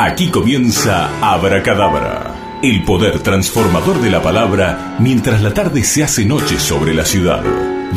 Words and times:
Aquí 0.00 0.28
comienza 0.28 1.10
Abracadabra, 1.20 2.60
el 2.62 2.84
poder 2.84 3.18
transformador 3.18 4.00
de 4.00 4.10
la 4.10 4.22
palabra 4.22 4.94
mientras 5.00 5.42
la 5.42 5.52
tarde 5.52 5.82
se 5.82 6.04
hace 6.04 6.24
noche 6.24 6.60
sobre 6.60 6.94
la 6.94 7.04
ciudad. 7.04 7.42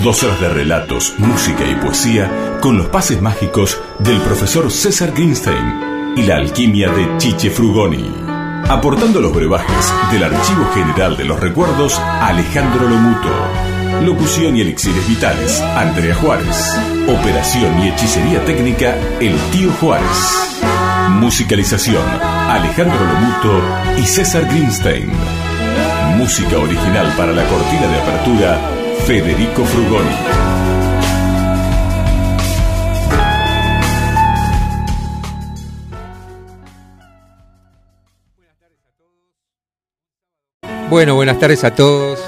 Dos 0.04 0.24
horas 0.24 0.42
de 0.42 0.50
relatos, 0.50 1.14
música 1.20 1.64
y 1.64 1.76
poesía 1.76 2.58
con 2.60 2.76
los 2.76 2.88
pases 2.88 3.22
mágicos 3.22 3.80
del 4.00 4.18
profesor 4.22 4.72
César 4.72 5.12
Greenstein 5.12 6.16
y 6.18 6.24
la 6.24 6.38
alquimia 6.38 6.90
de 6.90 7.20
Chiche 7.20 7.52
Frugoni. 7.52 8.12
Aportando 8.68 9.22
los 9.22 9.32
brebajes 9.32 9.94
del 10.12 10.24
Archivo 10.24 10.72
General 10.74 11.16
de 11.16 11.26
los 11.26 11.40
Recuerdos, 11.40 12.00
Alejandro 12.00 12.90
Lomuto. 12.90 13.30
Locución 14.04 14.58
y 14.58 14.62
elixires 14.62 15.08
vitales, 15.08 15.62
Andrea 15.62 16.16
Juárez. 16.16 16.80
Operación 17.08 17.80
y 17.84 17.90
hechicería 17.90 18.44
técnica, 18.44 18.98
el 19.20 19.38
tío 19.52 19.72
Juárez. 19.74 20.61
Musicalización, 21.20 22.04
Alejandro 22.22 23.00
Lomuto 23.06 23.62
y 23.98 24.06
César 24.06 24.46
Greenstein. 24.46 25.12
Música 26.18 26.58
original 26.58 27.14
para 27.16 27.32
la 27.32 27.44
cortina 27.48 27.88
de 27.88 28.00
apertura, 28.00 28.60
Federico 29.06 29.64
Frugoni. 29.66 30.16
Bueno, 40.90 41.16
buenas 41.16 41.40
tardes 41.40 41.64
a 41.64 41.74
todos 41.74 42.20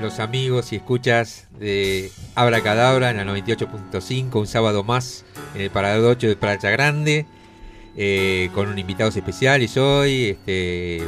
los 0.00 0.18
amigos 0.18 0.72
y 0.72 0.76
escuchas 0.76 1.46
de 1.58 2.10
Abra 2.34 2.60
Cadabra 2.60 3.10
en 3.10 3.18
la 3.18 3.24
98.5, 3.24 4.34
un 4.34 4.46
sábado 4.46 4.82
más 4.82 5.24
en 5.54 5.60
el 5.60 5.70
Parador 5.70 6.16
8 6.16 6.26
de 6.26 6.36
Playa 6.36 6.70
Grande, 6.70 7.26
eh, 7.96 8.50
con 8.54 8.68
un 8.68 8.78
invitados 8.78 9.16
especiales 9.16 9.76
hoy, 9.76 10.30
este, 10.30 11.02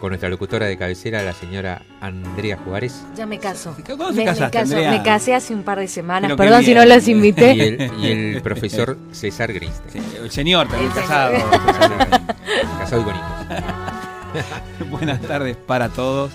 con 0.00 0.10
nuestra 0.10 0.28
locutora 0.28 0.66
de 0.66 0.76
cabecera, 0.76 1.22
la 1.22 1.32
señora 1.32 1.82
Andrea 2.00 2.56
Juárez. 2.64 3.02
Ya 3.16 3.26
me 3.26 3.38
caso. 3.38 3.76
¿Cuándo 3.84 4.08
te 4.10 4.14
Me, 4.14 4.24
caso. 4.24 4.44
Andrea? 4.44 4.90
Me 4.92 5.02
casé 5.02 5.34
hace 5.34 5.54
un 5.54 5.62
par 5.64 5.78
de 5.80 5.88
semanas. 5.88 6.28
Pero 6.28 6.36
Perdón 6.36 6.62
si 6.62 6.74
no 6.74 6.84
los 6.84 7.08
invité. 7.08 7.54
Y 7.54 7.60
el, 7.60 7.92
y 8.00 8.06
el 8.06 8.42
profesor 8.42 8.96
César 9.10 9.52
Greenstein, 9.52 10.04
Sí, 10.04 10.16
El 10.22 10.30
señor 10.30 10.68
también 10.68 10.90
El 10.90 10.96
casado. 10.96 11.34
casado 12.78 13.02
y 13.02 13.04
con 13.04 13.14
hijos. 13.16 14.90
Buenas 14.90 15.20
tardes 15.22 15.56
para 15.56 15.88
todos. 15.88 16.30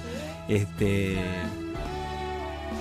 Este, 0.49 1.17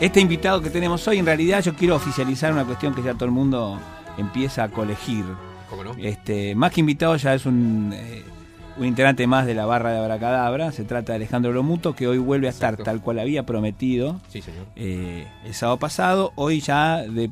este 0.01 0.21
invitado 0.21 0.61
que 0.61 0.71
tenemos 0.71 1.07
hoy, 1.07 1.19
en 1.19 1.27
realidad 1.27 1.63
yo 1.63 1.75
quiero 1.75 1.95
oficializar 1.95 2.53
una 2.53 2.65
cuestión 2.65 2.93
que 2.93 3.03
ya 3.03 3.15
todo 3.15 3.27
el 3.27 3.31
mundo 3.31 3.79
empieza 4.19 4.65
a 4.65 4.69
colegir. 4.69 5.25
¿Cómo 5.73 5.85
no? 5.85 5.95
Este, 5.99 6.55
más 6.55 6.71
que 6.73 6.81
invitado 6.81 7.17
ya 7.17 7.35
es 7.35 7.47
un, 7.47 7.93
eh, 7.95 8.23
un 8.77 8.85
integrante 8.87 9.27
más 9.27 9.47
de 9.47 9.55
la 9.55 9.67
barra 9.67 9.91
de 9.93 9.99
Abracadabra. 9.99 10.71
Se 10.73 10.85
trata 10.85 11.13
de 11.13 11.17
Alejandro 11.17 11.53
Lomuto, 11.53 11.95
que 11.95 12.07
hoy 12.07 12.19
vuelve 12.19 12.47
a 12.47 12.51
estar 12.51 12.77
tal 12.77 13.01
cual 13.01 13.19
había 13.19 13.45
prometido 13.47 14.21
Sí, 14.29 14.43
señor. 14.43 14.67
eh, 14.77 15.27
el 15.45 15.55
sábado 15.55 15.79
pasado. 15.79 16.33
Hoy 16.37 16.61
ya 16.61 16.99
de 16.99 17.31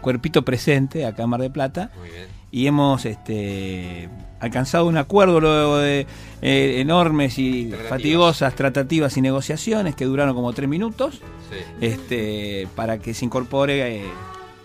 cuerpito 0.00 0.42
presente 0.44 1.04
acá 1.04 1.24
en 1.24 1.28
Mar 1.30 1.40
de 1.40 1.50
Plata. 1.50 1.90
Muy 1.98 2.08
bien. 2.10 2.26
y 2.52 2.66
hemos 2.66 3.04
este, 3.06 4.08
alcanzado 4.40 4.86
un 4.86 4.96
acuerdo 4.96 5.40
luego 5.40 5.78
de 5.78 6.06
eh, 6.42 6.80
enormes 6.80 7.38
y 7.38 7.66
Tratativas. 7.66 7.88
fatigosas 7.90 8.54
tratativas 8.56 9.16
y 9.16 9.20
negociaciones 9.20 9.94
que 9.94 10.04
duraron 10.04 10.34
como 10.34 10.52
tres 10.52 10.68
minutos 10.68 11.20
Sí. 11.50 11.56
este, 11.80 12.66
para 12.74 12.98
que 12.98 13.14
se 13.14 13.24
incorpore 13.24 13.98
eh, 13.98 14.04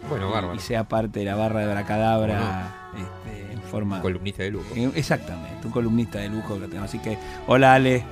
Bueno, 0.10 0.32
bárbaro. 0.32 0.56
y 0.56 0.60
sea 0.60 0.86
parte 0.86 1.20
de 1.20 1.26
la 1.26 1.36
barra 1.36 1.60
de 1.60 1.67
Bracadabra 1.67 2.84
forma... 3.76 4.02
Columnista 4.02 4.44
de 4.44 4.52
lujo. 4.52 4.66
eh, 4.73 4.90
Exactamente, 4.95 5.68
un 5.68 5.73
columnista 5.73 6.20
de 6.20 6.30
lujo 6.30 6.58
que. 6.58 6.78
Así 6.78 6.98
que, 7.00 7.18
hola 7.48 7.73
Ale, 7.73 8.04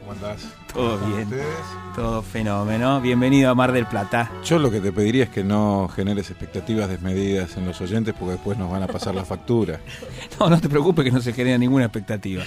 ¿Cómo 0.00 0.12
andás? 0.12 0.42
todo 0.74 0.98
¿Cómo 0.98 1.14
bien, 1.14 1.28
ustedes? 1.28 1.46
todo 1.94 2.22
fenómeno. 2.22 3.00
Bienvenido 3.00 3.48
a 3.50 3.54
Mar 3.54 3.70
del 3.70 3.86
Plata. 3.86 4.28
Yo 4.44 4.58
lo 4.58 4.72
que 4.72 4.80
te 4.80 4.90
pediría 4.90 5.22
es 5.24 5.30
que 5.30 5.44
no 5.44 5.88
generes 5.94 6.30
expectativas 6.30 6.88
desmedidas 6.88 7.56
en 7.56 7.64
los 7.66 7.80
oyentes 7.80 8.12
porque 8.18 8.32
después 8.32 8.58
nos 8.58 8.72
van 8.72 8.82
a 8.82 8.88
pasar 8.88 9.14
la 9.14 9.24
factura. 9.24 9.78
No, 10.40 10.50
no 10.50 10.60
te 10.60 10.68
preocupes 10.68 11.04
que 11.04 11.12
no 11.12 11.20
se 11.20 11.32
genera 11.32 11.56
ninguna 11.58 11.84
expectativa. 11.84 12.42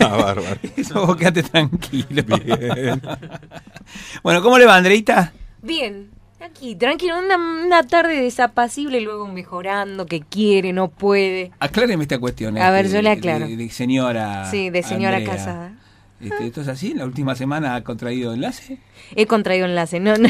Ah, 0.00 0.16
bárbaro. 0.16 0.56
Eso 0.76 1.04
vos 1.06 1.16
quedate 1.16 1.42
tranquilo. 1.42 2.22
Bien. 2.42 3.02
Bueno, 4.22 4.42
¿cómo 4.42 4.56
le 4.58 4.64
va, 4.64 4.76
Andreita? 4.76 5.34
Bien. 5.60 6.13
Aquí, 6.44 6.74
tranquilo, 6.74 7.18
una, 7.18 7.36
una 7.36 7.82
tarde 7.84 8.20
desapacible, 8.20 9.00
luego 9.00 9.26
mejorando, 9.28 10.04
que 10.04 10.20
quiere, 10.20 10.74
no 10.74 10.88
puede. 10.88 11.52
Acláreme 11.58 12.02
esta 12.02 12.18
cuestión. 12.18 12.58
A 12.58 12.70
ver, 12.70 12.84
este, 12.84 12.98
yo 12.98 13.02
le 13.02 13.10
aclaro. 13.10 13.46
De, 13.46 13.56
de 13.56 13.70
señora. 13.70 14.50
Sí, 14.50 14.68
de 14.68 14.82
señora 14.82 15.16
Andrea. 15.16 15.36
casada. 15.36 15.72
Este, 16.24 16.46
¿Esto 16.46 16.60
es 16.62 16.68
así? 16.68 16.94
¿La 16.94 17.04
última 17.04 17.34
semana 17.34 17.74
ha 17.74 17.84
contraído 17.84 18.32
enlace? 18.34 18.78
He 19.14 19.26
contraído 19.26 19.66
enlace, 19.66 20.00
no, 20.00 20.16
no. 20.16 20.28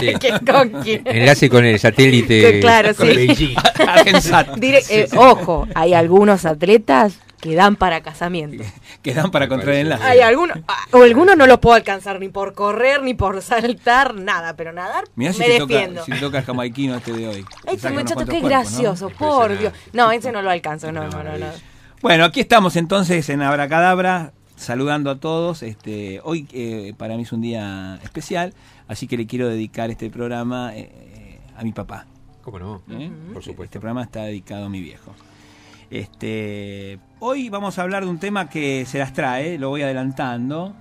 Sí. 0.00 0.12
¿Qué- 0.20 0.40
¿Con 0.50 0.82
quién? 0.82 1.02
Enlace 1.06 1.48
con 1.50 1.64
el 1.64 1.78
satélite. 1.78 2.60
Claro, 2.60 2.94
con 2.94 3.08
sí. 3.08 3.14
Beijing. 3.16 3.56
Argensat. 3.88 4.56
Dire- 4.56 4.82
eh, 4.90 5.08
Ojo, 5.16 5.66
hay 5.74 5.94
algunos 5.94 6.44
atletas 6.46 7.18
que 7.40 7.54
dan 7.54 7.76
para 7.76 8.02
casamiento. 8.02 8.64
que 9.02 9.12
dan 9.12 9.30
para 9.30 9.48
contraer 9.48 9.80
enlace. 9.80 10.02
Hay 10.02 10.20
algunos, 10.20 10.56
ah, 10.66 10.78
o 10.92 11.02
algunos 11.02 11.36
no 11.36 11.46
los 11.46 11.58
puedo 11.58 11.76
alcanzar 11.76 12.18
ni 12.18 12.30
por 12.30 12.54
correr, 12.54 13.02
ni 13.02 13.12
por 13.12 13.42
saltar, 13.42 14.14
nada, 14.14 14.56
pero 14.56 14.72
nadar 14.72 15.04
Mirá 15.14 15.34
si 15.34 15.40
me 15.40 15.48
defiendo. 15.50 16.00
toca, 16.00 16.14
si 16.14 16.20
toca 16.22 16.38
el 16.38 16.44
jamaiquino 16.44 16.94
este 16.96 17.12
de 17.12 17.28
hoy. 17.28 17.44
Te 17.66 17.74
Este 17.74 17.90
muchacho 17.90 18.20
qué 18.20 18.24
cuerpos, 18.24 18.42
¿no? 18.42 18.48
gracioso, 18.48 19.10
por 19.10 19.58
Dios. 19.58 19.74
No, 19.92 20.10
ese 20.10 20.32
no 20.32 20.40
lo 20.40 20.48
alcanzo, 20.48 20.90
no, 20.90 21.02
no, 21.08 21.22
no, 21.22 21.36
no. 21.36 21.46
Bueno, 22.00 22.24
aquí 22.24 22.40
estamos 22.40 22.76
entonces 22.76 23.28
en 23.28 23.42
Abracadabra, 23.42 24.32
saludando 24.56 25.10
a 25.10 25.16
todos. 25.20 25.62
Este, 25.62 26.20
hoy 26.24 26.46
eh, 26.52 26.94
para 26.96 27.16
mí 27.16 27.22
es 27.22 27.32
un 27.32 27.40
día 27.40 27.98
especial, 28.02 28.52
así 28.88 29.06
que 29.06 29.16
le 29.16 29.26
quiero 29.26 29.48
dedicar 29.48 29.90
este 29.90 30.10
programa 30.10 30.72
eh, 30.74 31.40
a 31.56 31.62
mi 31.64 31.72
papá. 31.72 32.06
¿Cómo 32.42 32.58
no? 32.58 32.82
¿eh? 32.90 33.10
Por 33.32 33.38
Este 33.38 33.50
supuesto. 33.52 33.80
programa 33.80 34.02
está 34.02 34.24
dedicado 34.24 34.66
a 34.66 34.68
mi 34.68 34.80
viejo. 34.80 35.12
Este, 35.90 36.98
hoy 37.20 37.48
vamos 37.50 37.78
a 37.78 37.82
hablar 37.82 38.04
de 38.04 38.10
un 38.10 38.18
tema 38.18 38.48
que 38.48 38.84
se 38.86 38.98
las 38.98 39.12
trae, 39.12 39.58
lo 39.58 39.68
voy 39.68 39.82
adelantando, 39.82 40.74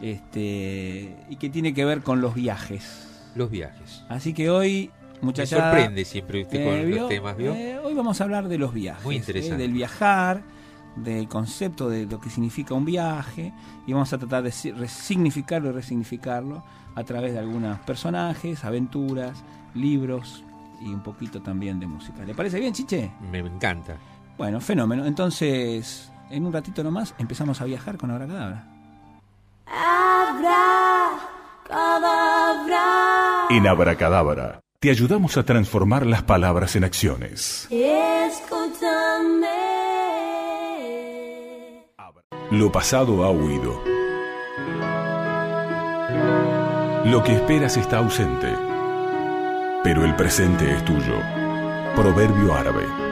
este, 0.00 1.14
y 1.28 1.36
que 1.36 1.50
tiene 1.50 1.74
que 1.74 1.84
ver 1.84 2.02
con 2.02 2.20
los 2.20 2.34
viajes. 2.34 3.30
Los 3.34 3.50
viajes. 3.50 4.02
Así 4.08 4.32
que 4.32 4.48
hoy, 4.50 4.90
Me 5.20 5.26
muchachada, 5.26 5.70
sorprende 5.72 6.04
siempre 6.04 6.42
usted 6.42 6.60
eh, 6.60 6.64
con 6.80 6.86
¿vio? 6.90 7.00
los 7.00 7.08
temas, 7.08 7.36
¿vio? 7.36 7.54
Eh, 7.54 7.78
hoy 7.84 7.92
vamos 7.94 8.20
a 8.20 8.24
hablar 8.24 8.48
de 8.48 8.56
los 8.58 8.72
viajes, 8.72 9.04
Muy 9.04 9.16
eh, 9.16 9.18
interesante. 9.18 9.58
del 9.58 9.72
viajar, 9.72 10.42
del 10.96 11.28
concepto 11.28 11.88
de 11.88 12.06
lo 12.06 12.18
que 12.20 12.30
significa 12.30 12.74
un 12.74 12.84
viaje, 12.84 13.52
y 13.86 13.92
vamos 13.92 14.12
a 14.12 14.18
tratar 14.18 14.42
de 14.42 14.50
si- 14.52 14.72
resignificarlo 14.72 15.68
y 15.68 15.72
resignificarlo 15.72 16.64
a 16.94 17.04
través 17.04 17.32
de 17.34 17.38
algunos 17.38 17.78
personajes, 17.80 18.64
aventuras, 18.64 19.42
libros 19.74 20.42
y 20.80 20.86
un 20.88 21.02
poquito 21.02 21.42
también 21.42 21.78
de 21.78 21.86
música. 21.86 22.24
¿Le 22.24 22.34
parece 22.34 22.58
bien, 22.58 22.72
Chiche? 22.72 23.10
Me 23.30 23.38
encanta. 23.38 23.96
Bueno, 24.38 24.60
fenómeno. 24.60 25.04
Entonces, 25.06 26.10
en 26.30 26.46
un 26.46 26.52
ratito 26.52 26.82
nomás 26.82 27.14
empezamos 27.18 27.60
a 27.60 27.64
viajar 27.64 27.96
con 27.98 28.10
Abracadabra. 28.10 28.66
En 33.50 33.66
Abracadabra 33.66 34.60
te 34.80 34.90
ayudamos 34.90 35.36
a 35.36 35.44
transformar 35.44 36.04
las 36.06 36.22
palabras 36.22 36.76
en 36.76 36.84
acciones. 36.84 37.66
Lo 42.50 42.70
pasado 42.70 43.24
ha 43.24 43.30
huido. 43.30 43.82
Lo 47.04 47.24
que 47.24 47.32
esperas 47.32 47.76
está 47.76 47.98
ausente. 47.98 48.54
Pero 49.82 50.04
el 50.04 50.14
presente 50.14 50.72
es 50.72 50.84
tuyo. 50.84 51.18
Proverbio 51.96 52.54
árabe. 52.54 53.05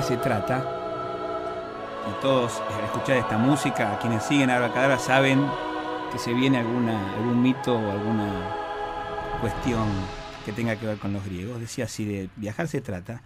De 0.00 0.06
viajes 0.06 0.06
se 0.06 0.16
trata, 0.16 0.64
y 2.08 2.22
todos 2.22 2.62
al 2.72 2.84
escuchar 2.84 3.16
esta 3.16 3.38
música, 3.38 3.98
quienes 4.00 4.24
siguen 4.24 4.50
Abracadabra 4.50 4.98
saben 4.98 5.46
que 6.12 6.18
se 6.18 6.32
viene 6.32 6.58
algún 6.58 7.42
mito 7.42 7.74
o 7.74 7.90
alguna 7.90 8.56
cuestión 9.40 9.86
que 10.44 10.52
tenga 10.52 10.76
que 10.76 10.86
ver 10.86 10.98
con 10.98 11.12
los 11.12 11.24
griegos. 11.24 11.60
Decía, 11.60 11.86
si 11.88 12.04
de 12.04 12.30
viajar 12.36 12.68
se 12.68 12.80
trata, 12.80 13.22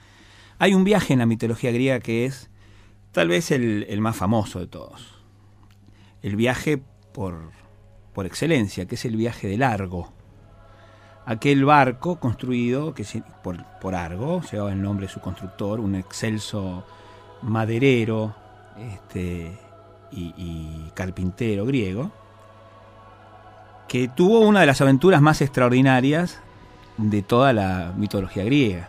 hay 0.58 0.74
un 0.74 0.84
viaje 0.84 1.12
en 1.12 1.20
la 1.20 1.26
mitología 1.26 1.70
griega 1.70 2.00
que 2.00 2.26
es 2.26 2.50
tal 3.12 3.28
vez 3.28 3.50
el, 3.50 3.86
el 3.88 4.00
más 4.00 4.16
famoso 4.16 4.60
de 4.60 4.66
todos. 4.66 5.22
El 6.22 6.36
viaje 6.36 6.80
por, 7.12 7.52
por 8.12 8.26
excelencia, 8.26 8.86
que 8.86 8.96
es 8.96 9.04
el 9.04 9.16
viaje 9.16 9.48
del 9.48 9.62
Argo. 9.62 10.12
Aquel 11.26 11.64
barco 11.64 12.16
construido 12.16 12.94
que 12.94 13.04
por, 13.42 13.64
por 13.80 13.94
Argo, 13.94 14.42
llevaba 14.50 14.72
el 14.72 14.82
nombre 14.82 15.06
de 15.06 15.12
su 15.12 15.20
constructor, 15.20 15.80
un 15.80 15.94
excelso 15.94 16.84
maderero 17.42 18.34
este, 18.78 19.58
y, 20.12 20.34
y 20.36 20.90
carpintero 20.94 21.64
griego, 21.64 22.10
que 23.88 24.08
tuvo 24.08 24.40
una 24.40 24.60
de 24.60 24.66
las 24.66 24.80
aventuras 24.80 25.22
más 25.22 25.40
extraordinarias 25.40 26.40
de 26.96 27.22
toda 27.22 27.52
la 27.52 27.92
mitología 27.96 28.44
griega. 28.44 28.88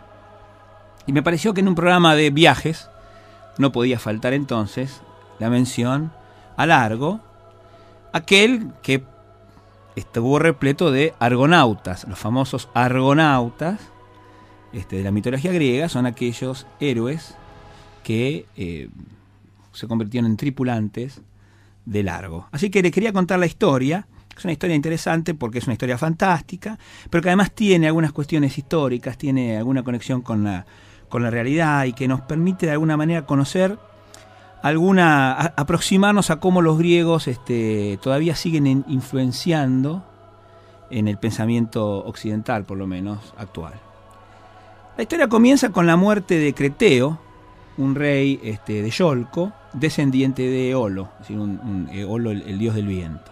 Y 1.08 1.14
me 1.14 1.24
pareció 1.24 1.54
que 1.54 1.62
en 1.62 1.68
un 1.68 1.76
programa 1.76 2.16
de 2.16 2.32
viajes 2.32 2.90
no 3.58 3.72
podía 3.72 4.00
faltar 4.00 4.34
entonces 4.34 5.02
la 5.40 5.50
mención 5.50 6.12
al 6.58 6.72
Argo, 6.72 7.20
aquel 8.14 8.72
que 8.82 9.04
estuvo 9.96 10.40
repleto 10.40 10.92
de 10.92 11.14
argonautas, 11.20 12.06
los 12.08 12.20
famosos 12.20 12.70
argonautas 12.74 13.80
este, 14.74 14.98
de 14.98 15.04
la 15.04 15.12
mitología 15.12 15.52
griega 15.52 15.88
son 15.88 16.06
aquellos 16.06 16.68
héroes 16.80 17.36
que 18.04 18.46
eh, 18.58 18.90
se 19.72 19.88
convirtieron 19.88 20.30
en 20.30 20.38
tripulantes 20.38 21.22
de 21.86 22.04
largo. 22.04 22.48
Así 22.52 22.70
que 22.70 22.82
le 22.82 22.92
quería 22.92 23.14
contar 23.14 23.40
la 23.40 23.46
historia. 23.46 24.08
Es 24.38 24.44
una 24.44 24.52
historia 24.52 24.76
interesante 24.76 25.34
porque 25.34 25.60
es 25.60 25.66
una 25.66 25.74
historia 25.74 25.98
fantástica, 25.98 26.78
pero 27.10 27.22
que 27.22 27.30
además 27.30 27.52
tiene 27.52 27.88
algunas 27.88 28.12
cuestiones 28.12 28.58
históricas, 28.58 29.18
tiene 29.18 29.58
alguna 29.58 29.84
conexión 29.84 30.22
con 30.22 30.44
la, 30.44 30.66
con 31.08 31.24
la 31.24 31.30
realidad 31.30 31.86
y 31.86 31.94
que 31.94 32.08
nos 32.08 32.22
permite 32.22 32.66
de 32.66 32.74
alguna 32.74 32.98
manera 32.98 33.26
conocer 33.26 33.80
alguna 34.68 35.32
a- 35.34 35.54
aproximarnos 35.58 36.32
a 36.32 36.40
cómo 36.40 36.62
los 36.62 36.78
griegos 36.80 37.28
este, 37.28 38.00
todavía 38.02 38.36
siguen 38.36 38.66
en- 38.66 38.86
influenciando 38.88 40.04
en 40.90 41.08
el 41.08 41.18
pensamiento 41.18 42.04
occidental, 42.06 42.64
por 42.64 42.78
lo 42.78 42.88
menos 42.88 43.34
actual. 43.38 43.74
La 44.98 45.04
historia 45.04 45.28
comienza 45.28 45.70
con 45.70 45.86
la 45.86 45.96
muerte 45.98 46.40
de 46.40 46.54
Creteo, 46.54 47.20
un 47.78 47.94
rey 47.96 48.40
este, 48.44 48.82
de 48.82 48.90
Yolco, 48.90 49.52
descendiente 49.74 50.42
de 50.44 50.72
Eolo, 50.72 51.10
es 51.22 51.28
decir, 51.28 51.38
Eolo, 51.92 52.32
el, 52.32 52.58
dios 52.58 52.74
del 52.76 52.88
viento. 52.88 53.32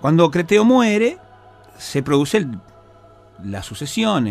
Cuando 0.00 0.30
Creteo 0.30 0.64
muere, 0.64 1.18
se 1.78 2.02
produce 2.02 2.46
la 3.44 3.62
sucesión, 3.62 4.26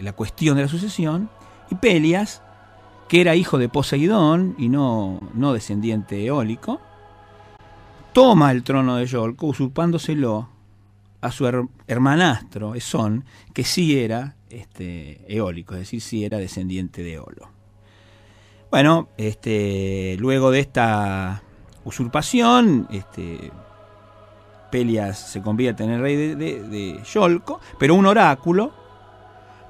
la 0.00 0.12
cuestión 0.12 0.56
de 0.56 0.62
la 0.62 0.68
sucesión, 0.68 1.28
y 1.70 1.74
Pelias, 1.74 2.42
que 3.14 3.20
era 3.20 3.36
hijo 3.36 3.58
de 3.58 3.68
Poseidón 3.68 4.56
y 4.58 4.68
no, 4.68 5.20
no 5.34 5.52
descendiente 5.52 6.26
eólico, 6.26 6.80
toma 8.12 8.50
el 8.50 8.64
trono 8.64 8.96
de 8.96 9.06
Yolco 9.06 9.46
usurpándoselo 9.46 10.48
a 11.20 11.30
su 11.30 11.44
her- 11.46 11.68
hermanastro, 11.86 12.74
Esón, 12.74 13.24
que 13.52 13.62
sí 13.62 14.00
era 14.00 14.34
este, 14.50 15.20
eólico, 15.32 15.74
es 15.74 15.82
decir, 15.82 16.00
sí 16.00 16.24
era 16.24 16.38
descendiente 16.38 17.04
de 17.04 17.12
Eolo. 17.12 17.50
Bueno, 18.72 19.06
este, 19.16 20.16
luego 20.18 20.50
de 20.50 20.58
esta 20.58 21.40
usurpación, 21.84 22.88
este, 22.90 23.52
Pelias 24.72 25.30
se 25.30 25.40
convierte 25.40 25.84
en 25.84 25.90
el 25.90 26.00
rey 26.00 26.16
de, 26.16 26.34
de- 26.34 26.62
de 26.64 27.00
Yolco, 27.04 27.60
pero 27.78 27.94
un 27.94 28.06
oráculo 28.06 28.72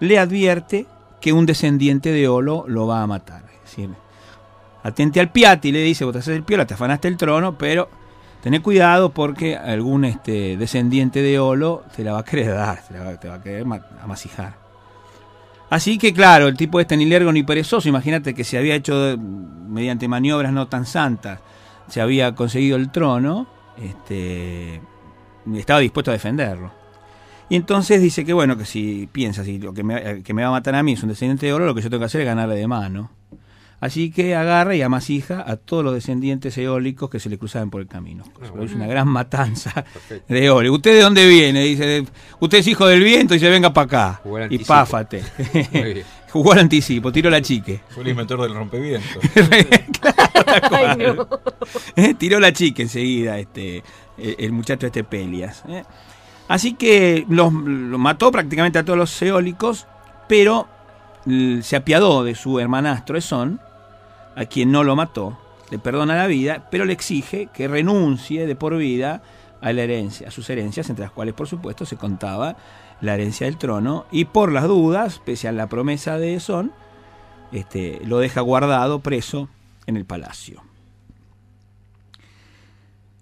le 0.00 0.18
advierte 0.18 0.86
que 1.24 1.32
un 1.32 1.46
descendiente 1.46 2.12
de 2.12 2.28
Olo 2.28 2.66
lo 2.68 2.86
va 2.86 3.00
a 3.00 3.06
matar. 3.06 3.44
Es 3.64 3.78
atente 4.82 5.20
al 5.20 5.32
piati, 5.32 5.72
le 5.72 5.78
dice, 5.78 6.04
vos 6.04 6.12
te 6.12 6.18
haces 6.18 6.36
el 6.36 6.42
piola, 6.42 6.66
te 6.66 6.74
afanaste 6.74 7.08
el 7.08 7.16
trono, 7.16 7.56
pero 7.56 7.88
tené 8.42 8.60
cuidado 8.60 9.08
porque 9.08 9.56
algún 9.56 10.04
este, 10.04 10.58
descendiente 10.58 11.22
de 11.22 11.38
Olo 11.38 11.82
te 11.96 12.04
la 12.04 12.12
va 12.12 12.18
a 12.18 12.24
querer 12.26 12.52
dar, 12.52 12.82
te, 12.86 12.92
la 12.92 13.04
va, 13.04 13.18
va 13.30 13.34
a 13.36 13.42
querer 13.42 13.64
ma- 13.64 13.80
amasijar. 14.02 14.52
Así 15.70 15.96
que 15.96 16.12
claro, 16.12 16.46
el 16.46 16.58
tipo 16.58 16.78
este 16.78 16.94
ni 16.94 17.06
lergo 17.06 17.32
ni 17.32 17.42
perezoso, 17.42 17.88
imagínate 17.88 18.34
que 18.34 18.44
se 18.44 18.58
había 18.58 18.74
hecho 18.74 19.16
mediante 19.18 20.06
maniobras 20.06 20.52
no 20.52 20.68
tan 20.68 20.84
santas, 20.84 21.40
se 21.88 22.02
había 22.02 22.34
conseguido 22.34 22.76
el 22.76 22.90
trono, 22.90 23.46
este, 23.78 24.78
estaba 25.54 25.80
dispuesto 25.80 26.10
a 26.10 26.14
defenderlo. 26.14 26.83
Y 27.48 27.56
entonces 27.56 28.00
dice 28.00 28.24
que 28.24 28.32
bueno, 28.32 28.56
que 28.56 28.64
si 28.64 29.08
piensa, 29.12 29.44
si 29.44 29.58
lo 29.58 29.74
que 29.74 29.82
me, 29.84 29.96
eh, 29.96 30.22
que 30.22 30.32
me 30.34 30.42
va 30.42 30.48
a 30.48 30.52
matar 30.52 30.74
a 30.74 30.82
mí 30.82 30.92
es 30.94 31.02
un 31.02 31.10
descendiente 31.10 31.46
de 31.46 31.52
oro, 31.52 31.66
lo 31.66 31.74
que 31.74 31.82
yo 31.82 31.90
tengo 31.90 32.00
que 32.00 32.06
hacer 32.06 32.22
es 32.22 32.26
ganarle 32.26 32.56
de 32.56 32.66
mano. 32.66 33.10
Así 33.80 34.10
que 34.10 34.34
agarra 34.34 34.74
y 34.74 34.80
amasija 34.80 35.44
a 35.46 35.56
todos 35.56 35.84
los 35.84 35.92
descendientes 35.92 36.56
eólicos 36.56 37.10
que 37.10 37.20
se 37.20 37.28
le 37.28 37.36
cruzaban 37.36 37.68
por 37.68 37.82
el 37.82 37.86
camino. 37.86 38.24
Se 38.42 38.50
produce 38.50 38.76
una 38.76 38.86
gran 38.86 39.08
matanza 39.08 39.84
de 40.28 40.44
eólicos. 40.46 40.76
¿Usted 40.78 40.94
de 40.94 41.02
dónde 41.02 41.28
viene? 41.28 41.64
Dice, 41.64 42.04
usted 42.40 42.58
es 42.58 42.66
hijo 42.66 42.86
del 42.86 43.02
viento 43.02 43.34
y 43.34 43.40
se 43.40 43.50
venga 43.50 43.74
para 43.74 43.84
acá. 43.84 44.20
Jugó 44.22 44.36
al 44.38 44.42
Y 44.44 44.44
anticipo. 44.44 44.68
páfate. 44.68 45.22
Jugó 46.32 46.52
al 46.52 46.60
anticipo, 46.60 47.12
tiró 47.12 47.28
la 47.28 47.42
chique. 47.42 47.80
Fue 47.90 48.02
el 48.04 48.08
inventor 48.10 48.40
del 48.42 48.54
rompeviento. 48.54 49.20
Ay, 50.70 50.96
no. 50.96 51.28
¿eh? 51.96 52.14
tiró 52.14 52.40
la 52.40 52.52
chica 52.52 52.82
enseguida 52.82 53.38
este 53.38 53.82
el, 54.16 54.36
el 54.38 54.52
muchacho 54.52 54.86
este 54.86 55.04
Pelias. 55.04 55.62
¿eh? 55.68 55.84
Así 56.48 56.74
que 56.74 57.24
los, 57.28 57.52
lo 57.52 57.98
mató 57.98 58.30
prácticamente 58.30 58.78
a 58.78 58.84
todos 58.84 58.98
los 58.98 59.22
eólicos, 59.22 59.86
pero 60.28 60.68
se 61.62 61.76
apiadó 61.76 62.22
de 62.22 62.34
su 62.34 62.60
hermanastro 62.60 63.16
Esón, 63.16 63.60
a 64.36 64.44
quien 64.44 64.70
no 64.70 64.84
lo 64.84 64.96
mató, 64.96 65.38
le 65.70 65.78
perdona 65.78 66.16
la 66.16 66.26
vida, 66.26 66.68
pero 66.70 66.84
le 66.84 66.92
exige 66.92 67.48
que 67.52 67.68
renuncie 67.68 68.46
de 68.46 68.56
por 68.56 68.76
vida 68.76 69.22
a 69.60 69.72
la 69.72 69.82
herencia, 69.82 70.28
a 70.28 70.30
sus 70.30 70.50
herencias, 70.50 70.90
entre 70.90 71.04
las 71.04 71.12
cuales 71.12 71.34
por 71.34 71.48
supuesto 71.48 71.86
se 71.86 71.96
contaba 71.96 72.56
la 73.00 73.14
herencia 73.14 73.46
del 73.46 73.56
trono, 73.56 74.06
y 74.10 74.26
por 74.26 74.52
las 74.52 74.64
dudas, 74.64 75.20
pese 75.24 75.48
a 75.48 75.52
la 75.52 75.68
promesa 75.68 76.18
de 76.18 76.34
Esón, 76.34 76.72
este, 77.52 78.00
lo 78.04 78.18
deja 78.18 78.40
guardado, 78.40 79.00
preso, 79.00 79.48
en 79.86 79.96
el 79.96 80.04
palacio. 80.04 80.62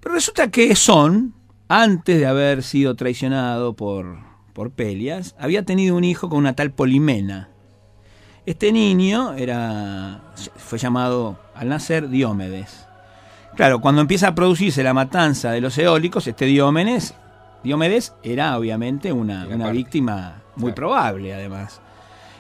Pero 0.01 0.15
resulta 0.15 0.51
que 0.51 0.75
Son, 0.75 1.35
antes 1.75 2.19
de 2.21 2.27
haber 2.27 2.63
sido 2.63 2.95
traicionado 2.97 3.73
por, 3.75 4.19
por 4.53 4.73
Pelias, 4.73 5.35
había 5.39 5.65
tenido 5.65 5.97
un 5.97 6.05
hijo 6.05 6.29
con 6.29 6.39
una 6.41 6.55
tal 6.55 6.71
Polimena. 6.71 7.49
Este 8.45 8.73
niño 8.73 9.33
era, 9.35 10.21
fue 10.57 10.79
llamado 10.79 11.39
al 11.55 11.69
nacer 11.71 12.09
Diomedes. 12.11 12.87
Claro, 13.57 13.81
cuando 13.81 14.03
empieza 14.03 14.29
a 14.29 14.35
producirse 14.35 14.83
la 14.83 14.93
matanza 14.93 15.51
de 15.51 15.63
los 15.63 15.79
eólicos, 15.79 16.27
este 16.27 16.45
Diomedes, 16.45 17.15
Diomedes 17.65 18.13
era 18.23 18.59
obviamente 18.59 19.11
una, 19.13 19.47
una 19.47 19.71
víctima 19.71 20.43
muy 20.57 20.73
Claro. 20.73 20.75
probable, 20.75 21.33
además. 21.33 21.81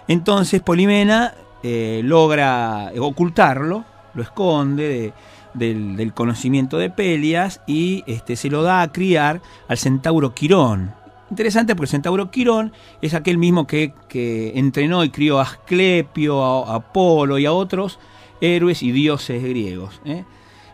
Entonces 0.08 0.60
Polimena 0.60 1.32
eh, 1.62 2.02
logra 2.04 2.90
ocultarlo, 2.98 3.84
lo 4.12 4.22
esconde 4.22 4.88
de- 4.88 5.12
del, 5.54 6.12
conocimiento 6.14 6.78
de 6.78 6.90
Pelias 6.90 7.61
y 7.66 8.04
este, 8.06 8.37
se 8.37 8.50
lo 8.50 8.62
da 8.62 8.82
a 8.82 8.92
criar 8.92 9.40
al 9.68 9.78
centauro 9.78 10.35
Quirón. 10.35 10.94
Interesante 11.30 11.75
porque 11.75 11.87
el 11.87 11.90
centauro 11.90 12.30
Quirón 12.30 12.73
es 13.00 13.14
aquel 13.14 13.38
mismo 13.38 13.66
que, 13.66 13.94
que 14.09 14.52
entrenó 14.59 15.02
y 15.04 15.11
crió 15.11 15.38
a 15.38 15.42
Asclepio, 15.42 16.42
a, 16.44 16.75
Apolo 16.75 17.38
y 17.38 17.47
a 17.47 17.52
otros 17.52 17.99
héroes 18.40 18.82
y 18.82 18.92
dioses 18.92 19.42
griegos. 19.42 20.00
¿eh? 20.04 20.25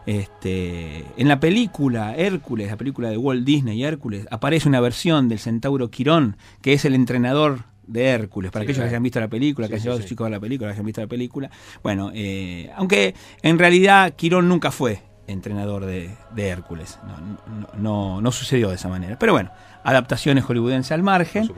Este, 0.07 1.05
en 1.17 1.29
la 1.29 1.39
película 1.39 2.17
Hércules, 2.17 2.71
la 2.71 2.77
película 2.77 3.11
de 3.11 3.19
Walt 3.19 3.45
Disney 3.45 3.85
Hércules, 3.85 4.27
aparece 4.31 4.69
una 4.69 4.81
versión 4.81 5.29
del 5.29 5.39
centauro 5.39 5.91
Quirón, 5.91 6.39
que 6.63 6.73
es 6.73 6.85
el 6.85 6.95
entrenador 6.95 7.65
de 7.89 8.05
Hércules, 8.07 8.51
para 8.51 8.63
Sí, 8.63 8.67
aquellos 8.67 8.77
claro. 8.77 8.89
que 8.89 8.95
hayan 8.95 9.03
visto 9.03 9.21
la 9.21 9.29
película, 9.29 9.67
Sí, 9.67 9.73
que 9.73 9.77
hayan 9.81 10.03
sí, 10.03 10.09
chicos 10.09 10.27
a 10.27 10.31
la 10.31 10.39
película, 10.41 10.69
que 10.69 10.75
hayan 10.75 10.87
visto 10.87 11.01
la 11.01 11.07
película. 11.07 11.51
Bueno, 11.83 12.11
eh, 12.15 12.71
aunque 12.77 13.15
en 13.43 13.59
realidad 13.59 14.13
Quirón 14.15 14.49
nunca 14.49 14.71
fue 14.71 15.03
entrenador 15.27 15.85
de, 15.85 16.15
de 16.35 16.49
Hércules, 16.49 16.99
no, 17.07 17.19
no, 17.19 17.69
no, 17.77 18.21
no 18.21 18.33
sucedió 18.33 18.69
de 18.69 18.77
esa 18.77 18.89
manera. 18.89 19.19
Pero 19.19 19.33
bueno, 19.33 19.51
adaptaciones 19.85 20.45
hollywoodenses 20.45 20.93
al 20.93 21.03
margen. 21.03 21.51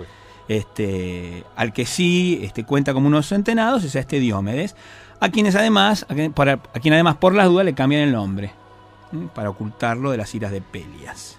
Este, 0.49 1.45
al 1.55 1.73
que 1.73 1.87
sí 1.87 2.41
este, 2.43 2.65
cuenta 2.65 2.93
como 2.93 3.07
unos 3.07 3.29
centenados 3.29 3.85
es 3.85 3.95
a 3.95 4.01
este 4.01 4.19
Diomedes, 4.19 4.75
a 5.21 5.29
quienes 5.29 5.55
además, 5.55 6.05
a 6.09 6.15
quien, 6.15 6.33
para, 6.33 6.55
a 6.55 6.81
quien 6.81 6.93
además 6.95 7.19
por 7.19 7.37
las 7.37 7.47
dudas 7.47 7.65
le 7.65 7.73
cambian 7.75 8.03
el 8.03 8.11
nombre, 8.11 8.51
para 9.33 9.51
ocultarlo 9.51 10.11
de 10.11 10.17
las 10.17 10.35
iras 10.35 10.51
de 10.51 10.61
Pelias. 10.61 11.39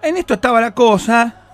En 0.00 0.16
esto 0.16 0.34
estaba 0.34 0.60
la 0.60 0.74
cosa, 0.74 1.47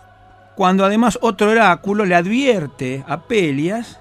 cuando 0.57 0.85
además 0.85 1.19
otro 1.21 1.51
oráculo 1.51 2.05
le 2.05 2.15
advierte 2.15 3.05
a 3.09 3.23
Pelias 3.23 3.99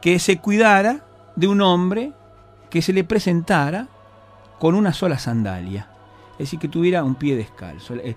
que 0.00 0.18
se 0.18 0.38
cuidara 0.38 1.04
de 1.36 1.46
un 1.46 1.60
hombre 1.60 2.12
que 2.70 2.82
se 2.82 2.92
le 2.92 3.04
presentara 3.04 3.88
con 4.58 4.74
una 4.74 4.92
sola 4.92 5.18
sandalia, 5.18 5.88
es 6.32 6.38
decir, 6.38 6.58
que 6.58 6.68
tuviera 6.68 7.04
un 7.04 7.14
pie 7.14 7.36
descalzo. 7.36 7.94
Eh, 7.94 8.16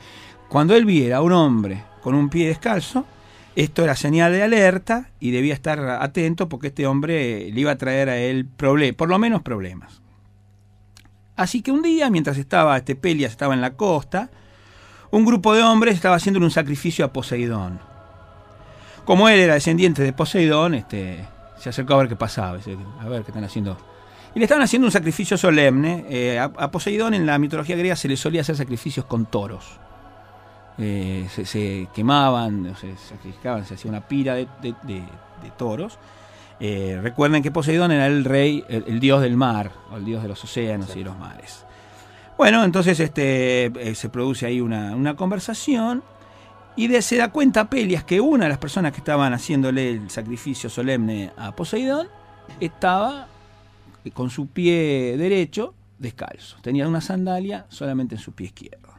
Cuando 0.49 0.75
él 0.75 0.85
viera 0.85 1.17
a 1.17 1.21
un 1.21 1.31
hombre 1.31 1.83
con 2.01 2.15
un 2.15 2.29
pie 2.29 2.47
descalzo, 2.47 3.05
esto 3.55 3.83
era 3.83 3.95
señal 3.95 4.31
de 4.31 4.43
alerta 4.43 5.09
y 5.19 5.31
debía 5.31 5.53
estar 5.53 5.79
atento 5.79 6.49
porque 6.49 6.67
este 6.67 6.87
hombre 6.87 7.49
le 7.51 7.61
iba 7.61 7.71
a 7.71 7.77
traer 7.77 8.09
a 8.09 8.17
él 8.17 8.45
problemas, 8.45 8.95
por 8.95 9.09
lo 9.09 9.17
menos 9.17 9.41
problemas. 9.41 10.01
Así 11.35 11.61
que 11.61 11.71
un 11.71 11.81
día, 11.81 12.09
mientras 12.09 12.37
estaba 12.37 12.77
este 12.77 12.95
Pelias 12.95 13.31
estaba 13.31 13.53
en 13.53 13.61
la 13.61 13.73
costa, 13.73 14.29
un 15.15 15.23
grupo 15.23 15.53
de 15.53 15.63
hombres 15.63 15.95
estaba 15.95 16.17
haciendo 16.17 16.41
un 16.41 16.51
sacrificio 16.51 17.05
a 17.05 17.13
Poseidón. 17.13 17.79
Como 19.05 19.29
él 19.29 19.39
era 19.39 19.53
descendiente 19.53 20.03
de 20.03 20.11
Poseidón, 20.11 20.73
este, 20.73 21.25
se 21.57 21.69
acercó 21.69 21.93
a 21.93 21.97
ver 21.99 22.09
qué 22.09 22.17
pasaba, 22.17 22.59
a 22.99 23.07
ver 23.07 23.23
qué 23.23 23.31
están 23.31 23.45
haciendo. 23.45 23.77
Y 24.33 24.39
le 24.39 24.45
estaban 24.45 24.63
haciendo 24.63 24.87
un 24.87 24.91
sacrificio 24.91 25.37
solemne. 25.37 26.05
eh, 26.09 26.37
a, 26.37 26.69
Poseidón 26.69 27.13
en 27.13 27.25
la 27.25 27.37
mitología 27.37 27.77
griega 27.77 27.95
se 27.95 28.09
le 28.09 28.17
solía 28.17 28.41
hacer 28.41 28.57
sacrificios 28.57 29.05
con 29.05 29.27
toros. 29.27 29.79
Eh, 30.77 31.29
se, 31.29 31.87
quemaban, 31.95 32.75
se 32.75 32.97
sacrificaban, 32.97 33.65
se 33.65 33.75
hacía 33.75 33.89
una 33.89 34.05
pira 34.05 34.35
de, 34.35 34.47
toros. 35.57 35.97
Eh, 36.59 36.99
recuerden 37.01 37.41
que 37.41 37.51
Poseidón 37.51 37.93
era 37.93 38.07
el 38.07 38.25
rey, 38.25 38.65
el 38.67 38.99
dios 38.99 39.21
del 39.21 39.37
mar, 39.37 39.71
o 39.93 39.95
el 39.95 40.03
dios 40.03 40.21
de 40.23 40.27
los 40.27 40.43
océanos 40.43 40.93
y 40.93 40.99
de 40.99 41.05
los 41.05 41.17
mares. 41.17 41.65
Bueno, 42.37 42.63
entonces 42.63 42.99
este, 42.99 43.65
eh, 43.65 43.95
se 43.95 44.09
produce 44.09 44.45
ahí 44.45 44.59
una, 44.59 44.95
una 44.95 45.15
conversación 45.15 46.03
y 46.75 46.87
de- 46.87 47.01
se 47.01 47.15
da 47.17 47.29
cuenta 47.31 47.69
Pelias 47.69 48.03
que 48.03 48.19
una 48.19 48.43
de 48.45 48.49
las 48.49 48.57
personas 48.57 48.91
que 48.91 48.97
estaban 48.97 49.33
haciéndole 49.33 49.91
el 49.91 50.09
sacrificio 50.09 50.69
solemne 50.69 51.31
a 51.37 51.55
Poseidón 51.55 52.07
estaba 52.59 53.27
eh, 54.03 54.11
con 54.11 54.29
su 54.29 54.47
pie 54.47 55.15
derecho 55.17 55.73
descalzo. 55.97 56.57
Tenía 56.61 56.87
una 56.87 56.99
sandalia 56.99 57.65
solamente 57.69 58.15
en 58.15 58.21
su 58.21 58.33
pie 58.33 58.47
izquierdo. 58.47 58.89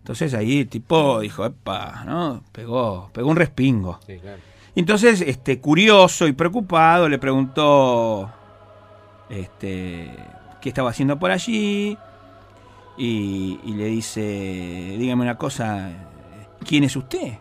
Entonces 0.00 0.34
ahí 0.34 0.60
el 0.60 0.68
tipo 0.68 1.20
dijo, 1.20 1.46
epa, 1.46 2.02
¿no? 2.04 2.42
Pegó, 2.52 3.10
pegó 3.12 3.30
un 3.30 3.36
respingo. 3.36 4.00
Sí, 4.06 4.18
claro. 4.18 4.38
Entonces, 4.74 5.22
este, 5.22 5.58
curioso 5.60 6.26
y 6.28 6.32
preocupado, 6.32 7.08
le 7.08 7.18
preguntó 7.18 8.30
este, 9.28 10.14
qué 10.60 10.68
estaba 10.68 10.90
haciendo 10.90 11.18
por 11.18 11.30
allí. 11.30 11.96
Y, 12.98 13.60
le 13.64 13.84
dice, 13.84 14.96
dígame 14.98 15.22
una 15.22 15.38
cosa, 15.38 15.90
¿quién 16.66 16.82
es 16.82 16.96
usted? 16.96 17.38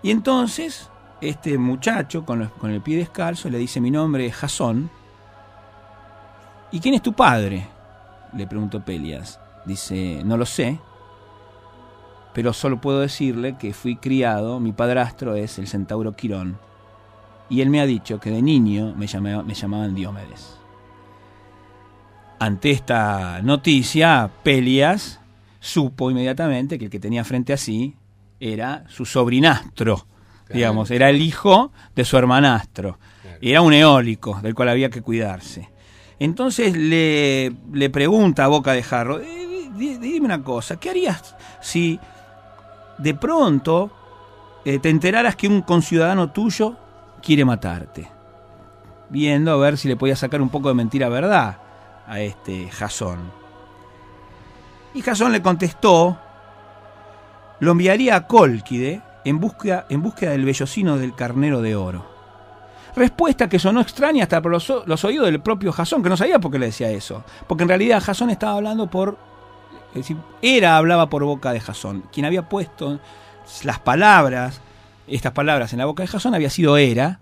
Y 0.00 0.12
entonces, 0.12 0.88
este 1.20 1.58
muchacho 1.58 2.24
con, 2.24 2.50
el 2.70 2.80
pie 2.80 2.98
descalzo 2.98 3.50
le 3.50 3.58
dice, 3.58 3.80
mi 3.80 3.90
nombre 3.90 4.26
es 4.26 4.34
Jasón. 4.34 4.90
¿Y 6.70 6.78
quién 6.78 6.94
es 6.94 7.02
tu 7.02 7.12
padre? 7.12 7.66
Le 8.32 8.46
preguntó 8.46 8.84
Pelias. 8.84 9.40
Dice, 9.64 10.22
no 10.24 10.36
lo 10.36 10.46
sé, 10.46 10.78
pero 12.32 12.52
solo 12.52 12.80
puedo 12.80 13.00
decirle 13.00 13.56
que 13.58 13.74
fui 13.74 13.96
criado, 13.96 14.60
mi 14.60 14.72
padrastro 14.72 15.34
es 15.34 15.58
el 15.58 15.68
centauro 15.68 16.12
Quirón, 16.12 16.58
y 17.48 17.60
él 17.60 17.70
me 17.70 17.80
ha 17.80 17.86
dicho 17.86 18.18
que 18.18 18.30
de 18.30 18.40
niño 18.40 18.94
me, 18.96 19.06
me 19.42 19.54
llamaban 19.54 19.94
Diomedes. 19.94 20.61
Ante 22.42 22.72
esta 22.72 23.40
noticia, 23.40 24.28
Pelias 24.42 25.20
supo 25.60 26.10
inmediatamente 26.10 26.76
que 26.76 26.86
el 26.86 26.90
que 26.90 26.98
tenía 26.98 27.22
frente 27.22 27.52
a 27.52 27.56
sí 27.56 27.94
era 28.40 28.82
su 28.88 29.04
sobrinastro, 29.04 30.04
digamos, 30.52 30.90
era 30.90 31.08
el 31.08 31.20
hijo 31.22 31.70
de 31.94 32.04
su 32.04 32.16
hermanastro, 32.16 32.98
Claro. 33.22 33.38
era 33.40 33.60
un 33.62 33.72
eólico 33.72 34.40
del 34.42 34.56
cual 34.56 34.70
había 34.70 34.90
que 34.90 35.02
cuidarse. 35.02 35.70
Entonces 36.18 36.76
le, 36.76 37.52
le 37.72 37.90
pregunta 37.90 38.44
a 38.44 38.48
boca 38.48 38.72
de 38.72 38.82
jarro, 38.82 39.20
"Eh, 39.20 39.68
di- 39.76 39.98
dime 39.98 40.26
una 40.26 40.42
cosa, 40.42 40.80
¿qué 40.80 40.90
harías 40.90 41.36
si 41.60 42.00
de 42.98 43.14
pronto 43.14 43.92
eh, 44.64 44.80
te 44.80 44.90
enteraras 44.90 45.36
que 45.36 45.46
un 45.46 45.62
conciudadano 45.62 46.30
tuyo 46.32 46.76
quiere 47.22 47.44
matarte? 47.44 48.08
Viendo 49.10 49.52
a 49.52 49.56
ver 49.58 49.78
si 49.78 49.86
le 49.86 49.94
podía 49.96 50.16
sacar 50.16 50.42
un 50.42 50.48
poco 50.48 50.66
de 50.66 50.74
mentira 50.74 51.08
verdad 51.08 51.58
a 52.06 52.20
este 52.20 52.68
Jasón. 52.70 53.30
Y 54.94 55.02
Jasón 55.02 55.32
le 55.32 55.42
contestó, 55.42 56.18
lo 57.60 57.72
enviaría 57.72 58.16
a 58.16 58.26
Cólquide 58.26 59.02
en 59.24 59.40
búsqueda, 59.40 59.86
en 59.88 60.02
búsqueda 60.02 60.32
del 60.32 60.44
vellocino 60.44 60.98
del 60.98 61.14
carnero 61.14 61.62
de 61.62 61.76
oro. 61.76 62.12
Respuesta 62.94 63.48
que 63.48 63.58
sonó 63.58 63.80
extraña 63.80 64.24
hasta 64.24 64.42
por 64.42 64.52
los, 64.52 64.70
los 64.84 65.04
oídos 65.04 65.26
del 65.26 65.40
propio 65.40 65.72
Jasón, 65.72 66.02
que 66.02 66.10
no 66.10 66.16
sabía 66.16 66.38
por 66.38 66.50
qué 66.50 66.58
le 66.58 66.66
decía 66.66 66.90
eso. 66.90 67.24
Porque 67.46 67.62
en 67.62 67.68
realidad 67.68 68.02
Jasón 68.02 68.30
estaba 68.30 68.54
hablando 68.54 68.88
por. 68.88 69.16
Es 69.90 70.02
decir, 70.02 70.18
Era 70.42 70.76
hablaba 70.76 71.08
por 71.08 71.24
boca 71.24 71.52
de 71.52 71.60
Jasón. 71.60 72.04
Quien 72.12 72.26
había 72.26 72.48
puesto 72.48 73.00
las 73.64 73.78
palabras, 73.78 74.60
estas 75.06 75.32
palabras 75.32 75.72
en 75.72 75.78
la 75.78 75.86
boca 75.86 76.02
de 76.02 76.08
Jasón, 76.08 76.34
había 76.34 76.50
sido 76.50 76.76
Hera, 76.76 77.20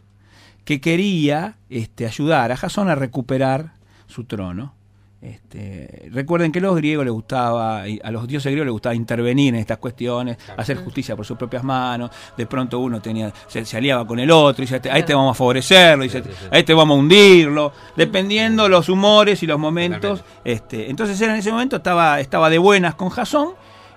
que 0.65 0.81
quería 0.81 1.57
este, 1.69 2.07
ayudar 2.07 2.51
a 2.51 2.57
Jasón 2.57 2.89
a 2.89 2.97
recuperar 2.97 3.73
su 4.11 4.25
trono. 4.25 4.75
Este, 5.23 6.09
recuerden 6.13 6.51
que 6.51 6.61
a 6.61 6.63
los 6.63 6.77
griegos 6.77 7.05
les 7.05 7.13
gustaba, 7.13 7.83
a 7.83 8.11
los 8.11 8.27
dioses 8.27 8.51
griegos 8.51 8.65
les 8.65 8.73
gustaba 8.73 8.95
intervenir 8.95 9.53
en 9.53 9.61
estas 9.61 9.77
cuestiones, 9.77 10.39
hacer 10.57 10.79
justicia 10.79 11.15
por 11.15 11.27
sus 11.27 11.37
propias 11.37 11.63
manos. 11.63 12.11
De 12.39 12.47
pronto 12.47 12.79
uno 12.79 13.03
tenía, 13.03 13.31
se, 13.47 13.67
se 13.67 13.77
aliaba 13.77 14.07
con 14.07 14.19
el 14.19 14.31
otro 14.31 14.65
y 14.65 14.67
dice, 14.67 14.81
a 14.89 14.97
este 14.97 15.13
vamos 15.15 15.33
a 15.33 15.39
favorecerlo, 15.39 16.05
dice, 16.05 16.23
a 16.51 16.59
este 16.59 16.73
vamos 16.73 16.97
a 16.97 17.01
hundirlo, 17.01 17.73
dependiendo 17.97 18.67
los 18.67 18.89
humores 18.89 19.43
y 19.43 19.47
los 19.47 19.59
momentos. 19.59 20.25
Este, 20.43 20.89
entonces 20.89 21.21
él 21.21 21.31
en 21.31 21.37
ese 21.37 21.53
momento 21.53 21.77
estaba, 21.77 22.19
estaba 22.19 22.49
de 22.49 22.57
buenas 22.57 22.95
con 22.95 23.11
Jasón 23.11 23.51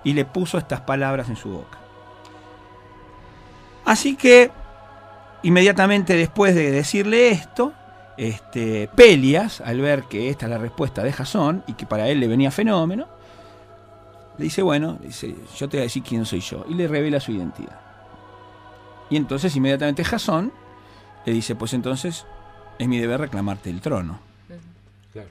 y 0.04 0.12
le 0.14 0.26
puso 0.26 0.58
estas 0.58 0.82
palabras 0.82 1.30
en 1.30 1.38
su 1.38 1.50
boca. 1.50 1.78
Así 3.86 4.16
que, 4.16 4.52
inmediatamente 5.44 6.18
después 6.18 6.54
de 6.54 6.72
decirle 6.72 7.30
esto, 7.30 7.74
este, 8.18 8.90
Pelias, 8.96 9.62
al 9.62 9.82
ver 9.82 10.04
que 10.04 10.30
esta 10.30 10.46
es 10.46 10.50
la 10.50 10.58
respuesta 10.58 11.04
de 11.04 11.12
Jasón 11.12 11.64
y 11.68 11.74
que 11.74 11.86
para 11.86 12.10
él 12.10 12.20
le 12.20 12.28
venía 12.28 12.52
fenómeno, 12.52 13.08
le 14.38 14.46
dice, 14.46 14.62
bueno, 14.62 14.98
dice, 15.02 15.36
yo 15.58 15.70
te 15.70 15.78
voy 15.78 15.82
a 15.82 15.84
decir 15.84 16.04
quién 16.04 16.26
soy 16.26 16.40
yo, 16.40 16.66
y 16.68 16.74
le 16.74 16.88
revela 16.88 17.20
su 17.20 17.32
identidad. 17.32 17.80
Y 19.10 19.16
entonces 19.16 19.56
inmediatamente 19.56 20.04
Jasón 20.04 20.52
le 21.26 21.34
dice, 21.34 21.56
pues 21.56 21.74
entonces 21.74 22.26
es 22.80 22.88
mi 22.88 23.00
deber 23.00 23.20
reclamarte 23.20 23.70
el 23.70 23.82
trono. 23.82 24.20
Claro. 25.12 25.30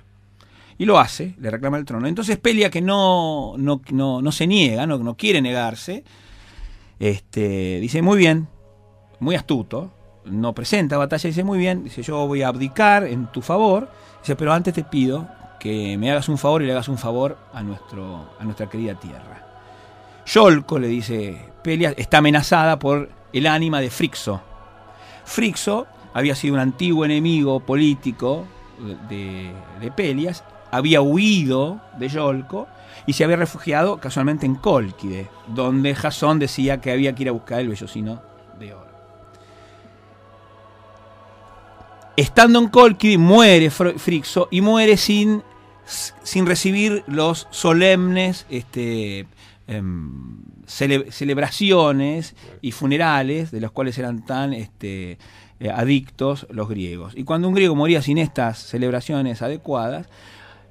Y 0.78 0.84
lo 0.84 0.98
hace, 0.98 1.34
le 1.38 1.50
reclama 1.50 1.78
el 1.78 1.84
trono. 1.84 2.06
Entonces 2.06 2.38
Pelia, 2.38 2.70
que 2.70 2.80
no, 2.80 3.54
no, 3.58 3.80
no, 3.90 4.22
no 4.22 4.32
se 4.32 4.46
niega, 4.46 4.86
no, 4.86 4.98
no 4.98 5.16
quiere 5.16 5.42
negarse, 5.42 6.04
este, 7.00 7.80
dice, 7.80 8.02
muy 8.02 8.18
bien, 8.18 8.46
muy 9.18 9.34
astuto, 9.34 9.90
no 10.24 10.52
presenta 10.52 10.96
batalla, 10.96 11.28
dice, 11.28 11.44
muy 11.44 11.58
bien, 11.58 11.84
dice, 11.84 12.02
yo 12.02 12.26
voy 12.26 12.42
a 12.42 12.48
abdicar 12.48 13.04
en 13.04 13.26
tu 13.26 13.42
favor, 13.42 13.88
dice, 14.20 14.36
pero 14.36 14.52
antes 14.52 14.74
te 14.74 14.84
pido 14.84 15.26
que 15.58 15.96
me 15.96 16.10
hagas 16.10 16.28
un 16.28 16.38
favor 16.38 16.62
y 16.62 16.66
le 16.66 16.72
hagas 16.72 16.88
un 16.88 16.98
favor 16.98 17.38
a, 17.52 17.62
nuestro, 17.62 18.30
a 18.38 18.44
nuestra 18.44 18.68
querida 18.68 18.94
tierra. 18.94 19.46
Yolco, 20.26 20.78
le 20.78 20.88
dice 20.88 21.38
Pelia, 21.62 21.94
está 21.96 22.18
amenazada 22.18 22.78
por 22.78 23.08
el 23.32 23.46
ánima 23.46 23.80
de 23.80 23.90
Frixo. 23.90 24.40
Frixo 25.24 25.86
había 26.14 26.34
sido 26.34 26.54
un 26.54 26.60
antiguo 26.60 27.04
enemigo 27.04 27.60
político 27.60 28.44
de, 29.08 29.52
de 29.80 29.90
Pelias, 29.90 30.44
había 30.70 31.00
huido 31.00 31.80
de 31.98 32.08
Yolco 32.08 32.66
y 33.06 33.12
se 33.12 33.24
había 33.24 33.36
refugiado 33.36 33.98
casualmente 33.98 34.46
en 34.46 34.54
Cólquide, 34.54 35.28
donde 35.48 35.94
Jasón 35.94 36.38
decía 36.38 36.80
que 36.80 36.92
había 36.92 37.14
que 37.14 37.22
ir 37.22 37.28
a 37.28 37.32
buscar 37.32 37.60
el 37.60 37.68
vellocino 37.68 38.20
de 38.58 38.74
oro. 38.74 38.91
Estando 42.16 42.58
en 42.58 42.68
Cólquide 42.68 43.16
muere 43.18 43.70
Frixo 43.70 44.48
y 44.50 44.60
muere 44.60 44.96
sin, 44.96 45.42
sin 46.22 46.46
recibir 46.46 47.02
los 47.06 47.48
solemnes 47.50 48.44
este, 48.50 49.26
em, 49.66 50.42
cele- 50.66 51.10
celebraciones 51.10 52.34
y 52.60 52.72
funerales 52.72 53.50
de 53.50 53.60
los 53.60 53.72
cuales 53.72 53.96
eran 53.98 54.26
tan 54.26 54.52
este, 54.52 55.18
eh, 55.58 55.70
adictos 55.70 56.46
los 56.50 56.68
griegos. 56.68 57.14
Y 57.16 57.24
cuando 57.24 57.48
un 57.48 57.54
griego 57.54 57.74
moría 57.74 58.02
sin 58.02 58.18
estas 58.18 58.58
celebraciones 58.58 59.40
adecuadas, 59.40 60.06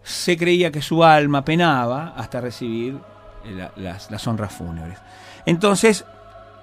se 0.03 0.37
creía 0.37 0.71
que 0.71 0.81
su 0.81 1.03
alma 1.03 1.43
penaba 1.43 2.13
hasta 2.15 2.39
recibir 2.39 2.97
eh, 3.45 3.51
la- 3.55 3.71
las, 3.77 4.11
las 4.11 4.27
honras 4.27 4.53
fúnebres. 4.53 4.99
Entonces, 5.47 6.05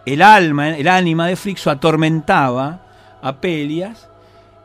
el 0.07 0.23
alma, 0.23 0.69
el 0.77 0.87
ánima 0.87 1.27
de 1.27 1.35
Frixo 1.35 1.69
atormentaba 1.71 3.19
a 3.21 3.41
Pelias 3.41 4.09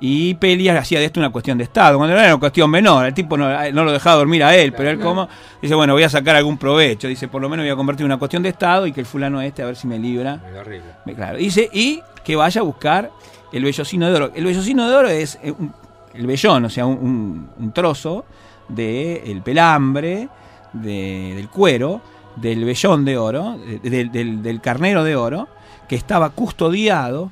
y 0.05 0.33
Pelias 0.33 0.77
hacía 0.77 0.99
de 0.99 1.05
esto 1.05 1.21
una 1.21 1.29
cuestión 1.29 1.57
de 1.57 1.63
Estado, 1.63 1.97
cuando 1.97 2.13
no 2.13 2.19
era 2.21 2.33
una 2.33 2.39
cuestión 2.41 2.69
menor, 2.69 3.05
el 3.05 3.13
tipo 3.13 3.37
no, 3.37 3.47
no 3.71 3.83
lo 3.85 3.91
dejaba 3.93 4.17
dormir 4.17 4.43
a 4.43 4.53
él, 4.53 4.73
pero 4.73 4.89
él 4.89 4.97
como 4.99 5.29
dice, 5.61 5.75
bueno, 5.75 5.93
voy 5.93 6.03
a 6.03 6.09
sacar 6.09 6.35
algún 6.35 6.57
provecho, 6.57 7.07
dice, 7.07 7.29
por 7.29 7.41
lo 7.41 7.47
menos 7.47 7.63
voy 7.63 7.71
a 7.71 7.75
convertir 7.77 8.01
en 8.03 8.07
una 8.11 8.19
cuestión 8.19 8.43
de 8.43 8.49
Estado 8.49 8.85
y 8.85 8.91
que 8.91 8.99
el 8.99 9.05
fulano 9.05 9.39
este 9.41 9.63
a 9.63 9.65
ver 9.65 9.77
si 9.77 9.87
me 9.87 9.97
libra 9.97 10.41
me- 11.05 11.15
Claro, 11.15 11.37
dice, 11.37 11.69
y 11.71 12.01
que 12.21 12.35
vaya 12.35 12.59
a 12.59 12.63
buscar 12.65 13.11
el 13.53 13.63
vellocino 13.63 14.09
de 14.09 14.15
oro. 14.15 14.31
El 14.35 14.43
vellocino 14.43 14.89
de 14.89 14.95
oro 14.95 15.07
es 15.07 15.39
eh, 15.41 15.51
un- 15.57 15.73
el 16.13 16.27
vellón, 16.27 16.65
o 16.65 16.69
sea, 16.69 16.85
un, 16.85 16.97
un- 16.97 17.49
un 17.59 17.71
trozo 17.71 18.25
del 18.67 19.41
pelambre, 19.41 20.27
de- 20.73 21.33
del 21.35 21.47
cuero, 21.47 22.01
del 22.35 22.65
vellón 22.65 23.05
de 23.05 23.17
oro, 23.17 23.57
de- 23.81 24.05
del- 24.09 24.59
carnero 24.61 25.03
de 25.05 25.15
oro, 25.15 25.47
que 25.87 25.95
estaba 25.95 26.29
custodiado 26.31 27.31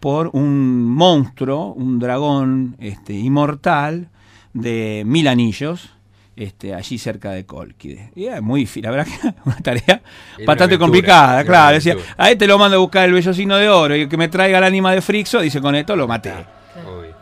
por 0.00 0.30
un 0.32 0.84
monstruo, 0.84 1.72
un 1.72 1.98
dragón 1.98 2.76
este, 2.78 3.14
inmortal 3.14 4.08
de 4.52 5.02
mil 5.06 5.28
anillos, 5.28 5.90
este, 6.36 6.74
allí 6.74 6.98
cerca 6.98 7.30
de 7.30 7.46
Colquide. 7.46 8.12
Y 8.14 8.26
era 8.26 8.40
muy 8.40 8.60
difícil, 8.60 8.84
la 8.84 8.90
verdad 8.90 9.06
que 9.06 9.28
era 9.28 9.34
una 9.44 9.56
tarea 9.60 9.82
Era 9.86 9.98
bastante 9.98 10.44
una 10.44 10.54
aventura, 10.64 10.78
complicada, 10.78 11.44
claro. 11.44 11.74
Decía, 11.74 11.96
a 12.16 12.30
este 12.30 12.46
lo 12.46 12.58
mando 12.58 12.76
a 12.76 12.80
buscar 12.80 13.06
el 13.06 13.12
vellocino 13.12 13.56
de 13.56 13.68
oro 13.68 13.96
y 13.96 14.02
el 14.02 14.08
que 14.08 14.16
me 14.16 14.28
traiga 14.28 14.58
el 14.58 14.64
ánima 14.64 14.92
de 14.92 15.00
Frixo, 15.00 15.40
dice, 15.40 15.60
con 15.60 15.74
esto 15.74 15.96
lo 15.96 16.06
maté. 16.06 16.32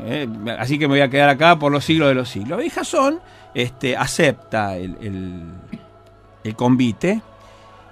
Eh, 0.00 0.28
así 0.58 0.78
que 0.78 0.86
me 0.86 0.94
voy 0.94 1.00
a 1.00 1.08
quedar 1.08 1.28
acá 1.28 1.58
por 1.58 1.72
los 1.72 1.84
siglos 1.84 2.08
de 2.08 2.14
los 2.14 2.28
siglos. 2.28 2.64
Y 2.64 2.70
Jasón 2.70 3.20
este, 3.54 3.96
acepta 3.96 4.76
el, 4.76 4.96
el, 5.00 5.42
el 6.42 6.56
convite, 6.56 7.22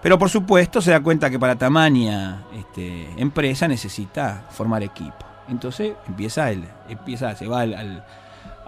pero 0.02 0.18
por 0.18 0.28
supuesto 0.28 0.80
se 0.82 0.90
da 0.90 1.00
cuenta 1.00 1.30
que 1.30 1.38
para 1.38 1.56
tamaña 1.56 2.42
este, 2.59 3.09
empresa 3.16 3.68
necesita 3.68 4.47
formar 4.50 4.82
equipo. 4.82 5.25
Entonces 5.49 5.92
empieza, 6.09 6.50
el, 6.50 6.64
empieza 6.88 7.35
se 7.37 7.47
va 7.47 7.61
al, 7.61 7.75
al- 7.75 8.04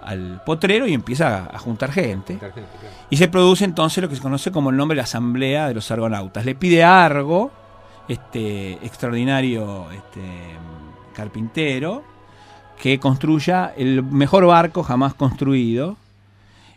al 0.03 0.41
potrero 0.45 0.85
y 0.87 0.93
empieza 0.93 1.45
a, 1.45 1.55
a 1.55 1.59
juntar 1.59 1.91
gente. 1.91 2.37
Claro. 2.37 2.53
Y 3.09 3.17
se 3.17 3.27
produce 3.27 3.65
entonces 3.65 4.01
lo 4.03 4.07
que 4.09 4.15
se 4.15 4.21
conoce 4.21 4.51
como 4.51 4.69
el 4.69 4.77
nombre 4.77 4.95
de 4.95 4.99
la 4.99 5.03
Asamblea 5.05 5.67
de 5.67 5.73
los 5.73 5.89
Argonautas. 5.89 6.45
Le 6.45 6.53
pide 6.53 6.83
a 6.83 7.03
Argo, 7.05 7.51
este 8.07 8.73
extraordinario 8.85 9.87
este, 9.91 10.21
carpintero, 11.15 12.03
que 12.79 12.99
construya 12.99 13.73
el 13.75 14.03
mejor 14.03 14.45
barco 14.45 14.83
jamás 14.83 15.15
construido 15.15 15.97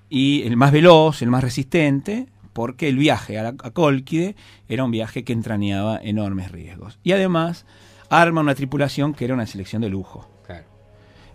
y 0.09 0.43
el 0.45 0.57
más 0.57 0.73
veloz, 0.73 1.21
el 1.21 1.29
más 1.29 1.45
resistente, 1.45 2.29
porque 2.59 2.89
el 2.89 2.97
viaje 2.97 3.39
a, 3.39 3.43
la, 3.45 3.49
a 3.63 3.71
Cólquide 3.71 4.35
era 4.69 4.83
un 4.83 4.91
viaje 4.91 5.23
que 5.23 5.33
entrañaba 5.33 6.01
enormes 6.03 6.51
riesgos. 6.51 6.99
Y 7.05 7.13
además 7.13 7.65
arma 8.11 8.41
una 8.41 8.57
tripulación 8.57 9.15
que 9.15 9.25
era 9.27 9.35
una 9.35 9.47
selección 9.47 9.81
de 9.83 9.89
lujo 9.89 10.29
Claro. 10.45 10.65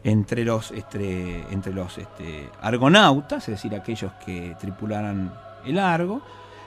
entre 0.03 0.43
los 0.43 0.71
este, 0.71 1.41
entre 1.49 1.71
los 1.73 1.97
este, 1.97 2.49
argonautas, 2.61 3.47
es 3.47 3.55
decir, 3.55 3.73
aquellos 3.73 4.11
que 4.25 4.53
tripularan 4.59 5.33
el 5.65 5.79
Argo. 5.79 6.21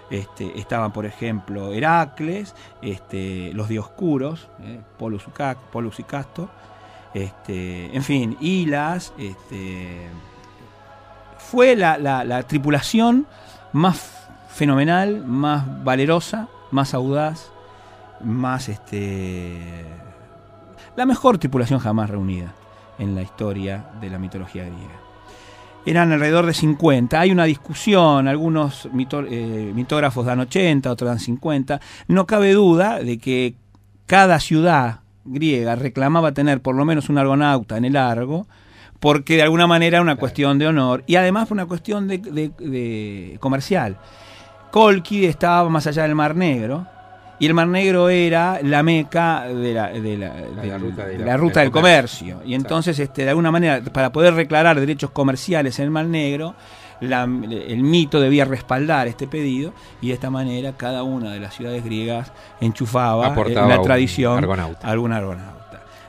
Este, 0.08 0.58
estaban, 0.58 0.90
por 0.90 1.04
ejemplo, 1.04 1.74
Heracles, 1.74 2.54
este, 2.80 3.52
los 3.52 3.68
dioscuros, 3.68 4.48
eh, 4.62 4.80
Polus, 4.98 5.24
y 5.28 5.30
Ca- 5.32 5.58
Polus 5.70 6.00
y 6.00 6.04
Casto, 6.04 6.48
este, 7.12 7.94
en 7.94 8.02
fin, 8.02 8.36
Hilas. 8.40 9.12
Este, 9.18 10.06
fue 11.38 11.76
la, 11.76 11.98
la- 11.98 12.24
la 12.24 12.42
tripulación 12.44 13.26
más 13.72 14.15
fenomenal, 14.56 15.22
más 15.26 15.84
valerosa, 15.84 16.48
más 16.70 16.94
audaz, 16.94 17.52
más 18.24 18.68
este, 18.68 19.84
la 20.96 21.04
mejor 21.06 21.38
tripulación 21.38 21.78
jamás 21.78 22.08
reunida 22.10 22.54
en 22.98 23.14
la 23.14 23.22
historia 23.22 23.84
de 24.00 24.08
la 24.10 24.18
mitología 24.18 24.64
griega. 24.64 25.00
Eran 25.84 26.10
alrededor 26.10 26.46
de 26.46 26.54
50. 26.54 27.20
Hay 27.20 27.30
una 27.30 27.44
discusión, 27.44 28.26
algunos 28.26 28.88
mito- 28.92 29.24
eh, 29.28 29.70
mitógrafos 29.74 30.26
dan 30.26 30.40
80, 30.40 30.90
otros 30.90 31.08
dan 31.08 31.20
50. 31.20 31.80
No 32.08 32.26
cabe 32.26 32.52
duda 32.54 32.98
de 32.98 33.18
que 33.18 33.54
cada 34.06 34.40
ciudad 34.40 35.00
griega 35.24 35.76
reclamaba 35.76 36.32
tener 36.32 36.60
por 36.62 36.74
lo 36.74 36.84
menos 36.84 37.08
un 37.08 37.18
argonauta 37.18 37.76
en 37.76 37.84
el 37.84 37.96
Argo, 37.96 38.46
porque 38.98 39.36
de 39.36 39.42
alguna 39.42 39.66
manera 39.66 39.98
era 39.98 40.02
una 40.02 40.16
cuestión 40.16 40.58
de 40.58 40.66
honor 40.66 41.04
y 41.06 41.16
además 41.16 41.46
por 41.46 41.56
una 41.56 41.66
cuestión 41.66 42.08
de, 42.08 42.18
de- 42.18 42.48
de 42.58 43.36
comercial. 43.38 43.98
Colquide 44.80 45.28
estaba 45.28 45.66
más 45.70 45.86
allá 45.86 46.02
del 46.02 46.14
Mar 46.14 46.36
Negro 46.36 46.86
y 47.38 47.46
el 47.46 47.54
Mar 47.54 47.66
Negro 47.66 48.10
era 48.10 48.60
la 48.62 48.82
meca 48.82 49.44
de 49.44 49.72
la, 49.72 49.88
de 49.88 50.18
la- 50.18 50.34
de 50.34 50.66
la 50.68 50.76
ruta 50.76 51.06
de 51.06 51.12
de 51.12 51.18
la- 51.20 51.24
la 51.24 51.36
ruta 51.38 51.60
del 51.60 51.70
comercio. 51.70 52.42
Y 52.44 52.52
entonces, 52.54 52.98
este, 52.98 53.22
de 53.24 53.30
alguna 53.30 53.50
manera, 53.50 53.80
para 53.90 54.12
poder 54.12 54.34
declarar 54.34 54.78
derechos 54.78 55.08
comerciales 55.12 55.78
en 55.78 55.86
el 55.86 55.90
Mar 55.90 56.04
Negro, 56.04 56.54
la- 57.00 57.22
el 57.24 57.82
mito 57.82 58.20
debía 58.20 58.44
respaldar 58.44 59.08
este 59.08 59.26
pedido 59.26 59.72
y 60.02 60.08
de 60.08 60.12
esta 60.12 60.28
manera 60.28 60.72
cada 60.76 61.02
una 61.04 61.32
de 61.32 61.40
las 61.40 61.54
ciudades 61.54 61.82
griegas 61.82 62.30
enchufaba 62.60 63.28
Aportaba 63.28 63.62
en 63.62 63.68
la 63.70 63.78
un 63.78 63.82
tradición 63.86 64.36
argonauta. 64.36 64.86
algún 64.86 65.12
argonauta. 65.12 65.55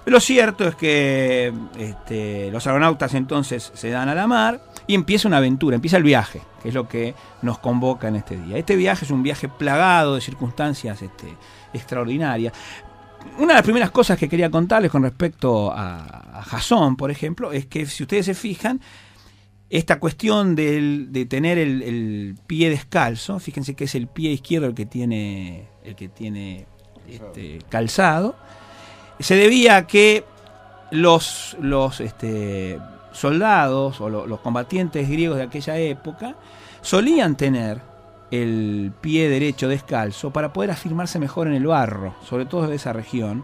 Lo 0.07 0.21
cierto 0.21 0.65
es 0.65 0.75
que 0.75 1.53
este, 1.77 2.49
los 2.49 2.65
argonautas 2.65 3.13
entonces 3.13 3.73
se 3.75 3.89
dan 3.89 4.07
a 4.07 4.15
la 4.15 4.25
mar 4.25 4.61
y 4.87 4.95
empieza 4.95 5.27
una 5.27 5.35
aventura, 5.35 5.75
empieza 5.75 5.97
el 5.97 6.03
viaje, 6.03 6.41
que 6.63 6.69
es 6.69 6.73
lo 6.73 6.87
que 6.87 7.13
nos 7.41 7.59
convoca 7.59 8.07
en 8.07 8.15
este 8.15 8.37
día. 8.37 8.57
Este 8.57 8.77
viaje 8.77 9.03
es 9.03 9.11
un 9.11 9.21
viaje 9.21 9.49
plagado 9.49 10.15
de 10.15 10.21
circunstancias 10.21 11.01
este, 11.01 11.27
extraordinarias. 11.73 12.53
Una 13.37 13.47
de 13.47 13.53
las 13.55 13.63
primeras 13.63 13.91
cosas 13.91 14.17
que 14.17 14.29
quería 14.29 14.49
contarles 14.49 14.91
con 14.91 15.03
respecto 15.03 15.73
a, 15.75 16.41
Jasón, 16.45 16.95
por 16.95 17.11
ejemplo, 17.11 17.51
es 17.51 17.65
que 17.65 17.85
si 17.85 18.03
ustedes 18.03 18.27
se 18.27 18.33
fijan, 18.33 18.79
esta 19.69 19.99
cuestión 19.99 20.55
de 20.55 21.27
tener 21.29 21.57
el, 21.57 21.81
el 21.81 22.35
pie 22.47 22.69
descalzo, 22.69 23.39
fíjense 23.39 23.75
que 23.75 23.83
es 23.83 23.95
el 23.95 24.07
pie 24.07 24.31
izquierdo 24.31 24.67
el 24.67 24.73
que 24.73 24.85
tiene, 24.85 25.67
el 25.83 25.95
que 25.97 26.07
tiene 26.07 26.65
este, 27.07 27.59
calzado, 27.69 28.35
se 29.19 29.35
debía 29.35 29.77
a 29.77 29.87
que 29.87 30.23
los, 30.91 31.57
los 31.59 31.99
este, 31.99 32.79
soldados 33.11 33.99
o 34.01 34.09
lo- 34.09 34.27
los 34.27 34.39
combatientes 34.39 35.09
griegos 35.09 35.37
de 35.37 35.43
aquella 35.43 35.77
época 35.77 36.35
solían 36.81 37.35
tener 37.35 37.81
el 38.31 38.91
pie 39.01 39.29
derecho 39.29 39.67
descalzo 39.69 40.31
para 40.31 40.51
poder 40.53 40.71
afirmarse 40.71 41.17
mejor 41.19 41.47
en 41.47 41.53
el 41.53 41.65
barro, 41.67 42.13
sobre 42.27 42.45
todo 42.45 42.67
de 42.67 42.75
esa 42.75 42.93
región, 42.93 43.43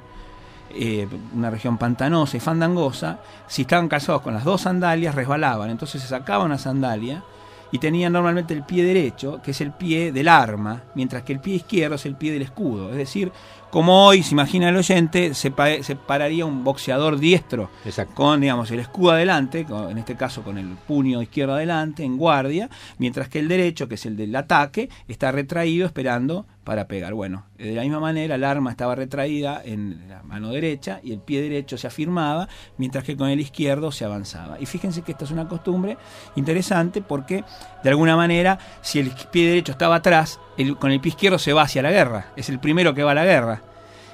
eh, 0.76 1.08
una 1.36 1.50
región 1.50 1.78
pantanosa 1.78 2.38
y 2.38 2.40
fandangosa, 2.40 3.20
si 3.48 3.62
estaban 3.62 3.88
calzados 3.88 4.22
con 4.22 4.34
las 4.34 4.44
dos 4.44 4.62
sandalias 4.62 5.16
resbalaban, 5.16 5.70
entonces 5.70 6.02
se 6.02 6.08
sacaba 6.08 6.44
una 6.46 6.58
sandalia 6.58 7.24
y 7.72 7.80
tenían 7.80 8.14
normalmente 8.14 8.54
el 8.54 8.64
pie 8.64 8.84
derecho, 8.84 9.40
que 9.42 9.52
es 9.52 9.62
el 9.62 9.72
pie 9.72 10.12
del 10.12 10.28
arma, 10.28 10.84
mientras 10.96 11.24
que 11.24 11.34
el 11.34 11.40
pie 11.40 11.56
izquierdo 11.56 11.96
es 11.96 12.06
el 12.06 12.16
pie 12.16 12.32
del 12.32 12.42
escudo. 12.44 12.90
Es 12.92 12.98
decir, 12.98 13.32
como 13.74 14.06
hoy, 14.06 14.22
se 14.22 14.36
imagina 14.36 14.70
el 14.70 14.76
oyente, 14.78 15.34
se, 15.34 15.50
pa- 15.50 15.82
se 15.82 15.96
pararía 15.96 16.46
un 16.46 16.64
boxeador 16.64 17.18
diestro 17.18 17.72
Exacto. 17.86 18.14
con 18.14 18.40
digamos 18.40 18.70
el 18.70 18.80
escudo 18.80 19.14
adelante, 19.14 19.66
con- 19.66 19.90
en 19.90 19.98
este 19.98 20.16
caso 20.16 20.44
con 20.44 20.60
el 20.60 20.68
puño 20.88 21.24
izquierdo 21.24 21.56
adelante, 21.56 22.04
en 22.04 22.16
guardia, 22.18 22.70
mientras 23.00 23.30
que 23.30 23.40
el 23.40 23.48
derecho, 23.48 23.88
que 23.88 23.96
es 23.96 24.06
el 24.06 24.16
del 24.16 24.36
ataque, 24.36 24.90
está 25.08 25.32
retraído 25.32 25.88
esperando 25.88 26.46
para 26.64 26.88
pegar. 26.88 27.14
Bueno, 27.14 27.46
de 27.58 27.74
la 27.74 27.82
misma 27.82 28.00
manera 28.00 28.36
el 28.36 28.44
arma 28.44 28.72
estaba 28.72 28.96
retraída 28.96 29.62
en 29.64 30.08
la 30.08 30.24
mano 30.24 30.52
derecha 30.52 31.00
y 31.04 31.12
el 31.12 31.20
pie 31.20 31.42
derecho 31.42 31.78
se 31.78 31.88
afirmaba, 31.88 32.48
mientras 32.78 33.04
que 33.04 33.18
con 33.18 33.30
el 33.30 33.40
izquierdo 33.40 33.92
se 33.92 34.06
avanzaba. 34.06 34.60
Y 34.60 34.66
fíjense 34.66 35.02
que 35.02 35.12
esta 35.12 35.26
es 35.26 35.32
una 35.32 35.48
costumbre 35.48 35.98
interesante 36.36 37.02
porque 37.02 37.44
de 37.84 37.90
alguna 37.90 38.16
manera 38.16 38.60
si 38.82 39.00
el 39.00 39.12
pie 39.32 39.48
derecho 39.48 39.72
estaba 39.72 39.96
atrás, 39.96 40.40
con 40.80 40.92
el 40.92 41.02
pie 41.02 41.10
izquierdo 41.10 41.40
se 41.40 41.54
va 41.54 41.64
hacia 41.64 41.82
la 41.82 41.92
guerra, 41.92 42.28
es 42.36 42.50
el 42.50 42.60
primero 42.60 42.94
que 42.94 43.04
va 43.04 43.12
a 43.12 43.16
la 43.16 43.26
guerra. 43.26 43.64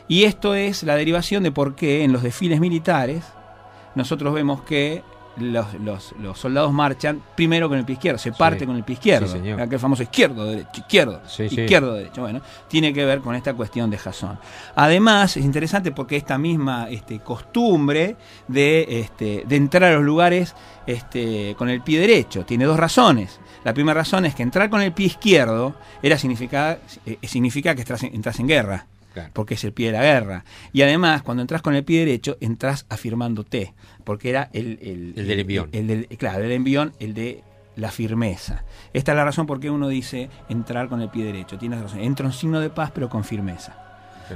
Y 0.08 0.24
esto 0.24 0.56
es 0.56 0.82
la 0.84 0.96
derivación 0.96 1.44
de 1.44 1.52
por 1.52 1.76
qué 1.76 2.04
en 2.04 2.12
los 2.12 2.24
desfiles 2.24 2.60
militares 2.60 3.24
nosotros 3.94 4.34
vemos 4.34 4.62
que 4.64 5.04
los, 5.42 5.74
los- 5.76 6.14
los 6.20 6.38
soldados 6.40 6.72
marchan 6.74 7.22
primero 7.36 7.68
con 7.70 7.78
el 7.78 7.86
pie 7.86 7.94
izquierdo, 7.94 8.18
se 8.20 8.32
parte 8.32 8.66
con 8.66 8.76
el 8.76 8.84
pie 8.84 8.94
izquierdo. 8.94 9.28
Sí, 9.28 9.34
señor. 9.34 9.62
Aquel 9.62 9.80
famoso 9.80 10.04
izquierdo, 10.04 10.46
derecho, 10.46 10.70
izquierdo, 10.76 11.22
Sí, 11.28 11.44
izquierdo, 11.44 11.94
derecho. 11.94 12.22
Bueno, 12.22 12.42
tiene 12.68 12.94
que 12.94 13.06
ver 13.06 13.22
con 13.22 13.36
esta 13.36 13.54
cuestión 13.54 13.90
de 13.90 13.98
Jasón. 13.98 14.40
Además, 14.76 15.36
es 15.38 15.46
interesante 15.46 15.92
porque 15.92 16.16
esta 16.18 16.38
misma 16.38 16.88
este, 16.90 17.20
costumbre 17.20 18.16
de, 18.48 18.86
este, 19.02 19.44
de 19.48 19.56
entrar 19.56 19.84
a 19.92 19.96
los 19.96 20.04
lugares 20.04 20.56
este, 20.86 21.56
con 21.58 21.70
el 21.70 21.82
pie 21.82 22.00
derecho 22.00 22.46
tiene 22.46 22.66
dos 22.66 22.78
razones. 22.78 23.40
La 23.64 23.74
primera 23.74 24.00
razón 24.00 24.26
es 24.26 24.36
que 24.36 24.44
entrar 24.44 24.70
con 24.70 24.82
el 24.82 24.94
pie 24.94 25.08
izquierdo 25.08 25.76
era 26.02 26.18
significa, 26.18 26.80
eh, 27.06 27.18
significa 27.24 27.76
que 27.76 27.82
estás 27.82 28.04
en- 28.04 28.16
entras 28.16 28.40
en 28.40 28.48
guerra 28.48 28.86
Claro. 29.14 29.32
porque 29.34 29.56
es 29.56 29.64
el 29.64 29.74
pie 29.74 29.88
de 29.88 29.94
la 29.94 30.04
guerra. 30.04 30.46
Y 30.72 30.82
además, 30.84 31.24
cuando 31.24 31.42
entras 31.42 31.62
con 31.62 31.74
el 31.76 31.84
pie 31.84 32.00
derecho, 32.00 32.38
entras 32.42 32.86
afirmándote, 32.90 33.74
porque 34.04 34.30
era 34.30 34.50
el, 34.54 34.78
el, 34.82 35.14
El 35.18 35.28
del 35.28 35.40
envión. 35.40 35.70
el 35.72 35.88
del- 35.88 36.08
claro, 36.18 36.44
el 36.44 36.52
envión, 36.52 36.94
el 37.00 37.14
de 37.14 37.44
la 37.76 37.92
firmeza. 37.92 38.64
Esta 38.94 39.12
es 39.14 39.16
la 39.16 39.26
razón 39.26 39.46
por 39.48 39.60
qué 39.60 39.70
uno 39.70 39.88
dice 39.88 40.30
entrar 40.50 40.90
con 40.90 41.02
el 41.02 41.10
pie 41.10 41.24
derecho. 41.26 41.58
Tienes 41.58 41.80
razón. 41.82 42.02
Entra 42.02 42.26
un 42.26 42.34
signo 42.34 42.60
de 42.60 42.70
paz, 42.70 42.92
pero 42.94 43.10
con 43.10 43.24
firmeza. 43.24 43.89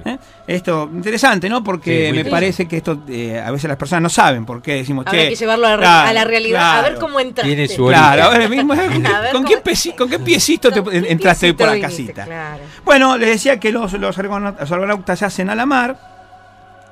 ¿Eh? 0.05 0.17
Esto, 0.47 0.89
interesante, 0.93 1.49
¿no? 1.49 1.63
Porque 1.63 2.07
Sí, 2.11 2.15
me 2.15 2.25
parece 2.25 2.67
que 2.67 2.77
esto 2.77 3.03
eh, 3.07 3.39
a 3.39 3.51
veces 3.51 3.67
las 3.67 3.77
personas 3.77 4.01
no 4.03 4.09
saben 4.09 4.45
por 4.45 4.61
qué 4.61 4.75
decimos, 4.75 5.05
Habrá 5.07 5.21
che, 5.23 5.29
que 5.29 5.35
llevarlo 5.35 5.67
a, 5.67 5.77
claro, 5.77 6.09
a 6.09 6.13
la 6.13 6.23
realidad, 6.23 6.79
a 6.79 6.81
ver 6.81 6.95
cómo 6.99 7.19
entraste. 7.19 7.53
Tiene 7.55 7.67
su 7.67 7.85
Claro, 7.87 8.49
mismo, 8.49 8.73
A 8.73 8.75
ver 8.77 8.91
¿con, 9.31 9.43
cómo- 9.43 9.47
qué 9.47 9.63
pesi- 9.63 9.95
¿con 9.95 10.09
qué 10.09 10.19
piecito 10.19 10.71
te 10.71 10.81
¿Con 10.81 10.91
qué 10.91 11.11
entraste 11.11 11.47
hoy 11.47 11.53
por 11.53 11.67
la 11.67 11.79
casita? 11.79 12.25
Claro. 12.25 12.63
Bueno, 12.85 13.17
les 13.17 13.29
decía 13.29 13.59
que 13.59 13.71
los, 13.71 13.93
los 13.93 14.17
argonautas, 14.17 14.61
los 14.61 14.71
argonautas 14.71 15.19
se 15.19 15.25
hacen 15.25 15.49
a 15.49 15.55
la 15.55 15.65
mar 15.65 15.97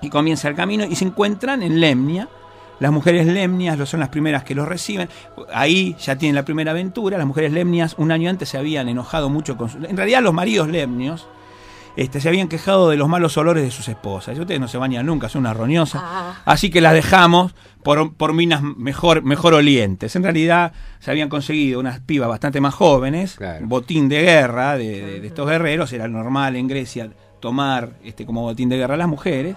y 0.02 0.10
comienza 0.10 0.48
el 0.48 0.56
camino 0.56 0.84
y 0.86 0.96
se 0.96 1.06
encuentran 1.06 1.62
en 1.64 1.80
Lemnia. 1.80 2.28
Las 2.80 2.92
mujeres 2.92 3.28
lemnias 3.28 3.78
lo 3.78 3.86
son 3.86 4.00
las 4.00 4.10
primeras 4.10 4.44
que 4.44 4.56
los 4.56 4.68
reciben. 4.68 5.08
Ahí 5.54 5.96
ya 6.00 6.16
tienen 6.16 6.34
la 6.36 6.44
primera 6.44 6.72
aventura. 6.72 7.16
Las 7.16 7.28
mujeres 7.28 7.52
lemnias 7.52 7.94
un 8.00 8.12
año 8.12 8.28
antes 8.28 8.50
se 8.50 8.58
habían 8.58 8.90
enojado 8.90 9.30
mucho 9.30 9.56
con 9.56 9.70
su- 9.70 9.78
En 9.86 9.96
realidad 9.96 10.24
los 10.24 10.34
maridos 10.34 10.68
lemnios 10.68 11.28
este, 11.96 12.22
se 12.22 12.30
habían 12.30 12.48
quejado 12.48 12.90
de 12.90 12.98
los 12.98 13.08
malos 13.10 13.38
olores 13.38 13.64
de 13.64 13.72
sus 13.72 13.88
esposas. 13.88 14.38
Y 14.38 14.42
ustedes 14.42 14.60
no 14.60 14.68
se 14.68 14.78
bañan 14.78 15.06
nunca, 15.06 15.30
son 15.30 15.42
una 15.42 15.54
roñosa. 15.54 16.00
Ah. 16.04 16.42
Así 16.46 16.70
que 16.70 16.82
las 16.82 16.94
dejamos 16.94 17.54
por, 17.84 18.14
por 18.14 18.34
minas 18.34 18.62
mejor, 18.62 19.24
mejor 19.24 19.54
olientes. 19.54 20.16
En 20.16 20.24
realidad 20.24 20.72
se 21.00 21.12
habían 21.12 21.30
conseguido 21.30 21.80
unas 21.80 22.00
pibas 22.00 22.30
bastante 22.30 22.62
más 22.62 22.74
jóvenes, 22.74 23.36
Claro. 23.36 23.66
botín 23.68 24.08
de 24.10 24.22
guerra 24.22 24.78
de, 24.78 25.06
de- 25.06 25.20
de 25.22 25.28
estos 25.28 25.50
guerreros, 25.50 25.92
era 25.94 26.08
normal 26.08 26.56
en 26.56 26.68
Grecia 26.68 27.10
tomar 27.40 27.94
este, 28.04 28.26
como 28.26 28.42
botín 28.44 28.70
de 28.70 28.78
guerra 28.78 28.94
a 28.94 28.98
las 28.98 29.08
mujeres. 29.08 29.56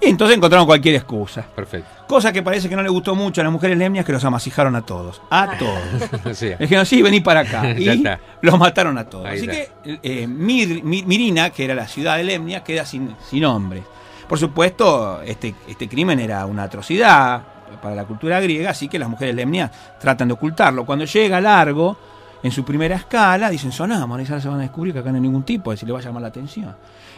Y 0.00 0.06
entonces 0.08 0.36
encontraron 0.36 0.66
cualquier 0.66 0.96
excusa. 0.96 1.42
Perfecto. 1.42 1.88
Cosa 2.06 2.32
que 2.32 2.42
parece 2.42 2.68
que 2.68 2.76
no 2.76 2.82
le 2.82 2.88
gustó 2.88 3.14
mucho 3.14 3.40
a 3.40 3.44
las 3.44 3.52
mujeres 3.52 3.78
lemnias 3.78 4.04
que 4.04 4.12
los 4.12 4.24
amasijaron 4.24 4.74
a 4.76 4.82
todos. 4.82 5.22
A 5.30 5.56
todos. 5.58 6.26
O 6.26 6.34
sea, 6.34 6.50
Le 6.58 6.64
dijeron, 6.66 6.84
sí, 6.86 7.00
vení 7.02 7.20
para 7.20 7.40
acá. 7.40 7.70
Y 7.78 8.02
los 8.42 8.58
mataron 8.58 8.98
a 8.98 9.04
todos. 9.04 9.26
Ahí 9.26 9.38
Así 9.38 9.50
está. 9.50 9.72
que 9.82 10.00
eh, 10.02 10.26
Mir- 10.28 10.82
Mi- 10.82 11.02
Mirina, 11.04 11.50
que 11.50 11.64
era 11.64 11.74
la 11.74 11.86
ciudad 11.88 12.16
de 12.16 12.24
Lemnia, 12.24 12.62
queda 12.62 12.84
sin, 12.84 13.14
sin 13.28 13.44
hombres. 13.44 13.82
Por 14.28 14.38
supuesto, 14.38 15.20
este, 15.22 15.54
este 15.68 15.88
crimen 15.88 16.18
era 16.20 16.44
una 16.46 16.64
atrocidad 16.64 17.42
para 17.82 17.94
la 17.94 18.04
cultura 18.04 18.40
griega, 18.40 18.70
así 18.70 18.88
que 18.88 18.98
las 18.98 19.08
mujeres 19.08 19.34
lemnias 19.34 19.70
tratan 20.00 20.28
de 20.28 20.34
ocultarlo. 20.34 20.86
Cuando 20.86 21.04
llega 21.04 21.40
Largo, 21.40 21.96
en 22.42 22.50
su 22.52 22.64
primera 22.64 22.96
escala, 22.96 23.50
dicen, 23.50 23.72
sonamos, 23.72 24.20
y 24.20 24.24
ahora 24.26 24.40
se 24.40 24.48
van 24.48 24.58
a 24.58 24.62
descubrir 24.62 24.92
que 24.92 25.00
acá 25.00 25.10
no 25.10 25.16
hay 25.16 25.22
ningún 25.22 25.42
tipo, 25.42 25.74
si 25.76 25.84
le 25.86 25.92
va 25.92 25.98
a 25.98 26.02
llamar 26.02 26.22
la 26.22 26.28
atención. 26.28 26.74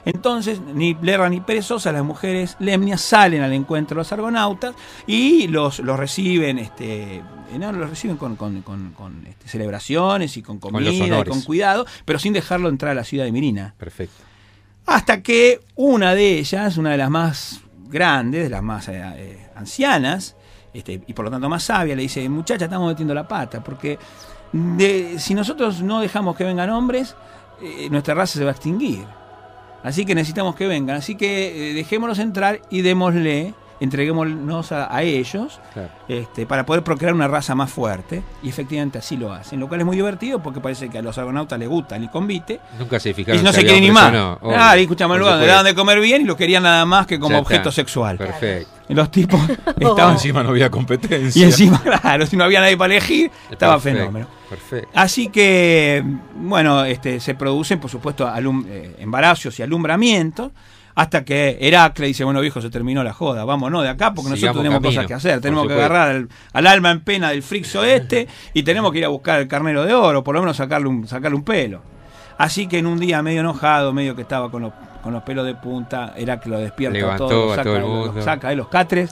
Entonces, 0.07 0.61
ni 0.61 0.95
Lerra 1.03 1.29
ni 1.29 1.41
Perezosa, 1.41 1.91
las 1.93 2.05
mujeres 2.05 2.57
lemnias 2.61 3.01
salen 3.01 3.43
al 3.43 3.53
encuentro 3.53 3.97
de 3.97 4.01
los 4.01 4.13
argonautas 4.13 4.75
y 5.07 5.49
los, 5.49 5.81
los 5.81 5.99
reciben, 5.99 6.59
este, 6.59 7.17
eh, 7.17 7.23
no, 7.59 7.73
los 7.73 7.91
reciben 7.91 8.17
con, 8.17 8.37
con- 8.37 8.63
con- 8.63 8.93
con, 8.93 9.27
este, 9.27 9.49
celebraciones 9.49 10.37
y 10.37 10.43
con 10.43 10.59
comida 10.61 10.79
y 10.91 11.11
con 11.29 11.43
cuidado, 11.43 11.87
pero 12.05 12.19
sin 12.21 12.33
dejarlo 12.33 12.69
entrar 12.69 12.93
a 12.93 12.95
la 12.95 13.05
ciudad 13.05 13.25
de 13.25 13.33
Mirina. 13.33 13.75
perfecto. 13.77 14.23
Hasta 14.87 15.21
que 15.21 15.61
una 15.75 16.15
de 16.15 16.39
ellas, 16.39 16.77
una 16.77 16.93
de 16.93 16.97
las 16.99 17.11
más 17.11 17.61
grandes, 17.89 18.45
de 18.45 18.51
las 18.51 18.63
más 18.63 18.87
eh, 18.89 19.03
eh, 19.17 19.49
ancianas, 19.57 20.37
este, 20.73 21.03
y 21.05 21.13
por 21.15 21.25
lo 21.25 21.31
tanto 21.33 21.49
más 21.49 21.65
sabia, 21.65 21.97
le 21.97 22.03
dice, 22.03 22.29
muchacha, 22.29 22.67
estamos 22.67 22.87
metiendo 22.89 23.13
la 23.13 23.27
pata, 23.27 23.65
porque 23.65 23.99
de- 24.53 25.19
si 25.19 25.35
nosotros 25.35 25.83
no 25.83 25.99
dejamos 26.01 26.37
que 26.37 26.45
vengan 26.45 26.71
hombres, 26.71 27.17
eh, 27.61 27.89
nuestra 27.91 28.15
raza 28.15 28.39
se 28.39 28.45
va 28.45 28.51
a 28.51 28.55
extinguir. 28.55 29.05
Así 29.87 30.05
que 30.05 30.15
necesitamos 30.15 30.55
que 30.57 30.67
vengan. 30.67 30.97
Así 30.97 31.15
que 31.17 31.71
eh, 31.71 31.75
dejémoslos 31.75 32.19
entrar 32.19 32.61
y 32.71 32.83
démosle, 32.83 33.55
entreguémonos 33.79 34.73
a, 34.73 34.95
a 34.95 35.03
ellos 35.03 35.61
Claro. 35.73 35.89
este, 36.09 36.45
para 36.47 36.67
poder 36.67 36.83
procrear 36.83 37.15
una 37.15 37.29
raza 37.29 37.55
más 37.55 37.71
fuerte. 37.71 38.23
Y 38.43 38.49
efectivamente 38.49 38.99
así 38.99 39.17
lo 39.17 39.33
hacen. 39.33 39.61
Lo 39.61 39.69
cual 39.69 39.81
es 39.81 39.87
muy 39.87 39.97
divertido 39.97 40.43
porque 40.43 40.61
parece 40.61 40.89
que 40.89 40.99
a 40.99 41.03
los 41.03 41.17
argonautas 41.19 41.59
les 41.59 41.69
gusta 41.69 41.97
el 41.97 42.11
convite. 42.11 42.61
Nunca 42.79 42.99
se 42.99 43.11
Y 43.11 43.15
fijaron 43.15 43.45
no 43.45 43.51
si 43.53 43.61
se 43.61 43.65
quieren 43.65 43.83
ni 43.83 43.91
más. 43.91 44.13
no. 44.13 44.39
Ah, 44.57 44.77
y 44.77 44.87
lugar, 44.87 45.39
le 45.41 45.47
daban 45.47 45.65
de 45.65 45.75
comer 45.75 46.01
bien 46.01 46.23
y 46.23 46.25
lo 46.25 46.37
querían 46.37 46.63
nada 46.65 46.85
más 46.85 47.07
que 47.07 47.19
como 47.19 47.35
Ya 47.37 47.41
objeto 47.41 47.69
está. 47.69 47.73
sexual. 47.83 48.17
Perfecto. 48.19 48.69
Y 48.89 48.95
Los 48.95 49.11
tipos 49.11 49.41
estaban. 49.79 50.13
Encima 50.15 50.43
no 50.43 50.51
había 50.51 50.71
competencia. 50.71 51.41
y 51.41 51.45
encima, 51.45 51.81
claro, 52.03 52.27
si 52.27 52.37
no 52.37 52.45
había 52.45 52.61
nadie 52.61 52.77
para 52.77 52.93
elegir, 52.95 53.31
estaba 53.51 53.75
Perfecto, 53.75 53.99
fenómeno. 54.01 54.27
Perfecto. 54.49 54.89
Así 54.95 55.29
que, 55.29 56.05
bueno, 56.37 56.85
este, 56.85 57.21
se 57.21 57.35
producen, 57.35 57.81
por 57.81 57.91
supuesto, 57.91 58.31
eh, 58.69 58.95
embarazos 58.99 59.59
y 59.59 59.63
alumbramientos, 59.63 60.53
hasta 60.95 61.25
que 61.25 61.59
Heracles 61.61 62.09
dice, 62.09 62.25
bueno, 62.25 62.41
viejo, 62.41 62.61
se 62.63 62.71
terminó 62.71 63.05
la 63.05 63.13
joda, 63.13 63.45
vámonos 63.45 63.83
de 63.83 63.89
acá 63.91 64.15
porque 64.15 64.31
nosotros 64.31 64.57
tenemos 64.63 64.77
camino, 64.83 64.89
cosas 65.03 65.07
que 65.09 65.15
hacer, 65.15 65.41
tenemos 65.43 65.65
que 65.67 65.75
agarrar 65.85 66.09
al, 66.17 66.29
al 66.55 66.67
alma 66.67 66.91
en 66.91 67.01
pena 67.01 67.31
del 67.31 67.43
frixo 67.43 67.85
este 67.85 68.29
y 68.55 68.63
tenemos 68.63 68.93
que 68.93 68.99
ir 68.99 69.05
a 69.05 69.09
buscar 69.09 69.41
el 69.41 69.47
carnero 69.49 69.85
de 69.85 69.93
oro, 69.93 70.25
por 70.25 70.35
lo 70.35 70.41
menos 70.41 70.57
sacarle 70.57 70.89
un, 70.89 71.07
sacarle 71.07 71.37
un 71.37 71.45
pelo. 71.45 71.83
Así 72.39 72.67
que 72.67 72.79
en 72.79 72.87
un 72.87 72.99
día 72.99 73.21
medio 73.23 73.41
enojado, 73.41 73.93
medio 73.93 74.15
que 74.17 74.23
estaba 74.23 74.51
con 74.51 74.63
los, 74.63 74.73
con 75.03 75.13
los 75.13 75.23
pelos 75.23 75.45
de 75.45 75.55
punta, 75.55 76.15
Heracles 76.17 76.51
lo 76.53 76.59
despierta 76.61 76.97
Levantó 76.99 77.51
saca, 77.51 77.63
todo 77.65 77.77
el 77.77 77.83
de 77.83 78.15
los- 78.17 78.25
saca 78.25 78.49
de 78.49 78.57
los 78.57 78.69
catres 78.69 79.11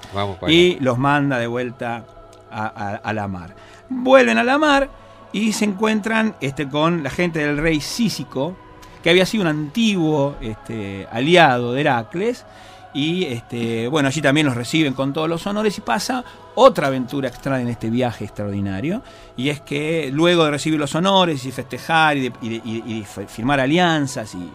y 0.55 0.79
los 0.81 0.97
manda 0.97 1.39
de 1.39 1.47
vuelta 1.47 2.05
a, 2.51 2.65
a- 2.67 2.97
a 2.97 3.13
la 3.13 3.29
mar. 3.29 3.55
Vuelven 3.91 4.39
a 4.39 4.45
la 4.45 4.57
mar 4.57 4.89
y 5.35 5.53
se 5.53 5.67
encuentran 5.67 6.37
este, 6.41 6.67
con 6.69 7.03
la 7.03 7.11
gente 7.11 7.41
del 7.41 7.59
rey 7.59 7.81
Cícico, 7.81 8.57
que 9.03 9.11
había 9.11 9.27
sido 9.27 9.43
un 9.43 9.49
antiguo 9.49 10.37
este, 10.41 11.07
aliado 11.13 11.73
de 11.75 11.81
Heracles. 11.83 12.47
Y 12.97 13.25
este, 13.25 13.89
bueno, 13.89 14.07
allí 14.09 14.23
también 14.23 14.47
los 14.47 14.55
reciben 14.55 14.95
con 14.95 15.13
todos 15.13 15.29
los 15.29 15.45
honores 15.49 15.77
y 15.77 15.81
pasa 15.81 16.25
otra 16.55 16.87
aventura 16.87 17.29
extraña 17.29 17.63
en 17.63 17.69
este 17.69 17.91
viaje 17.91 18.25
extraordinario. 18.25 19.03
Y 19.37 19.49
es 19.49 19.61
que 19.61 20.11
luego 20.13 20.45
de 20.45 20.53
recibir 20.53 20.79
los 20.79 20.95
honores 20.95 21.45
y 21.45 21.51
festejar 21.51 22.17
y 22.17 22.29
de, 22.29 22.33
y 22.41 22.49
de- 22.51 22.63
y 22.65 22.81
de- 22.81 22.89
y 22.89 22.95
de 22.95 23.01
f- 23.01 23.27
firmar 23.27 23.59
alianzas 23.59 24.35
y, 24.37 24.49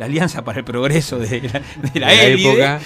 la 0.00 0.06
alianza 0.06 0.42
para 0.42 0.58
el 0.58 0.64
progreso 0.64 1.20
de 1.20 1.40
la, 1.42 1.60
de 1.92 2.00
la 2.00 2.08
De 2.08 2.16
la 2.16 2.22
élite, 2.24 2.48
época. 2.50 2.80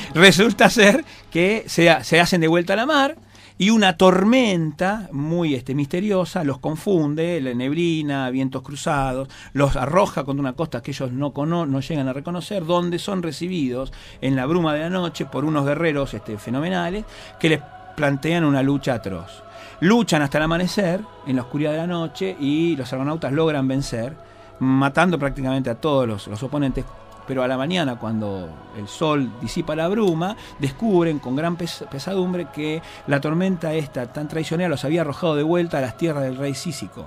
resulta 0.14 0.70
ser 0.70 1.04
que 1.32 1.64
se, 1.66 1.92
se 2.04 2.20
hacen 2.20 2.40
de 2.40 2.46
vuelta 2.46 2.74
a 2.74 2.76
la 2.76 2.86
mar 2.86 3.16
y 3.56 3.70
una 3.70 3.96
tormenta 3.96 5.08
muy 5.12 5.54
este, 5.54 5.74
misteriosa 5.74 6.42
los 6.42 6.58
confunde, 6.58 7.40
la 7.40 7.54
neblina, 7.54 8.28
vientos 8.30 8.62
cruzados, 8.62 9.28
los 9.52 9.76
arroja 9.76 10.24
contra 10.24 10.40
una 10.40 10.54
costa 10.54 10.82
que 10.82 10.90
ellos 10.90 11.12
no, 11.12 11.32
cono- 11.32 11.66
no 11.66 11.80
llegan 11.80 12.08
a 12.08 12.12
reconocer, 12.12 12.64
donde 12.64 12.98
son 12.98 13.22
recibidos 13.22 13.92
en 14.20 14.34
la 14.34 14.46
bruma 14.46 14.74
de 14.74 14.80
la 14.80 14.90
noche 14.90 15.26
por 15.26 15.44
unos 15.44 15.64
guerreros 15.64 16.14
este, 16.14 16.36
fenomenales 16.36 17.04
que 17.38 17.48
les 17.48 17.60
plantean 17.96 18.44
una 18.44 18.62
lucha 18.62 18.94
atroz. 18.94 19.42
Luchan 19.80 20.22
hasta 20.22 20.38
el 20.38 20.44
amanecer, 20.44 21.00
en 21.26 21.36
la 21.36 21.42
oscuridad 21.42 21.72
de 21.72 21.78
la 21.78 21.86
noche, 21.86 22.36
y 22.40 22.74
los 22.74 22.92
argonautas 22.92 23.32
logran 23.32 23.68
vencer, 23.68 24.16
matando 24.58 25.18
prácticamente 25.18 25.70
a 25.70 25.74
todos 25.76 26.08
los, 26.08 26.26
los 26.26 26.42
oponentes. 26.42 26.84
Pero 27.26 27.42
a 27.42 27.48
la 27.48 27.56
mañana, 27.56 27.96
cuando 27.98 28.48
el 28.76 28.86
sol 28.86 29.30
disipa 29.40 29.74
la 29.74 29.88
bruma, 29.88 30.36
descubren 30.58 31.18
con 31.18 31.34
gran 31.36 31.56
pes- 31.56 31.84
pesadumbre 31.90 32.48
que 32.52 32.82
la 33.06 33.20
tormenta 33.20 33.72
esta 33.74 34.12
tan 34.12 34.28
traicionera 34.28 34.68
los 34.68 34.84
había 34.84 35.00
arrojado 35.00 35.34
de 35.36 35.42
vuelta 35.42 35.78
a 35.78 35.80
las 35.80 35.96
tierras 35.96 36.22
del 36.24 36.36
rey 36.36 36.54
Cícico, 36.54 37.06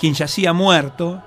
quien 0.00 0.14
yacía 0.14 0.52
muerto 0.52 1.22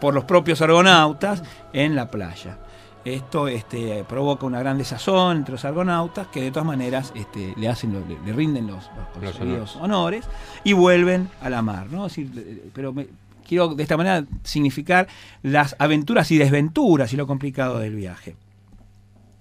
por 0.00 0.14
los 0.14 0.24
propios 0.24 0.60
argonautas 0.62 1.42
en 1.72 1.94
la 1.94 2.10
playa. 2.10 2.58
Esto 3.04 3.48
este, 3.48 4.02
provoca 4.08 4.46
una 4.46 4.58
gran 4.60 4.78
desazón 4.78 5.36
entre 5.36 5.52
los 5.52 5.64
argonautas 5.66 6.26
que 6.28 6.40
de 6.40 6.50
todas 6.50 6.66
maneras 6.66 7.12
este, 7.14 7.52
le 7.56 7.68
hacen 7.68 7.92
le, 8.08 8.18
le 8.24 8.32
rinden 8.32 8.66
los, 8.66 8.84
los 9.14 9.22
Los 9.22 9.32
conseguidos 9.32 9.76
honores. 9.76 10.24
y 10.64 10.72
vuelven 10.72 11.28
a 11.42 11.50
la 11.50 11.60
mar. 11.60 11.86
¿no? 11.90 12.06
Es 12.06 12.16
decir, 12.16 12.30
eh, 12.34 12.70
pero 12.72 12.94
me- 12.94 13.06
de 13.54 13.82
esta 13.82 13.96
manera 13.96 14.24
significar 14.42 15.06
las 15.42 15.76
aventuras 15.78 16.30
y 16.30 16.38
desventuras 16.38 17.12
y 17.12 17.16
lo 17.16 17.26
complicado 17.26 17.78
del 17.78 17.94
viaje. 17.94 18.36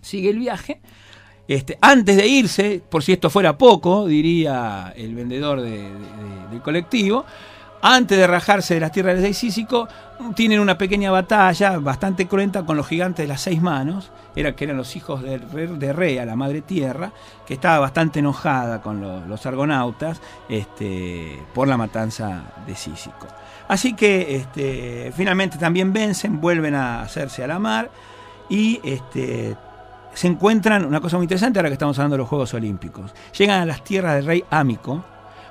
Sigue 0.02 0.30
el 0.30 0.40
viaje. 0.40 0.82
Este, 1.48 1.78
antes 1.82 2.16
de 2.16 2.28
irse, 2.28 2.82
por 2.90 3.04
si 3.04 3.14
esto 3.14 3.30
fuera 3.30 3.58
poco, 3.58 4.08
diría 4.08 4.94
el 4.96 5.14
vendedor 5.14 5.62
de- 5.62 5.70
de- 5.72 5.90
de- 5.90 6.48
del 6.52 6.62
colectivo, 6.62 7.26
antes 7.82 8.18
de 8.18 8.26
rajarse 8.28 8.76
de 8.76 8.80
las 8.80 8.94
tierras 8.94 9.16
del 9.16 9.24
rey 9.24 9.34
Cícico, 9.34 9.90
tienen 10.36 10.62
una 10.62 10.78
pequeña 10.78 11.12
batalla 11.12 11.78
bastante 11.80 12.28
cruenta 12.30 12.66
con 12.66 12.78
los 12.78 12.88
gigantes 12.88 13.24
de 13.26 13.28
las 13.28 13.42
seis 13.42 13.62
manos, 13.62 14.10
era, 14.38 14.56
que 14.56 14.64
eran 14.64 14.78
los 14.78 14.96
hijos 14.96 15.22
de, 15.22 15.38
de 15.38 15.92
Rea, 15.94 16.26
la 16.26 16.38
madre 16.38 16.62
tierra, 16.62 17.12
que 17.46 17.56
estaba 17.56 17.80
bastante 17.80 18.20
enojada 18.20 18.82
con 18.82 19.02
los, 19.30 19.46
argonautas 19.46 20.22
este, 20.48 21.38
por 21.54 21.68
la 21.68 21.76
matanza 21.76 22.44
de 22.66 22.74
Cícico. 22.74 23.28
Así 23.68 23.94
que 23.94 24.36
este, 24.36 25.12
finalmente 25.16 25.58
también 25.58 25.94
vencen, 25.94 26.40
vuelven 26.42 26.76
a 26.76 27.02
hacerse 27.02 27.44
a 27.44 27.48
la 27.48 27.60
mar 27.60 27.90
y 28.50 28.80
este, 28.84 29.56
se 30.14 30.28
encuentran, 30.28 30.86
una 30.86 31.00
cosa 31.00 31.18
muy 31.18 31.24
interesante 31.26 31.60
ahora 31.60 31.70
que 31.70 31.74
estamos 31.74 31.98
hablando 31.98 32.16
de 32.16 32.20
los 32.20 32.28
Juegos 32.30 32.54
Olímpicos, 32.54 33.14
llegan 33.38 33.62
a 33.62 33.66
las 33.66 33.84
tierras 33.84 34.16
del 34.16 34.26
rey 34.26 34.44
Ámico, 34.50 35.04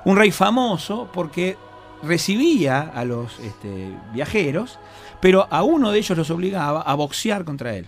un 0.05 0.15
rey 0.17 0.31
famoso 0.31 1.09
porque 1.11 1.57
recibía 2.03 2.81
a 2.81 3.03
los 3.05 3.39
este, 3.39 3.91
viajeros, 4.13 4.77
pero 5.19 5.47
a 5.49 5.63
uno 5.63 5.91
de 5.91 5.97
ellos 5.99 6.17
los 6.17 6.29
obligaba 6.29 6.81
a 6.81 6.93
boxear 6.95 7.43
contra 7.45 7.75
él. 7.75 7.85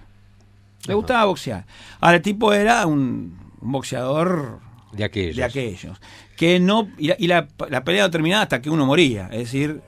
Le 0.85 0.93
Ajá. 0.93 0.95
gustaba 0.95 1.25
boxear. 1.25 1.65
Ahora 1.99 2.17
el 2.17 2.21
tipo 2.21 2.51
era 2.53 2.85
un, 2.85 3.37
un 3.61 3.71
boxeador 3.71 4.59
De 4.93 5.03
aquellos. 5.03 5.35
de 5.35 5.43
aquellos. 5.43 6.01
Que 6.37 6.59
no, 6.59 6.87
y 6.97 7.07
la, 7.09 7.15
y 7.19 7.27
la- 7.27 7.47
la 7.69 7.83
pelea 7.83 8.03
no 8.03 8.11
terminaba 8.11 8.43
hasta 8.43 8.61
que 8.61 8.69
uno 8.69 8.85
moría. 8.85 9.25
Es 9.31 9.39
decir, 9.39 9.81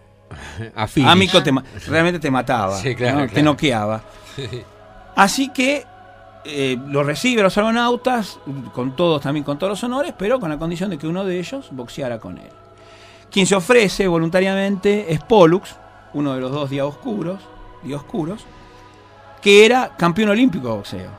A 0.75 0.87
finish. 0.87 1.09
Ámico 1.09 1.41
te 1.43 1.51
ma- 1.51 1.63
realmente 1.87 2.19
te 2.19 2.29
mataba, 2.31 2.75
Sí, 2.77 2.95
claro, 2.95 3.21
¿no? 3.21 3.27
te 3.27 3.41
noqueaba. 3.43 4.01
Así 5.15 5.49
que 5.49 5.85
eh, 6.45 6.77
lo 6.87 7.03
recibe 7.03 7.41
los 7.41 7.57
argonautas, 7.57 8.39
con 8.73 8.95
todos 8.95 9.21
también 9.21 9.43
con 9.43 9.57
todos 9.57 9.71
los 9.71 9.83
honores, 9.83 10.13
pero 10.17 10.39
con 10.39 10.49
la 10.49 10.57
condición 10.57 10.89
de 10.89 10.97
que 10.97 11.07
uno 11.07 11.23
de 11.25 11.39
ellos 11.39 11.67
boxeara 11.71 12.19
con 12.19 12.37
él. 12.37 12.49
Quien 13.31 13.45
se 13.45 13.55
ofrece 13.55 14.07
voluntariamente 14.07 15.11
es 15.11 15.19
Pollux, 15.21 15.75
uno 16.13 16.33
de 16.33 16.39
los 16.41 16.51
dos 16.51 16.69
dioscuros, 16.69 17.39
dioscuros, 17.83 18.45
que 19.41 19.65
era 19.65 19.95
campeón 19.97 20.29
olímpico 20.29 20.67
de 20.69 20.73
boxeo. 20.75 21.11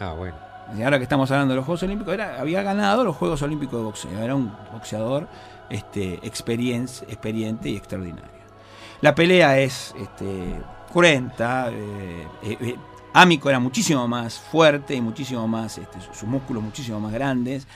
Ah, 0.00 0.12
bueno. 0.12 0.36
Y 0.76 0.82
ahora 0.82 0.98
que 0.98 1.04
estamos 1.04 1.30
hablando 1.30 1.52
de 1.52 1.56
los 1.56 1.64
Juegos 1.64 1.82
Olímpicos, 1.84 2.12
era- 2.12 2.40
había 2.40 2.62
ganado 2.62 3.04
los 3.04 3.16
Juegos 3.16 3.40
Olímpicos 3.42 3.78
de 3.78 3.84
boxeo. 3.84 4.18
Era 4.22 4.34
un 4.34 4.52
boxeador 4.72 5.28
este, 5.70 6.20
experien- 6.22 6.88
experiente 7.08 7.68
y 7.70 7.76
extraordinario. 7.76 8.35
La 9.00 9.14
pelea 9.14 9.58
es 9.58 9.94
este, 9.98 10.54
cruenta, 10.92 11.70
eh, 11.70 12.26
eh, 12.42 12.56
eh, 12.60 12.76
Amico 13.12 13.48
era 13.48 13.58
muchísimo 13.58 14.06
más 14.06 14.38
fuerte 14.38 14.94
y 14.94 15.00
muchísimo 15.00 15.48
más, 15.48 15.78
este, 15.78 15.98
sus 16.00 16.28
músculos 16.28 16.62
muchísimo 16.62 17.00
más 17.00 17.12
grandes 17.12 17.66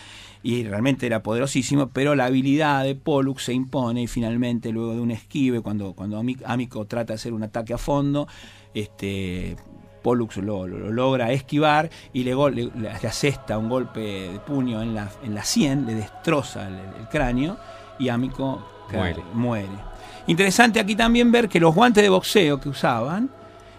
y 0.43 0.65
realmente 0.65 1.07
era 1.07 1.23
poderosísimo, 1.23 1.89
pero 1.89 2.15
la 2.15 2.27
habilidad 2.27 2.85
de 2.85 2.95
Pollux 2.95 3.45
se 3.45 3.53
impone 3.53 4.03
y 4.03 4.07
finalmente 4.07 4.71
luego 4.71 4.95
de 4.95 5.01
un 5.01 5.11
esquive, 5.11 5.61
cuando, 5.61 5.93
cuando 5.93 6.23
Amico 6.45 6.87
trata 6.87 7.13
de 7.13 7.15
hacer 7.15 7.33
un 7.33 7.43
ataque 7.43 7.75
a 7.75 7.79
fondo, 7.79 8.27
este, 8.75 9.57
Pollux 10.03 10.39
lo, 10.39 10.67
logra 10.67 11.33
esquivar 11.33 11.91
y 12.13 12.25
le, 12.25 12.35
le, 12.35 12.89
asesta 12.91 13.59
un 13.59 13.69
golpe 13.69 14.01
de 14.01 14.41
puño 14.41 14.83
en 14.83 14.95
la, 14.95 15.11
en 15.23 15.35
la 15.35 15.45
sien, 15.45 15.87
le 15.87 15.95
destroza 15.95 16.69
el, 16.69 17.09
cráneo 17.11 17.59
y 17.99 18.09
Amico 18.09 18.63
muere. 18.93 19.23
muere. 19.35 19.90
Interesante 20.31 20.79
aquí 20.79 20.95
también 20.95 21.33
ver 21.33 21.49
que 21.49 21.59
los 21.59 21.75
guantes 21.75 22.05
de 22.05 22.09
boxeo 22.09 22.61
que 22.61 22.69
usaban, 22.69 23.29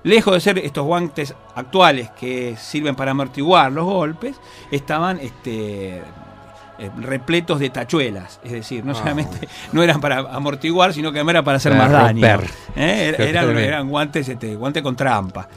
lejos 0.04 0.34
de 0.34 0.42
ser 0.42 0.58
estos 0.58 0.86
guantes 0.86 1.34
actuales 1.56 2.10
que 2.10 2.58
sirven 2.58 2.94
para 2.94 3.12
amortiguar 3.12 3.72
los 3.72 3.86
golpes, 3.86 4.36
estaban 4.70 5.18
este, 5.22 6.00
eh, 6.78 6.92
repletos 6.98 7.58
de 7.58 7.70
tachuelas, 7.70 8.42
es 8.44 8.52
decir, 8.52 8.84
no 8.84 8.92
ah. 8.92 8.96
solamente 8.96 9.48
no 9.72 9.82
eran 9.82 10.02
para 10.02 10.18
amortiguar, 10.20 10.94
sino 10.94 11.14
que 11.14 11.22
era 11.22 11.42
para 11.42 11.56
hacer 11.56 11.74
más 11.74 11.90
daño. 11.90 12.28
¿eh? 12.76 13.16
Eran, 13.18 13.88
guantes, 13.88 14.28
este, 14.28 14.54
guante 14.58 14.84
con 14.84 14.98
trampa. 14.98 15.48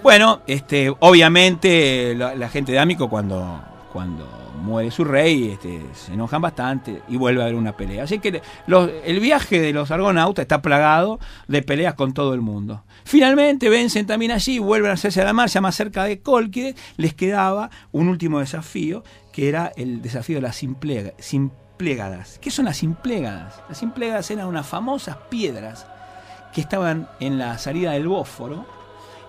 Bueno, 0.00 0.42
este, 0.46 0.94
obviamente 1.00 2.14
la, 2.14 2.48
gente 2.50 2.70
de 2.70 2.78
Amico 2.78 3.10
cuando, 3.10 3.60
cuando 3.96 4.28
muere 4.60 4.90
su 4.90 5.04
rey, 5.04 5.52
este, 5.52 5.80
se 5.94 6.12
enojan 6.12 6.42
bastante 6.42 7.00
y 7.08 7.16
vuelve 7.16 7.40
a 7.40 7.44
haber 7.44 7.54
una 7.54 7.74
pelea. 7.74 8.04
Así 8.04 8.18
que 8.18 8.42
el 9.06 9.20
viaje 9.20 9.58
de 9.58 9.72
los 9.72 9.90
argonautas 9.90 10.42
está 10.42 10.60
plagado 10.60 11.18
de 11.48 11.62
peleas 11.62 11.94
con 11.94 12.12
todo 12.12 12.34
el 12.34 12.42
mundo. 12.42 12.84
Finalmente 13.04 13.70
vencen 13.70 14.06
también 14.06 14.32
allí, 14.32 14.58
vuelven 14.58 14.90
a 14.90 14.94
hacerse 14.94 15.22
a 15.22 15.24
la 15.24 15.32
marcha 15.32 15.62
más 15.62 15.76
cerca 15.76 16.04
de 16.04 16.20
Colquide, 16.20 16.74
les 16.98 17.14
quedaba 17.14 17.70
un 17.90 18.08
último 18.08 18.40
desafío 18.40 19.02
que 19.32 19.48
era 19.48 19.72
el 19.76 20.02
desafío 20.02 20.36
de 20.36 20.42
las 20.42 20.56
simplégadas. 20.56 22.38
¿Qué 22.38 22.50
son 22.50 22.66
las 22.66 22.76
simplégadas? 22.76 23.62
Las 23.66 23.78
simplégadas 23.78 24.30
eran 24.30 24.46
unas 24.46 24.66
famosas 24.66 25.16
piedras 25.30 25.86
que 26.52 26.60
estaban 26.60 27.08
en 27.18 27.38
la 27.38 27.56
salida 27.56 27.92
del 27.92 28.08
Bósforo 28.08 28.66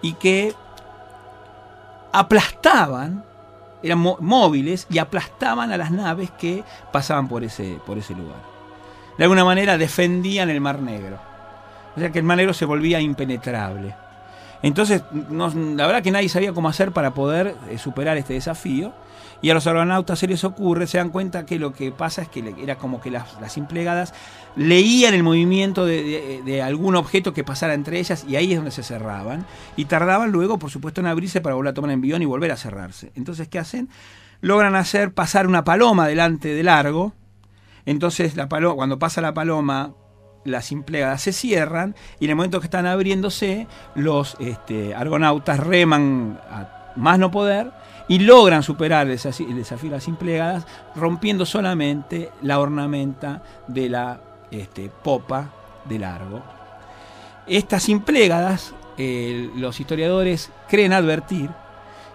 y 0.02 0.16
que 0.16 0.54
aplastaban, 2.12 3.24
eran 3.84 4.00
móviles 4.00 4.88
y 4.90 4.98
aplastaban 4.98 5.72
a 5.72 5.78
las 5.78 5.92
naves 5.92 6.32
que 6.32 6.64
pasaban 6.92 7.28
por 7.28 7.44
ese, 7.44 7.78
por 7.86 7.98
ese 7.98 8.14
lugar. 8.14 8.38
De 9.18 9.24
alguna 9.24 9.44
manera 9.46 9.78
defendían 9.78 10.50
el 10.50 10.62
Mar 10.62 10.82
Negro. 10.82 11.18
O 11.96 12.00
sea 12.00 12.12
que 12.12 12.20
el 12.20 12.26
Mar 12.26 12.38
Negro 12.38 12.54
se 12.54 12.66
volvía 12.66 13.00
impenetrable. 13.00 13.96
Entonces, 14.62 15.04
la 15.12 15.86
verdad 15.86 16.02
que 16.02 16.12
nadie 16.12 16.30
sabía 16.30 16.54
cómo 16.54 16.70
hacer 16.70 16.92
para 16.92 17.14
poder 17.14 17.56
eh, 17.70 17.78
superar 17.78 18.18
este 18.18 18.34
desafío 18.34 18.92
y 19.42 19.50
a 19.50 19.54
los 19.54 19.68
argonautas 19.68 20.18
se 20.20 20.28
les 20.28 20.44
ocurre, 20.44 20.88
se 20.88 20.98
dan 20.98 21.10
cuenta 21.10 21.46
que 21.46 21.60
lo 21.60 21.74
que 21.74 21.92
pasa 21.92 22.24
es 22.24 22.30
que 22.30 22.56
era 22.62 22.78
como 22.78 23.00
que 23.00 23.12
las, 23.12 23.58
implegadas 23.58 24.14
leían 24.56 25.14
el 25.14 25.24
movimiento 25.24 25.86
de, 25.86 26.62
algún 26.64 26.96
objeto 26.96 27.34
que 27.34 27.44
pasara 27.44 27.74
entre 27.74 28.00
ellas 28.00 28.26
y 28.28 28.36
ahí 28.36 28.52
es 28.52 28.58
donde 28.58 28.72
se 28.72 28.84
cerraban. 28.84 29.46
Y 29.76 29.86
tardaban 29.86 30.32
luego, 30.32 30.58
por 30.58 30.72
supuesto, 30.72 31.02
en 31.02 31.08
abrirse 31.08 31.42
para 31.42 31.56
volver 31.56 31.72
a 31.72 31.74
tomar 31.74 31.92
envión 31.92 32.22
y 32.22 32.26
volver 32.26 32.52
a 32.52 32.58
cerrarse. 32.58 33.12
Entonces, 33.16 33.48
¿qué 33.48 33.60
hacen? 33.60 33.90
Logran 34.42 34.76
hacer 34.76 35.14
pasar 35.14 35.48
una 35.48 35.64
paloma 35.64 36.08
delante 36.08 36.54
de 36.54 36.64
largo. 36.64 37.14
Entonces, 37.86 38.36
la 38.36 38.50
paloma, 38.50 38.76
cuando 38.76 39.00
pasa 39.00 39.22
la 39.22 39.34
paloma, 39.34 39.94
las 40.46 40.72
implegadas 40.72 41.22
se 41.22 41.34
cierran 41.34 41.96
y 42.20 42.26
en 42.26 42.32
el 42.32 42.36
momento 42.36 42.60
que 42.60 42.68
están 42.68 42.86
abriéndose, 42.86 43.68
los 43.96 44.36
este, 44.40 44.96
argonautas 44.96 45.60
reman 45.60 46.40
a 46.50 46.94
más 46.96 47.20
no 47.20 47.30
poder 47.30 47.72
y 48.08 48.20
logran 48.20 48.64
superar 48.64 49.08
el 49.08 49.14
desafío, 49.14 49.90
de 49.90 49.96
las 49.96 50.08
implegadas 50.08 50.66
rompiendo 50.96 51.46
solamente 51.46 52.32
la 52.42 52.60
ornamenta 52.60 53.42
de 53.68 53.90
la 53.90 54.20
este, 54.52 54.90
popa 54.90 55.50
de 55.86 56.00
largo. 56.00 56.42
Estas 57.48 57.90
implegadas, 57.90 58.74
eh, 58.98 59.50
los 59.56 59.80
historiadores 59.80 60.52
creen 60.70 60.94
advertir 60.94 61.50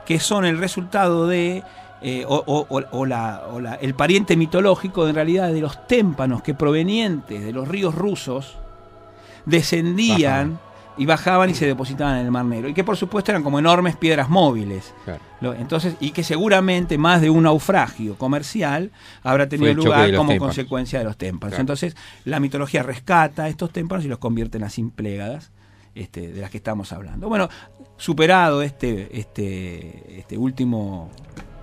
que 0.07 0.18
son 0.18 0.44
el 0.44 0.59
resultado 0.59 1.26
de, 1.26 1.62
eh, 2.00 2.24
o, 2.26 3.07
la, 3.07 3.78
el 3.81 3.94
pariente 3.94 4.37
mitológico 4.37 5.07
en 5.07 5.14
realidad 5.14 5.52
de 5.52 5.61
los 5.61 5.87
témpanos 5.87 6.42
que 6.42 6.55
provenientes 6.55 7.44
de 7.44 7.52
los 7.52 7.68
ríos 7.68 7.94
rusos 7.94 8.57
descendían 9.46 10.59
y 10.96 11.07
bajaban 11.07 11.50
y 11.50 11.55
se 11.55 11.66
depositaban 11.66 12.18
en 12.18 12.26
el 12.26 12.31
Mar 12.31 12.44
Negro. 12.44 12.68
Y 12.68 12.74
que 12.74 12.85
por 12.85 12.96
supuesto 12.96 13.31
eran 13.31 13.42
como 13.42 13.59
enormes 13.59 13.96
piedras 13.96 14.28
móviles. 14.28 14.94
Entonces, 15.40 15.96
y 16.00 16.11
que 16.11 16.22
seguramente 16.22 16.98
más 16.98 17.20
de 17.20 17.31
un 17.31 17.44
naufragio 17.44 18.16
comercial 18.16 18.90
habrá 19.22 19.48
tenido 19.48 19.72
lugar 19.74 20.14
como 20.14 20.37
consecuencia 20.38 20.98
de 20.98 21.05
los 21.05 21.16
témpanos. 21.16 21.59
Entonces, 21.59 21.96
la 22.24 22.40
mitología 22.40 22.83
rescata 22.83 23.48
estos 23.48 23.70
témpanos 23.70 24.05
y 24.05 24.09
los 24.09 24.18
convierte 24.18 24.59
en 24.59 24.62
las 24.62 24.78
implégadas. 24.78 25.50
Este, 25.94 26.28
de 26.28 26.40
las 26.40 26.50
que 26.50 26.57
estamos 26.57 26.90
hablando. 26.90 27.28
Bueno, 27.28 27.50
superado 27.98 28.62
este, 28.62 29.20
este, 29.20 30.20
este 30.20 30.38
último 30.38 31.11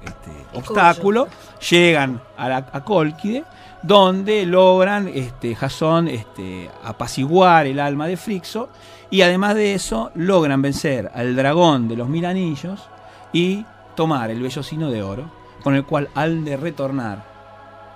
este, 0.06 0.30
obstáculo, 0.54 1.28
llegan 1.68 2.22
a, 2.38 2.48
la, 2.48 2.58
a 2.72 2.84
Colquide, 2.84 3.44
donde 3.82 4.46
logran 4.46 5.08
este, 5.08 5.56
Jasón 5.56 6.08
este, 6.08 6.70
apaciguar 6.84 7.65
el 7.65 7.80
alma 7.80 8.06
de 8.08 8.18
Frixo 8.18 8.70
y 9.12 9.22
además 9.22 9.56
de 9.56 9.74
eso, 9.74 10.12
logran 10.15 10.62
vencer 10.62 11.12
al 11.13 11.36
dragón 11.36 11.88
de 11.88 11.95
los 11.95 12.08
mil 12.08 12.26
anillos 12.26 12.88
y 13.34 13.65
tomar 13.95 14.30
el 14.32 14.41
vellocino 14.41 14.91
de 14.91 15.04
oro, 15.04 15.30
con 15.63 15.76
el 15.76 15.84
cual 15.84 16.10
han 16.15 16.45
de 16.45 16.58
retornar 16.58 17.26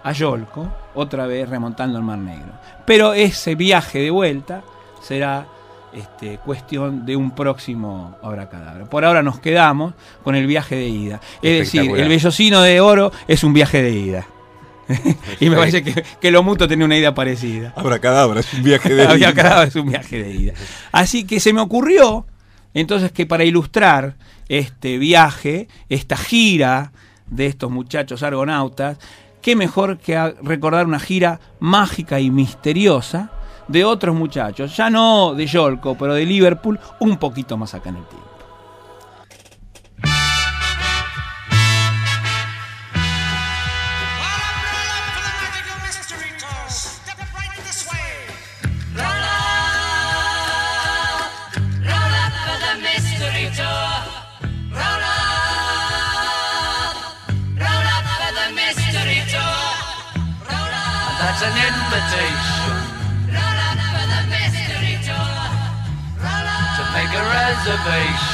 a 0.04 0.12
Yolco, 0.12 0.68
otra 0.96 1.28
vez 1.28 1.48
remontando 1.48 1.98
el 1.98 2.04
Mar 2.04 2.18
Negro. 2.18 2.52
Pero 2.86 3.14
ese 3.14 3.56
viaje 3.56 4.00
de 4.00 4.12
vuelta 4.12 4.62
será 5.02 5.46
este, 5.94 6.40
cuestión 6.40 7.06
de 7.06 7.16
un 7.16 7.32
próximo 7.32 8.18
abracadabra. 8.22 8.86
Por 8.86 9.06
ahora 9.06 9.24
nos 9.24 9.40
quedamos 9.40 9.94
con 10.24 10.36
el 10.36 10.48
viaje 10.48 10.76
de 10.76 10.88
ida. 10.88 11.22
Es 11.42 11.60
decir, 11.60 11.96
el 11.96 12.10
vellocino 12.10 12.62
de 12.62 12.82
oro 12.82 13.12
es 13.28 13.44
un 13.44 13.54
viaje 13.54 13.82
de 13.82 13.92
ida. 13.92 14.26
y 15.40 15.50
me 15.50 15.56
parece 15.56 15.84
que, 15.84 16.32
lo 16.32 16.44
mutuo 16.44 16.68
tenía 16.68 16.86
una 16.86 16.98
idea 16.98 17.14
parecida. 17.14 17.74
Abracadabra, 17.76 18.42
es 18.42 18.54
un 18.54 18.64
viaje 18.64 18.94
de 18.94 19.04
ida. 19.18 19.64
es 19.64 19.76
un 19.76 19.90
viaje 19.90 20.24
de 20.24 20.32
ida. 20.32 20.54
Así 20.92 21.26
que 21.26 21.40
se 21.40 21.54
me 21.54 21.62
ocurrió, 21.62 22.26
entonces, 22.74 23.12
que 23.12 23.26
para 23.26 23.44
ilustrar 23.44 24.16
este 24.50 24.98
viaje, 24.98 25.68
esta 25.90 26.18
gira 26.18 26.92
de 27.28 27.48
estos 27.48 27.72
muchachos 27.72 28.24
argonautas, 28.24 28.98
qué 29.42 29.56
mejor 29.56 29.98
que 29.98 30.18
recordar 30.42 30.86
una 30.86 31.00
gira 31.00 31.40
mágica 31.60 32.20
y 32.20 32.32
misteriosa 32.32 33.32
de 33.68 33.86
otros 33.86 34.16
muchachos, 34.16 34.76
ya 34.76 34.90
no 34.90 35.34
de 35.34 35.46
Yolko, 35.46 35.96
pero 35.98 36.14
de 36.14 36.26
Liverpool, 36.26 36.80
un 37.00 37.18
poquito 37.18 37.58
más 37.58 37.74
acá 37.74 37.90
en 37.90 37.98
el 37.98 38.06
tiempo. 38.06 38.33
observation. 67.66 68.33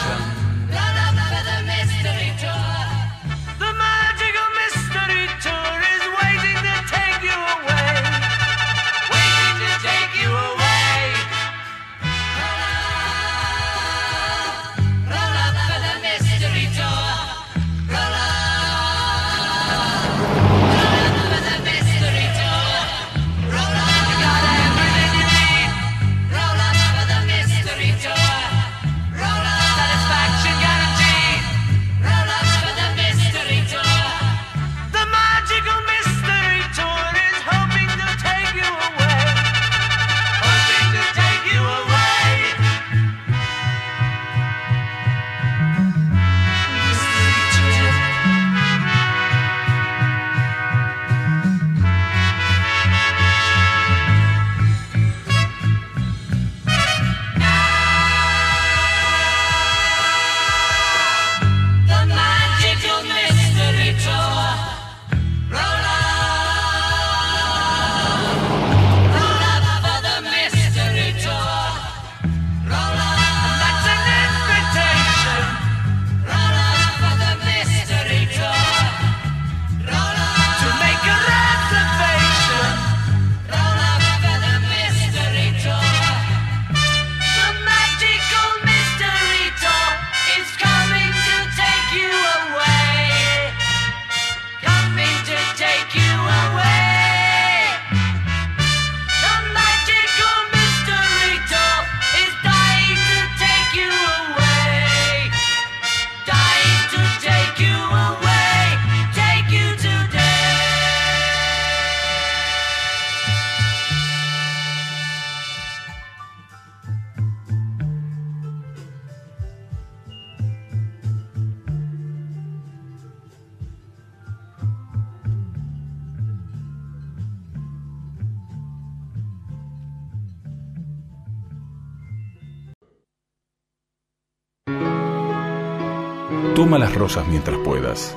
Mientras 137.27 137.57
puedas. 137.59 138.15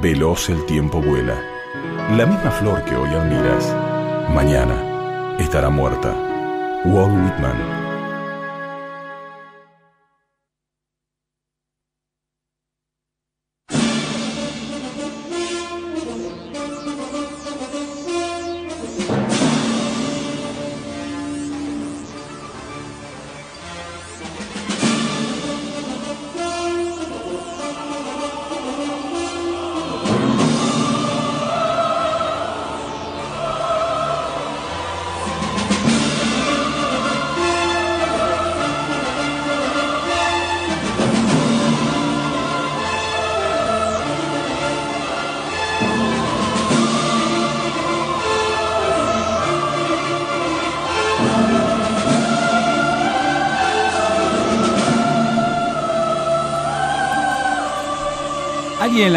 Veloz 0.00 0.48
el 0.48 0.64
tiempo 0.64 1.00
vuela. 1.00 1.38
La 2.16 2.24
misma 2.26 2.50
flor 2.50 2.82
que 2.84 2.96
hoy 2.96 3.10
admiras, 3.10 3.76
mañana 4.34 5.36
estará 5.38 5.68
muerta. 5.68 6.14
Walt 6.86 7.12
Whitman. 7.12 7.81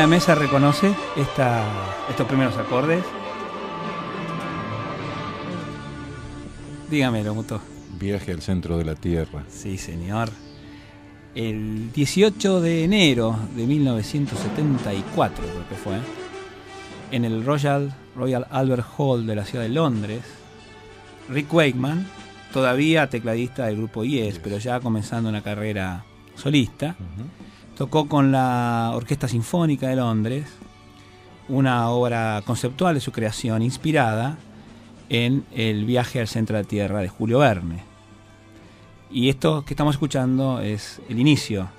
La 0.05 0.09
mesa 0.09 0.35
reconoce 0.35 0.93
esta, 1.15 1.63
estos 2.07 2.27
primeros 2.27 2.55
acordes? 2.57 3.03
Dígamelo, 6.91 7.33
Muto. 7.33 7.59
Viaje 7.99 8.31
al 8.31 8.43
centro 8.43 8.77
de 8.77 8.85
la 8.85 8.93
Tierra. 8.93 9.43
Sí, 9.47 9.79
señor. 9.79 10.29
El 11.33 11.91
18 11.91 12.61
de 12.61 12.83
enero 12.83 13.35
de 13.55 13.65
1974, 13.65 15.43
creo 15.43 15.69
que 15.69 15.75
fue, 15.75 15.97
en 17.09 17.25
el 17.25 17.43
Royal, 17.43 17.91
Royal 18.15 18.45
Albert 18.51 18.85
Hall 18.99 19.25
de 19.25 19.35
la 19.35 19.43
ciudad 19.43 19.63
de 19.63 19.71
Londres, 19.71 20.21
Rick 21.29 21.51
Wakeman, 21.51 22.05
todavía 22.53 23.09
tecladista 23.09 23.65
del 23.65 23.77
grupo 23.77 24.03
Yes, 24.03 24.37
pero 24.37 24.59
ya 24.59 24.79
comenzando 24.79 25.29
una 25.29 25.41
carrera 25.41 26.05
solista, 26.35 26.95
tocó 27.75 28.07
con 28.07 28.31
la 28.31 28.91
Orquesta 28.95 29.27
Sinfónica 29.27 29.87
de 29.87 29.97
Londres 29.97 30.45
una 31.47 31.89
obra 31.89 32.41
conceptual 32.45 32.95
de 32.95 33.01
su 33.01 33.11
creación 33.11 33.61
inspirada 33.61 34.37
en 35.09 35.45
El 35.51 35.85
viaje 35.85 36.19
al 36.19 36.27
centro 36.27 36.55
de 36.55 36.63
la 36.63 36.67
Tierra 36.69 37.01
de 37.01 37.09
Julio 37.09 37.39
Verne. 37.39 37.83
Y 39.11 39.29
esto 39.29 39.63
que 39.63 39.73
estamos 39.73 39.95
escuchando 39.95 40.61
es 40.61 41.01
el 41.09 41.19
inicio 41.19 41.69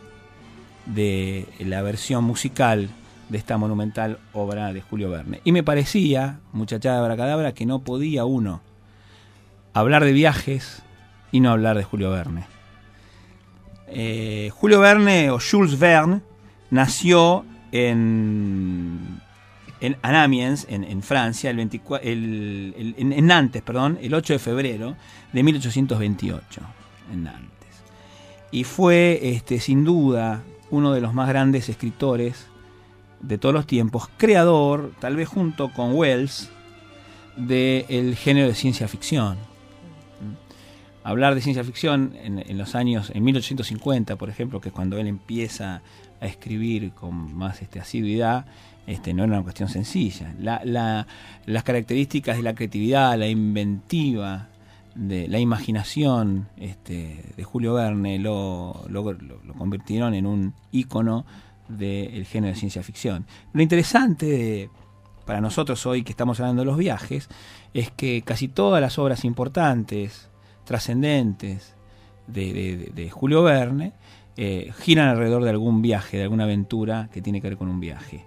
de 0.85 1.49
la 1.59 1.83
versión 1.83 2.23
musical 2.23 2.89
de 3.29 3.39
esta 3.39 3.57
monumental 3.57 4.21
obra 4.33 4.73
de 4.73 4.83
Julio 4.83 5.11
Verne. 5.11 5.41
Y 5.45 5.51
me 5.51 5.65
parecía, 5.65 6.39
muchachada 6.53 7.01
de 7.01 7.07
Bracadabra, 7.07 7.53
que 7.53 7.67
no 7.67 7.81
podía 7.81 8.25
uno 8.25 8.61
hablar 9.73 10.05
de 10.05 10.13
viajes 10.13 10.83
y 11.33 11.41
no 11.41 11.51
hablar 11.51 11.77
de 11.77 11.85
Julio 11.85 12.11
Verne. 12.11 12.56
Eh, 13.89 14.51
Julio 14.55 14.81
Verne 14.81 15.31
o 15.31 15.39
Jules 15.39 15.79
Verne 15.79 16.21
nació 16.71 17.45
en, 17.73 19.21
en 19.81 19.97
Amiens, 20.03 20.67
en, 20.69 20.85
en 20.85 21.03
Francia, 21.03 21.51
el 21.51 21.57
24, 21.57 22.09
el- 22.09 22.95
en, 22.99 23.13
en 23.13 23.27
Nantes, 23.27 23.63
perdón, 23.63 23.99
el 24.03 24.15
8 24.15 24.33
de 24.35 24.39
febrero 24.39 24.97
de 25.33 25.43
1828, 25.43 26.61
en 27.13 27.25
Nantes. 27.25 27.53
Y 28.51 28.65
fue, 28.65 29.21
este, 29.23 29.61
sin 29.61 29.85
duda, 29.85 30.43
uno 30.71 30.93
de 30.93 31.01
los 31.01 31.15
más 31.15 31.29
grandes 31.29 31.69
escritores 31.69 32.47
de 33.21 33.39
todos 33.39 33.55
los 33.55 33.67
tiempos, 33.67 34.09
creador, 34.17 34.93
tal 35.01 35.17
vez 35.17 35.29
junto 35.29 35.73
con 35.73 35.95
Wells, 35.95 36.51
del 37.37 38.17
género 38.17 38.49
de 38.49 38.55
ciencia 38.55 38.89
ficción 38.89 39.37
hablar 41.11 41.35
de 41.35 41.41
ciencia 41.41 41.63
ficción 41.65 42.15
en, 42.23 42.59
los 42.59 42.75
años, 42.75 43.11
en 43.15 43.23
1850, 43.25 44.17
por 44.17 44.29
ejemplo, 44.29 44.61
que 44.61 44.69
es 44.71 44.75
cuando 44.75 44.99
él 44.99 45.07
empieza 45.07 45.83
a 46.21 46.27
escribir 46.27 46.93
con 46.93 47.35
más 47.35 47.63
este, 47.63 47.79
asiduidad, 47.81 48.47
este, 48.87 49.13
no 49.15 49.25
era 49.25 49.35
una 49.35 49.43
cuestión 49.43 49.69
sencilla. 49.69 50.35
La- 50.41 50.63
la- 50.65 51.07
las 51.47 51.63
características 51.65 52.37
de 52.37 52.43
la 52.43 52.55
creatividad, 52.55 53.17
la 53.19 53.29
inventiva, 53.29 54.49
de 54.95 55.29
la 55.29 55.39
imaginación 55.39 56.49
este, 56.57 57.23
de 57.37 57.45
Julio 57.45 57.75
Verne 57.75 58.19
lo, 58.19 58.83
lo- 58.89 59.13
lo- 59.13 59.55
convirtieron 59.59 60.15
en 60.15 60.27
un 60.27 60.55
ícono 60.73 61.27
del 61.69 62.25
género 62.25 62.55
de 62.55 62.59
ciencia 62.59 62.83
ficción. 62.83 63.27
Lo 63.53 63.61
interesante 63.63 64.71
para 65.27 65.41
nosotros 65.41 65.85
hoy 65.87 66.03
que 66.03 66.13
estamos 66.13 66.41
hablando 66.41 66.63
de 66.63 66.67
los 66.67 66.79
viajes 66.79 67.29
es 67.75 67.91
que 67.91 68.23
casi 68.23 68.49
todas 68.49 68.81
las 68.81 68.99
obras 68.99 69.25
importantes, 69.25 70.31
trascendentes 70.67 71.75
de, 72.27 73.09
Julio 73.11 73.43
Verne 73.43 73.93
eh, 74.37 74.73
giran 74.81 75.09
alrededor 75.09 75.43
de 75.45 75.51
algún 75.51 75.81
viaje, 75.81 76.19
de 76.19 76.25
alguna 76.25 76.45
aventura 76.45 77.09
que 77.13 77.23
tiene 77.23 77.41
que 77.41 77.49
ver 77.49 77.57
con 77.57 77.69
un 77.69 77.81
viaje. 77.81 78.25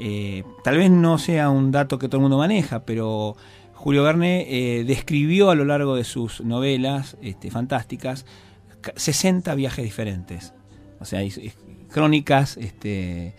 Eh, 0.00 0.44
tal 0.64 0.78
vez 0.78 0.90
no 0.90 1.18
sea 1.18 1.50
un 1.50 1.70
dato 1.70 1.98
que 1.98 2.08
todo 2.08 2.16
el 2.16 2.22
mundo 2.22 2.38
maneja, 2.38 2.84
pero 2.84 3.36
Julio 3.74 4.02
Verne 4.02 4.46
eh, 4.48 4.84
describió 4.84 5.50
a 5.50 5.54
lo 5.54 5.64
largo 5.64 5.94
de 5.96 6.04
sus 6.04 6.40
novelas 6.40 7.16
este, 7.20 7.50
fantásticas 7.50 8.24
ca- 8.80 8.94
60 8.96 9.54
viajes 9.54 9.84
diferentes. 9.84 10.54
O 11.00 11.04
sea, 11.04 11.20
crónicas 11.90 12.56
este, 12.56 13.34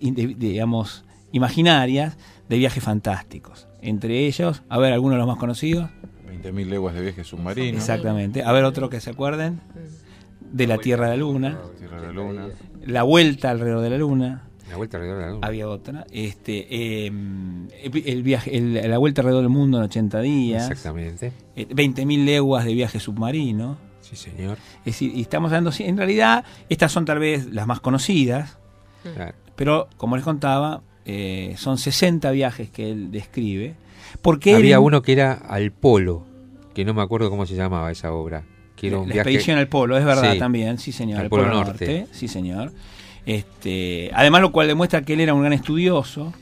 digamos, 0.00 1.04
imaginarias 1.32 2.16
de 2.48 2.58
viajes 2.58 2.82
fantásticos. 2.84 3.66
Entre 3.80 4.26
ellos, 4.26 4.62
a 4.68 4.78
ver, 4.78 4.92
algunos 4.92 5.14
de 5.14 5.18
los 5.18 5.26
más 5.26 5.38
conocidos. 5.38 5.90
20.000 6.40 6.66
leguas 6.66 6.94
de 6.94 7.00
viaje 7.02 7.24
submarino. 7.24 7.76
Exactamente. 7.78 8.42
A 8.42 8.52
ver, 8.52 8.64
otro 8.64 8.88
que 8.90 9.00
se 9.00 9.10
acuerden. 9.10 9.60
De 10.40 10.66
la 10.66 10.78
Tierra 10.78 11.06
a 11.06 11.10
la 11.10 11.16
Luna. 11.16 11.58
Tierra 11.78 12.00
de 12.00 12.06
la 12.08 12.12
Luna. 12.12 12.48
La 12.86 13.02
Vuelta 13.04 13.50
alrededor 13.50 13.80
de 13.80 13.90
la 13.90 13.98
Luna. 13.98 14.42
La 14.70 14.76
vuelta 14.78 14.96
alrededor 14.96 15.18
de 15.20 15.26
la 15.26 15.32
luna. 15.32 15.46
Había 15.46 15.68
otra. 15.68 16.06
Este, 16.10 16.66
eh, 17.04 17.12
el 18.06 18.22
viaje, 18.22 18.56
el- 18.56 18.72
la 18.90 18.96
Vuelta 18.96 19.20
alrededor 19.20 19.42
del 19.42 19.50
mundo 19.50 19.76
en 19.76 19.84
80 19.84 20.20
días. 20.22 20.70
Exactamente. 20.70 21.32
Eh, 21.56 21.66
20.000 21.74 22.24
leguas 22.24 22.64
de 22.64 22.72
viaje 22.72 22.98
submarino. 22.98 23.76
Sí, 24.00 24.16
señor. 24.16 24.56
Es 24.78 24.84
decir, 24.86 25.12
y 25.14 25.20
estamos 25.20 25.50
hablando, 25.52 25.72
en 25.78 25.96
realidad, 25.98 26.44
estas 26.70 26.90
son 26.90 27.04
tal 27.04 27.18
vez 27.18 27.52
las 27.52 27.66
más 27.66 27.80
conocidas, 27.80 28.56
Claro. 29.14 29.34
pero 29.56 29.88
como 29.98 30.16
les 30.16 30.24
contaba, 30.24 30.80
eh, 31.04 31.54
son 31.58 31.76
60 31.76 32.30
viajes 32.30 32.70
que 32.70 32.90
él 32.90 33.10
describe. 33.10 33.74
Porque 34.20 34.54
Había 34.54 34.76
él- 34.76 34.82
uno 34.82 35.02
que 35.02 35.12
era 35.12 35.32
al 35.32 35.72
polo, 35.72 36.24
que 36.74 36.84
no 36.84 36.92
me 36.94 37.02
acuerdo 37.02 37.30
cómo 37.30 37.46
se 37.46 37.54
llamaba 37.54 37.90
esa 37.90 38.12
obra. 38.12 38.44
Que 38.76 38.88
era 38.88 38.98
un 38.98 39.08
la 39.08 39.14
viaje. 39.14 39.30
expedición 39.30 39.58
al 39.58 39.68
polo, 39.68 39.96
es 39.96 40.04
verdad 40.04 40.32
Sí. 40.32 40.38
también, 40.38 40.78
sí 40.78 40.92
señor, 40.92 41.20
Al 41.20 41.28
polo, 41.28 41.46
Norte. 41.46 41.86
norte. 41.86 42.06
sí 42.12 42.26
señor. 42.28 42.72
Este, 43.26 44.10
además 44.14 44.40
lo 44.40 44.50
cual 44.52 44.66
demuestra 44.66 45.02
que 45.02 45.12
él 45.12 45.20
era 45.20 45.34
un 45.34 45.40
gran 45.42 45.52
estudioso 45.52 46.32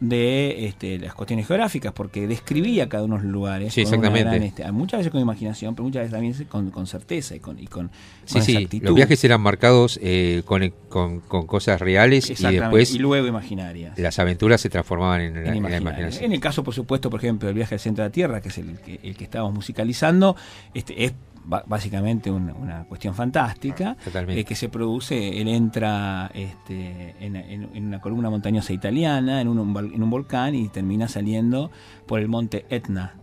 de 0.00 0.66
este, 0.66 0.98
las 0.98 1.14
cuestiones 1.14 1.46
geográficas, 1.46 1.92
porque 1.92 2.26
describía 2.28 2.88
cada 2.88 3.04
uno 3.04 3.16
de 3.16 3.24
los 3.24 3.32
lugares. 3.32 3.74
Sí, 3.74 3.80
exactamente. 3.80 4.30
gran, 4.30 4.42
este, 4.42 4.70
muchas 4.70 4.98
veces 4.98 5.10
con 5.10 5.20
imaginación, 5.20 5.74
pero 5.74 5.84
muchas 5.84 6.02
veces 6.02 6.12
también 6.12 6.34
con, 6.48 6.70
con 6.70 6.86
certeza 6.86 7.34
y 7.34 7.40
con, 7.40 7.58
y 7.58 7.66
con, 7.66 7.90
Sí, 8.24 8.34
con 8.34 8.42
sí. 8.42 8.52
exactitud. 8.52 8.86
Los 8.86 8.94
viajes 8.94 9.24
eran 9.24 9.40
marcados 9.40 9.98
eh, 10.02 10.42
con, 10.44 10.72
con, 10.88 11.20
cosas 11.20 11.80
reales 11.80 12.30
y 12.30 12.34
después 12.34 12.94
y 12.94 12.98
luego 12.98 13.26
imaginarias. 13.26 13.98
las 13.98 14.18
aventuras 14.18 14.60
se 14.60 14.68
transformaban 14.70 15.20
en, 15.20 15.44
la, 15.44 15.54
en 15.54 15.62
la 15.62 15.76
imaginación. 15.76 16.24
En 16.24 16.32
el 16.32 16.40
caso, 16.40 16.62
por 16.62 16.74
supuesto, 16.74 17.10
por 17.10 17.20
ejemplo, 17.20 17.46
del 17.46 17.56
viaje 17.56 17.74
al 17.74 17.80
centro 17.80 18.04
de 18.04 18.10
la 18.10 18.12
Tierra, 18.12 18.40
que 18.40 18.48
es 18.48 18.58
el 18.58 18.78
que, 18.78 19.00
el 19.02 19.16
que 19.16 19.24
estamos 19.24 19.52
musicalizando, 19.52 20.36
este, 20.74 21.04
es 21.04 21.12
básicamente 21.48 22.30
una, 22.30 22.52
una 22.54 22.84
cuestión 22.84 23.14
fantástica. 23.14 23.96
Totalmente. 24.04 24.40
eh, 24.40 24.44
que 24.44 24.54
se 24.54 24.68
produce, 24.68 25.40
él 25.40 25.48
entra 25.48 26.30
este, 26.34 27.14
en, 27.20 27.36
en- 27.36 27.68
en 27.74 27.86
una 27.86 28.00
columna 28.00 28.30
montañosa 28.30 28.72
italiana, 28.72 29.40
en 29.40 29.48
un, 29.48 29.58
en 29.94 30.02
un 30.02 30.10
volcán, 30.10 30.54
y 30.54 30.68
termina 30.68 31.08
saliendo 31.08 31.70
por 32.06 32.20
el 32.20 32.28
monte 32.28 32.66
Etna. 32.68 33.14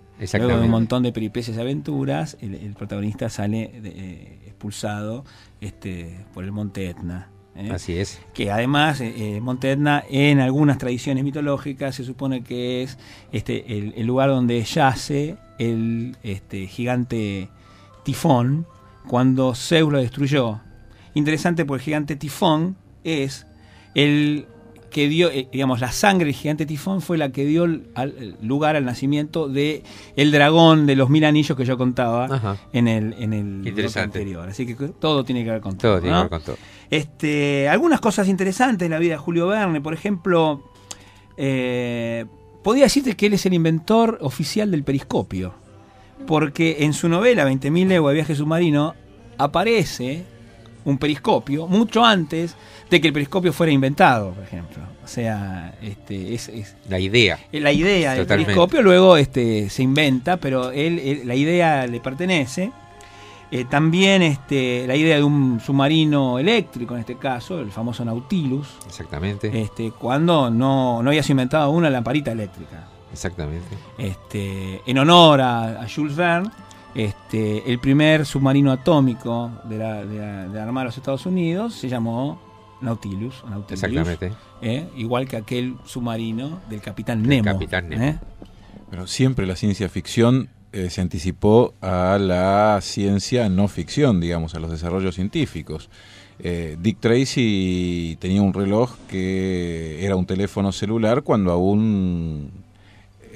Luego 0.48 0.60
de 0.60 0.66
un 0.66 0.72
montón 0.72 1.04
de 1.04 1.12
peripecias 1.12 1.58
y 1.58 1.60
aventuras, 1.60 2.38
el, 2.42 2.56
el 2.56 2.74
protagonista 2.74 3.30
sale 3.30 3.80
de- 3.82 3.90
eh, 3.96 4.40
expulsado 4.46 5.24
este, 5.62 6.26
por 6.34 6.44
el 6.46 6.52
monte 6.52 6.90
Etna. 6.90 7.30
¿eh? 7.56 7.70
Así 7.72 7.98
es. 7.98 8.22
que 8.34 8.50
además 8.52 9.00
eh, 9.02 9.40
Monte 9.42 9.72
Etna 9.72 10.04
en 10.10 10.40
algunas 10.40 10.78
tradiciones 10.78 11.24
mitológicas 11.24 11.96
se 11.96 12.04
supone 12.04 12.44
que 12.44 12.84
es 12.84 12.98
este 13.32 13.78
el, 13.78 13.94
el 13.96 14.06
lugar 14.08 14.30
donde 14.30 14.62
yace 14.64 15.38
el 15.58 16.18
este, 16.24 16.68
gigante 16.68 17.48
Tifón 18.06 18.66
cuando 19.08 19.54
Zeus 19.54 19.92
lo 19.92 19.98
destruyó 20.00 20.62
interesante 21.14 21.66
porque 21.66 21.82
el 21.82 21.86
gigante 21.86 22.16
tifón 22.16 22.76
es 23.04 23.46
el 23.94 24.48
que 24.92 25.08
dio, 25.10 25.30
eh, 25.30 25.48
digamos, 25.52 25.80
la 25.82 25.92
sangre 25.92 26.26
del 26.28 26.36
gigante 26.36 26.66
tifón 26.66 27.02
fue 27.02 27.18
la 27.18 27.32
que 27.32 27.46
dio 27.46 27.64
al- 27.64 28.38
lugar 28.42 28.76
al 28.78 28.86
nacimiento 28.86 29.48
de 29.50 29.84
el 30.16 30.32
dragón 30.32 30.86
de 30.86 30.96
los 30.96 31.10
mil 31.10 31.24
anillos 31.26 31.58
que 31.58 31.66
yo 31.66 31.78
contaba 31.78 32.26
Ajá. 32.26 32.58
en 32.74 32.88
el, 32.88 33.14
en 33.20 33.34
el 33.34 33.88
anterior. 33.98 34.48
Así 34.48 34.66
que 34.66 34.76
todo 34.76 35.24
tiene 35.26 35.44
que 35.44 35.52
ver 35.52 35.60
con 35.62 35.78
todo. 35.78 35.94
Todo 35.94 36.02
tiene 36.02 36.16
¿no? 36.16 36.24
que 36.24 36.36
ver 36.36 36.40
con 36.42 36.46
todo. 36.46 36.58
Este, 36.90 37.68
algunas 37.70 38.00
cosas 38.00 38.28
interesantes 38.30 38.86
de 38.86 38.90
la 38.90 39.00
vida 39.00 39.14
de 39.14 39.18
Julio 39.18 39.48
Verne, 39.48 39.82
por 39.82 39.94
ejemplo, 39.94 40.64
eh, 41.38 42.26
podría 42.64 42.86
decirte 42.86 43.16
que 43.16 43.26
él 43.28 43.34
es 43.34 43.46
el 43.46 43.54
inventor 43.54 44.18
oficial 44.22 44.72
del 44.72 44.84
periscopio, 44.84 45.54
porque 46.28 46.78
en 46.80 46.94
su 46.94 47.08
novela 47.10 47.46
20.000 47.50 47.88
leguas 47.88 48.12
de 48.12 48.16
viaje 48.16 48.36
submarino 48.36 48.94
aparece 49.38 50.24
un 50.86 50.98
periscopio 50.98 51.68
mucho 51.68 52.04
antes 52.06 52.56
de 52.90 53.02
que 53.02 53.08
el 53.08 53.14
periscopio 53.14 53.52
fuera 53.52 53.72
inventado, 53.72 54.32
por 54.32 54.44
ejemplo. 54.44 54.84
O 55.04 55.08
sea, 55.08 55.76
este, 55.82 56.34
es, 56.34 56.48
es- 56.50 56.76
La 56.90 57.00
idea. 57.00 57.40
la 57.52 57.72
idea 57.72 58.14
del 58.14 58.26
periscopio 58.26 58.82
luego 58.82 59.18
este, 59.18 59.70
se 59.70 59.84
inventa, 59.84 60.38
pero 60.38 60.72
él, 60.72 61.00
él- 61.00 61.22
la 61.26 61.36
idea 61.36 61.86
le 61.88 62.00
pertenece. 62.00 62.72
Eh, 63.52 63.66
también 63.70 64.24
este, 64.24 64.86
la 64.88 64.96
idea 64.96 65.18
de 65.18 65.24
un 65.24 65.60
submarino 65.60 66.40
eléctrico, 66.40 66.96
en 66.96 67.02
este 67.02 67.16
caso, 67.18 67.60
el 67.60 67.72
famoso 67.72 68.04
Nautilus, 68.04 68.68
Exactamente. 68.88 69.62
este, 69.62 69.92
cuando 69.92 70.50
no, 70.50 71.02
no 71.04 71.10
había 71.10 71.22
sido 71.22 71.34
inventada 71.34 71.68
una 71.70 71.90
lamparita 71.92 72.32
eléctrica. 72.32 72.88
Exactamente. 73.16 73.76
Este, 73.98 74.82
en 74.86 74.98
honor 74.98 75.40
a, 75.42 75.82
a 75.82 75.88
Jules 75.90 76.16
Verne, 76.18 76.50
este, 76.94 77.70
el 77.72 77.80
primer 77.80 78.26
submarino 78.26 78.72
atómico 78.72 79.52
de 79.66 79.78
la, 79.78 80.06
de 80.06 80.18
la- 80.20 80.48
de 80.48 80.56
la 80.58 80.64
Armada 80.64 80.84
de 80.84 80.90
los 80.90 80.98
Estados 80.98 81.26
Unidos 81.26 81.74
se 81.76 81.88
llamó 81.90 82.40
Nautilus. 82.82 83.44
Nautilus 83.50 83.84
Exactamente. 83.84 84.32
¿eh? 84.62 84.88
igual 84.98 85.28
que 85.28 85.38
aquel 85.38 85.76
submarino 85.86 86.60
del 86.70 86.82
Capitán 86.82 87.24
Nemo. 87.24 87.44
Capitán 87.46 87.90
Nemo. 87.90 88.04
¿eh? 88.04 88.20
Pero 88.90 89.08
siempre 89.08 89.46
la 89.46 89.56
ciencia 89.56 89.90
ficción 89.90 90.50
eh, 90.72 90.90
se 90.90 91.02
anticipó 91.02 91.74
a 91.82 92.18
la 92.20 92.80
ciencia 92.82 93.48
no 93.50 93.68
ficción, 93.68 94.20
digamos, 94.22 94.56
a 94.56 94.60
los 94.60 94.72
desarrollos 94.72 95.16
científicos. 95.16 95.90
Eh, 96.40 96.76
Dick 96.82 97.00
Tracy 97.00 98.18
tenía 98.20 98.42
un 98.42 98.54
reloj 98.54 98.94
que 99.10 100.06
era 100.06 100.16
un 100.18 100.26
teléfono 100.26 100.72
celular 100.74 101.24
cuando 101.24 101.52
aún 101.52 102.52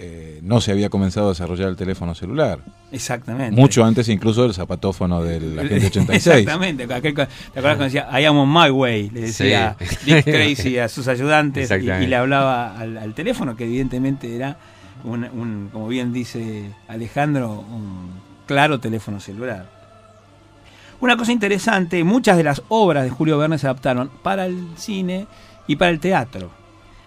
eh, 0.02 0.40
no 0.44 0.62
se 0.62 0.72
había 0.72 0.90
comenzado 0.90 1.26
a 1.26 1.30
desarrollar 1.32 1.68
el 1.68 1.76
teléfono 1.76 2.16
celular. 2.16 2.60
Exactamente. 2.90 3.60
Mucho 3.60 3.84
antes 3.84 4.08
incluso 4.08 4.44
del 4.44 4.54
zapatófono 4.54 5.22
del 5.22 5.60
Agente 5.60 5.88
86. 5.88 6.28
Exactamente. 6.38 6.84
Aquel, 6.86 7.14
¿Te 7.14 7.22
acuerdas 7.22 7.78
cuando 7.78 7.84
decía 7.84 8.08
I 8.18 8.24
am 8.26 8.38
on 8.38 8.50
my 8.50 8.70
way? 8.70 9.10
Le 9.10 9.22
decía 9.22 9.76
Sí. 9.80 10.14
Dick 10.14 10.24
Tracy 10.56 10.78
a 10.80 10.88
sus 10.88 11.10
ayudantes 11.10 11.70
y 11.70 12.08
le 12.08 12.16
hablaba 12.16 12.80
al, 12.80 12.98
al 12.98 13.14
teléfono, 13.14 13.58
que 13.58 13.66
evidentemente 13.66 14.34
era, 14.34 14.58
un, 15.04 15.26
un, 15.26 15.70
como 15.72 15.90
bien 15.90 16.14
dice 16.14 16.72
Alejandro, 16.88 17.52
un 17.52 18.12
claro 18.48 18.80
teléfono 18.80 19.20
celular. 19.20 19.66
Una 21.02 21.18
cosa 21.18 21.32
interesante, 21.34 22.04
muchas 22.06 22.38
de 22.38 22.44
las 22.44 22.62
obras 22.70 23.04
de 23.04 23.10
Julio 23.10 23.38
Verne 23.38 23.58
se 23.58 23.68
adaptaron 23.68 24.10
para 24.24 24.46
el 24.46 24.66
cine 24.78 25.28
y 25.68 25.76
para 25.76 25.92
el 25.92 26.00
teatro. 26.00 26.52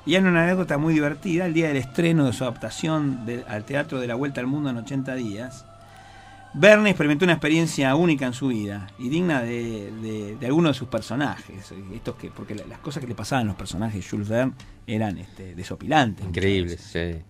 Y 0.05 0.16
hay 0.16 0.22
una 0.22 0.42
anécdota 0.44 0.78
muy 0.78 0.94
divertida, 0.94 1.46
el 1.46 1.55
día 1.55 1.68
del 1.68 1.76
estreno 1.76 2.26
de 2.26 2.32
su 2.32 2.42
adaptación 2.44 3.24
de- 3.24 3.44
al 3.48 3.64
teatro 3.64 4.00
de 4.00 4.07
la 4.09 4.14
Vuelta 4.16 4.40
al 4.40 4.46
Mundo 4.48 4.70
en 4.70 4.76
80 4.78 5.14
días, 5.14 5.64
Verne 6.55 6.90
experimentó 6.90 7.24
una 7.24 7.32
experiencia 7.32 7.94
única 7.94 8.26
en 8.26 8.34
su 8.34 8.48
vida 8.48 8.86
y 8.98 9.09
digna 9.09 9.40
de, 9.40 9.90
de, 10.03 10.36
de 10.38 10.46
alguno 10.46 10.68
de 10.68 10.74
sus 10.74 10.86
personajes. 10.88 11.72
Estos 11.94 12.16
que, 12.16 12.30
porque 12.30 12.55
la- 12.55 12.66
las 12.66 12.78
cosas 12.80 13.00
que 13.00 13.07
le 13.09 13.14
pasaban 13.14 13.46
a 13.46 13.48
los 13.48 13.57
personajes 13.57 14.03
de 14.05 14.11
Jules 14.11 14.28
Verne 14.28 14.53
eran 14.86 15.16
este, 15.18 15.55
desopilantes. 15.55 16.26
muchas 16.26 16.36
Increíble. 16.36 16.72
veces. 16.72 16.86
sí. 17.16 17.22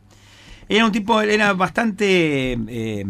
Era 0.69 0.87
un 0.87 0.91
tipo, 0.93 1.21
él 1.21 1.31
era 1.31 1.53
bastante, 1.53 2.53
eh, 2.67 3.05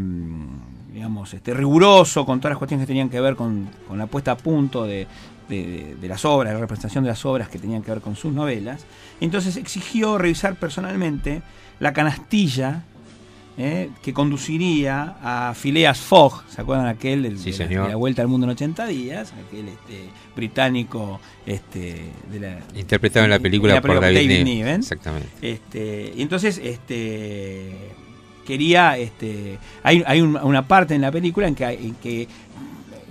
digamos, 0.92 1.32
este, 1.32 1.54
riguroso 1.54 2.26
con 2.26 2.40
todas 2.40 2.50
las 2.52 2.58
cuestiones 2.58 2.84
que 2.86 2.88
tenían 2.88 3.08
que 3.08 3.20
ver 3.20 3.34
con, 3.36 3.68
con 3.88 3.96
la 3.98 4.06
puesta 4.06 4.32
a 4.32 4.36
punto 4.36 4.84
de, 4.84 5.06
de- 5.48 5.96
de 6.00 6.08
las 6.08 6.24
obras, 6.24 6.52
la 6.54 6.60
representación 6.60 7.04
de 7.04 7.10
las 7.10 7.24
obras 7.26 7.48
que 7.48 7.58
tenían 7.58 7.82
que 7.82 7.90
ver 7.90 8.00
con 8.00 8.16
sus 8.16 8.32
novelas. 8.32 8.84
Entonces 9.20 9.56
exigió 9.56 10.18
revisar 10.18 10.56
personalmente 10.56 11.42
la 11.80 11.92
canastilla 11.92 12.84
eh, 13.58 13.90
que 14.02 14.14
conduciría 14.14 15.16
a 15.22 15.52
Phileas 15.54 16.00
Fogg, 16.00 16.42
¿se 16.48 16.62
acuerdan 16.62 16.86
aquel 16.86 17.22
del, 17.22 17.38
Sí, 17.38 17.52
de, 17.52 17.58
la, 17.68 17.82
de 17.82 17.88
la 17.90 17.96
Vuelta 17.96 18.22
al 18.22 18.28
Mundo 18.28 18.46
en 18.46 18.52
80 18.52 18.86
días? 18.86 19.34
Aquel 19.46 19.68
este, 19.68 20.08
británico 20.34 21.20
este, 21.44 22.06
de 22.30 22.40
la, 22.40 22.58
Interpretado 22.74 23.24
en 23.26 23.30
la 23.30 23.38
película, 23.40 23.72
en 23.72 23.76
la 23.76 23.82
por 23.82 24.00
David, 24.00 24.16
David 24.16 24.44
Niven. 24.44 24.80
Exactamente. 24.80 25.28
Este, 25.42 26.14
y 26.16 26.22
entonces, 26.22 26.58
este, 26.64 27.72
quería, 28.46 28.96
este, 28.96 29.58
hay, 29.82 30.02
hay 30.06 30.20
un- 30.22 30.36
una 30.36 30.66
parte 30.66 30.94
en 30.94 31.02
la 31.02 31.12
película 31.12 31.46
en 31.46 31.54
que, 31.54 31.64
hay- 31.66 31.86
en 31.88 31.94
que 31.96 32.28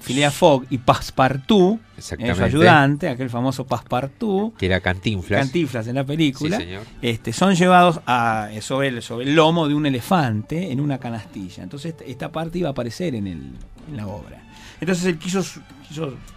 Phileas 0.01 0.33
Fogg 0.33 0.65
y 0.69 0.79
Passepartout, 0.79 1.79
eh, 1.97 2.35
su 2.35 2.43
ayudante, 2.43 3.07
aquel 3.07 3.29
famoso 3.29 3.65
Passepartout, 3.65 4.55
Que 4.57 4.65
era 4.65 4.79
Cantinflas. 4.81 5.41
cantiflas 5.41 5.87
en 5.87 5.95
la 5.95 6.03
película, 6.03 6.57
Sí, 6.57 6.65
este, 7.01 7.31
son 7.33 7.55
llevados 7.55 8.01
a, 8.05 8.49
eh, 8.51 8.61
sobre, 8.61 8.89
el, 8.89 9.01
sobre 9.01 9.25
el 9.25 9.35
lomo 9.35 9.67
de 9.67 9.75
un 9.75 9.85
elefante 9.85 10.71
en 10.71 10.79
una 10.79 10.97
canastilla. 10.97 11.63
Entonces 11.63 11.95
esta, 12.05 12.31
parte 12.31 12.59
iba 12.59 12.69
a 12.69 12.71
aparecer 12.71 13.15
en, 13.15 13.27
el, 13.27 13.51
en 13.89 13.97
la 13.97 14.07
obra. 14.07 14.43
Entonces 14.79 15.05
él 15.05 15.19
quiso, 15.19 15.43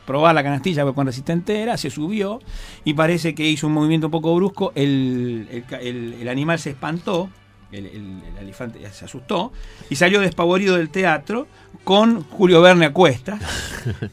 probar 0.05 0.35
la 0.35 0.43
canastilla 0.43 0.85
cuán 0.93 1.07
resistente 1.07 1.63
era, 1.63 1.79
se 1.79 1.89
subió 1.89 2.41
y 2.85 2.93
parece 2.93 3.35
que 3.35 3.49
hizo 3.49 3.67
un 3.67 3.73
movimiento 3.73 4.09
un 4.09 4.11
poco 4.11 4.35
brusco, 4.35 4.73
el 4.75 6.27
animal 6.29 6.59
se 6.59 6.71
espantó, 6.71 7.31
el, 7.73 7.87
el- 7.87 8.23
el 8.37 8.43
elefante 8.43 8.79
se 8.93 9.05
asustó 9.05 9.53
y 9.91 9.97
salió 9.97 10.21
despavorido 10.21 10.77
del 10.77 10.89
teatro 10.91 11.47
con 11.85 12.23
Julio 12.23 12.61
Verne 12.63 12.87
a 12.87 12.93
cuestas 12.93 13.41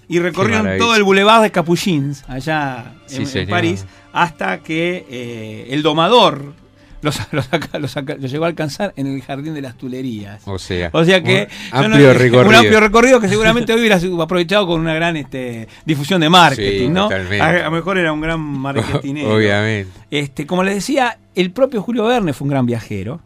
y 0.08 0.20
recorrieron 0.20 0.78
todo 0.78 0.96
el 0.96 1.04
boulevard 1.04 1.44
de 1.44 1.52
Capuchins 1.52 2.24
allá 2.28 2.94
Sí, 3.06 3.24
en. 3.40 3.48
París 3.50 3.86
hasta 4.14 4.60
que 4.60 5.06
eh, 5.10 5.68
el 5.70 5.82
domador 5.84 6.54
los, 7.02 7.20
los 7.32 7.50
los 7.80 8.32
llegó 8.32 8.46
a 8.46 8.48
alcanzar 8.48 8.94
en 8.96 9.08
el 9.08 9.22
jardín 9.24 9.54
de 9.56 9.62
las 9.62 9.76
Tulerías. 9.76 10.44
O 10.46 10.60
sea, 10.60 10.90
O 10.94 11.04
sea 11.04 11.24
que 11.24 11.48
un 11.74 11.80
no- 11.80 11.86
amplio 11.86 12.14
recorrido. 12.14 12.50
un 12.50 12.56
amplio 12.56 12.80
recorrido 12.80 13.20
que 13.20 13.28
seguramente 13.28 13.74
hoy 13.74 13.80
hubiera 13.80 14.00
aprovechado 14.24 14.68
con 14.68 14.80
una 14.82 14.94
gran 14.94 15.18
este, 15.18 15.68
difusión 15.86 16.22
de 16.22 16.30
marketing, 16.30 16.80
Sí, 16.88 16.90
¿no? 16.90 17.04
totalmente. 17.04 17.42
A, 17.42 17.64
lo 17.64 17.72
mejor 17.72 17.98
era 17.98 18.14
un 18.14 18.22
gran 18.22 18.40
marketingero. 18.42 19.34
Obviamente. 19.36 19.92
Este, 20.12 20.46
como 20.46 20.64
les 20.64 20.76
decía, 20.76 21.18
el 21.34 21.50
propio 21.52 21.82
Julio 21.82 22.06
Verne 22.06 22.34
fue 22.34 22.46
un 22.46 22.50
gran 22.52 22.66
viajero. 22.68 23.20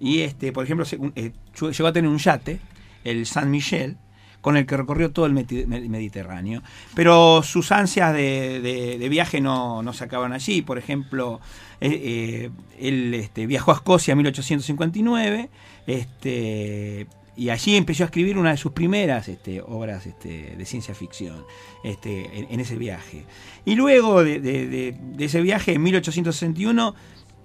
Y 0.00 0.20
este, 0.22 0.50
por 0.52 0.64
ejemplo, 0.64 0.84
eh, 1.14 1.32
llegó 1.60 1.86
a 1.88 1.92
tener 1.92 2.10
un 2.10 2.18
yate, 2.18 2.58
el 3.04 3.26
San 3.26 3.50
Michel, 3.50 3.96
con 4.40 4.56
el 4.56 4.64
que 4.64 4.74
recorrió 4.76 5.10
todo 5.10 5.26
el 5.26 5.34
Mediterráneo. 5.34 6.62
Pero 6.94 7.42
sus 7.42 7.70
ansias 7.72 8.14
de, 8.14 8.60
de- 8.98 9.08
viaje 9.10 9.40
no, 9.42 9.82
no 9.82 9.92
se 9.92 10.04
acaban 10.04 10.32
allí. 10.32 10.62
Por 10.62 10.78
ejemplo, 10.78 11.40
eh, 11.82 11.90
eh, 11.92 12.50
él 12.78 13.12
este, 13.12 13.46
viajó 13.46 13.72
a 13.72 13.74
Escocia 13.74 14.12
en 14.12 14.18
1859. 14.18 15.50
Este, 15.86 17.06
y 17.36 17.50
allí 17.50 17.76
empezó 17.76 18.04
a 18.04 18.06
escribir 18.06 18.38
una 18.38 18.52
de 18.52 18.56
sus 18.56 18.72
primeras 18.72 19.28
este, 19.28 19.60
obras 19.60 20.06
este, 20.06 20.56
de 20.56 20.64
ciencia 20.64 20.94
ficción 20.94 21.44
en, 21.84 22.46
en 22.50 22.60
ese 22.60 22.76
viaje. 22.76 23.24
Y 23.66 23.74
luego 23.74 24.24
de- 24.24 24.40
de 24.40 25.24
ese 25.24 25.42
viaje, 25.42 25.74
en 25.74 25.82
1861, 25.82 26.94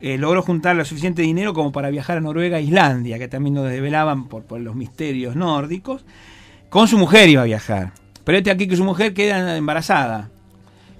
eh, 0.02 0.18
logró 0.18 0.42
juntar 0.42 0.76
lo 0.76 0.86
suficiente 0.86 1.22
dinero 1.22 1.54
como 1.54 1.72
para 1.72 1.90
viajar 1.90 2.18
a 2.18 2.22
Noruega 2.22 2.60
e 2.60 2.64
Islandia, 2.64 3.18
que 3.18 3.28
también 3.28 3.56
nos 3.56 3.70
desvelaban 3.70 4.28
por, 4.28 4.60
los 4.60 4.76
misterios 4.76 5.36
nórdicos. 5.36 6.06
Con 6.70 6.88
su 6.88 6.98
mujer 6.98 7.30
iba 7.30 7.42
a 7.42 7.46
viajar. 7.46 7.94
Pero 8.24 8.38
este 8.38 8.52
aquí 8.52 8.68
que 8.68 8.76
su 8.76 8.84
mujer 8.84 9.14
queda 9.14 9.56
embarazada. 9.56 10.30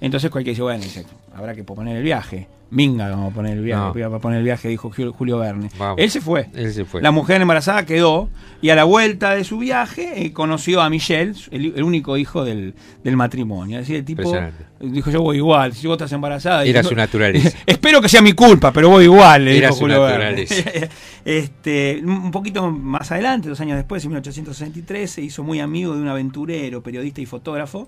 Entonces 0.00 0.30
cualquiera 0.30 0.52
dice, 0.52 0.62
bueno, 0.62 0.82
dice, 0.82 1.04
habrá 1.34 1.54
que 1.54 1.64
poner 1.64 1.96
el 1.96 2.02
viaje. 2.02 2.48
Minga, 2.68 3.08
vamos 3.10 3.30
a 3.30 3.34
poner 3.34 3.56
el 3.56 3.62
viaje. 3.62 3.80
No. 3.94 3.98
Iba 4.08 4.16
a 4.16 4.20
poner 4.20 4.38
el 4.38 4.44
viaje, 4.44 4.68
dijo 4.68 4.90
Julio- 4.90 5.38
Verne. 5.38 5.70
Vamos. 5.78 5.96
Él 5.98 6.10
se 6.10 6.20
fue. 6.20 6.48
Él 6.52 6.72
se 6.72 6.84
fue. 6.84 7.00
La 7.00 7.12
mujer 7.12 7.40
embarazada 7.40 7.86
quedó 7.86 8.28
y 8.60 8.70
a 8.70 8.74
la 8.74 8.82
vuelta 8.82 9.34
de 9.36 9.44
su 9.44 9.58
viaje 9.58 10.24
eh, 10.24 10.32
conoció 10.32 10.80
a 10.82 10.90
Michelle, 10.90 11.34
el, 11.52 11.74
el 11.76 11.82
único 11.84 12.16
hijo 12.16 12.44
del, 12.44 12.74
del 13.04 13.16
matrimonio. 13.16 13.78
Es 13.78 13.82
decir, 13.82 13.96
el 13.96 14.04
tipo 14.04 14.32
dijo, 14.80 15.10
yo 15.12 15.22
voy 15.22 15.36
igual, 15.36 15.74
si 15.74 15.86
vos 15.86 15.94
estás 15.94 16.10
embarazada... 16.12 16.64
Era 16.64 16.80
dijo, 16.80 16.88
su 16.90 16.96
naturaleza. 16.96 17.56
Espero 17.66 18.00
que 18.00 18.08
sea 18.08 18.20
mi 18.20 18.32
culpa, 18.32 18.72
pero 18.72 18.88
voy 18.90 19.04
igual, 19.04 19.44
le 19.44 19.58
Era 19.58 19.68
dijo 19.68 19.74
su 19.78 19.80
Julio 19.84 20.02
Verne. 20.02 20.44
naturaleza. 20.44 20.70
este, 21.24 22.02
un 22.04 22.30
poquito 22.32 22.68
más 22.70 23.12
adelante, 23.12 23.48
dos 23.48 23.60
años 23.60 23.76
después, 23.76 24.02
en 24.04 24.10
1863, 24.10 25.08
se 25.10 25.22
hizo 25.22 25.44
muy 25.44 25.60
amigo 25.60 25.94
de 25.94 26.00
un 26.02 26.08
aventurero, 26.08 26.82
periodista 26.82 27.20
y 27.20 27.26
fotógrafo, 27.26 27.86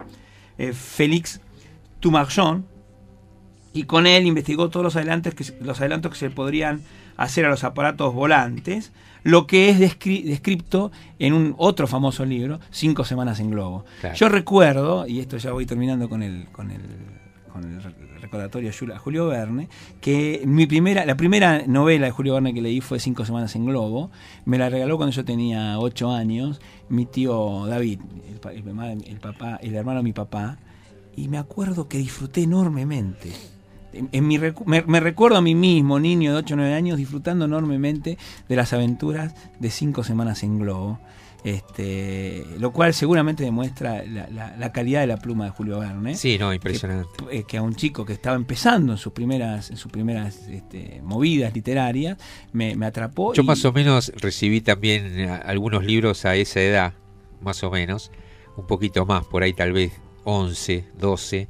eh, 0.56 0.72
Félix 0.72 1.40
Tumarjon, 2.00 2.64
y 3.78 3.84
con 3.84 4.06
él 4.06 4.26
investigó 4.26 4.68
todos 4.70 4.84
los 4.84 4.96
adelantos 4.96 5.34
que, 5.34 5.44
los 5.60 5.80
adelantos 5.80 6.12
que 6.12 6.18
se 6.18 6.30
podrían 6.30 6.80
hacer 7.16 7.44
a 7.44 7.50
los 7.50 7.64
aparatos 7.64 8.14
volantes, 8.14 8.92
lo 9.24 9.46
que 9.46 9.68
es 9.70 9.78
descri- 9.80 10.24
descrito 10.24 10.90
en 11.18 11.32
un 11.32 11.54
otro 11.58 11.86
famoso 11.86 12.24
libro, 12.24 12.60
Cinco 12.70 13.04
Semanas 13.04 13.40
en 13.40 13.50
Globo. 13.50 13.84
Claro. 14.00 14.16
Yo 14.16 14.28
recuerdo, 14.28 15.06
y 15.06 15.20
esto 15.20 15.36
ya 15.36 15.52
voy 15.52 15.66
terminando 15.66 16.08
con 16.08 16.22
el, 16.22 16.46
con 16.52 16.70
el, 16.70 16.82
con 17.52 17.64
el 17.64 17.82
re- 17.82 17.94
recordatorio 18.20 18.70
a 18.70 18.72
Jul- 18.72 18.94
a 18.94 18.98
Julio 18.98 19.26
Verne, 19.26 19.68
que 20.00 20.42
mi 20.44 20.66
primera, 20.66 21.04
la 21.06 21.16
primera 21.16 21.62
novela 21.66 22.06
de 22.06 22.12
Julio 22.12 22.34
Verne 22.34 22.54
que 22.54 22.60
leí 22.62 22.80
fue 22.80 23.00
Cinco 23.00 23.24
Semanas 23.24 23.54
en 23.56 23.64
Globo. 23.66 24.10
Me 24.44 24.58
la 24.58 24.68
regaló 24.70 24.96
cuando 24.96 25.14
yo 25.14 25.24
tenía 25.24 25.78
ocho 25.78 26.12
años, 26.12 26.60
mi 26.88 27.04
tío 27.06 27.66
David, 27.66 28.00
el, 28.30 28.38
pa- 28.40 28.52
el 28.52 28.64
el 29.06 29.20
papá, 29.20 29.56
el 29.62 29.74
hermano 29.74 29.98
de 29.98 30.04
mi 30.04 30.12
papá, 30.12 30.58
y 31.16 31.26
me 31.26 31.38
acuerdo 31.38 31.88
que 31.88 31.98
disfruté 31.98 32.42
enormemente. 32.42 33.32
En, 33.92 34.08
en 34.12 34.26
mi 34.26 34.36
recu- 34.38 34.64
me, 34.66 34.82
me 34.82 35.00
recuerdo 35.00 35.38
a 35.38 35.42
mí 35.42 35.54
mismo, 35.54 35.98
niño 35.98 36.32
de 36.32 36.38
8 36.38 36.54
o 36.54 36.56
9 36.58 36.74
años, 36.74 36.98
disfrutando 36.98 37.44
enormemente 37.46 38.18
de 38.48 38.56
las 38.56 38.72
aventuras 38.72 39.34
de 39.58 39.70
cinco 39.70 40.04
semanas 40.04 40.42
en 40.42 40.58
globo. 40.58 40.98
Este, 41.44 42.44
lo 42.58 42.72
cual 42.72 42.92
seguramente 42.92 43.42
demuestra 43.44 44.02
la, 44.04 44.28
la- 44.28 44.56
la 44.56 44.72
calidad 44.72 45.00
de 45.00 45.06
la 45.06 45.16
pluma 45.16 45.44
de 45.46 45.50
Julio 45.52 45.78
Verne. 45.78 46.14
Sí, 46.16 46.36
no, 46.38 46.52
impresionante. 46.52 47.08
Que, 47.30 47.38
eh, 47.38 47.44
que 47.46 47.56
a 47.56 47.62
un 47.62 47.74
chico 47.74 48.04
que 48.04 48.12
estaba 48.12 48.36
empezando 48.36 48.92
en 48.92 48.98
sus 48.98 49.12
primeras, 49.12 49.70
en 49.70 49.76
sus 49.76 49.90
primeras 49.90 50.46
este, 50.48 51.00
movidas 51.04 51.54
literarias, 51.54 52.18
me, 52.52 52.76
me 52.76 52.86
atrapó. 52.86 53.32
Yo 53.34 53.42
y- 53.42 53.46
más 53.46 53.64
o 53.64 53.72
menos 53.72 54.12
recibí 54.16 54.60
también 54.60 55.18
eh, 55.18 55.28
algunos 55.30 55.84
libros 55.84 56.24
a 56.24 56.34
esa 56.36 56.60
edad, 56.60 56.92
más 57.40 57.62
o 57.62 57.70
menos, 57.70 58.10
un 58.56 58.66
poquito 58.66 59.06
más, 59.06 59.24
por 59.24 59.42
ahí 59.42 59.52
tal 59.52 59.72
vez 59.72 59.92
11, 60.24 60.84
12, 60.98 61.48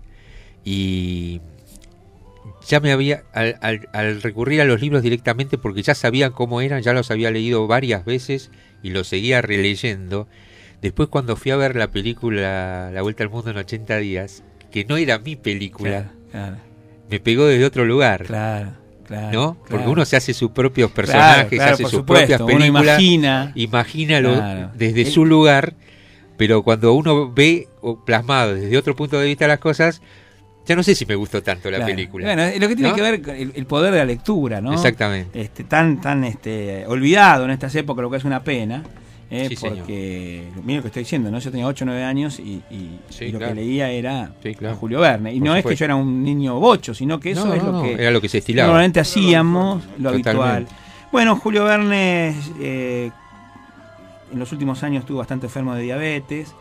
y 0.65 1.41
ya 2.67 2.81
me 2.81 2.93
había, 2.93 3.23
al, 3.33 3.57
al- 3.61 3.89
al 3.93 4.23
recurrir 4.23 4.61
a 4.61 4.65
los 4.65 4.81
libros 4.81 5.03
directamente, 5.03 5.59
porque 5.59 5.83
ya 5.83 5.95
sabía 5.95 6.31
cómo 6.31 6.61
eran, 6.61 6.83
ya 6.83 6.93
los 6.93 7.11
había 7.11 7.31
leído 7.31 7.67
varias 7.67 8.05
veces 8.05 8.51
y 8.83 8.91
los 8.91 9.09
seguía 9.09 9.41
releyendo, 9.43 10.29
después 10.83 11.09
cuando 11.09 11.37
fui 11.37 11.51
a 11.51 11.57
ver 11.57 11.75
la 11.77 11.91
película 11.91 12.91
La 12.93 13.03
Vuelta 13.03 13.23
al 13.25 13.31
Mundo 13.31 13.51
en 13.51 13.57
80 13.59 13.97
días, 13.99 14.43
que 14.71 14.85
no 14.85 14.97
era 14.97 15.19
mi 15.19 15.37
película, 15.37 16.13
Claro, 16.31 16.57
me 17.11 17.21
pegó 17.21 17.47
desde 17.47 17.65
otro 17.65 17.85
lugar. 17.87 18.25
claro, 18.25 18.73
claro. 19.07 19.33
¿No? 19.33 19.55
Porque 19.61 19.77
claro. 19.77 19.91
uno 19.93 20.05
se 20.05 20.17
hace 20.17 20.35
sus 20.35 20.51
propios 20.51 20.91
personajes, 20.91 21.59
claro, 21.59 21.75
hace 21.75 21.83
sus 21.85 21.93
supuesto, 21.93 22.27
propias 22.27 22.41
uno 22.43 22.47
películas, 22.59 22.99
imagina. 23.01 23.53
imagínalo 23.55 24.71
desde 24.75 25.07
su 25.07 25.25
lugar, 25.25 25.75
pero 26.37 26.63
cuando 26.63 26.93
uno 26.93 27.33
ve 27.33 27.67
plasmado 28.05 28.55
desde 28.55 28.77
otro 28.77 28.95
punto 28.95 29.19
de 29.19 29.27
vista 29.27 29.49
las 29.49 29.59
cosas, 29.59 30.03
ya 30.69 30.77
no 30.77 30.83
sé 30.83 30.95
si 30.95 31.07
me 31.07 31.15
gustó 31.15 31.43
tanto 31.43 31.71
la 31.71 31.79
Claro. 31.79 31.93
película. 31.95 32.27
Bueno, 32.27 32.43
lo 32.61 32.69
que 32.69 32.77
tiene 32.77 32.91
¿No? 32.91 32.95
que 32.95 33.03
ver 33.03 33.23
con 33.23 33.35
el, 33.35 33.53
el 33.57 33.67
poder 33.67 33.93
de 33.93 33.99
la 33.99 34.05
lectura, 34.05 34.61
¿no? 34.61 34.73
Exactamente. 34.75 35.41
Este, 35.41 35.65
tan, 35.65 36.01
tan 36.01 36.23
este, 36.25 36.87
olvidado 36.87 37.45
en 37.47 37.51
estas 37.51 37.75
épocas, 37.75 38.03
lo 38.03 38.11
que 38.11 38.19
es 38.19 38.25
una 38.25 38.45
pena. 38.45 38.85
¿eh? 39.31 39.47
Sí, 39.49 39.57
señor. 39.57 39.79
porque, 39.79 40.45
mira 40.65 40.77
lo 40.77 40.83
que 40.83 40.89
estoy 40.89 41.03
diciendo, 41.03 41.31
¿no? 41.31 41.39
Yo 41.39 41.51
tenía 41.51 41.67
8 41.67 41.85
o 41.85 41.87
9 41.87 42.03
años 42.05 42.39
y, 42.39 42.63
y- 42.71 42.99
Sí, 43.11 43.25
y 43.27 43.33
lo 43.33 43.39
claro. 43.39 43.55
que 43.55 43.61
leía 43.61 43.91
era 43.91 44.31
Sí, 44.43 44.55
claro. 44.55 44.77
Julio 44.77 45.01
Verne. 45.01 45.35
Y 45.35 45.39
Por 45.41 45.49
no 45.49 45.57
es 45.57 45.65
que 45.67 45.75
yo 45.77 45.85
era 45.85 45.97
un 45.97 46.23
niño 46.23 46.59
bocho, 46.61 46.95
sino 46.95 47.19
que 47.21 47.33
eso 47.33 47.47
No, 47.47 47.55
es 47.55 47.63
no, 47.63 47.73
lo 47.73 47.83
que 47.83 47.93
era 47.95 48.11
lo 48.11 48.21
que 48.21 48.29
se 48.29 48.39
estilaba. 48.39 48.69
normalmente 48.69 49.01
hacíamos, 49.01 49.85
lo 49.99 50.11
habitual. 50.11 50.67
Bueno, 51.13 51.37
Julio 51.37 51.65
Verne 51.65 52.35
eh, 52.61 53.11
en 54.33 54.39
los 54.39 54.53
últimos 54.53 54.83
años 54.83 55.01
estuvo 55.03 55.19
bastante 55.19 55.47
enfermo 55.47 55.75
de 55.75 55.83
diabetes. 55.83 56.55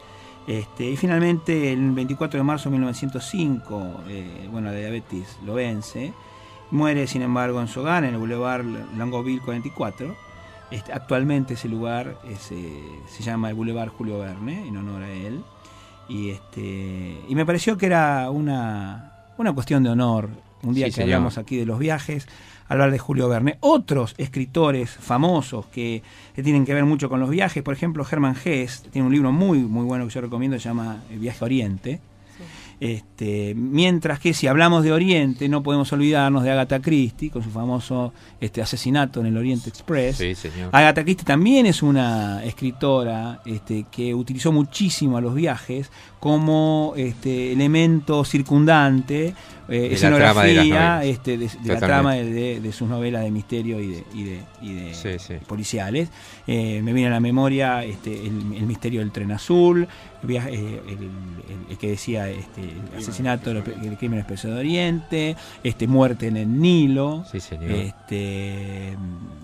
Este, 0.48 0.90
y 0.90 0.96
finalmente, 0.98 1.74
el 1.74 1.92
24 1.92 2.40
de 2.40 2.44
marzo 2.44 2.70
de 2.70 2.78
1905, 2.78 4.02
eh, 4.08 4.48
bueno, 4.52 4.70
la 4.72 4.78
diabetes 4.78 5.38
lo 5.46 5.56
vence. 5.56 6.14
Muere, 6.72 7.06
sin 7.08 7.22
embargo, 7.22 7.60
en 7.62 7.68
su 7.68 7.82
hogar, 7.82 8.04
en 8.06 8.14
el 8.14 8.18
Boulevard 8.20 8.64
Longoville 8.98 9.42
44. 9.42 10.16
Este, 10.72 10.92
actualmente 10.94 11.54
ese 11.54 11.68
lugar 11.70 12.18
es, 12.30 12.52
eh, 12.52 12.82
se 13.10 13.24
llama 13.24 13.50
el 13.50 13.56
Boulevard 13.56 13.90
Julio 13.90 14.20
Verne, 14.20 14.68
en 14.68 14.78
honor 14.78 15.04
a 15.04 15.12
él. 15.12 15.44
Y, 16.10 16.30
este, 16.30 17.18
y 17.28 17.36
me 17.36 17.46
pareció 17.46 17.78
que 17.78 17.86
era 17.86 18.30
una, 18.30 19.14
una 19.38 19.54
cuestión 19.54 19.84
de 19.84 19.90
honor. 19.90 20.30
Un 20.64 20.74
día 20.74 20.86
Sí, 20.88 20.92
que 20.92 20.96
señor. 21.02 21.16
hablamos 21.16 21.38
aquí 21.38 21.58
de 21.58 21.66
los 21.66 21.78
viajes, 21.78 22.28
hablar 22.68 22.92
de 22.92 23.00
Julio 23.00 23.30
Verne. 23.30 23.58
Otros 23.62 24.16
escritores 24.18 24.92
famosos 24.92 25.66
que, 25.68 26.04
que 26.36 26.44
tienen 26.44 26.66
que 26.66 26.74
ver 26.74 26.86
mucho 26.86 27.10
con 27.10 27.20
los 27.20 27.30
viajes, 27.30 27.64
por 27.64 27.74
ejemplo, 27.74 28.06
Hermann 28.10 28.36
Hesse, 28.44 28.84
tiene 28.92 29.08
un 29.08 29.14
libro 29.14 29.32
muy, 29.32 29.60
muy 29.60 29.86
bueno 29.86 30.08
que 30.08 30.14
yo 30.14 30.22
recomiendo, 30.22 30.58
se 30.60 30.70
llama 30.70 31.04
El 31.12 31.20
viaje 31.20 31.40
a 31.42 31.46
Oriente. 31.46 32.00
Este, 32.80 33.56
mientras 33.56 34.20
que 34.20 34.36
si 34.36 34.46
hablamos 34.46 34.84
de 34.84 34.92
Oriente, 34.92 35.50
no 35.50 35.64
podemos 35.64 35.92
olvidarnos 35.94 36.44
de 36.44 36.52
Agatha 36.52 36.80
Christie 36.80 37.32
con 37.32 37.42
su 37.42 37.50
famoso 37.50 38.14
este, 38.40 38.62
asesinato 38.62 39.20
en 39.20 39.28
el 39.28 39.38
Oriente 39.38 39.70
Express. 39.70 40.18
Sí, 40.18 40.36
señor. 40.36 40.70
Agatha 40.72 41.04
Christie 41.04 41.26
también 41.26 41.66
es 41.66 41.82
una 41.82 42.44
escritora 42.44 43.42
este, 43.46 43.86
que 43.92 44.14
utilizó 44.14 44.52
muchísimo 44.52 45.18
a 45.18 45.22
los 45.22 45.34
viajes 45.34 45.90
como 46.20 46.94
este, 46.98 47.54
elemento 47.54 48.26
circundante, 48.26 49.34
eh, 49.70 49.98
De 50.02 50.10
la 50.10 50.18
trama 50.18 50.44
de 50.44 50.54
las 50.54 50.64
escenografía 50.64 50.64
novelas. 50.64 51.06
este, 51.06 51.38
de, 51.38 51.48
de 51.64 51.74
la 51.74 51.80
trama 51.80 52.14
de, 52.14 52.24
de- 52.34 52.60
de 52.62 52.72
sus 52.72 52.88
novelas 52.90 53.24
de 53.24 53.32
misterio 53.32 53.80
y 53.82 53.88
de, 53.88 54.04
y 54.14 54.24
de, 54.24 54.42
y 54.62 54.74
de 54.74 54.94
Sí, 54.94 55.10
sí. 55.20 55.34
policiales. 55.46 56.10
Eh, 56.48 56.82
me 56.82 56.94
viene 56.94 57.10
a 57.10 57.12
la 57.12 57.20
memoria 57.20 57.84
este, 57.84 58.14
el, 58.14 58.54
el 58.56 58.64
misterio 58.66 59.02
del 59.02 59.12
tren 59.12 59.32
azul, 59.34 59.86
el, 60.24 60.32
eh, 60.32 60.40
el- 60.48 60.94
el- 60.94 61.10
el 61.70 61.78
que 61.78 61.90
decía 61.90 62.30
este, 62.30 62.62
el 62.62 62.98
asesinato, 62.98 63.52
el, 63.52 63.58
el 63.58 63.98
crimen 63.98 64.20
expreso 64.20 64.48
de 64.48 64.56
Oriente, 64.60 65.36
este, 65.64 65.86
muerte 65.88 66.28
en 66.28 66.38
el 66.38 66.60
Nilo. 66.62 67.26
Sí, 67.32 67.40
señor. 67.42 67.70
Este, 67.72 68.94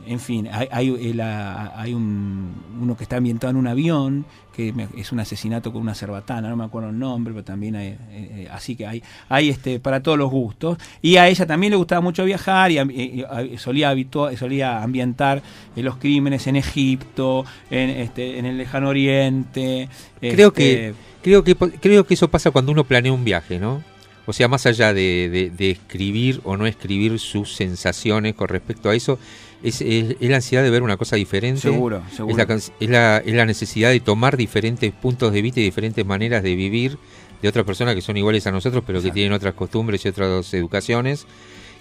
en 0.08 0.20
fin, 0.20 0.48
hay, 0.52 0.68
hay, 0.72 1.10
el, 1.12 1.20
ah, 1.22 1.74
hay 1.76 1.94
un, 1.94 2.54
uno 2.82 2.96
que 2.98 3.04
está 3.04 3.18
ambientado 3.18 3.52
en 3.52 3.58
un 3.58 3.68
avión, 3.68 4.26
que 4.56 4.74
es 4.98 5.12
un 5.12 5.20
asesinato 5.20 5.72
con 5.74 5.82
una 5.82 5.96
cerbatana, 5.96 6.48
no 6.50 6.56
me 6.56 6.64
acuerdo 6.64 6.90
el 6.90 7.00
nombre, 7.00 7.34
pero 7.34 7.44
también 7.44 7.76
hay, 7.76 7.88
eh, 7.88 7.98
eh, 8.12 8.48
así 8.52 8.76
que 8.76 8.86
hay, 8.86 9.02
hay 9.30 9.50
este, 9.50 9.80
para 9.80 10.02
todos 10.02 10.18
los 10.18 10.30
gustos. 10.30 10.78
Y 11.02 11.18
a 11.18 11.28
ella 11.28 11.46
también 11.46 11.72
le 11.72 11.78
gustaba 11.78 12.02
mucho 12.02 12.24
viajar 12.24 12.72
y, 12.72 12.78
y- 12.80 13.26
y 13.52 13.58
solía, 13.58 13.92
habitua- 13.92 14.36
solía 14.38 14.82
ambientar 14.84 15.42
eh, 15.76 15.82
los 15.84 15.98
crímenes 15.98 16.46
en 16.48 16.56
Egipto, 16.56 17.46
en, 17.72 17.90
este, 17.90 18.38
en 18.40 18.46
el 18.46 18.58
lejano 18.58 18.90
oriente. 18.90 19.90
Creo 20.22 20.50
este, 20.50 20.52
que 20.62 20.94
creo 21.24 21.44
que 21.44 21.56
creo 21.56 22.06
que 22.06 22.14
eso 22.14 22.28
pasa 22.30 22.52
cuando 22.52 22.72
uno 22.72 22.84
planea 22.84 23.12
un 23.14 23.24
viaje, 23.24 23.60
¿no? 23.60 23.82
O 24.26 24.32
sea, 24.34 24.48
más 24.48 24.66
allá 24.66 24.94
de, 24.94 25.30
de- 25.30 25.50
de 25.50 25.72
escribir 25.72 26.40
o 26.46 26.56
no 26.56 26.66
escribir 26.66 27.20
sus 27.20 27.56
sensaciones 27.56 28.36
con 28.36 28.48
respecto 28.48 28.90
a 28.90 28.96
eso, 28.96 29.20
es, 29.64 29.82
es- 29.82 30.16
es 30.20 30.30
la 30.30 30.36
ansiedad 30.38 30.62
de 30.64 30.70
ver 30.70 30.84
una 30.84 30.98
cosa 30.98 31.16
diferente. 31.16 31.62
Seguro, 31.62 32.04
Es 32.10 32.18
seguro. 32.18 32.38
la, 32.38 32.46
cans- 32.46 32.72
es, 32.80 32.90
la, 32.90 33.18
es 33.18 33.34
la 33.34 33.46
necesidad 33.46 33.90
de 33.92 34.00
tomar 34.00 34.38
diferentes 34.38 34.92
puntos 34.92 35.32
de 35.34 35.42
vista 35.42 35.60
y 35.60 35.64
diferentes 35.64 36.06
maneras 36.06 36.44
de 36.44 36.56
vivir 36.56 36.98
de 37.42 37.50
otras 37.50 37.66
personas 37.66 37.96
que 37.96 38.02
son 38.02 38.16
iguales 38.18 38.46
a 38.48 38.52
nosotros, 38.52 38.84
pero 38.86 39.02
que 39.02 39.12
tienen 39.12 39.34
otras 39.34 39.54
costumbres 39.54 40.06
y 40.06 40.10
otras 40.10 40.54
educaciones. 40.54 41.26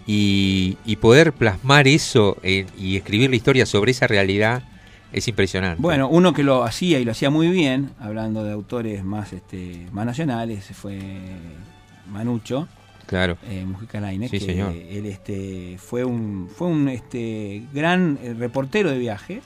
Y, 0.06 0.78
y 0.84 0.96
poder 0.96 1.32
plasmar 1.32 1.86
eso 1.86 2.36
en- 2.42 2.66
y 2.76 2.96
escribir 2.96 3.30
la 3.30 3.36
historia 3.36 3.66
sobre 3.66 3.92
esa 3.92 4.06
realidad 4.08 4.64
es 5.12 5.28
impresionante. 5.28 5.80
Bueno, 5.80 6.08
uno 6.08 6.32
que 6.32 6.42
lo 6.42 6.64
hacía 6.64 6.98
y 6.98 7.04
lo 7.04 7.12
hacía 7.12 7.30
muy 7.30 7.48
bien, 7.50 7.90
hablando 8.00 8.42
de 8.42 8.50
autores 8.52 9.04
más 9.04 9.32
este 9.32 9.86
más 9.92 10.04
nacionales, 10.06 10.64
fue 10.72 10.98
Manucho, 12.10 12.66
claro. 13.06 13.36
eh, 13.48 13.64
Mujica 13.66 14.00
Lainez, 14.00 14.30
Sí, 14.30 14.38
que 14.38 14.44
señor. 14.46 14.72
él 14.72 15.06
este 15.06 15.76
fue 15.78 16.04
un 16.04 16.48
fue 16.54 16.68
un 16.68 16.88
este 16.88 17.62
gran 17.72 18.18
eh, 18.22 18.34
reportero 18.38 18.90
de 18.90 18.98
viaje. 18.98 19.42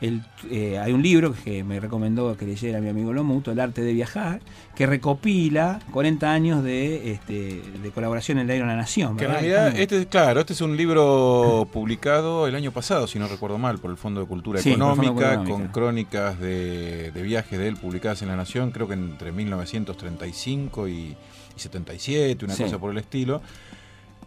Él, 0.00 0.22
eh, 0.50 0.78
hay 0.78 0.92
un 0.94 1.02
libro 1.02 1.34
que 1.44 1.62
me 1.62 1.78
recomendó 1.78 2.34
que 2.34 2.46
leyera 2.46 2.80
mi 2.80 2.88
amigo 2.88 3.12
Lomuto, 3.12 3.52
El 3.52 3.60
arte 3.60 3.82
de 3.82 3.92
viajar, 3.92 4.40
que 4.74 4.86
recopila 4.86 5.78
40 5.92 6.32
años 6.32 6.64
de, 6.64 7.12
este, 7.12 7.60
de 7.82 7.90
colaboración 7.90 8.38
en 8.38 8.42
el 8.42 8.46
diario 8.46 8.64
La 8.64 8.76
Nación. 8.76 9.18
Que 9.18 9.26
en 9.26 9.30
realidad, 9.32 9.76
este, 9.78 10.06
claro, 10.06 10.40
este 10.40 10.54
es 10.54 10.62
un 10.62 10.74
libro 10.74 11.68
publicado 11.72 12.46
el 12.46 12.54
año 12.54 12.72
pasado, 12.72 13.06
si 13.08 13.18
no 13.18 13.28
recuerdo 13.28 13.58
mal, 13.58 13.76
por 13.78 13.90
el 13.90 13.98
Fondo 13.98 14.22
de 14.22 14.26
Cultura 14.26 14.62
Sí, 14.62 14.72
el 14.72 14.78
de 14.78 14.84
Económica, 14.86 15.44
con 15.44 15.68
crónicas 15.68 16.40
de, 16.40 17.10
de 17.12 17.22
viajes 17.22 17.58
de 17.58 17.68
él 17.68 17.76
publicadas 17.76 18.22
en 18.22 18.28
La 18.28 18.36
Nación, 18.36 18.70
creo 18.70 18.88
que 18.88 18.94
entre 18.94 19.32
1935 19.32 20.88
y, 20.88 20.92
y 20.92 21.16
77, 21.60 22.44
una 22.44 22.54
Sí. 22.54 22.64
cosa 22.64 22.78
por 22.78 22.90
el 22.92 22.98
estilo. 22.98 23.40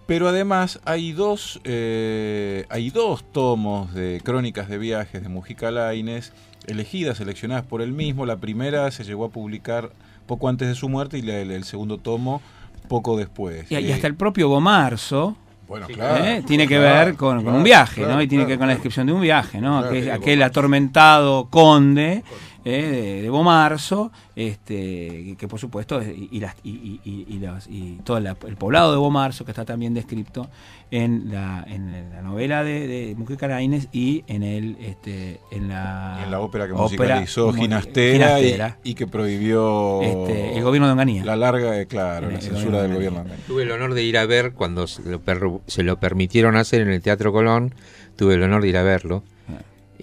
Pero 0.05 0.27
además 0.27 0.79
hay 0.85 1.13
dos, 1.13 1.61
eh, 1.63 2.65
hay 2.69 2.89
dos 2.89 3.23
tomos 3.31 3.93
de 3.93 4.21
crónicas 4.23 4.67
de 4.67 4.77
viajes 4.77 5.21
de 5.23 5.29
Mujica 5.29 5.71
Lainez, 5.71 6.33
elegidas, 6.67 7.17
seleccionadas 7.17 7.65
por 7.65 7.81
él 7.81 7.93
mismo. 7.93 8.25
La 8.25 8.37
primera 8.37 8.91
se 8.91 9.03
llegó 9.05 9.25
a 9.25 9.29
publicar 9.29 9.91
poco 10.27 10.49
antes 10.49 10.67
de 10.67 10.75
su 10.75 10.89
muerte 10.89 11.17
y 11.17 11.21
la- 11.21 11.39
el, 11.39 11.51
el 11.51 11.63
segundo 11.63 11.97
tomo 11.99 12.41
poco 12.89 13.17
después. 13.17 13.71
y, 13.71 13.75
y 13.77 13.91
Eh, 13.91 13.93
hasta 13.93 14.07
el 14.07 14.15
propio 14.15 14.49
bueno, 14.49 15.87
claro, 15.87 16.23
¿eh? 16.25 16.43
tiene 16.45 16.67
que 16.67 16.77
claro, 16.77 17.05
ver 17.05 17.15
con, 17.15 17.47
un 17.47 17.63
viaje, 17.63 18.01
¿no? 18.01 18.21
Y 18.21 18.27
tiene 18.27 18.43
que 18.43 18.49
ver 18.51 18.59
con 18.59 18.67
la 18.67 18.73
descripción 18.73 19.07
de 19.07 19.13
un 19.13 19.21
viaje, 19.21 19.61
¿no? 19.61 19.79
Aquel, 19.79 20.43
atormentado 20.43 21.47
conde 21.49 22.23
eh, 22.65 22.81
de, 22.81 23.21
de 23.23 23.29
Bomarzo, 23.29 24.11
este, 24.35 25.35
que 25.37 25.47
por 25.47 25.59
supuesto, 25.59 26.01
y, 26.01 26.29
y 26.31 26.39
las- 26.39 26.55
y- 26.63 26.69
y- 26.69 26.99
y- 27.03 27.25
y 27.35 27.39
las- 27.39 27.67
y 27.67 27.99
todo 28.03 28.19
la- 28.19 28.37
el 28.47 28.55
poblado 28.55 28.91
de 28.91 28.97
Bomarzo, 28.97 29.45
que 29.45 29.51
está 29.51 29.65
también 29.65 29.93
descrito 29.93 30.49
en 30.91 31.31
la, 31.31 31.65
en 31.67 32.11
la 32.13 32.21
novela 32.21 32.63
de, 32.63 32.87
de 32.87 33.15
Mujica 33.15 33.47
Lainez 33.47 33.87
y 33.91 34.23
en 34.27 34.43
el 34.43 34.77
este, 34.79 35.39
en 35.51 35.67
la, 35.69 36.21
En 36.23 36.29
la 36.31 36.39
ópera 36.39 36.67
que 36.67 36.73
ópera 36.73 36.83
musicalizó 36.83 37.47
mu- 37.47 37.53
Ginastera, 37.53 38.39
y- 38.39 38.43
Ginastera. 38.43 38.77
Y, 38.83 38.93
que 38.93 39.07
prohibió 39.07 40.01
Este, 40.03 40.57
el 40.57 40.63
gobierno 40.63 40.85
de 40.87 40.91
Onganía. 40.93 41.25
La 41.25 41.35
larga, 41.35 41.79
eh, 41.79 41.87
claro, 41.87 42.27
El- 42.27 42.33
la 42.33 42.39
el 42.39 42.45
censura 42.45 42.81
del 42.83 42.93
gobierno 42.93 43.23
Tuve 43.47 43.63
el 43.63 43.71
honor 43.71 43.93
de 43.95 44.03
ir 44.03 44.17
a 44.17 44.25
ver 44.25 44.53
cuando 44.53 44.85
se 44.87 45.01
lo, 45.09 45.19
per- 45.19 45.41
se 45.67 45.83
lo 45.83 45.99
permitieron 45.99 46.55
hacer 46.55 46.81
en 46.81 46.89
el 46.89 47.01
Teatro 47.01 47.31
Colón. 47.33 47.73
Tuve 48.15 48.35
el 48.35 48.43
honor 48.43 48.61
de 48.61 48.69
ir 48.69 48.77
a 48.77 48.83
verlo. 48.83 49.23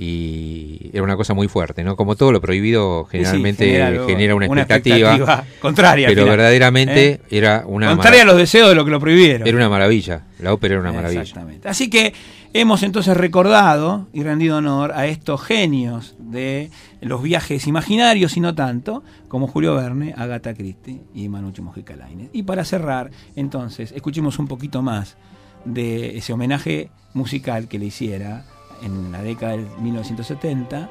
Y 0.02 0.88
era 0.94 1.02
una 1.02 1.14
cosa 1.14 1.34
muy 1.34 1.46
fuerte, 1.46 1.84
¿no? 1.84 1.94
Como 1.94 2.16
todo 2.16 2.32
lo 2.32 2.40
prohibido 2.40 3.04
sí, 3.04 3.18
generalmente 3.18 3.66
genera 4.06 4.34
una, 4.34 4.46
expectativa, 4.46 5.44
contraria. 5.60 6.08
pero 6.08 6.22
final. 6.22 6.38
verdaderamente 6.38 7.10
¿Eh? 7.10 7.20
era 7.30 7.64
una 7.66 7.90
Contraria 7.90 8.22
a 8.22 8.24
los 8.24 8.38
deseos 8.38 8.70
de 8.70 8.74
lo 8.76 8.86
que 8.86 8.92
lo 8.92 8.98
prohibieron. 8.98 9.46
era 9.46 9.54
una 9.58 9.68
maravilla. 9.68 10.22
La 10.38 10.54
ópera 10.54 10.76
era 10.76 10.80
una 10.80 10.94
maravilla. 10.94 11.20
Exactamente. 11.20 11.68
Así 11.68 11.90
que 11.90 12.14
hemos 12.54 12.82
entonces 12.82 13.14
recordado 13.14 14.08
y 14.14 14.22
rendido 14.22 14.56
honor 14.56 14.92
a 14.92 15.06
estos 15.06 15.42
genios 15.42 16.14
de 16.18 16.70
los 17.02 17.22
viajes 17.22 17.66
imaginarios 17.66 18.38
y 18.38 18.40
no 18.40 18.54
tanto, 18.54 19.04
como 19.28 19.48
Julio 19.48 19.74
Verne, 19.74 20.14
Agatha 20.16 20.54
Christie 20.54 21.02
y 21.14 21.28
Manucci 21.28 21.60
Mojica 21.60 21.94
Lainez. 21.94 22.30
Y 22.32 22.44
para 22.44 22.64
cerrar, 22.64 23.10
entonces, 23.36 23.92
escuchemos 23.92 24.38
un 24.38 24.48
poquito 24.48 24.80
más 24.80 25.18
de 25.66 26.16
ese 26.16 26.32
homenaje 26.32 26.88
musical 27.12 27.68
que 27.68 27.78
le 27.78 27.84
hiciera 27.84 28.46
en 28.82 29.12
la 29.12 29.22
década 29.22 29.52
del 29.52 29.66
1970 29.78 30.90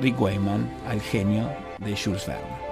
Rick 0.00 0.20
Wayman 0.20 0.70
al 0.86 1.00
genio 1.00 1.48
de 1.78 1.96
Jules 1.96 2.26
Verne. 2.26 2.66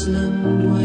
Muslim 0.00 0.64
world. 0.64 0.79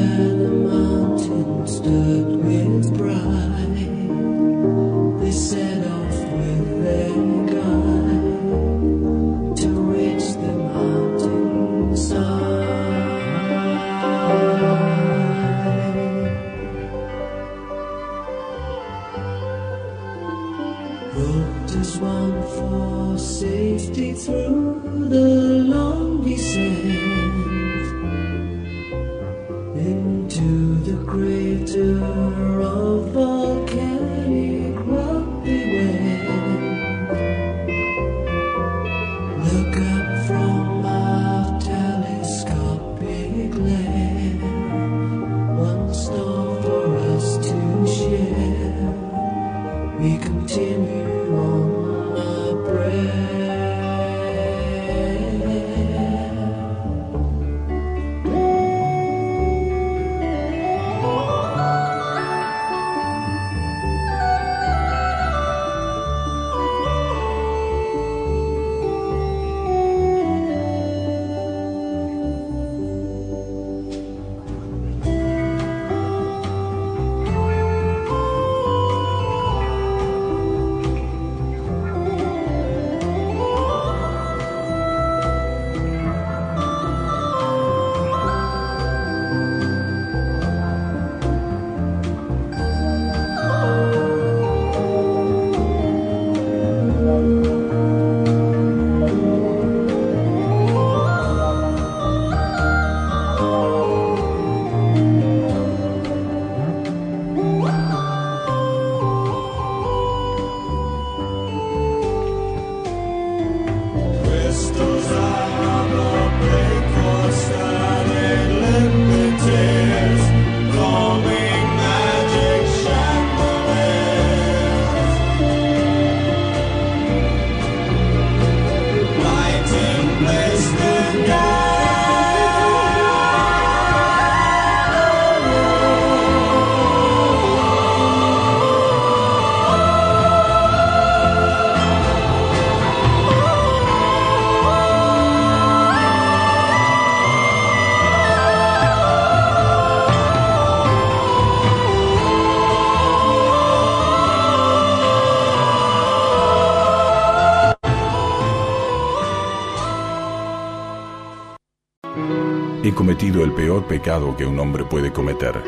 Cometido 163.16 163.46
el 163.46 163.54
peor 163.54 163.86
pecado 163.86 164.36
que 164.36 164.46
un 164.46 164.60
hombre 164.60 164.84
puede 164.84 165.14
cometer. 165.14 165.64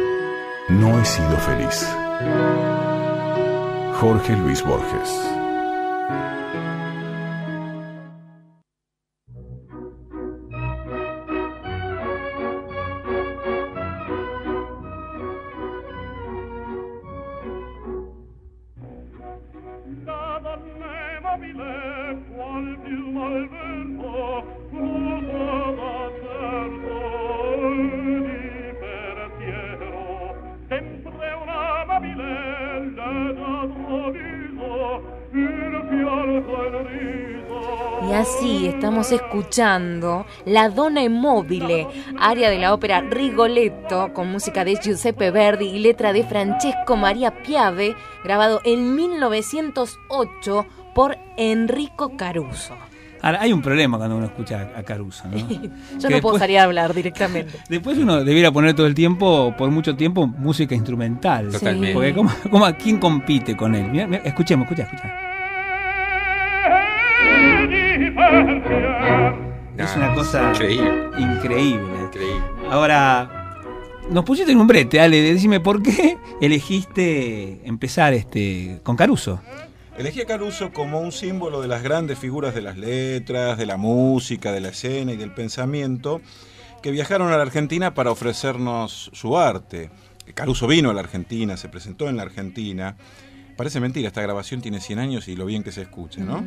No 0.67 0.99
he 0.99 1.05
sido 1.05 1.37
feliz. 1.37 1.87
Jorge 4.01 4.35
Luis 4.35 4.61
Borges. 4.65 5.46
Estamos 39.07 39.11
escuchando 39.11 40.25
La 40.45 40.69
Donna 40.69 41.01
Immobile, 41.03 41.87
área 42.19 42.49
de 42.49 42.59
la 42.59 42.73
ópera 42.73 43.01
Rigoletto, 43.01 44.11
con 44.13 44.29
música 44.31 44.65
de 44.65 44.75
Giuseppe 44.75 45.31
Verdi 45.31 45.65
y 45.67 45.79
letra 45.79 46.11
de 46.13 46.23
Francesco 46.23 46.97
Maria 46.97 47.31
Piave, 47.43 47.95
grabado 48.23 48.59
en 48.65 48.95
1908 48.95 50.65
por 50.93 51.17
Enrico 51.37 52.17
Caruso. 52.17 52.75
Ahora, 53.21 53.41
hay 53.41 53.51
un 53.51 53.61
problema 53.61 53.97
cuando 53.97 54.15
uno 54.17 54.25
escucha 54.27 54.71
a 54.75 54.83
Caruso, 54.83 55.23
¿no? 55.27 55.37
Yo 55.37 55.47
Que 55.47 55.59
no 55.59 55.69
después- 55.99 56.21
puedo 56.21 56.37
salir 56.39 56.59
a 56.59 56.63
hablar 56.63 56.93
directamente. 56.93 57.57
Después 57.69 57.97
uno 57.97 58.23
debiera 58.23 58.51
poner 58.51 58.75
todo 58.75 58.85
el 58.87 58.93
tiempo, 58.93 59.55
por 59.57 59.71
mucho 59.71 59.95
tiempo, 59.95 60.27
música 60.27 60.75
instrumental. 60.75 61.49
Totalmente. 61.51 61.93
Porque 61.93 62.13
¿cómo, 62.13 62.29
cómo- 62.51 62.67
quién 62.77 62.99
compite 62.99 63.55
con 63.57 63.73
él? 63.73 63.89
Mirá, 63.89 64.05
mirá, 64.07 64.21
escuchemos, 64.23 64.65
escucha, 64.65 64.83
escucha. 64.83 65.23
Es 69.77 69.95
una 69.95 70.13
cosa 70.13 70.49
Increíble. 70.51 71.09
increíble. 71.17 72.01
Increíble. 72.05 72.43
Ahora, 72.69 73.55
nos 74.09 74.25
pusiste 74.25 74.51
en 74.51 74.59
un 74.59 74.67
brete, 74.67 74.99
Ale, 74.99 75.21
decime 75.21 75.59
por 75.59 75.81
qué 75.83 76.17
elegiste 76.41 77.61
empezar 77.67 78.13
este 78.13 78.79
con 78.83 78.95
Caruso. 78.95 79.39
Elegí 79.97 80.21
a 80.21 80.25
Caruso 80.25 80.71
como 80.73 80.99
un 80.99 81.11
símbolo 81.11 81.61
de 81.61 81.67
las 81.67 81.81
grandes 81.83 82.19
figuras 82.19 82.53
de 82.53 82.61
las 82.61 82.77
letras, 82.77 83.57
de 83.57 83.65
la 83.65 83.77
música, 83.77 84.51
de 84.51 84.61
la 84.61 84.69
escena 84.69 85.13
y 85.13 85.17
del 85.17 85.31
pensamiento 85.31 86.21
que 86.81 86.91
viajaron 86.91 87.31
a 87.31 87.37
la 87.37 87.43
Argentina 87.43 87.93
para 87.93 88.11
ofrecernos 88.11 89.09
su 89.13 89.37
arte. 89.37 89.89
Caruso 90.33 90.67
vino 90.67 90.89
a 90.89 90.93
la 90.93 90.99
Argentina, 91.01 91.55
se 91.57 91.69
presentó 91.69 92.09
en 92.09 92.17
la 92.17 92.23
Argentina. 92.23 92.95
Parece 93.55 93.79
mentira, 93.79 94.07
esta 94.07 94.21
grabación 94.21 94.61
tiene 94.61 94.81
100 94.81 94.99
años 94.99 95.27
y 95.27 95.35
lo 95.35 95.45
bien 95.45 95.63
que 95.63 95.71
se 95.71 95.81
escucha, 95.81 96.21
¿no? 96.21 96.43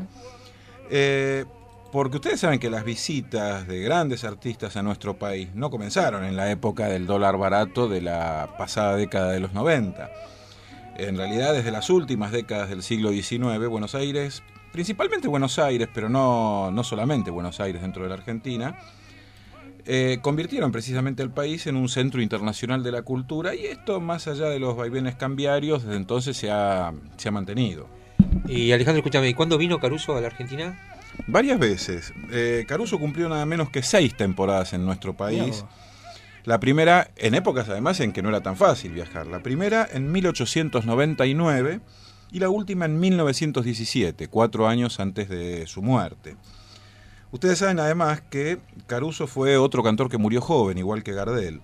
Eh, 0.91 1.45
porque 1.93 2.17
ustedes 2.17 2.41
saben 2.41 2.61
que 2.61 2.71
las 2.71 2.85
visitas 2.85 3.67
de 3.67 3.81
grandes 3.81 4.25
artistas 4.25 4.77
a 4.77 4.83
nuestro 4.83 5.19
país 5.19 5.49
no 5.55 5.71
comenzaron 5.71 6.25
en 6.25 6.37
la 6.37 6.51
época 6.51 6.87
del 6.87 7.07
dólar 7.07 7.37
barato 7.37 7.89
de 7.89 8.01
la 8.01 8.55
pasada 8.59 8.97
década 8.97 9.33
de 9.33 9.41
los 9.41 9.53
90. 9.53 10.11
En 10.99 11.17
realidad, 11.17 11.53
desde 11.53 11.71
las 11.71 11.91
últimas 11.91 12.31
décadas 12.31 12.69
del 12.69 12.83
siglo 12.83 13.11
XIX, 13.11 13.67
Buenos 13.69 13.95
Aires, 13.95 14.43
principalmente 14.73 15.27
Buenos 15.27 15.59
Aires, 15.59 15.89
pero 15.93 16.09
no, 16.09 16.71
no 16.71 16.85
solamente 16.85 17.31
Buenos 17.31 17.59
Aires 17.59 17.83
dentro 17.83 18.05
de 18.05 18.09
la 18.09 18.15
Argentina, 18.17 18.79
eh, 19.87 20.19
convirtieron 20.23 20.71
precisamente 20.71 21.23
al 21.23 21.33
país 21.33 21.67
en 21.67 21.75
un 21.75 21.89
centro 21.89 22.23
internacional 22.23 22.83
de 22.85 22.93
la 22.93 23.03
cultura 23.03 23.55
y 23.55 23.67
esto, 23.67 24.01
más 24.01 24.29
allá 24.29 24.49
de 24.49 24.61
los 24.61 24.77
vaivenes 24.77 25.17
cambiarios, 25.17 25.85
desde 25.85 25.97
entonces 25.97 26.37
se 26.37 26.51
ha, 26.51 26.93
se 27.17 27.29
ha 27.29 27.33
mantenido. 27.33 27.89
Y 28.47 28.71
Alejandro, 28.71 28.99
escúchame, 29.01 29.35
¿cuándo 29.35 29.59
vino 29.59 29.81
Caruso 29.81 30.17
a 30.17 30.21
la 30.21 30.29
Argentina? 30.29 30.79
Varias 31.27 31.59
veces. 31.59 32.13
Eh, 32.31 32.65
Caruso 32.67 32.99
cumplió 32.99 33.29
nada 33.29 33.47
menos 33.47 33.71
que 33.71 33.83
seis 33.83 34.17
temporadas 34.17 34.73
en 34.73 34.85
nuestro 34.85 35.17
país. 35.17 35.65
La 36.45 36.59
primera, 36.59 37.11
en 37.17 37.35
épocas 37.35 37.69
además 37.69 38.01
en 38.01 38.13
que 38.13 38.23
no 38.23 38.31
era 38.31 38.41
tan 38.41 38.57
fácil 38.57 38.93
viajar. 38.93 39.27
La 39.27 39.43
primera 39.43 39.87
en 39.91 40.11
1899 40.11 41.81
y 42.33 42.39
la 42.39 42.49
última 42.49 42.87
en 42.87 42.99
1917, 42.99 44.29
cuatro 44.29 44.67
años 44.67 45.01
antes 45.01 45.29
de 45.29 45.67
su 45.67 45.83
muerte. 45.83 46.37
Ustedes 47.33 47.59
saben 47.59 47.79
además 47.79 48.23
que 48.23 48.59
Caruso 48.87 49.27
fue 49.27 49.57
otro 49.57 49.83
cantor 49.83 50.09
que 50.09 50.19
murió 50.19 50.41
joven, 50.41 50.79
igual 50.79 51.03
que 51.03 51.13
Gardel. 51.13 51.61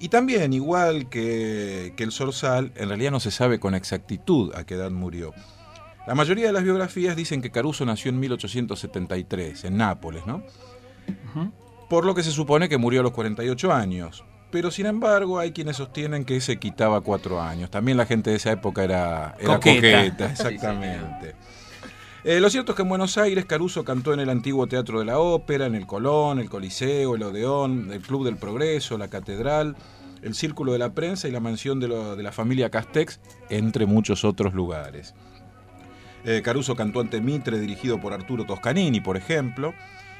Y 0.00 0.08
también, 0.08 0.52
igual 0.52 1.10
que, 1.10 1.92
que 1.96 2.02
el 2.02 2.10
Zorzal, 2.10 2.72
en 2.76 2.88
realidad 2.88 3.10
no 3.10 3.20
se 3.20 3.30
sabe 3.30 3.60
con 3.60 3.74
exactitud 3.74 4.52
a 4.54 4.64
qué 4.64 4.74
edad 4.74 4.90
murió. 4.90 5.34
La 6.10 6.16
mayoría 6.16 6.46
de 6.48 6.52
las 6.52 6.64
biografías 6.64 7.14
dicen 7.14 7.40
que 7.40 7.52
Caruso 7.52 7.84
nació 7.86 8.08
en 8.08 8.18
1873, 8.18 9.62
en 9.64 9.76
Nápoles, 9.76 10.26
¿no? 10.26 10.42
Por 11.88 12.04
lo 12.04 12.16
que 12.16 12.24
se 12.24 12.32
supone 12.32 12.68
que 12.68 12.78
murió 12.78 12.98
a 12.98 13.02
los 13.04 13.12
48 13.12 13.72
años. 13.72 14.24
Pero 14.50 14.72
sin 14.72 14.86
embargo, 14.86 15.38
hay 15.38 15.52
quienes 15.52 15.76
sostienen 15.76 16.24
que 16.24 16.40
se 16.40 16.58
quitaba 16.58 17.00
cuatro 17.00 17.40
años. 17.40 17.70
También 17.70 17.96
la 17.96 18.06
gente 18.06 18.30
de 18.30 18.36
esa 18.38 18.50
época 18.50 18.82
era, 18.82 19.36
era 19.38 19.54
Coqueta. 19.54 19.98
coqueta, 19.98 20.32
exactamente. 20.32 21.36
Eh, 22.24 22.40
lo 22.40 22.50
cierto 22.50 22.72
es 22.72 22.76
que 22.76 22.82
en 22.82 22.88
Buenos 22.88 23.16
Aires 23.16 23.44
Caruso 23.44 23.84
cantó 23.84 24.12
en 24.12 24.18
el 24.18 24.30
antiguo 24.30 24.66
Teatro 24.66 24.98
de 24.98 25.04
la 25.04 25.20
Ópera, 25.20 25.66
en 25.66 25.76
el 25.76 25.86
Colón, 25.86 26.40
el 26.40 26.50
Coliseo, 26.50 27.14
el 27.14 27.22
Odeón, 27.22 27.92
el 27.92 28.00
Club 28.00 28.24
del 28.24 28.36
Progreso, 28.36 28.98
la 28.98 29.06
Catedral, 29.06 29.76
el 30.22 30.34
Círculo 30.34 30.72
de 30.72 30.80
la 30.80 30.92
Prensa 30.92 31.28
y 31.28 31.30
la 31.30 31.38
mansión 31.38 31.78
de, 31.78 31.86
lo- 31.86 32.16
de 32.16 32.22
la 32.24 32.32
familia 32.32 32.68
Castex, 32.68 33.20
entre 33.48 33.86
muchos 33.86 34.24
otros 34.24 34.54
lugares. 34.54 35.14
Eh, 36.24 36.42
Caruso 36.42 36.76
cantó 36.76 37.00
ante 37.00 37.20
Mitre, 37.20 37.58
dirigido 37.58 38.00
por 38.00 38.12
Arturo 38.12 38.44
Toscanini, 38.44 39.00
por 39.00 39.16
ejemplo, 39.16 39.74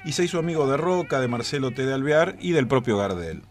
y 0.04 0.12
se 0.12 0.24
hizo 0.24 0.38
amigo 0.38 0.66
de 0.70 0.76
Roca, 0.76 1.20
de 1.20 1.28
Marcelo 1.28 1.72
T. 1.72 1.84
de 1.84 1.92
Alvear 1.92 2.36
y 2.40 2.52
del 2.52 2.66
propio 2.66 2.96
Gardel. 2.96 3.42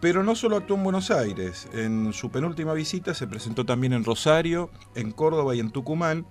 Pero 0.00 0.22
no 0.22 0.34
solo 0.34 0.56
actuó 0.56 0.76
en 0.76 0.84
Buenos 0.84 1.10
Aires, 1.10 1.68
en 1.72 2.12
su 2.12 2.30
penúltima 2.30 2.74
visita 2.74 3.14
se 3.14 3.26
presentó 3.26 3.64
también 3.64 3.92
en 3.92 4.04
Rosario, 4.04 4.70
en 4.94 5.12
Córdoba 5.12 5.54
y 5.54 5.60
en 5.60 5.70
Tucumán, 5.70 6.26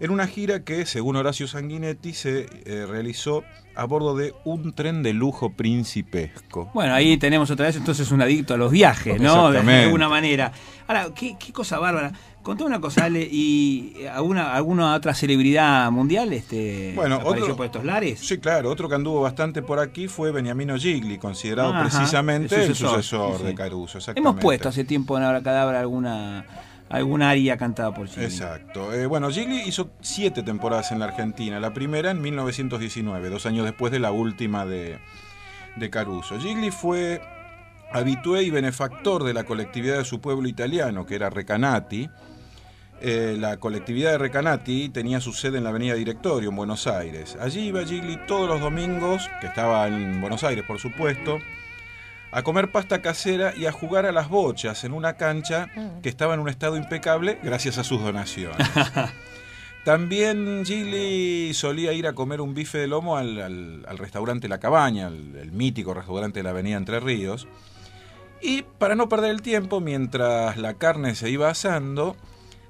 en 0.00 0.10
una 0.10 0.26
gira 0.26 0.64
que, 0.64 0.84
según 0.86 1.14
Horacio 1.14 1.46
Sanguinetti, 1.46 2.12
se 2.14 2.46
eh, 2.64 2.86
realizó 2.86 3.44
a 3.76 3.84
bordo 3.84 4.16
de 4.16 4.34
un 4.44 4.72
tren 4.72 5.04
de 5.04 5.12
lujo 5.12 5.50
principesco. 5.50 6.70
Bueno, 6.74 6.94
ahí 6.94 7.16
tenemos 7.18 7.50
otra 7.52 7.66
vez 7.66 7.76
entonces 7.76 8.10
un 8.10 8.20
adicto 8.20 8.54
a 8.54 8.56
los 8.56 8.72
viajes, 8.72 9.20
¿no? 9.20 9.52
De 9.52 9.58
alguna 9.58 10.08
manera. 10.08 10.52
Ahora, 10.88 11.14
qué, 11.14 11.36
qué 11.38 11.52
cosa 11.52 11.78
bárbara. 11.78 12.12
Contame 12.42 12.70
una 12.70 12.80
cosa, 12.80 13.04
Ale, 13.04 13.20
¿y 13.30 14.04
alguna, 14.12 14.54
alguna 14.54 14.94
otra 14.94 15.14
celebridad 15.14 15.90
mundial 15.92 16.32
este, 16.32 16.92
Bueno, 16.96 17.16
apareció 17.16 17.44
otro- 17.44 17.56
por 17.56 17.66
estos 17.66 17.84
lares? 17.84 18.18
Sí, 18.18 18.38
claro, 18.38 18.68
otro 18.70 18.88
que 18.88 18.96
anduvo 18.96 19.20
bastante 19.20 19.62
por 19.62 19.78
aquí 19.78 20.08
fue 20.08 20.32
Beniamino 20.32 20.76
Gigli, 20.76 21.18
considerado 21.18 21.72
Ajá, 21.72 21.82
precisamente 21.84 22.56
el 22.56 22.62
el 22.70 22.74
sucesor, 22.74 23.38
sí, 23.38 23.44
de. 23.44 23.54
Caruso. 23.54 23.98
Hemos 24.16 24.36
puesto 24.40 24.68
hace 24.68 24.84
tiempo 24.84 25.16
en 25.18 25.22
Abracadabra 25.24 25.78
alguna, 25.78 26.44
alguna 26.88 27.30
aria 27.30 27.56
cantada 27.56 27.94
por 27.94 28.08
Gigli. 28.08 28.24
Exacto. 28.24 28.92
Eh, 28.92 29.06
bueno, 29.06 29.30
Gigli 29.30 29.60
hizo 29.60 29.90
siete 30.00 30.42
temporadas 30.42 30.90
en 30.90 30.98
la 30.98 31.04
Argentina. 31.06 31.60
La 31.60 31.72
primera 31.72 32.10
en 32.10 32.20
1919, 32.20 33.30
dos 33.30 33.46
años 33.46 33.64
después 33.64 33.92
de 33.92 34.00
la 34.00 34.10
última 34.10 34.66
de, 34.66 34.98
de 35.76 35.90
Caruso. 35.90 36.40
Gigli 36.40 36.72
fue 36.72 37.20
habitué 37.92 38.42
y 38.42 38.50
benefactor 38.50 39.22
de 39.22 39.34
la 39.34 39.44
colectividad 39.44 39.98
de 39.98 40.04
su 40.04 40.20
pueblo 40.20 40.48
italiano, 40.48 41.06
que 41.06 41.14
era 41.14 41.30
Recanati. 41.30 42.08
Eh, 43.04 43.36
la 43.36 43.56
colectividad 43.56 44.12
de 44.12 44.18
Recanati 44.18 44.88
tenía 44.88 45.20
su 45.20 45.32
sede 45.32 45.58
en 45.58 45.64
la 45.64 45.70
avenida 45.70 45.94
Directorio, 45.94 46.50
en 46.50 46.56
Buenos 46.56 46.86
Aires. 46.86 47.36
Allí 47.40 47.62
iba 47.66 47.84
Gigli 47.84 48.16
todos 48.28 48.48
los 48.48 48.60
domingos, 48.60 49.28
que 49.40 49.48
estaba 49.48 49.88
en 49.88 50.20
Buenos 50.20 50.44
Aires, 50.44 50.64
por 50.64 50.78
supuesto, 50.78 51.38
a 52.30 52.42
comer 52.44 52.70
pasta 52.70 53.02
casera 53.02 53.54
y 53.56 53.66
a 53.66 53.72
jugar 53.72 54.06
a 54.06 54.12
las 54.12 54.28
bochas 54.28 54.84
en 54.84 54.92
una 54.92 55.14
cancha 55.14 55.68
que 56.00 56.08
estaba 56.08 56.34
en 56.34 56.40
un 56.40 56.48
estado 56.48 56.76
impecable 56.76 57.38
gracias 57.42 57.76
a 57.78 57.82
sus 57.84 58.00
donaciones. 58.00 58.66
También 59.84 60.62
Gigli 60.64 61.52
solía 61.54 61.92
ir 61.92 62.06
a 62.06 62.12
comer 62.12 62.40
un 62.40 62.54
bife 62.54 62.78
de 62.78 62.86
lomo 62.86 63.16
al, 63.16 63.40
al- 63.42 63.84
al 63.88 63.98
restaurante 63.98 64.48
La 64.48 64.60
Cabaña, 64.60 65.08
el, 65.08 65.34
el 65.36 65.50
mítico 65.50 65.92
restaurante 65.92 66.38
de 66.38 66.44
la 66.44 66.50
avenida 66.50 66.76
Entre 66.76 67.00
Ríos. 67.00 67.48
Y 68.40 68.62
para 68.62 68.94
no 68.94 69.08
perder 69.08 69.32
el 69.32 69.42
tiempo, 69.42 69.80
mientras 69.80 70.56
la 70.56 70.74
carne 70.74 71.16
se 71.16 71.30
iba 71.30 71.48
asando, 71.48 72.16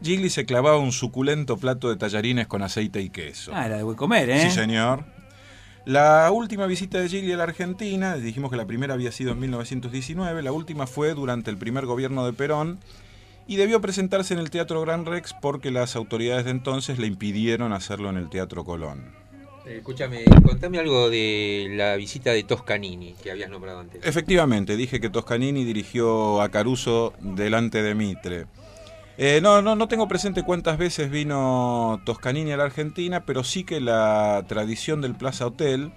Gigli 0.02 0.30
se 0.30 0.44
clavaba 0.44 0.78
un 0.78 0.92
suculento 0.92 1.56
plato 1.56 1.88
de 1.88 1.96
tallarines 1.96 2.46
con 2.46 2.62
aceite 2.62 3.00
y 3.00 3.10
queso. 3.10 3.52
Ah, 3.54 3.66
era 3.66 3.76
de 3.76 3.82
buen 3.82 3.96
comer, 3.96 4.30
¿eh? 4.30 4.42
Sí, 4.42 4.50
señor. 4.50 5.04
La 5.84 6.30
última 6.30 6.66
visita 6.66 7.00
de 7.00 7.08
Gigli 7.08 7.32
a 7.32 7.36
la 7.36 7.44
Argentina, 7.44 8.14
dijimos 8.16 8.50
que 8.50 8.56
la 8.56 8.66
primera 8.66 8.94
había 8.94 9.10
sido 9.10 9.32
en 9.32 9.40
1919, 9.40 10.42
la 10.42 10.52
última 10.52 10.86
fue 10.86 11.14
durante 11.14 11.50
el 11.50 11.56
primer 11.56 11.86
gobierno 11.86 12.24
de 12.24 12.32
Perón 12.32 12.78
y 13.48 13.56
debió 13.56 13.80
presentarse 13.80 14.32
en 14.34 14.40
el 14.40 14.50
Teatro 14.50 14.80
Gran 14.80 15.06
Rex 15.06 15.34
porque 15.40 15.72
las 15.72 15.96
autoridades 15.96 16.44
de 16.44 16.52
entonces 16.52 16.98
le 16.98 17.08
impidieron 17.08 17.72
hacerlo 17.72 18.10
en 18.10 18.16
el 18.16 18.30
Teatro 18.30 18.64
Colón. 18.64 19.12
Eh, 19.66 19.78
escúchame, 19.78 20.24
contame 20.44 20.78
algo 20.78 21.10
de 21.10 21.68
la 21.72 21.96
visita 21.96 22.32
de 22.32 22.42
Toscanini 22.44 23.14
que 23.20 23.30
habías 23.30 23.50
nombrado 23.50 23.80
antes. 23.80 24.04
Efectivamente, 24.04 24.76
dije 24.76 25.00
que 25.00 25.10
Toscanini 25.10 25.64
dirigió 25.64 26.40
a 26.42 26.48
Caruso 26.48 27.12
delante 27.20 27.82
de 27.82 27.94
Mitre. 27.94 28.46
Eh, 29.18 29.40
no, 29.42 29.60
no, 29.62 29.76
no 29.76 29.88
tengo 29.88 30.08
presente 30.08 30.42
cuántas 30.42 30.78
veces 30.78 31.10
vino 31.10 32.00
Toscanini 32.04 32.52
a 32.52 32.56
la 32.56 32.64
Argentina, 32.64 33.24
pero 33.24 33.44
sí 33.44 33.64
que 33.64 33.80
la 33.80 34.44
tradición 34.48 35.00
del 35.00 35.14
Plaza 35.14 35.46
Hotel 35.46 35.92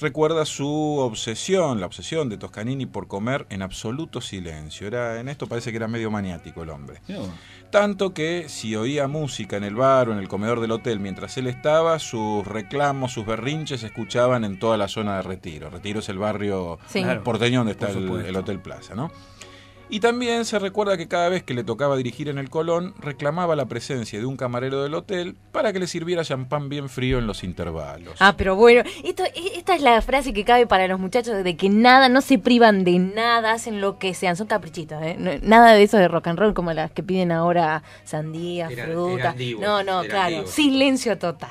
recuerda 0.00 0.44
su 0.44 0.98
obsesión, 0.98 1.80
la 1.80 1.86
obsesión 1.86 2.28
de 2.28 2.36
Toscanini 2.36 2.86
por 2.86 3.06
comer 3.08 3.46
en 3.50 3.62
absoluto 3.62 4.20
silencio. 4.20 4.86
Era, 4.86 5.20
en 5.20 5.28
esto 5.28 5.46
parece 5.46 5.70
que 5.70 5.76
era 5.76 5.88
medio 5.88 6.10
maniático 6.10 6.62
el 6.62 6.70
hombre. 6.70 7.00
Tanto 7.70 8.12
que 8.12 8.48
si 8.48 8.76
oía 8.76 9.06
música 9.08 9.56
en 9.56 9.64
el 9.64 9.74
bar 9.76 10.08
o 10.08 10.12
en 10.12 10.18
el 10.18 10.28
comedor 10.28 10.60
del 10.60 10.72
hotel 10.72 11.00
mientras 11.00 11.36
él 11.38 11.46
estaba, 11.46 11.98
sus 11.98 12.46
reclamos, 12.46 13.12
sus 13.12 13.24
berrinches 13.24 13.80
se 13.80 13.86
escuchaban 13.86 14.44
en 14.44 14.58
toda 14.58 14.76
la 14.76 14.88
zona 14.88 15.16
de 15.16 15.22
Retiro. 15.22 15.70
Retiro 15.70 16.00
es 16.00 16.08
el 16.08 16.18
barrio 16.18 16.78
Sí. 16.88 17.02
Claro. 17.02 17.22
porteño 17.22 17.60
donde 17.60 17.72
está 17.72 17.90
el, 17.90 18.26
el 18.26 18.36
Hotel 18.36 18.60
Plaza, 18.60 18.94
¿no? 18.94 19.10
Y 19.94 20.00
también 20.00 20.46
se 20.46 20.58
recuerda 20.58 20.96
que 20.96 21.06
cada 21.06 21.28
vez 21.28 21.42
que 21.42 21.52
le 21.52 21.64
tocaba 21.64 21.98
dirigir 21.98 22.30
en 22.30 22.38
el 22.38 22.48
Colón, 22.48 22.94
reclamaba 22.98 23.54
la 23.56 23.66
presencia 23.66 24.18
de 24.18 24.24
un 24.24 24.38
camarero 24.38 24.82
del 24.82 24.94
hotel 24.94 25.36
para 25.52 25.70
que 25.74 25.78
le 25.80 25.86
sirviera 25.86 26.24
champán 26.24 26.70
bien 26.70 26.88
frío 26.88 27.18
en 27.18 27.26
los 27.26 27.44
intervalos. 27.44 28.14
Ah, 28.18 28.34
pero 28.34 28.56
bueno, 28.56 28.82
esto, 29.04 29.22
e- 29.24 29.58
esta 29.58 29.74
es 29.74 29.82
la 29.82 30.00
frase 30.00 30.32
que 30.32 30.44
cabe 30.46 30.66
para 30.66 30.88
los 30.88 30.98
muchachos 30.98 31.44
de 31.44 31.56
que 31.58 31.68
nada, 31.68 32.08
no 32.08 32.22
se 32.22 32.38
privan 32.38 32.84
de 32.84 32.98
nada, 33.00 33.52
hacen 33.52 33.82
lo 33.82 33.98
que 33.98 34.14
sean, 34.14 34.34
son 34.34 34.46
caprichitos, 34.46 35.02
¿eh? 35.02 35.16
No- 35.18 35.32
nada 35.42 35.74
de 35.74 35.82
eso 35.82 35.98
de 35.98 36.08
rock 36.08 36.28
and 36.28 36.38
roll 36.38 36.54
como 36.54 36.72
las 36.72 36.90
que 36.90 37.02
piden 37.02 37.30
ahora 37.30 37.82
sandías, 38.04 38.72
Eran- 38.72 38.86
fruta. 38.92 39.34
no, 39.60 39.82
no, 39.82 39.98
eran 40.04 40.06
claro, 40.10 40.36
divos. 40.36 40.50
silencio 40.52 41.18
total. 41.18 41.50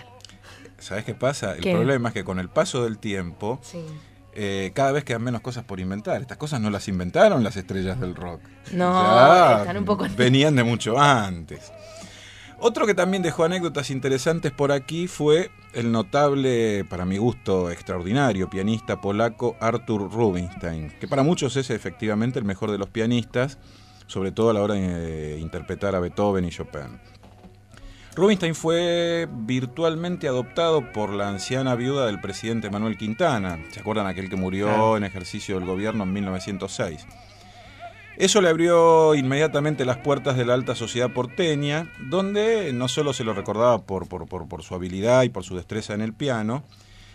¿Sabes 0.80 1.06
qué 1.06 1.14
pasa? 1.14 1.54
El 1.54 1.62
¿Qué? 1.62 1.74
problema 1.74 2.10
es 2.10 2.14
que 2.16 2.24
con 2.24 2.40
el 2.40 2.50
paso 2.50 2.84
del 2.86 2.98
tiempo, 2.98 3.60
Sí. 3.62 3.86
Eh, 4.34 4.72
cada 4.74 4.92
vez 4.92 5.04
quedan 5.04 5.24
menos 5.24 5.42
cosas 5.42 5.64
por 5.64 5.80
inventar. 5.80 6.22
Estas 6.22 6.38
cosas 6.38 6.62
no 6.62 6.70
las 6.70 6.88
inventaron 6.88 7.44
las 7.44 7.56
estrellas 7.56 8.00
del 8.00 8.16
rock. 8.16 8.42
No, 8.72 8.92
Ya 8.94 9.60
están 9.60 9.78
un 9.78 9.86
poco... 9.86 10.06
venían 10.16 10.56
de 10.56 10.64
mucho 10.64 11.00
antes. 11.00 11.72
Otro 12.60 12.86
que 12.86 12.94
también 12.94 13.24
dejó 13.24 13.44
anécdotas 13.44 13.90
interesantes 13.90 14.52
por 14.52 14.72
aquí 14.72 15.08
fue 15.08 15.50
el 15.74 15.92
notable, 15.92 16.86
para 16.86 17.06
mi 17.06 17.18
gusto, 17.18 17.72
extraordinario 17.72 18.50
pianista 18.52 19.02
polaco 19.02 19.56
Artur 19.60 20.12
Rubinstein, 20.12 20.92
que 21.00 21.08
para 21.08 21.24
muchos 21.24 21.56
es 21.56 21.72
efectivamente 21.72 22.38
el 22.38 22.46
mejor 22.46 22.70
de 22.70 22.78
los 22.78 22.90
pianistas, 22.90 23.58
sobre 24.06 24.32
todo 24.32 24.52
a 24.52 24.54
la 24.54 24.62
hora 24.62 24.76
de 24.76 25.40
interpretar 25.40 25.96
a 25.96 26.00
Beethoven 26.00 26.46
y 26.46 26.50
Chopin. 26.52 27.00
Rubinstein 28.22 28.54
fue 28.54 29.28
virtualmente 29.32 30.28
adoptado 30.28 30.92
por 30.92 31.10
la 31.10 31.28
anciana 31.28 31.74
viuda 31.74 32.06
del 32.06 32.22
presidente 32.22 32.70
Manuel 32.70 32.96
Quintana. 32.96 33.58
¿Se 33.72 33.80
acuerdan 33.80 34.06
aquel 34.06 34.30
que 34.30 34.36
murió 34.36 34.96
en 34.96 35.04
ejercicio 35.04 35.56
del 35.56 35.66
gobierno 35.68 36.04
en 36.04 36.14
1906? 36.14 37.08
Eso 38.18 38.40
le 38.42 38.50
abrió 38.50 39.16
inmediatamente 39.16 39.86
las 39.86 39.98
puertas 39.98 40.38
de 40.38 40.46
la 40.46 40.54
alta 40.54 40.76
sociedad 40.76 41.10
porteña, 41.12 41.92
donde 42.12 42.72
no 42.74 42.88
solo 42.90 43.14
se 43.14 43.24
lo 43.24 43.34
recordaba 43.34 43.80
por, 43.88 44.08
por, 44.08 44.28
por- 44.28 44.48
por 44.48 44.62
su 44.62 44.76
habilidad 44.76 45.24
y 45.24 45.30
por 45.30 45.44
su 45.44 45.56
destreza 45.56 45.96
en 45.96 46.02
el 46.02 46.14
piano, 46.14 46.64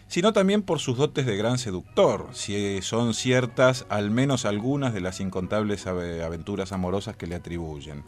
sino 0.09 0.33
también 0.33 0.63
por 0.63 0.81
sus 0.81 0.97
dotes 0.99 1.25
de 1.25 1.37
gran 1.37 1.59
seductor, 1.59 2.31
si 2.33 2.83
son 2.83 3.15
ciertas 3.15 3.87
al 3.91 4.11
menos 4.11 4.45
algunas 4.45 4.93
de 4.93 5.03
las 5.03 5.21
incontables 5.21 5.87
ave- 5.87 6.25
aventuras 6.25 6.73
amorosas 6.73 7.15
que 7.17 7.29
le 7.29 7.37
atribuyen. 7.37 8.03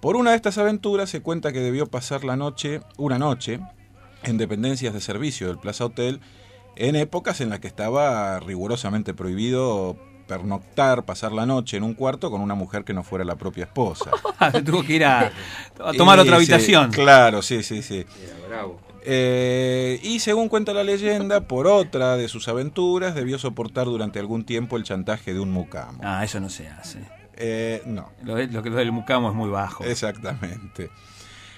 Por 0.00 0.16
una 0.16 0.30
de 0.30 0.36
estas 0.36 0.58
aventuras 0.58 1.10
se 1.10 1.20
cuenta 1.22 1.52
que 1.52 1.60
debió 1.60 1.86
pasar 1.86 2.24
la 2.24 2.36
noche, 2.36 2.80
una 2.96 3.18
noche, 3.18 3.60
en 4.22 4.38
dependencias 4.38 4.94
de 4.94 5.00
servicio 5.00 5.48
del 5.48 5.58
Plaza 5.58 5.84
Hotel, 5.86 6.20
en 6.76 6.94
épocas 6.96 7.40
en 7.40 7.50
las 7.50 7.58
que 7.60 7.66
estaba 7.66 8.38
rigurosamente 8.40 9.12
prohibido 9.14 9.96
pernoctar, 10.28 11.04
pasar 11.04 11.32
la 11.32 11.46
noche 11.46 11.78
en 11.78 11.82
un 11.82 11.94
cuarto 11.94 12.30
con 12.30 12.40
una 12.42 12.54
mujer 12.54 12.84
que 12.84 12.92
no 12.94 13.02
fuera 13.02 13.24
la 13.24 13.36
propia 13.36 13.64
esposa. 13.64 14.10
Se 14.52 14.62
tuvo 14.62 14.84
que 14.84 14.94
ir 14.94 15.04
a, 15.04 15.32
a 15.84 15.92
tomar 15.94 16.18
Y 16.18 16.22
otra 16.22 16.36
sí, 16.36 16.52
habitación. 16.52 16.90
claro, 16.92 17.42
sí, 17.42 17.62
sí, 17.62 17.82
sí. 17.82 18.04
Era 18.24 18.46
bravo. 18.48 18.80
Eh, 19.04 19.98
y 20.02 20.20
según 20.20 20.48
cuenta 20.48 20.74
la 20.74 20.84
leyenda, 20.84 21.48
por 21.48 21.66
otra 21.66 22.16
de 22.16 22.28
sus 22.28 22.46
aventuras, 22.46 23.14
debió 23.14 23.38
soportar 23.38 23.86
durante 23.86 24.18
algún 24.18 24.44
tiempo 24.44 24.76
el 24.76 24.84
chantaje 24.84 25.32
de 25.32 25.40
un 25.40 25.50
mucamo. 25.50 25.98
Ah, 26.04 26.22
eso 26.24 26.38
no 26.40 26.50
se 26.50 26.68
hace. 26.68 27.00
Eh, 27.40 27.82
no, 27.86 28.10
Lo, 28.24 28.34
de- 28.34 28.48
lo 28.48 28.62
que 28.62 28.70
lo 28.70 28.76
del 28.76 28.90
mucamo 28.92 29.28
es 29.30 29.34
muy 29.34 29.48
bajo. 29.48 29.84
exactamente. 29.84 30.90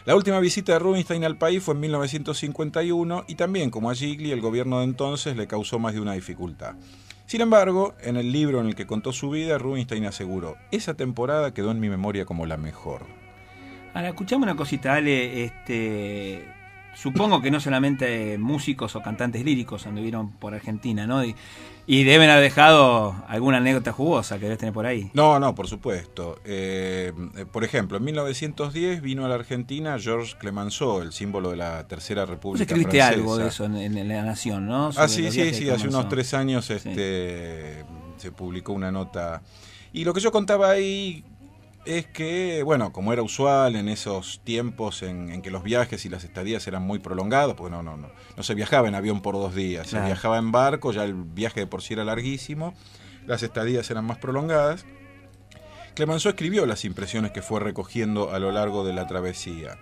La 0.05 0.15
última 0.17 0.39
visita 0.41 0.73
de 0.75 0.79
Rubinstein 0.79 1.25
al 1.25 1.37
país 1.37 1.63
fue 1.63 1.75
en 1.75 1.81
1951 1.81 3.25
y 3.29 3.35
también, 3.35 3.71
como 3.71 3.91
a 3.91 3.95
Gigli, 3.95 4.31
el 4.31 4.41
gobierno 4.41 4.79
de 4.79 4.85
entonces 4.85 5.37
le 5.37 5.47
causó 5.47 5.79
más 5.79 5.95
de 5.95 6.01
una 6.01 6.13
dificultad. 6.13 6.75
Sin 7.27 7.41
embargo, 7.43 7.95
en 8.03 8.17
el 8.17 8.33
libro 8.33 8.61
en 8.61 8.67
el 8.67 8.75
que 8.75 8.87
contó 8.87 9.13
su 9.13 9.31
vida, 9.31 9.57
Rubinstein 9.59 10.05
aseguró, 10.07 10.57
esa 10.71 10.95
temporada 10.95 11.55
quedó 11.55 11.71
en 11.71 11.81
mi 11.81 11.89
memoria 11.89 12.25
como 12.25 12.45
la 12.47 12.57
mejor. 12.57 13.03
Ahora, 13.95 14.09
escuchame 14.09 14.45
una 14.45 14.57
cosita, 14.57 14.95
Ale. 14.95 15.45
Este, 15.45 16.45
supongo 16.95 17.41
que 17.41 17.51
no 17.51 17.61
solamente 17.61 18.37
músicos 18.39 18.97
o 18.97 19.03
cantantes 19.03 19.45
líricos 19.45 19.87
anduvieron 19.87 20.33
por 20.33 20.55
Argentina, 20.55 21.07
¿no? 21.07 21.25
Y, 21.25 21.35
y 21.93 22.05
deben 22.05 22.31
haber 22.31 22.45
dejado 22.45 23.17
alguna 23.27 23.57
anécdota 23.57 23.91
jugosa 23.91 24.39
que 24.39 24.45
debes 24.45 24.59
tener 24.59 24.73
por 24.73 24.87
ahí. 24.87 25.11
No, 25.13 25.41
no, 25.41 25.57
por 25.57 25.67
supuesto. 25.67 26.39
Eh, 26.45 27.13
eh, 27.37 27.47
por 27.51 27.65
ejemplo, 27.65 27.97
en 27.97 28.05
1910 28.05 29.03
vino 29.03 29.25
a 29.27 29.29
la 29.29 29.35
Argentina 29.35 29.99
Georges 29.99 30.37
Clemenceau, 30.37 31.01
el 31.01 31.13
símbolo 31.13 31.51
de 31.51 31.57
la 31.57 31.89
Tercera 31.89 32.23
Vos 32.23 32.31
República 32.31 32.63
escribiste 32.63 32.99
Francesa. 32.99 33.19
algo 33.19 33.37
de 33.39 33.49
eso 33.49 33.65
en, 33.65 33.75
en 33.77 34.07
La 34.09 34.23
Nación, 34.23 34.69
¿no? 34.69 34.93
Sobre 34.93 35.05
Ah, 35.05 35.09
sí, 35.09 35.33
sí, 35.33 35.53
sí, 35.53 35.69
hace 35.69 35.89
unos 35.89 36.09
tres 36.09 36.33
años 36.33 36.71
este, 36.71 37.85
se 38.19 38.31
publicó 38.31 38.73
una 38.73 38.93
nota. 38.93 39.43
Y 39.93 40.05
lo 40.05 40.15
que 40.15 40.21
yo 40.21 40.31
contaba 40.31 40.71
ahí 40.71 41.25
es 41.87 42.07
que, 42.07 42.63
bueno, 42.63 42.93
como 42.93 43.13
era 43.13 43.23
usual 43.23 43.75
en 43.77 43.89
esos 43.89 44.41
tiempos 44.45 45.03
en, 45.03 45.31
en 45.31 45.43
que 45.43 45.51
los 45.51 45.63
viajes 45.63 46.05
y 46.05 46.09
las 46.09 46.25
estadías 46.25 46.67
eran 46.67 46.83
muy 46.83 46.99
prolongados, 46.99 47.55
porque 47.55 47.71
no, 47.71 47.83
no, 47.83 47.97
no, 47.97 48.09
no 48.37 48.43
se 48.43 48.55
viajaba 48.55 48.87
en 48.89 48.95
avión 48.95 49.23
por 49.23 49.35
dos 49.35 49.55
días, 49.55 49.89
Claro. 49.89 50.05
se 50.05 50.09
viajaba 50.13 50.39
en 50.39 50.53
barco, 50.53 50.93
ya 50.93 51.05
el 51.05 51.15
viaje 51.15 51.61
de 51.61 51.67
por 51.67 51.83
sí 51.83 51.95
era 51.95 52.05
larguísimo, 52.05 52.75
las 53.27 53.43
estadías 53.43 53.91
eran 53.91 54.05
más 54.05 54.19
prolongadas. 54.19 54.85
Clemenceau 55.95 56.31
escribió 56.31 56.67
las 56.67 56.85
impresiones 56.85 57.33
que 57.33 57.43
fue 57.43 57.61
recogiendo 57.61 58.33
a 58.33 58.39
lo 58.39 58.53
largo 58.53 58.85
de 58.85 58.93
la 58.93 59.07
travesía, 59.07 59.77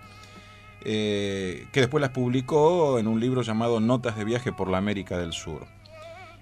eh, 0.85 1.67
que 1.71 1.81
después 1.81 2.01
las 2.01 2.11
publicó 2.11 2.97
en 2.99 3.07
un 3.07 3.19
libro 3.19 3.41
llamado 3.41 3.79
Notas 3.79 4.15
de 4.17 4.23
viaje 4.23 4.51
por 4.53 4.69
la 4.69 4.77
América 4.77 5.17
del 5.17 5.33
Sur. 5.33 5.67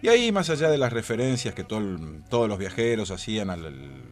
Y 0.01 0.09
ahí, 0.09 0.31
más 0.31 0.49
allá 0.51 0.69
de 0.69 0.77
las 0.77 0.93
referencias 0.93 1.55
que 1.55 1.63
todo 1.63 1.81
todos 2.29 2.47
los 2.47 2.59
viajeros 2.59 3.09
hacían 3.09 3.49
al- 3.49 4.03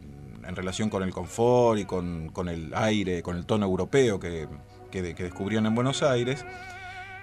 en 0.48 0.56
relación 0.56 0.90
con 0.90 1.04
el 1.04 1.12
confort 1.12 1.80
y 1.80 1.86
con, 1.86 2.30
con 2.30 2.50
el 2.50 2.74
aire, 2.76 3.22
con 3.22 3.38
el 3.38 3.46
tono 3.46 3.66
europeo 3.66 4.20
que, 4.20 4.48
que 4.92 5.14
que 5.14 5.24
descubrían 5.24 5.66
en 5.66 5.76
Buenos 5.76 6.04
Aires, 6.04 6.46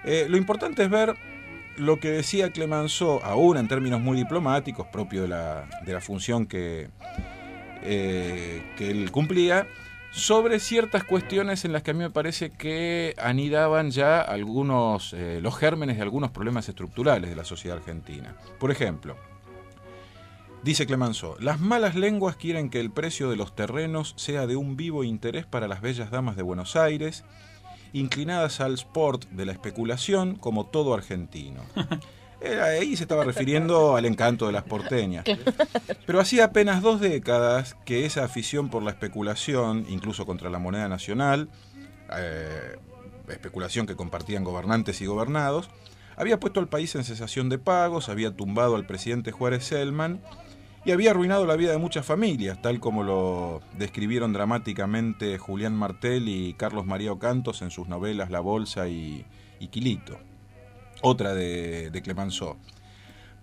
eh, 0.03 0.27
lo 0.29 0.37
importante 0.37 0.83
es 0.83 0.89
ver 0.89 1.15
lo 1.77 1.99
que 1.99 2.11
decía 2.11 2.51
Clemenceau, 2.51 3.19
aún 3.23 3.57
en 3.57 3.67
términos 3.67 4.01
muy 4.01 4.17
diplomáticos, 4.17 4.87
propio 4.87 5.23
de 5.23 5.27
la, 5.29 5.67
de 5.85 5.93
la 5.93 6.01
función 6.01 6.45
que, 6.45 6.89
eh, 7.81 8.63
que 8.77 8.91
él 8.91 9.11
cumplía, 9.11 9.67
sobre 10.11 10.59
ciertas 10.59 11.03
cuestiones 11.03 11.65
en 11.65 11.73
las 11.73 11.81
que 11.81 11.91
a 11.91 11.93
mí 11.95 12.01
me 12.01 12.11
parece 12.11 12.51
que 12.51 13.15
anidaban 13.17 13.89
ya 13.89 14.21
algunos, 14.21 15.13
eh, 15.13 15.39
los 15.41 15.57
gérmenes 15.57 15.95
de 15.97 16.03
algunos 16.03 16.29
problemas 16.29 16.69
estructurales 16.69 17.29
de 17.29 17.35
la 17.35 17.43
sociedad 17.43 17.77
argentina. 17.77 18.35
Por 18.59 18.69
ejemplo, 18.69 19.15
dice 20.63 20.85
Clemenceau, 20.85 21.35
las 21.39 21.59
malas 21.59 21.95
lenguas 21.95 22.35
quieren 22.35 22.69
que 22.69 22.79
el 22.79 22.91
precio 22.91 23.29
de 23.29 23.35
los 23.35 23.55
terrenos 23.55 24.13
sea 24.17 24.47
de 24.47 24.55
un 24.55 24.75
vivo 24.77 25.03
interés 25.03 25.45
para 25.45 25.67
las 25.67 25.81
bellas 25.81 26.11
damas 26.11 26.35
de 26.35 26.43
Buenos 26.43 26.75
Aires, 26.75 27.23
inclinadas 27.91 28.59
al 28.59 28.73
sport 28.73 29.25
de 29.29 29.45
la 29.45 29.51
especulación 29.51 30.35
como 30.35 30.65
todo 30.65 30.93
argentino. 30.93 31.61
Eh, 32.45 32.59
Ahí 32.59 32.97
se 32.97 33.03
estaba 33.03 33.23
refiriendo 33.23 33.95
al 33.95 34.03
encanto 34.05 34.47
de 34.47 34.51
las 34.51 34.63
porteñas. 34.63 35.23
Pero 36.05 36.19
hacía 36.19 36.43
apenas 36.43 36.81
dos 36.81 36.99
décadas 36.99 37.77
que 37.85 38.05
esa 38.05 38.25
afición 38.25 38.69
por 38.69 38.83
la 38.83 38.91
especulación, 38.91 39.85
incluso 39.87 40.25
contra 40.25 40.49
la 40.49 40.59
moneda 40.59 40.89
nacional, 40.89 41.47
eh, 42.17 42.75
especulación 43.29 43.85
que 43.87 43.95
compartían 43.95 44.43
gobernantes 44.43 44.99
y 44.99 45.05
gobernados, 45.05 45.69
había 46.17 46.39
puesto 46.39 46.59
al 46.59 46.67
país 46.67 46.93
en 46.95 47.05
cesación 47.05 47.47
de 47.47 47.59
pagos, 47.59 48.09
había 48.09 48.35
tumbado 48.35 48.75
al 48.75 48.85
presidente 48.85 49.31
Juárez 49.31 49.63
Selman 49.63 50.21
y 50.85 50.91
había 50.91 51.11
arruinado 51.11 51.45
la 51.45 51.55
vida 51.55 51.71
de 51.71 51.77
muchas 51.77 52.05
familias, 52.05 52.61
tal 52.61 52.79
como 52.79 53.03
lo 53.03 53.61
describieron 53.77 54.33
dramáticamente 54.33 55.37
Julián 55.37 55.75
Martel 55.75 56.27
y 56.27 56.53
Carlos 56.53 56.85
María 56.85 57.11
Ocantos 57.11 57.61
en 57.61 57.71
sus 57.71 57.87
novelas 57.87 58.29
La 58.29 58.41
Bolsa 58.41 58.87
y, 58.87 59.25
Quilito. 59.71 60.19
Otra 61.01 61.33
de, 61.33 61.89
de 61.89 62.01
Clemenceau. 62.01 62.57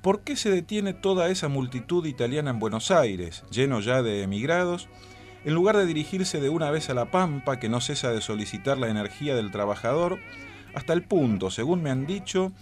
¿Por 0.03 0.21
qué 0.21 0.37
se 0.37 0.51
detiene 0.51 0.93
toda 0.93 1.29
esa 1.29 1.49
multitud 1.49 2.05
italiana 2.07 2.51
en 2.51 2.59
Buenos 2.59 2.91
Aires, 2.91 3.45
lleno 3.51 3.81
ya 3.81 4.03
de 4.03 4.23
emigrados, 4.23 4.89
en 5.45 5.55
lugar 5.55 5.77
de 5.77 5.87
dirigirse 5.87 6.41
de 6.41 6.51
una 6.51 6.71
vez 6.71 6.91
a 6.91 6.95
la 6.95 7.11
Pampa, 7.11 7.59
que 7.59 7.71
no 7.71 7.81
cesa 7.81 8.11
de 8.11 8.21
solicitar 8.21 8.77
la 8.77 8.89
energía 8.89 9.35
del 9.35 9.51
trabajador, 9.51 10.19
hasta 10.75 10.93
el 10.93 11.03
punto, 11.03 11.51
según 11.51 11.83
me 11.83 11.91
han 11.91 12.07
dicho, 12.07 12.53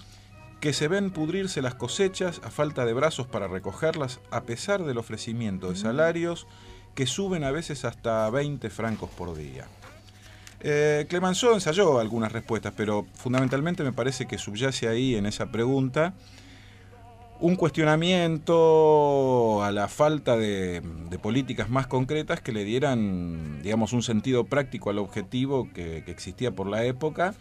que 0.60 0.72
se 0.72 0.88
ven 0.88 1.10
pudrirse 1.10 1.62
las 1.62 1.74
cosechas 1.74 2.40
a 2.44 2.50
falta 2.50 2.84
de 2.84 2.92
brazos 2.92 3.26
para 3.26 3.48
recogerlas, 3.48 4.20
a 4.30 4.42
pesar 4.42 4.84
del 4.84 4.98
ofrecimiento 4.98 5.70
de 5.70 5.76
salarios 5.76 6.46
que 6.94 7.06
suben 7.06 7.44
a 7.44 7.52
veces 7.52 7.84
hasta 7.84 8.28
20 8.30 8.68
francos 8.70 9.10
por 9.10 9.36
día? 9.36 9.66
Eh, 10.60 11.06
Clemenceau 11.08 11.54
ensayó 11.54 12.00
algunas 12.00 12.32
respuestas, 12.32 12.72
pero 12.76 13.06
fundamentalmente 13.14 13.84
me 13.84 13.92
parece 13.92 14.26
que 14.26 14.38
subyace 14.38 14.88
ahí 14.88 15.14
en 15.14 15.26
esa 15.26 15.52
pregunta 15.52 16.14
un 17.40 17.54
cuestionamiento 17.54 19.62
a 19.62 19.70
la 19.70 19.86
falta 19.86 20.36
de, 20.36 20.82
de 21.08 21.18
políticas 21.20 21.70
más 21.70 21.86
concretas 21.86 22.40
que 22.40 22.50
le 22.50 22.64
dieran, 22.64 23.62
digamos, 23.62 23.92
un 23.92 24.02
sentido 24.02 24.42
práctico 24.44 24.90
al 24.90 24.98
objetivo 24.98 25.68
que, 25.72 26.02
que 26.04 26.10
existía 26.10 26.50
por 26.50 26.66
la 26.66 26.84
época, 26.84 27.34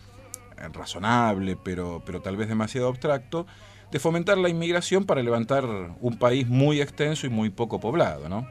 razonable, 0.73 1.57
pero, 1.63 2.01
pero 2.05 2.21
tal 2.21 2.37
vez 2.37 2.47
demasiado 2.47 2.87
abstracto, 2.87 3.45
de 3.91 3.99
fomentar 3.99 4.37
la 4.37 4.49
inmigración 4.49 5.05
para 5.05 5.23
levantar 5.23 5.65
un 6.01 6.17
país 6.17 6.47
muy 6.47 6.81
extenso 6.81 7.25
y 7.25 7.29
muy 7.29 7.49
poco 7.49 7.79
poblado, 7.79 8.27
¿no? 8.27 8.47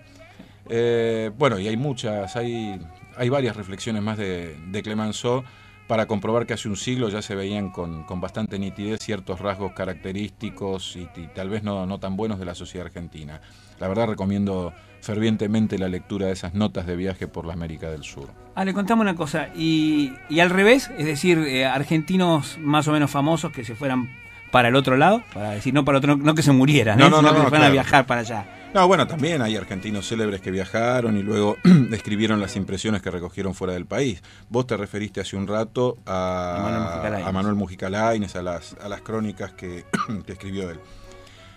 Eh, 0.69 1.31
bueno, 1.37 1.59
y 1.59 1.69
hay 1.69 1.77
muchas, 1.77 2.37
hay, 2.37 2.81
hay 3.17 3.29
varias 3.29 3.57
reflexiones 3.57 4.03
más 4.03 4.19
de, 4.19 4.57
de 4.69 4.83
Clemenceau 4.83 5.45
para 5.87 6.07
comprobar 6.07 6.47
que 6.47 6.55
hace 6.55 6.69
un 6.69 6.77
siglo 6.77 7.09
ya 7.09 7.23
se 7.23 7.37
veían 7.37 7.71
con, 7.71 8.03
con 8.05 8.21
bastante 8.21 8.59
nitidez 8.59 9.01
ciertos 9.01 9.41
rasgos 9.41 9.73
característicos 9.73 10.97
y, 10.97 11.09
y 11.17 11.29
tal 11.29 11.49
vez 11.49 11.63
no, 11.63 11.87
no 11.87 12.01
tan 12.01 12.17
buenos 12.17 12.39
de 12.41 12.45
la 12.45 12.55
sociedad 12.55 12.87
argentina. 12.87 13.41
La 13.79 13.89
verdad 13.89 14.07
recomiendo 14.07 14.73
fervientemente 15.01 15.79
la 15.79 15.89
lectura 15.89 16.27
de 16.27 16.33
esas 16.33 16.55
notas 16.55 16.87
de 16.87 16.97
viaje 16.97 17.29
por 17.29 17.47
la 17.47 17.53
América 17.53 17.91
del 17.91 18.03
Sur. 18.03 18.29
Ah, 18.55 18.65
le 18.65 18.75
contamos 18.75 19.03
una 19.05 19.15
cosa. 19.15 19.49
Y, 19.55 20.13
y 20.29 20.41
al 20.41 20.51
revés, 20.51 20.91
es 20.99 21.07
decir, 21.07 21.39
eh, 21.39 21.65
argentinos 21.65 22.59
más 22.59 22.89
o 22.89 22.93
menos 22.93 23.11
famosos 23.11 23.53
que 23.53 23.65
se 23.65 23.75
fueran 23.77 24.11
para 24.51 24.69
el 24.69 24.77
otro 24.77 24.97
lado, 24.97 25.23
para 25.35 25.51
decir, 25.51 25.75
no 25.75 25.85
para 25.85 25.99
otro, 25.99 26.17
no, 26.17 26.25
no 26.25 26.35
que 26.35 26.43
se 26.43 26.53
murieran, 26.53 26.99
No, 26.99 27.07
¿eh? 27.07 27.11
no, 27.11 27.17
sino 27.19 27.29
no, 27.29 27.35
que 27.35 27.39
no, 27.39 27.45
se 27.45 27.51
fueran 27.51 27.67
a 27.69 27.71
viajar 27.71 28.07
para 28.07 28.21
allá. 28.23 28.47
No, 28.75 28.87
bueno, 28.89 29.07
también 29.07 29.43
hay 29.43 29.57
argentinos 29.57 30.09
célebres 30.09 30.41
que 30.41 30.51
viajaron 30.51 31.17
y 31.17 31.23
luego 31.23 31.57
escribieron 31.93 32.41
las 32.41 32.57
impresiones 32.57 33.03
que 33.03 33.11
recogieron 33.11 33.55
fuera 33.55 33.75
del 33.75 33.87
país. 33.87 34.23
Vos 34.49 34.67
te 34.67 34.77
referiste 34.77 35.21
hace 35.21 35.37
un 35.37 35.47
rato 35.47 35.99
A 36.07 36.61
Manuel 36.63 36.81
Mujica 36.83 37.07
a, 37.07 37.11
Lainez. 37.11 37.29
a 37.29 37.33
Manuel 37.33 37.55
Mujica 37.55 37.91
Lainez, 37.91 38.37
a 38.37 38.43
las, 38.43 38.77
a 38.83 38.89
las 38.89 39.01
crónicas 39.03 39.53
que, 39.53 39.85
que 40.27 40.33
escribió 40.33 40.71
él. 40.71 40.81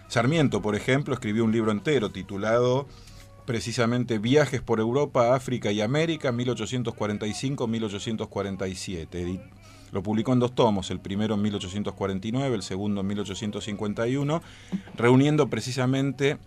Sarmiento, 0.10 0.62
por 0.62 0.76
ejemplo, 0.76 1.14
escribió 1.14 1.46
un 1.46 1.52
libro 1.54 1.72
entero 1.72 2.10
titulado 2.10 2.88
precisamente 3.46 4.20
Viajes 4.20 4.62
por 4.62 4.80
Europa, 4.80 5.34
África 5.36 5.72
y 5.72 5.82
América, 5.82 6.32
1845-1847. 6.32 9.08
Edi- 9.12 9.42
Lo 9.92 10.04
publicó 10.04 10.34
en 10.34 10.40
dos 10.40 10.54
tomos, 10.54 10.92
el 10.92 11.00
primero 11.00 11.34
en 11.34 11.42
1849, 11.42 12.56
el 12.56 12.62
segundo 12.62 13.02
en 13.02 13.08
1851, 13.08 14.42
reuniendo 14.96 15.50
precisamente 15.50 16.38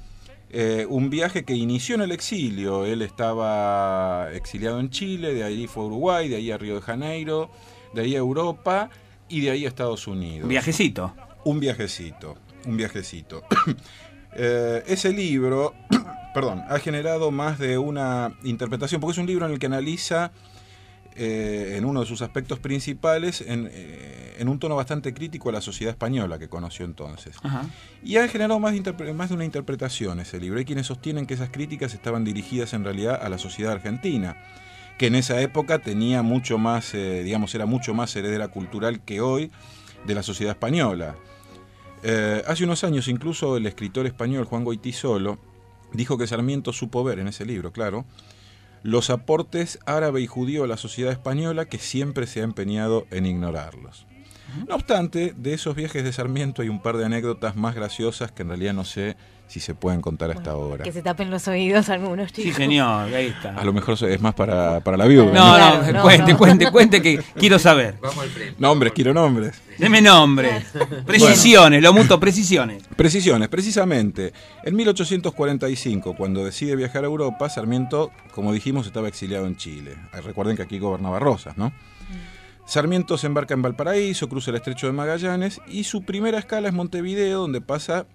eh, 0.51 0.87
un 0.89 1.11
viaje 1.11 1.45
que 1.45 1.55
inició 1.55 1.97
en 1.97 2.03
el 2.03 2.13
exilio. 2.13 2.85
Él 2.85 3.03
estaba 3.03 4.29
exiliado 4.33 4.79
en 4.79 4.91
Chile, 4.91 5.35
de 5.35 5.43
ahí 5.43 5.67
fue 5.67 5.83
a 5.83 5.87
Uruguay, 5.87 6.29
de 6.29 6.37
ahí 6.37 6.53
a 6.53 6.59
Río 6.59 6.77
de 6.77 6.83
Janeiro, 6.83 7.51
de 7.95 8.03
ahí 8.03 8.15
a 8.15 8.19
Europa 8.19 8.91
y 9.29 9.41
de 9.41 9.51
ahí 9.51 9.65
a 9.65 9.69
Estados 9.69 10.07
Unidos. 10.07 10.45
Un 10.45 10.51
viajecito. 10.51 11.13
Un 11.45 11.59
viajecito, 11.59 12.37
un 12.67 12.77
viajecito. 12.77 13.43
Eh, 14.35 14.83
ese 14.87 15.13
libro, 15.13 15.75
perdón, 16.33 16.63
ha 16.71 16.79
generado 16.79 17.31
más 17.31 17.59
de 17.59 17.77
una 17.77 18.33
interpretación, 18.45 18.99
porque 18.99 19.13
es 19.13 19.19
un 19.19 19.27
libro 19.27 19.45
en 19.45 19.53
el 19.53 19.59
que 19.59 19.67
analiza 19.67 20.33
eh, 21.15 21.75
en 21.77 21.85
uno 21.85 22.01
de 22.01 22.07
sus 22.07 22.23
aspectos 22.23 22.59
principales, 22.59 23.43
en, 23.43 23.69
eh, 23.71 24.37
en 24.39 24.49
un 24.49 24.59
tono 24.59 24.77
bastante 24.77 25.13
crítico 25.13 25.51
a 25.51 25.53
la 25.53 25.61
sociedad 25.61 25.91
española 25.91 26.39
que 26.39 26.49
conoció 26.49 26.87
entonces. 26.87 27.37
Ajá. 27.43 27.67
Y 28.03 28.17
ha 28.17 28.27
generado 28.29 28.59
más 28.59 28.73
de, 28.73 29.13
más 29.13 29.29
de 29.29 29.35
una 29.35 29.45
interpretación 29.45 30.21
ese 30.21 30.41
libro. 30.41 30.59
Hay 30.59 30.65
quienes 30.65 30.87
sostienen 30.87 31.27
que 31.27 31.35
esas 31.35 31.51
críticas 31.51 31.93
estaban 31.93 32.25
dirigidas 32.25 32.73
en 32.73 32.85
realidad 32.85 33.21
a 33.23 33.29
la 33.29 33.37
sociedad 33.37 33.73
argentina, 33.73 34.39
que 34.97 35.09
en 35.09 35.15
esa 35.15 35.39
época 35.43 35.81
tenía 35.81 36.23
mucho 36.23 36.57
más, 36.57 36.95
eh, 36.95 37.23
digamos, 37.23 37.55
era 37.55 37.67
mucho 37.67 37.93
más 37.93 38.17
heredera 38.17 38.49
cultural 38.49 39.01
que 39.01 39.21
hoy 39.21 39.51
de 40.07 40.15
la 40.15 40.23
sociedad 40.23 40.53
española. 40.53 41.15
Eh, 42.03 42.43
hace 42.47 42.65
unos 42.65 42.85
años 42.85 43.09
incluso 43.09 43.57
el 43.57 43.67
escritor 43.67 44.07
español 44.07 44.45
Juan 44.45 44.65
Goitisolo 44.65 45.39
dijo 45.93 46.19
que 46.19 46.27
Sarmiento 46.27 46.73
supo 46.73 47.05
ver 47.05 47.19
en 47.19 47.29
ese 47.29 47.45
libro, 47.45 47.73
claro, 47.73 48.05
los 48.83 49.11
aportes 49.11 49.79
árabe 49.87 50.21
y 50.21 50.27
judío 50.27 50.65
a 50.65 50.67
la 50.67 50.77
sociedad 50.77 51.13
española 51.13 51.67
que 51.67 51.79
siempre 51.79 52.27
se 52.27 52.41
ha 52.41 52.45
empeñado 52.45 53.07
en 53.11 53.27
ignorarlos. 53.27 54.07
No 54.69 54.75
obstante, 54.75 55.33
de 55.37 55.55
esos 55.55 55.75
viajes 55.75 56.05
de 56.05 56.13
Sarmiento 56.13 56.63
hay 56.63 56.69
un 56.69 56.83
par 56.83 56.97
de 56.97 57.07
anécdotas 57.07 57.57
más 57.57 57.75
graciosas 57.75 58.33
que 58.33 58.43
en 58.43 58.49
realidad 58.49 58.75
no 58.75 58.85
sé 58.85 59.17
si 59.53 59.61
se 59.61 59.75
pueden 59.75 60.01
contar 60.01 60.31
hasta 60.31 60.53
ahora. 60.53 60.83
Que 60.83 60.93
se 60.93 61.03
tapen 61.03 61.31
los 61.31 61.47
oídos 61.47 61.91
algunos 61.91 62.31
Sí, 62.33 62.43
chicos. 62.45 62.57
señor, 62.57 63.13
ahí 63.13 63.27
está. 63.27 63.55
A 63.55 63.65
lo 63.65 63.73
mejor 63.75 63.97
es 64.03 64.21
más 64.23 64.33
para, 64.35 64.81
para 64.81 64.97
la 64.97 65.05
viuda. 65.05 65.27
No, 65.27 65.33
Claro, 65.33 65.83
no, 65.87 65.93
no, 65.93 66.03
cuente, 66.03 66.33
no. 66.33 66.39
cuente, 66.39 66.71
cuente 66.71 67.03
que 67.03 67.21
quiero 67.37 67.59
saber. 67.59 67.97
Vamos 68.01 68.19
al 68.25 68.31
frente. 68.31 68.55
Nombres, 68.59 68.93
quiero 68.95 69.13
nombres. 69.13 69.61
Deme 69.79 70.01
nombres. 70.01 70.65
Precisiones, 71.05 71.83
lo 71.83 71.93
muto, 71.93 72.19
precisiones. 72.19 72.83
Precisiones, 72.97 73.49
precisamente. 73.49 74.33
En 74.65 74.75
1845, 74.77 76.15
cuando 76.17 76.45
decide 76.45 76.75
viajar 76.77 77.05
a 77.05 77.09
Europa, 77.09 77.49
Sarmiento, 77.51 78.11
como 78.35 78.53
dijimos, 78.53 78.87
estaba 78.87 79.09
exiliado 79.09 79.47
en 79.47 79.57
Chile. 79.57 79.97
Eh, 80.15 80.21
Recuerden 80.23 80.57
que 80.57 80.63
aquí 80.63 80.79
gobernaba 80.79 81.19
Rosas, 81.19 81.59
¿no? 81.59 81.73
Sarmiento 82.65 83.19
se 83.19 83.27
embarca 83.27 83.55
en 83.55 83.63
Valparaíso, 83.63 84.29
cruza 84.29 84.51
el 84.51 84.57
estrecho 84.57 84.87
de 84.87 84.93
Magallanes 84.93 85.61
y 85.69 85.85
su 85.85 86.03
primera 86.05 86.39
escala 86.39 86.69
es 86.69 86.75
Montevideo, 86.75 87.41
donde 87.41 87.61
pasa 87.61 88.07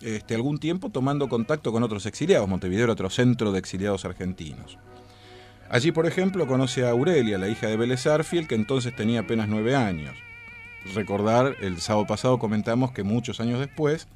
este, 0.00 0.34
algún 0.34 0.58
tiempo 0.58 0.90
tomando 0.90 1.28
contacto 1.28 1.72
con 1.72 1.82
otros 1.82 2.06
exiliados. 2.06 2.48
Montevideo 2.48 2.84
era 2.84 2.92
otro 2.92 3.10
centro 3.10 3.52
de 3.52 3.58
exiliados 3.58 4.04
argentinos. 4.04 4.78
Allí, 5.70 5.92
por 5.92 6.06
ejemplo, 6.06 6.46
conoce 6.46 6.86
a 6.86 6.90
Aurelia, 6.90 7.36
la 7.36 7.48
hija 7.48 7.66
de 7.66 7.76
Vélez 7.76 8.06
Arfiel, 8.06 8.48
que 8.48 8.54
entonces 8.54 8.96
tenía 8.96 9.20
apenas 9.20 9.48
nueve 9.48 9.76
años. 9.76 10.16
Recordar, 10.94 11.56
el 11.60 11.80
sábado 11.80 12.06
pasado 12.06 12.38
comentamos 12.38 12.92
que 12.92 13.02
muchos 13.02 13.40
años 13.40 13.60
después, 13.60 14.08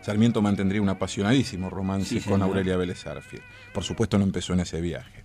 Sarmiento 0.00 0.42
mantendría 0.42 0.82
un 0.82 0.88
apasionadísimo 0.88 1.70
romance 1.70 2.20
Sí, 2.20 2.28
con. 2.28 2.42
Aurelia 2.42 2.76
Vélez 2.76 3.06
Arfiel. 3.06 3.42
Por 3.72 3.84
supuesto, 3.84 4.18
no 4.18 4.24
empezó 4.24 4.52
en 4.54 4.60
ese 4.60 4.80
viaje. 4.80 5.24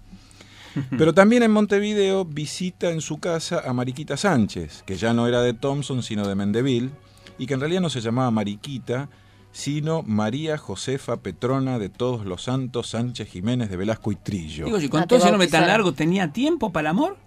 Pero 0.97 1.13
también 1.13 1.43
en 1.43 1.51
Montevideo 1.51 2.25
visita 2.25 2.89
en 2.89 3.01
su 3.01 3.19
casa 3.19 3.61
a 3.65 3.73
Mariquita 3.73 4.17
Sánchez, 4.17 4.83
que 4.85 4.95
ya 4.95 5.13
no 5.13 5.27
era 5.27 5.41
de 5.41 5.53
Thompson, 5.53 6.01
sino 6.01 6.27
de 6.27 6.33
Mendeville, 6.35 6.89
y 7.37 7.45
que 7.45 7.53
en 7.53 7.59
realidad 7.59 7.81
no 7.81 7.89
se 7.89 8.01
llamaba 8.01 8.31
Mariquita, 8.31 9.09
sino 9.53 10.01
María 10.01 10.57
Josefa 10.57 11.17
Petrona 11.17 11.79
de 11.79 11.87
Todos 11.87 12.25
los 12.25 12.43
Santos 12.43 12.89
Sánchez 12.89 13.29
Jiménez 13.29 13.69
de 13.69 13.77
Velasco 13.77 14.11
y 14.11 14.15
Trillo. 14.15 14.65
Digo, 14.65 14.79
si 14.79 14.89
con 14.89 15.01
Ah, 15.01 15.07
todo 15.07 15.19
ese 15.19 15.29
nombre 15.29 15.47
tan 15.47 15.67
largo, 15.67 15.93
¿tenía 15.93 16.33
tiempo 16.33 16.73
para 16.73 16.81
el 16.81 16.87
amor? 16.87 17.17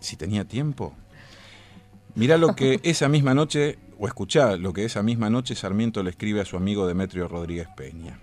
si 0.00 0.16
tenía 0.16 0.44
tiempo. 0.44 0.94
Mirá 2.16 2.36
lo 2.36 2.56
que 2.56 2.80
esa 2.82 3.08
misma 3.08 3.34
noche, 3.34 3.78
o 4.00 4.08
escuchá 4.08 4.56
lo 4.56 4.72
que 4.72 4.84
esa 4.84 5.02
misma 5.04 5.30
noche 5.30 5.54
Sarmiento 5.54 6.02
le 6.02 6.10
escribe 6.10 6.40
a 6.40 6.44
su 6.44 6.56
amigo 6.56 6.88
Demetrio 6.88 7.28
Rodríguez 7.28 7.68
Peña. 7.76 8.18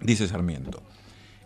Dice 0.00 0.26
Sarmiento, 0.26 0.82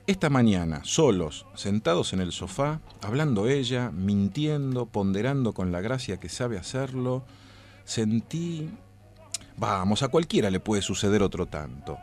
esta 0.06 0.30
mañana, 0.30 0.80
solos, 0.84 1.44
sentados 1.54 2.14
en 2.14 2.20
el 2.20 2.32
sofá, 2.32 2.80
hablando 3.02 3.48
ella, 3.48 3.90
mintiendo, 3.90 4.86
ponderando 4.86 5.52
con 5.52 5.72
la 5.72 5.80
gracia 5.82 6.18
que 6.18 6.28
sabe 6.28 6.56
hacerlo, 6.56 7.24
sentí... 7.84 8.70
Vamos, 9.60 10.02
a 10.02 10.08
cualquiera 10.08 10.48
le 10.48 10.58
puede 10.58 10.80
suceder 10.80 11.22
otro 11.22 11.44
tanto. 11.44 11.98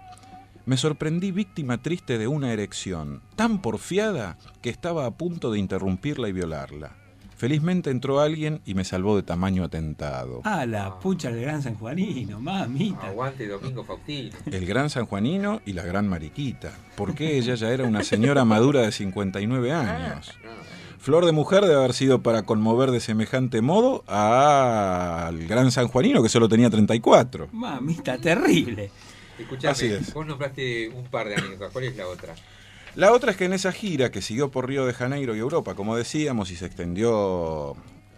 Me 0.68 0.78
sorprendí 0.78 1.32
víctima 1.32 1.82
triste 1.82 2.20
de 2.20 2.28
una 2.28 2.54
erección, 2.54 3.24
tan 3.36 3.64
porfiada 3.64 4.38
que 4.62 4.70
estaba 4.70 5.08
a 5.08 5.18
punto 5.18 5.52
de 5.52 5.58
interrumpirla 5.58 6.30
y 6.30 6.34
violarla. 6.34 6.96
Felizmente 7.38 7.92
entró 7.92 8.20
alguien 8.20 8.62
y 8.66 8.74
me 8.74 8.84
salvó 8.84 9.16
de 9.16 9.22
tamaño 9.22 9.64
atentado. 9.64 10.42
Ah, 10.44 10.66
la 10.66 10.98
pucha 11.00 11.30
del 11.32 11.42
gran 11.42 11.62
San 11.62 11.76
Juanino, 11.76 12.40
mamita. 12.40 13.08
Aguante 13.08 13.48
Domingo 13.48 13.84
Faustino. 13.84 14.36
El 14.52 14.66
gran 14.66 14.90
sanjuanino 14.90 15.62
y 15.64 15.74
la 15.74 15.84
gran 15.84 16.08
mariquita, 16.08 16.72
porque 16.96 17.38
ella 17.38 17.54
ya 17.54 17.70
era 17.70 17.84
una 17.84 18.04
señora 18.04 18.44
madura 18.44 18.82
de 18.82 18.92
59 18.92 19.72
años. 19.72 20.34
Flor 20.98 21.26
de 21.26 21.32
mujer 21.32 21.62
debe 21.62 21.76
haber 21.76 21.94
sido 21.94 22.24
para 22.24 22.42
conmover 22.42 22.90
de 22.90 23.00
semejante 23.00 23.62
modo 23.62 24.04
al 24.08 25.38
gran 25.48 25.72
sanjuanino 25.72 26.24
que 26.24 26.30
solo 26.30 26.50
tenía 26.50 26.72
34. 26.72 27.50
Mamita, 27.52 28.18
terrible. 28.18 28.90
Escuchame, 29.38 29.72
Así 29.72 29.86
es. 29.86 30.12
vos 30.12 30.26
nombraste 30.26 30.90
un 30.90 31.06
par 31.06 31.28
de 31.30 31.36
anécdotas. 31.36 31.72
¿Cuál 31.72 31.86
es 31.86 31.96
la 31.96 32.08
otra? 32.08 32.34
La 32.98 33.14
otra 33.14 33.30
es 33.30 33.38
que 33.38 33.46
en 33.46 33.54
esa 33.54 33.72
gira 33.72 34.10
que 34.10 34.24
siguió 34.24 34.50
por 34.50 34.68
Río 34.68 34.88
de 34.88 34.92
Janeiro 34.92 35.36
y 35.36 35.40
Europa, 35.40 35.76
como 35.76 35.96
decíamos, 35.96 36.50
y 36.50 36.56
se 36.56 36.66
extendió 36.66 37.76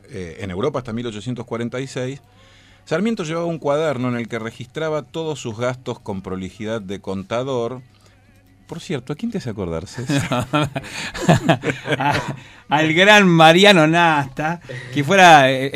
eh, 0.07 0.37
en 0.39 0.51
Europa 0.51 0.79
hasta 0.79 0.93
1846, 0.93 2.21
Sarmiento 2.85 3.25
llevaba 3.25 3.45
un 3.45 3.59
cuaderno 3.59 4.07
en 4.07 4.15
el 4.15 4.29
que 4.29 4.39
registraba 4.39 5.01
todos 5.01 5.37
sus 5.37 5.57
gastos 5.57 5.99
con 5.99 6.21
prolijidad 6.21 6.81
de 6.81 7.01
contador. 7.01 7.81
Por 8.69 8.81
cierto, 8.81 9.13
¿a 9.13 9.15
quién 9.15 9.31
te 9.31 9.39
hace 9.39 9.49
acordarse? 9.49 10.03
Al 12.69 12.93
gran 12.93 13.27
Mariano 13.27 13.87
Nasta, 13.87 14.61
que 14.93 15.03
fuera 15.03 15.51
eh, 15.51 15.71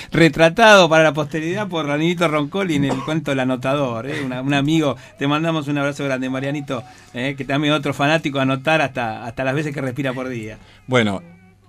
retratado 0.12 0.88
para 0.88 1.04
la 1.04 1.12
posteridad 1.12 1.68
por 1.68 1.84
Ranito 1.86 2.26
Roncoli 2.26 2.76
en 2.76 2.86
el 2.86 3.04
cuento 3.04 3.32
El 3.32 3.40
Anotador. 3.40 4.06
eh, 4.08 4.22
una- 4.24 4.40
un 4.40 4.54
amigo, 4.54 4.96
te 5.18 5.26
mandamos 5.28 5.68
un 5.68 5.76
abrazo 5.76 6.04
grande, 6.04 6.30
Marianito, 6.30 6.82
eh, 7.12 7.34
que 7.36 7.44
también 7.44 7.74
otro 7.74 7.92
fanático 7.92 8.38
a 8.38 8.42
anotar 8.42 8.80
hasta, 8.80 9.26
hasta 9.26 9.44
las 9.44 9.54
veces 9.54 9.74
que 9.74 9.82
respira 9.82 10.14
por 10.14 10.28
día. 10.30 10.56
Bueno, 10.86 11.22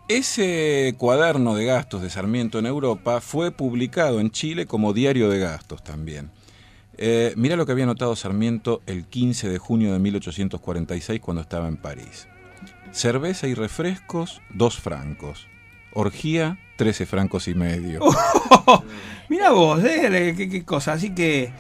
ese 0.08 0.96
cuaderno 0.98 1.56
de 1.56 1.66
gastos 1.66 2.02
de 2.02 2.10
Sarmiento 2.10 2.58
en 2.60 2.68
Europa 2.68 3.20
fue 3.20 3.52
publicado 3.52 4.22
en 4.22 4.32
Chile 4.32 4.66
como 4.66 4.94
diario 4.94 5.28
de 5.30 5.40
gastos 5.40 5.84
también. 5.84 6.30
Eh, 6.98 7.34
mirá 7.36 7.56
lo 7.56 7.66
que 7.66 7.72
había 7.72 7.84
anotado 7.84 8.16
Sarmiento 8.16 8.82
el 8.86 9.06
15 9.06 9.50
de 9.50 9.58
junio 9.58 9.94
de 9.94 10.00
1846 10.00 11.20
cuando 11.20 11.42
estaba 11.42 11.68
en 11.68 11.78
París. 11.78 12.28
Cerveza 12.92 13.48
y 13.48 13.54
refrescos, 13.54 14.42
dos 14.50 14.78
francos. 14.78 15.48
Orgía, 15.94 16.58
13 16.78 17.06
francos 17.06 17.48
y 17.48 17.54
medio. 17.56 18.02
Mira 19.30 19.52
vos, 19.52 19.84
eh, 19.84 20.34
qué, 20.36 20.50
qué 20.50 20.64
cosa. 20.64 20.94
Así 20.94 21.14
que 21.14 21.52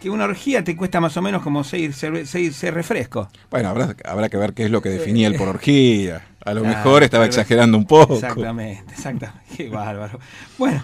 que 0.00 0.10
una 0.10 0.24
orgía 0.24 0.64
te 0.64 0.74
cuesta 0.76 1.00
más 1.00 1.16
o 1.16 1.22
menos 1.22 1.42
como 1.42 1.62
seis, 1.62 1.94
seis, 1.96 2.28
seis 2.56 2.74
refrescos. 2.74 3.28
Bueno, 3.50 3.68
habrá, 3.68 3.94
habrá 4.04 4.28
que 4.28 4.36
ver 4.36 4.52
qué 4.52 4.64
es 4.64 4.70
lo 4.72 4.82
que 4.82 4.88
definía 4.88 5.28
el 5.28 5.36
por 5.36 5.46
orgía. 5.48 6.26
A 6.44 6.54
lo 6.54 6.62
Claro, 6.62 6.76
mejor 6.76 7.04
estaba 7.04 7.24
exagerando 7.24 7.78
un 7.78 7.86
poco. 7.86 8.14
Exactamente, 8.14 8.92
exactamente. 8.92 9.42
Qué 9.56 9.68
bárbaro. 9.68 10.18
Bueno, 10.58 10.82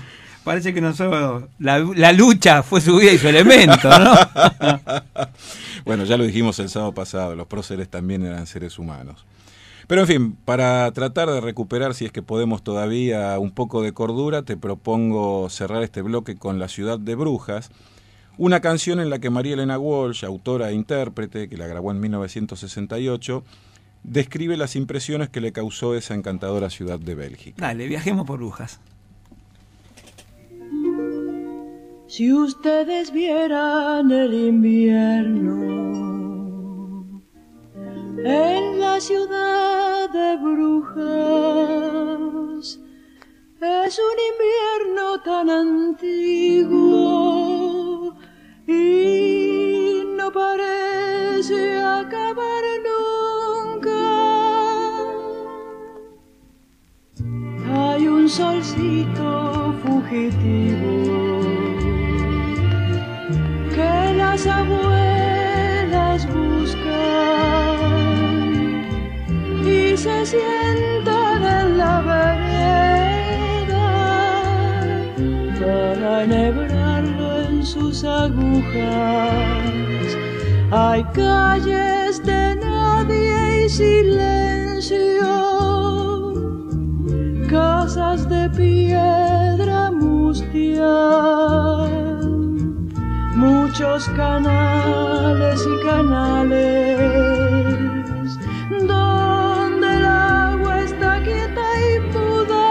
parece 0.49 0.72
que 0.72 0.80
nosotros, 0.80 1.44
la, 1.59 1.78
la 1.78 2.12
lucha 2.14 2.62
fue 2.62 2.80
su 2.80 2.96
vida 2.96 3.12
y 3.12 3.18
su 3.18 3.28
elemento, 3.28 3.90
¿no? 3.99 4.14
Bueno, 5.84 6.05
ya 6.05 6.16
lo 6.18 6.24
dijimos 6.24 6.59
el 6.59 6.68
sábado 6.68 6.92
pasado, 6.92 7.34
los 7.34 7.46
próceres 7.46 7.88
también 7.88 8.22
eran 8.22 8.46
seres 8.46 8.78
humanos. 8.78 9.24
Pero 9.86 10.03
en 10.03 10.07
fin, 10.07 10.36
para 10.44 10.90
tratar 10.92 11.30
de 11.30 11.40
recuperar, 11.40 11.94
si 11.94 12.05
es 12.05 12.12
que 12.12 12.22
podemos 12.22 12.62
todavía, 12.62 13.38
un 13.38 13.53
poco 13.53 13.82
de 13.82 13.92
cordura, 13.92 14.42
te 14.42 14.57
propongo 14.59 15.49
cerrar 15.49 15.82
este 15.82 16.03
bloque 16.03 16.36
con 16.36 16.59
La 16.59 16.68
ciudad 16.68 16.99
de 16.99 17.14
brujas, 17.14 17.70
una 18.36 18.61
canción 18.61 19.01
en 19.01 19.09
la 19.09 19.18
que 19.18 19.30
María 19.30 19.55
Elena 19.55 19.78
Walsh, 19.78 20.24
autora 20.24 20.70
e 20.70 20.74
intérprete, 20.74 21.49
que 21.49 21.57
la 21.57 21.66
grabó 21.66 21.90
en 21.90 22.01
1968, 22.01 23.44
describe 24.03 24.57
las 24.57 24.76
impresiones 24.76 25.30
que 25.30 25.40
le 25.40 25.53
causó 25.53 25.94
esa 25.94 26.14
encantadora 26.14 26.68
ciudad 26.68 26.99
de 26.99 27.14
Bélgica. 27.14 27.66
Dale, 27.66 27.86
viajemos 27.86 28.26
por 28.26 28.38
brujas. 28.38 28.80
Si 32.09 32.32
ustedes 32.32 33.12
vieran 33.12 34.11
el 34.11 34.32
invierno 34.32 35.84
en 38.24 38.80
la 38.80 38.98
ciudad 38.98 40.09
de 40.09 40.36
brujas, 40.38 41.04
es 43.61 44.00
un 44.09 44.18
invierno 44.32 45.20
tan 45.22 45.50
antiguo 45.50 46.96
y 48.66 50.02
no 50.16 50.32
parece 50.32 51.78
acabar 51.78 52.64
nunca. 53.76 54.00
Hay 57.70 58.09
un 58.09 58.26
solcito 58.30 59.74
fugitivo 59.84 61.28
las 64.31 64.47
abuelas 64.47 66.26
buscan 66.26 67.79
y 69.64 69.97
se 69.97 70.26
sientan 70.26 71.43
en 71.43 71.79
la 71.79 71.95
vereda 72.11 73.89
para 75.59 76.24
enhebrarlo 76.24 77.43
en 77.43 77.64
sus 77.64 78.05
agujas. 78.05 79.39
Hay 80.70 81.03
calles 81.14 82.22
de 82.22 82.57
nadie 82.57 83.64
y 83.64 83.68
silencio 83.68 85.29
casas 87.49 88.29
de 88.29 88.51
piedra 88.51 89.91
mustia, 89.91 91.38
muchos 93.79 94.09
canales 94.16 95.64
y 95.64 95.87
canales, 95.87 96.99
donde 98.70 99.87
el 99.97 100.05
agua 100.05 100.81
está 100.83 101.22
quieta 101.22 101.62
y 101.87 102.01
muda, 102.11 102.66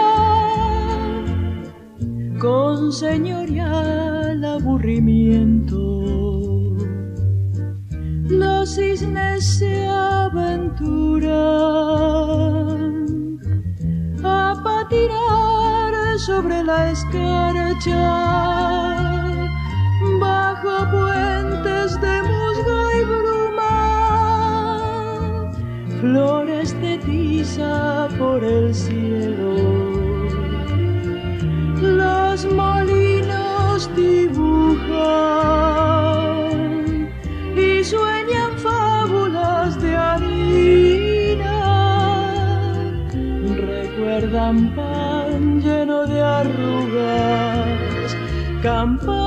con 2.38 2.92
señorial 2.92 4.44
aburrimiento. 4.44 5.78
Los 8.28 8.74
cisnes 8.74 9.46
se 9.46 9.86
aventuran 9.86 11.38
a 14.22 14.60
patinar 14.62 16.18
sobre 16.18 16.62
la 16.64 16.90
escarcha 16.90 18.57
flores 26.00 26.80
de 26.80 26.98
tiza 26.98 28.08
por 28.18 28.44
el 28.44 28.74
cielo. 28.74 29.56
Los 31.80 32.44
molinos 32.52 33.90
dibujan 33.96 34.98
y 37.56 37.84
sueñan 37.84 38.52
fábulas 38.58 39.80
de 39.80 39.96
harina. 39.96 41.56
Recuerdan 43.56 44.74
pan 44.74 45.60
lleno 45.60 46.06
de 46.06 46.20
arrugas, 46.22 48.16
campanas 48.62 49.17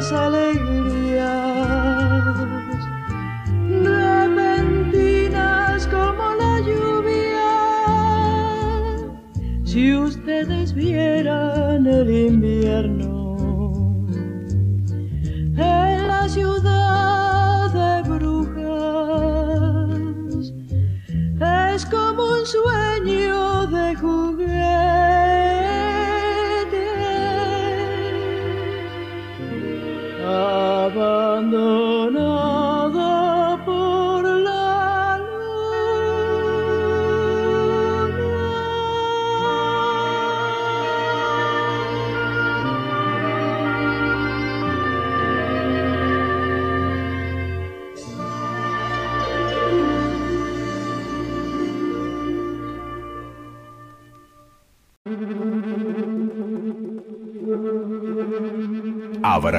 sale 0.00 0.59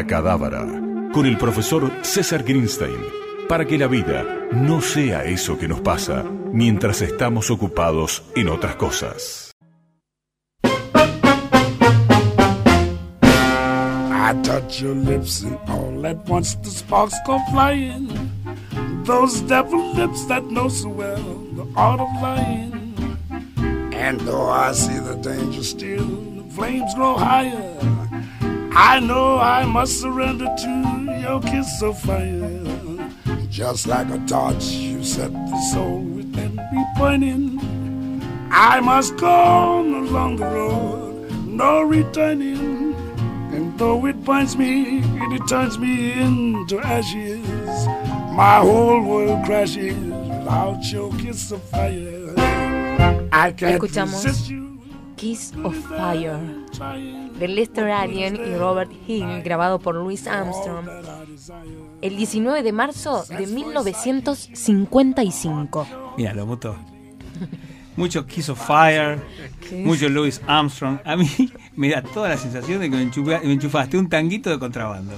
Abracadabra, 0.02 0.66
con 1.14 1.28
el 1.28 1.38
profesor 1.38 1.92
César 2.02 2.44
Greenstein, 2.44 2.98
para 3.48 3.66
que 3.66 3.78
la 3.78 3.86
vida 3.86 4.26
no 4.52 4.82
sea 4.82 5.26
eso 5.26 5.60
que 5.60 5.68
nos 5.68 5.80
pasa 5.82 6.24
mientras 6.52 7.04
estamos 7.04 7.52
ocupados 7.52 8.24
en 8.36 8.50
otras 8.50 8.78
cosas. 8.78 9.52
I 10.64 10.70
touch 14.42 14.82
your 14.82 14.96
lips 14.96 15.44
and 15.44 15.56
all 15.70 16.04
at 16.08 16.18
once 16.28 16.56
the 16.64 16.72
sparks 16.72 17.16
go 17.28 17.38
flying. 17.52 18.10
Those 19.06 19.40
devil 19.42 19.94
lips 19.94 20.26
that 20.30 20.46
know 20.46 20.68
so 20.68 20.90
well 20.90 21.46
the 21.54 21.68
art 21.76 22.00
of 22.00 22.10
lying. 22.24 22.96
And 23.94 24.20
though 24.22 24.50
I 24.50 24.72
see 24.72 24.98
the 24.98 25.14
danger 25.18 25.64
still, 25.64 26.08
the 26.08 26.44
flames 26.56 26.92
grow 26.96 27.18
higher. 27.18 28.01
I 28.84 29.00
know 29.00 29.38
I 29.38 29.64
must 29.64 30.02
surrender 30.02 30.48
to 30.64 31.18
your 31.22 31.40
kiss 31.40 31.84
of 31.84 32.00
fire. 32.00 32.66
Just 33.48 33.86
like 33.86 34.10
a 34.10 34.18
torch, 34.26 34.64
you 34.64 35.04
set 35.04 35.32
the 35.32 35.62
soul 35.72 36.00
within 36.00 36.56
me 36.56 36.86
burning. 36.98 37.60
I 38.52 38.80
must 38.80 39.18
go 39.18 39.30
on 39.30 39.94
along 39.94 40.38
the 40.38 40.46
road, 40.46 41.32
no 41.46 41.84
returning. 41.84 42.96
And 43.54 43.78
though 43.78 44.04
it 44.08 44.26
binds 44.26 44.58
me 44.58 45.04
and 45.04 45.32
it 45.32 45.48
turns 45.48 45.78
me 45.78 46.14
into 46.14 46.80
ashes, 46.80 47.86
my 48.36 48.62
whole 48.62 49.04
world 49.04 49.46
crashes 49.46 49.96
without 49.96 50.84
your 50.92 51.14
kiss 51.20 51.52
of 51.52 51.62
fire. 51.66 52.34
I 53.32 53.52
can't 53.52 53.80
Escuchamos 53.80 54.26
resist 54.26 54.50
you. 54.50 54.61
Kiss 55.22 55.54
of 55.64 55.76
Fire 55.88 56.40
de 57.38 57.48
Lester 57.48 57.92
Allen 57.92 58.36
y 58.36 58.56
Robert 58.58 58.90
Hill, 59.08 59.44
grabado 59.44 59.78
por 59.78 59.94
Louis 59.94 60.26
Armstrong 60.26 60.88
el 62.02 62.18
19 62.18 62.64
de 62.64 62.72
marzo 62.72 63.24
de 63.30 63.46
1955. 63.46 65.88
Mira, 66.18 66.34
lo 66.34 66.48
muto. 66.48 66.76
Mucho 67.98 68.26
Kiss 68.26 68.50
of 68.50 68.60
Fire, 68.66 69.20
mucho 69.84 70.10
Louis 70.10 70.42
Armstrong. 70.48 70.98
A 71.06 71.16
mí 71.16 71.30
me 71.76 71.90
da 71.90 72.02
toda 72.02 72.30
la 72.30 72.38
sensación 72.38 72.80
de 72.80 72.90
que 72.90 72.96
me, 72.96 73.04
enchufa- 73.04 73.44
me 73.44 73.54
enchufaste 73.54 74.00
un 74.00 74.10
tanguito 74.10 74.50
de 74.50 74.58
contrabando. 74.58 75.14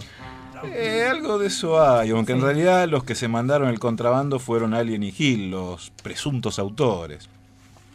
Eh, 0.66 1.08
algo 1.10 1.38
de 1.38 1.48
eso 1.48 1.82
hay, 1.82 2.10
aunque 2.12 2.34
en 2.34 2.42
realidad 2.42 2.90
los 2.90 3.06
que 3.06 3.16
se 3.16 3.30
mandaron 3.30 3.70
el 3.70 3.80
contrabando 3.80 4.38
fueron 4.40 4.74
Alien 4.74 5.04
y 5.04 5.14
Hill, 5.18 5.50
los 5.52 5.92
presuntos 6.04 6.60
autores, 6.60 7.30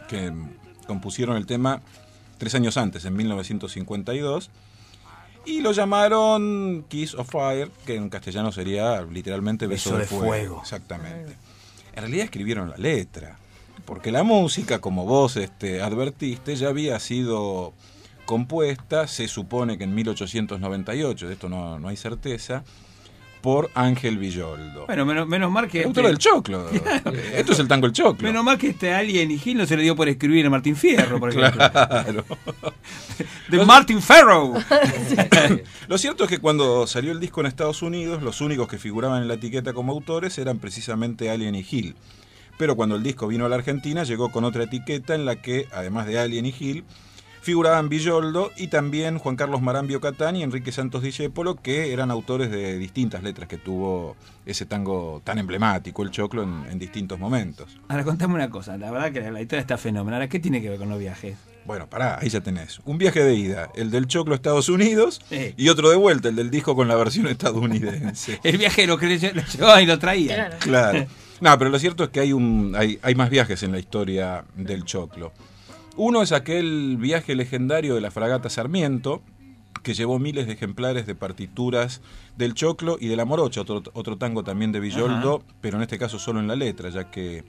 que 0.09 0.33
compusieron 0.89 1.37
el 1.37 1.47
tema 1.47 1.83
tres 2.39 2.57
años 2.57 2.77
antes, 2.77 3.05
en 3.05 3.15
1952, 3.15 4.51
y 5.45 5.61
lo 5.61 5.73
llamaron 5.73 6.85
Kiss 6.89 7.15
of 7.15 7.31
Fire, 7.31 7.71
que 7.87 7.95
en 7.95 8.09
castellano 8.09 8.51
sería 8.51 9.03
literalmente 9.03 9.69
Beso, 9.69 9.97
de, 9.97 10.07
fuego. 10.07 10.61
Exactamente. 10.63 11.37
En 11.95 12.03
realidad 12.03 12.25
escribieron 12.25 12.71
la 12.71 12.77
letra, 12.77 13.39
porque 13.85 14.11
la 14.11 14.25
música, 14.25 14.81
como 14.81 15.05
vos 15.05 15.37
este, 15.37 15.81
advertiste, 15.83 16.57
ya 16.57 16.69
había 16.69 16.99
sido 17.01 17.73
compuesta, 18.27 19.07
se 19.07 19.29
supone 19.29 19.79
que 19.79 19.85
en 19.85 19.95
1898, 19.95 21.29
de 21.29 21.33
esto 21.33 21.49
no, 21.49 21.79
no 21.79 21.89
hay 21.89 21.97
certeza, 21.97 22.65
por 23.41 23.71
Ángel 23.75 24.19
Villoldo. 24.19 24.87
Bueno, 24.87 25.07
menos, 25.07 25.29
menos 25.29 25.51
mal 25.51 25.69
que. 25.69 25.81
El 25.81 25.87
autor 25.87 26.07
del 26.07 26.19
choclo. 26.19 26.69
Esto 27.35 27.53
es 27.53 27.59
el 27.59 27.69
tango 27.69 27.87
El 27.87 27.93
Choclo. 27.93 28.27
Menos 28.27 28.45
mal 28.45 28.59
que 28.59 28.69
este 28.69 28.93
Alien 28.93 29.31
y 29.31 29.39
Gil 29.39 29.59
no 29.59 29.67
se 29.67 29.77
le 29.77 29.83
dio 29.83 29.95
por 29.97 30.09
escribir 30.09 30.47
a 30.47 30.51
Martín 30.51 30.77
Fierro, 30.77 31.19
por 31.19 31.31
ejemplo. 31.31 31.65
Claro. 31.79 32.25
De 33.49 33.65
Martin 33.65 34.01
Ferro. 34.01 34.55
Lo 35.89 35.99
cierto 35.99 36.25
es 36.25 36.31
que 36.31 36.39
cuando 36.39 36.87
salió 36.87 37.13
el 37.13 37.21
disco 37.21 37.41
en 37.41 37.47
Estados 37.47 37.83
Unidos, 37.83 38.23
los 38.23 38.41
únicos 38.41 38.69
que 38.69 38.79
figuraban 38.79 39.23
en 39.23 39.29
la 39.29 39.35
etiqueta 39.35 39.73
como 39.73 39.93
autores 39.93 40.39
eran 40.39 40.59
precisamente 40.59 41.31
Alien 41.31 41.55
y 41.55 41.67
Hill. 41.69 41.97
Pero 42.59 42.77
cuando 42.77 42.97
el 42.97 43.03
disco 43.03 43.27
vino 43.27 43.47
a 43.47 43.49
la 43.49 43.57
Argentina, 43.57 44.05
llegó 44.05 44.31
con 44.31 44.45
otra 44.45 44.65
etiqueta 44.65 45.15
en 45.15 45.25
la 45.25 45.37
que, 45.37 45.67
además 45.73 46.07
de 46.07 46.19
Alien 46.19 46.47
y 46.47 46.55
Hill, 46.59 46.85
figuraban 47.41 47.89
Villoldo 47.89 48.51
y 48.57 48.69
también 48.69 49.19
Juan 49.19 49.37
Carlos 49.37 49.63
Marambio 49.63 50.01
Catán 50.01 50.37
y 50.37 50.43
Enrique 50.43 50.73
Santos 50.73 51.03
Discépolo, 51.03 51.57
que 51.57 51.93
eran 51.93 52.11
autores 52.11 52.51
de 52.51 52.77
distintas 52.79 53.23
letras 53.23 53.49
que 53.49 53.59
tuvo 53.59 54.17
ese 54.47 54.67
tango 54.67 55.21
tan 55.25 55.39
emblemático, 55.39 56.03
el 56.03 56.11
choclo, 56.11 56.43
en, 56.43 56.65
en 56.71 56.79
distintos 56.79 57.19
momentos. 57.19 57.79
Ahora 57.89 58.05
contame 58.05 58.35
una 58.35 58.51
cosa, 58.51 58.77
la 58.79 58.91
verdad 58.91 59.13
que 59.13 59.31
la 59.31 59.41
historia 59.41 59.61
está 59.61 59.77
fenomenal. 59.79 60.29
¿Qué 60.29 60.39
tiene 60.41 60.61
que 60.63 60.71
ver 60.71 60.79
con 60.79 60.89
los 60.89 60.99
viajes? 60.99 61.37
Bueno, 61.67 61.87
pará, 61.87 62.19
ahí 62.21 62.31
ya 62.31 62.41
tenés. 62.41 62.81
Un 62.87 62.97
viaje 62.97 63.23
de 63.23 63.35
ida, 63.35 63.69
el 63.75 63.91
del 63.91 64.07
choclo 64.07 64.33
a 64.33 64.37
Estados 64.37 64.71
Unidos, 64.71 65.21
Sí. 65.29 65.53
y 65.57 65.69
otro 65.69 65.91
de 65.91 65.97
vuelta, 65.97 66.29
el 66.31 66.37
del 66.37 66.51
disco 66.51 66.75
con 66.75 66.89
la 66.89 66.95
versión 66.97 67.27
estadounidense. 67.27 68.41
El 68.45 68.57
viajero 68.59 68.97
que 68.97 69.07
lo 69.07 69.13
lle- 69.15 69.33
lo 69.35 69.43
llevaba 69.43 69.83
y 69.83 69.87
lo 69.87 69.99
traía. 69.99 70.51
Claro. 70.61 71.07
No, 71.41 71.57
pero 71.59 71.71
lo 71.71 71.79
cierto 71.79 72.05
es 72.05 72.11
que 72.11 72.21
hay, 72.21 72.33
un, 72.33 72.75
hay, 72.77 72.99
hay 73.03 73.15
más 73.15 73.29
viajes 73.31 73.63
en 73.63 73.73
la 73.73 73.79
historia 73.79 74.45
del 74.57 74.85
Choclo. 74.85 75.33
Uno 76.01 76.23
es 76.23 76.31
aquel 76.31 76.97
viaje 76.97 77.35
legendario 77.35 77.97
de 77.97 78.01
la 78.01 78.13
fragata 78.13 78.49
Sarmiento, 78.49 79.21
que 79.83 79.95
llevó 79.95 80.21
miles 80.21 80.47
de 80.47 80.53
ejemplares 80.53 81.09
de 81.09 81.17
partituras 81.17 82.03
del 82.37 82.55
Choclo 82.55 82.99
y 83.01 83.09
de 83.09 83.17
la 83.17 83.25
Morocha, 83.25 83.63
otro, 83.63 83.83
otro 83.95 84.17
tango 84.17 84.45
también 84.45 84.71
de 84.71 84.79
Villoldo, 84.79 85.43
pero 85.61 85.77
en 85.77 85.83
este 85.83 85.99
caso 85.99 86.21
solo 86.21 86.39
en 86.39 86.47
la 86.47 86.55
letra, 86.55 86.91
ya 86.91 87.11
que 87.11 87.43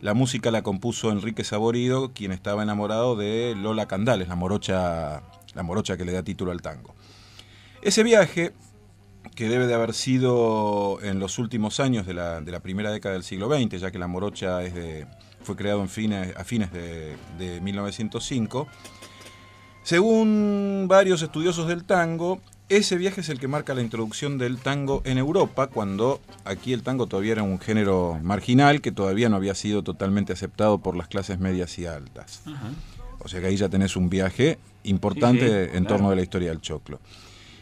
la 0.00 0.14
música 0.14 0.52
la 0.52 0.62
compuso 0.62 1.10
Enrique 1.10 1.42
Saborido, 1.42 2.12
quien 2.12 2.30
estaba 2.30 2.62
enamorado 2.62 3.16
de 3.16 3.56
Lola 3.56 3.88
Candales, 3.88 4.28
la 4.28 4.36
morocha, 4.36 5.24
la 5.52 5.64
morocha 5.64 5.96
que 5.96 6.04
le 6.04 6.12
da 6.12 6.22
título 6.22 6.52
al 6.52 6.62
tango. 6.62 6.94
Ese 7.82 8.04
viaje 8.04 8.52
que 9.34 9.48
debe 9.48 9.66
de 9.66 9.74
haber 9.74 9.92
sido 9.92 11.00
en 11.02 11.18
los 11.18 11.36
últimos 11.40 11.80
años 11.80 12.06
de 12.06 12.14
la, 12.14 12.42
de 12.42 12.52
la 12.52 12.60
primera 12.60 12.92
década 12.92 13.14
del 13.14 13.24
siglo 13.24 13.52
XX, 13.52 13.80
ya 13.80 13.90
que 13.90 13.98
la 13.98 14.06
morocha 14.06 14.62
es 14.62 14.72
de, 14.72 15.08
fue 15.42 15.56
creado 15.56 15.80
en 15.82 15.88
fines, 15.88 16.36
a 16.36 16.44
fines 16.44 16.72
de, 16.72 17.16
de 17.38 17.60
1905. 17.60 18.68
Según 19.82 20.86
varios 20.88 21.22
estudiosos 21.22 21.66
del 21.66 21.84
tango, 21.84 22.40
ese 22.68 22.96
viaje 22.96 23.20
es 23.20 23.28
el 23.28 23.38
que 23.40 23.48
marca 23.48 23.74
la 23.74 23.82
introducción 23.82 24.38
del 24.38 24.58
tango 24.58 25.02
en 25.04 25.18
Europa, 25.18 25.66
cuando 25.66 26.20
aquí 26.44 26.72
el 26.72 26.82
tango 26.82 27.06
todavía 27.06 27.32
era 27.32 27.42
un 27.42 27.58
género 27.58 28.18
marginal 28.22 28.80
que 28.80 28.92
todavía 28.92 29.28
no 29.28 29.36
había 29.36 29.54
sido 29.54 29.82
totalmente 29.82 30.32
aceptado 30.32 30.78
por 30.78 30.96
las 30.96 31.08
clases 31.08 31.38
medias 31.38 31.78
y 31.78 31.86
altas. 31.86 32.42
O 33.18 33.28
sea 33.28 33.40
que 33.40 33.46
ahí 33.48 33.56
ya 33.56 33.68
tenés 33.68 33.96
un 33.96 34.08
viaje 34.08 34.58
importante 34.84 35.40
Sí, 35.40 35.46
sí, 35.70 35.76
en 35.76 35.84
claro. 35.84 35.86
torno 35.96 36.10
de 36.10 36.16
la 36.16 36.22
historia 36.22 36.48
del 36.50 36.60
choclo. 36.60 37.00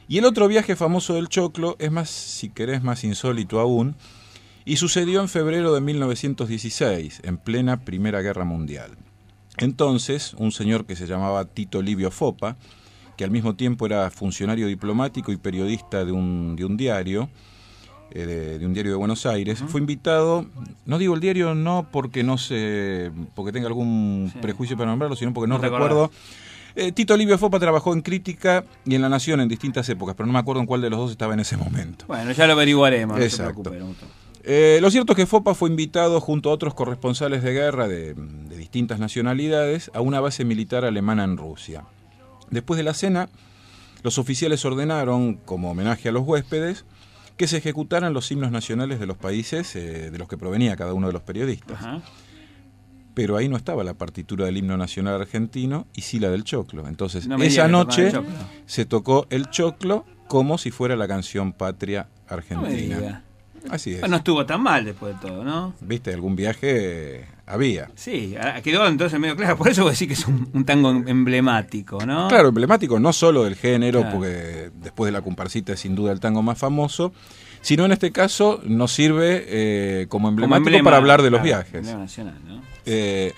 Y 0.07 0.19
el 0.19 0.25
otro 0.25 0.47
viaje 0.49 0.77
famoso 0.77 1.15
del 1.15 1.29
choclo 1.29 1.77
es 1.79 1.91
más, 1.91 2.11
si 2.11 2.51
querés, 2.51 2.83
más 2.83 3.03
insólito 3.05 3.61
aún, 3.61 3.97
y 4.71 4.77
sucedió 4.77 5.21
en 5.21 5.29
febrero 5.29 5.75
de 5.75 5.81
1916, 5.81 7.23
en 7.25 7.39
plena 7.39 7.81
Primera 7.81 8.21
Guerra 8.21 8.45
Mundial. 8.45 8.93
Entonces, 9.59 10.33
un 10.35 10.53
señor 10.53 10.85
que 10.85 10.95
se 10.95 11.09
llamaba 11.09 11.45
Tito 11.45 11.83
Livio 11.83 12.13
Fopa, 12.13 12.57
que 13.17 13.25
al 13.25 13.33
mismo 13.33 13.57
tiempo 13.57 13.85
era 13.85 14.09
funcionario 14.13 14.69
diplomático 14.69 15.33
y 15.33 15.39
periodista 15.39 16.05
de 16.05 16.13
un, 16.13 16.55
de 16.55 16.65
un 16.65 16.77
diario, 16.77 17.29
eh, 18.13 18.25
de, 18.25 18.59
de 18.61 18.65
un 18.65 18.73
diario 18.73 18.93
de 18.93 18.97
Buenos 18.97 19.27
Aires, 19.27 19.61
fue 19.67 19.81
invitado, 19.81 20.47
no 20.87 20.99
digo 20.99 21.17
el 21.17 21.21
diario 21.21 21.57
no 21.57 21.89
porque 21.91 22.23
no 22.23 22.39
se, 22.39 23.11
porque 23.35 23.51
tenga 23.51 23.67
algún 23.67 24.33
prejuicio 24.41 24.77
para 24.77 24.91
nombrarlo, 24.91 25.17
sino 25.17 25.35
porque 25.35 25.49
no, 25.49 25.57
No 25.57 25.63
recuerdo. 25.63 26.13
Eh, 26.77 26.93
Tito 26.93 27.17
Livio 27.17 27.37
Fopa 27.39 27.59
trabajó 27.59 27.93
en 27.93 28.03
Crítica 28.03 28.65
y 28.85 28.95
en 28.95 29.03
La 29.03 29.09
Nación 29.09 29.41
en 29.41 29.49
distintas 29.49 29.89
épocas, 29.89 30.15
pero 30.15 30.29
no 30.29 30.33
me 30.33 30.39
acuerdo 30.39 30.61
en 30.61 30.67
cuál 30.67 30.81
de 30.81 30.91
los 30.91 31.01
dos 31.01 31.11
estaba 31.11 31.35
en 31.35 31.41
ese 31.41 31.57
momento. 31.57 32.05
Bueno, 32.07 32.31
ya 32.31 32.47
lo 32.47 32.53
averiguaremos. 32.53 33.19
No 33.19 33.25
Exacto. 33.25 33.73
Muto. 33.73 34.07
Eh, 34.43 34.79
lo 34.81 34.91
cierto 34.91 35.13
es 35.13 35.17
que 35.17 35.27
Fopa 35.27 35.55
fue 35.55 35.69
invitado 35.69 36.21
junto 36.21 36.51
a 36.51 36.53
otros 36.53 36.75
corresponsales 36.75 37.43
de 37.43 37.53
guerra 37.53 37.89
de, 37.89 38.15
de 38.15 38.57
distintas 38.57 38.99
nacionalidades 38.99 39.91
a 39.95 40.01
una 40.01 40.21
base 40.21 40.45
militar 40.45 40.85
alemana 40.85 41.25
en 41.25 41.37
Rusia. 41.37 41.85
Después 42.51 42.79
de 42.79 42.85
la 42.85 42.95
cena, 42.95 43.29
los 44.03 44.19
oficiales 44.19 44.65
ordenaron, 44.65 45.35
como 45.35 45.71
homenaje 45.71 46.09
a 46.09 46.13
los 46.13 46.27
huéspedes, 46.27 46.85
que 47.37 47.47
se 47.47 47.59
ejecutaran 47.59 48.13
los 48.13 48.31
himnos 48.31 48.51
nacionales 48.51 49.01
de 49.01 49.07
los 49.07 49.17
países 49.17 49.75
eh, 49.77 50.11
de 50.11 50.19
los 50.19 50.29
que 50.29 50.37
provenía 50.37 50.77
cada 50.77 50.93
uno 50.95 51.07
de 51.07 51.13
los 51.13 51.23
periodistas. 51.23 51.79
Ajá. 51.79 52.03
Pero 53.15 53.37
ahí 53.37 53.49
no 53.49 53.57
estaba 53.57 53.83
la 53.83 53.95
partitura 53.95 54.47
del 54.47 54.57
himno 54.57 54.77
nacional 54.77 55.21
argentino 55.21 55.87
y 55.95 56.03
sí 56.03 56.19
la 56.19 56.31
del 56.31 56.45
choclo. 56.45 56.87
Entonces, 56.87 57.27
No 57.27 57.37
esa 57.43 57.67
noche 57.67 58.13
se 58.67 58.85
tocó 58.85 59.27
el 59.31 59.51
choclo 59.51 60.05
como 60.29 60.59
si 60.59 60.71
fuera 60.71 60.97
la 60.97 61.09
canción 61.09 61.53
patria 61.53 62.09
argentina. 62.29 63.25
Así 63.69 63.95
es. 63.95 64.09
No 64.09 64.17
estuvo 64.17 64.47
tan 64.47 64.63
mal 64.63 64.85
después 64.85 65.15
de 65.21 65.29
todo, 65.29 65.45
¿no? 65.45 65.75
¿Viste? 65.81 66.13
Algún 66.15 66.37
viaje 66.37 67.27
había. 67.47 67.91
Sí, 67.95 68.35
quedó 68.63 68.87
entonces 68.87 69.19
medio 69.21 69.37
claro. 69.37 69.57
Por 69.59 69.69
eso 69.69 69.83
voy 69.83 69.91
a 69.91 69.93
decir 69.93 70.09
que 70.09 70.15
es 70.15 70.27
un, 70.27 70.49
un 70.55 70.65
tango 70.65 70.91
emblemático, 70.91 72.05
¿no? 72.07 72.29
Claro, 72.29 72.49
emblemático 72.49 72.99
no 73.01 73.13
solo 73.13 73.45
del 73.45 73.57
género, 73.57 74.01
Claro. 74.01 74.17
porque 74.17 74.71
después 74.81 75.09
de 75.09 75.13
la 75.13 75.23
comparsita 75.23 75.73
es 75.75 75.81
sin 75.81 75.95
duda 75.95 76.13
el 76.13 76.21
tango 76.21 76.43
más 76.43 76.59
famoso, 76.59 77.13
sino 77.61 77.85
en 77.85 77.93
este 77.93 78.13
caso 78.13 78.61
nos 78.65 78.93
sirve 78.93 79.45
eh, 79.47 80.07
como 80.09 80.25
Como 80.29 80.29
emblemático 80.31 80.69
emblema, 80.69 80.85
para 80.85 80.97
hablar 80.97 81.23
de 81.23 81.31
los 81.31 81.41
claro, 81.41 81.59
viajes. 81.59 81.75
emblema 81.75 81.99
nacional, 82.01 82.39
¿no? 82.47 82.63
Eh, 82.87 83.33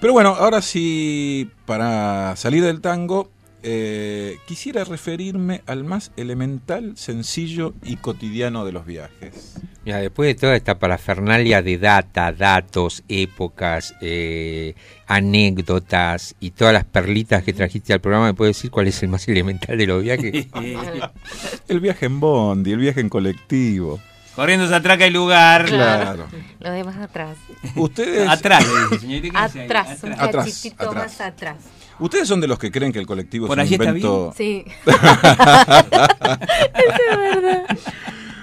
pero 0.00 0.12
bueno, 0.12 0.30
ahora 0.30 0.62
sí, 0.62 1.50
para 1.64 2.34
salir 2.36 2.62
del 2.64 2.80
tango, 2.80 3.30
eh, 3.68 4.38
quisiera 4.46 4.84
referirme 4.84 5.62
al 5.66 5.82
más 5.82 6.12
elemental, 6.16 6.96
sencillo 6.96 7.74
y 7.82 7.96
cotidiano 7.96 8.64
de 8.64 8.70
los 8.70 8.86
viajes. 8.86 9.56
Mira, 9.84 9.98
después 9.98 10.28
de 10.28 10.34
toda 10.40 10.54
esta 10.54 10.78
parafernalia 10.78 11.62
de 11.62 11.76
data, 11.76 12.30
datos, 12.32 13.02
épocas, 13.08 13.92
eh, 14.00 14.74
anécdotas 15.08 16.36
y 16.38 16.52
todas 16.52 16.74
las 16.74 16.84
perlitas 16.84 17.42
que 17.42 17.52
trajiste 17.52 17.92
al 17.92 18.00
programa, 18.00 18.26
¿me 18.26 18.34
puedes 18.34 18.56
decir 18.56 18.70
cuál 18.70 18.86
es 18.86 19.02
el 19.02 19.08
más 19.08 19.26
elemental 19.26 19.76
de 19.76 19.86
los 19.86 20.02
viajes? 20.02 20.46
El 21.68 21.80
viaje 21.80 22.06
en 22.06 22.20
bondi, 22.20 22.70
el 22.70 22.78
viaje 22.78 23.00
en 23.00 23.08
colectivo. 23.08 24.00
Corriendo 24.36 24.68
se 24.68 24.74
atraca 24.74 25.06
el 25.06 25.14
lugar. 25.14 25.64
Claro. 25.64 26.26
Los 26.60 26.72
demás 26.72 26.96
atrás. 26.98 27.36
Ustedes, 27.74 28.28
Atrás, 28.28 28.64
señorita. 29.00 29.44
Atrás, 29.44 29.98
un 30.04 30.12
Atrás, 30.12 30.44
cachitito 30.46 30.90
atrás. 30.90 31.04
más 31.04 31.20
atrás. 31.20 31.56
Ustedes 31.98 32.28
son 32.28 32.40
de 32.40 32.46
los 32.48 32.58
que 32.58 32.70
creen 32.70 32.92
que 32.92 32.98
el 32.98 33.06
colectivo 33.06 33.46
¿Por 33.46 33.58
es 33.58 33.62
un 33.62 33.66
allí 33.66 33.74
está 33.74 33.84
invento. 33.86 34.34
Sí. 34.36 34.64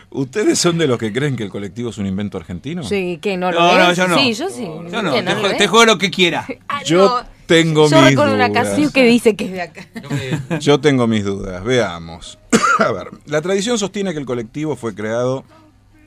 ¿Ustedes 0.10 0.60
son 0.60 0.78
de 0.78 0.86
los 0.86 1.00
que 1.00 1.12
creen 1.12 1.36
que 1.36 1.44
el 1.44 1.50
colectivo 1.50 1.90
es 1.90 1.98
un 1.98 2.06
invento 2.06 2.38
argentino? 2.38 2.84
Sí, 2.84 3.18
que 3.20 3.36
no 3.36 3.52
lo 3.52 3.60
No, 3.60 3.78
no, 3.80 3.94
yo 3.94 4.08
no. 4.08 4.16
Sí, 4.20 4.34
yo 4.36 4.48
sí. 4.50 4.64
Yo 4.92 5.02
no, 5.02 5.12
¿Qué, 5.14 5.24
te, 5.24 5.34
lo 5.34 5.40
ju- 5.42 5.44
ves? 5.44 5.58
te 5.58 5.68
juego 5.68 5.86
lo 5.86 5.98
que 5.98 6.12
quiera. 6.12 6.46
Ah, 6.68 6.84
Yo 6.84 7.22
no. 7.22 7.28
tengo 7.48 7.90
Yo 7.90 7.98
mis 8.02 8.10
recuerdo 8.12 8.36
una 8.36 8.48
dudas. 8.50 8.68
canción 8.68 8.92
que 8.92 9.04
dice 9.06 9.36
que 9.36 9.46
es 9.46 9.52
de 9.52 9.62
acá. 9.64 9.88
Yo 10.60 10.80
tengo 10.80 11.08
mis 11.08 11.24
dudas. 11.24 11.64
Veamos. 11.64 12.38
A 12.80 12.92
ver, 12.92 13.08
la 13.26 13.42
tradición 13.42 13.78
sostiene 13.80 14.12
que 14.14 14.20
el 14.20 14.26
colectivo 14.26 14.76
fue 14.76 14.94
creado 14.94 15.44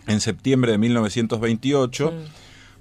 en 0.06 0.20
septiembre 0.20 0.70
de 0.73 0.78
1928 0.78 2.12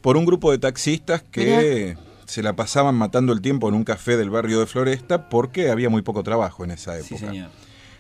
por 0.02 0.16
un 0.18 0.26
grupo 0.26 0.52
de 0.52 0.60
taxistas 0.60 1.24
que 1.32 1.98
se 2.26 2.42
la 2.44 2.56
pasaban 2.56 2.96
matando 2.96 3.34
el 3.34 3.42
tiempo 3.42 3.70
en 3.70 3.76
un 3.76 3.84
café 3.84 4.18
del 4.18 4.30
barrio 4.30 4.60
de 4.60 4.66
Floresta 4.66 5.30
porque 5.30 5.70
había 5.70 5.90
muy 5.90 6.02
poco 6.02 6.24
trabajo 6.24 6.64
en 6.64 6.72
esa 6.72 6.96
época. 6.98 7.08
Sí, 7.18 7.18
señor. 7.18 7.50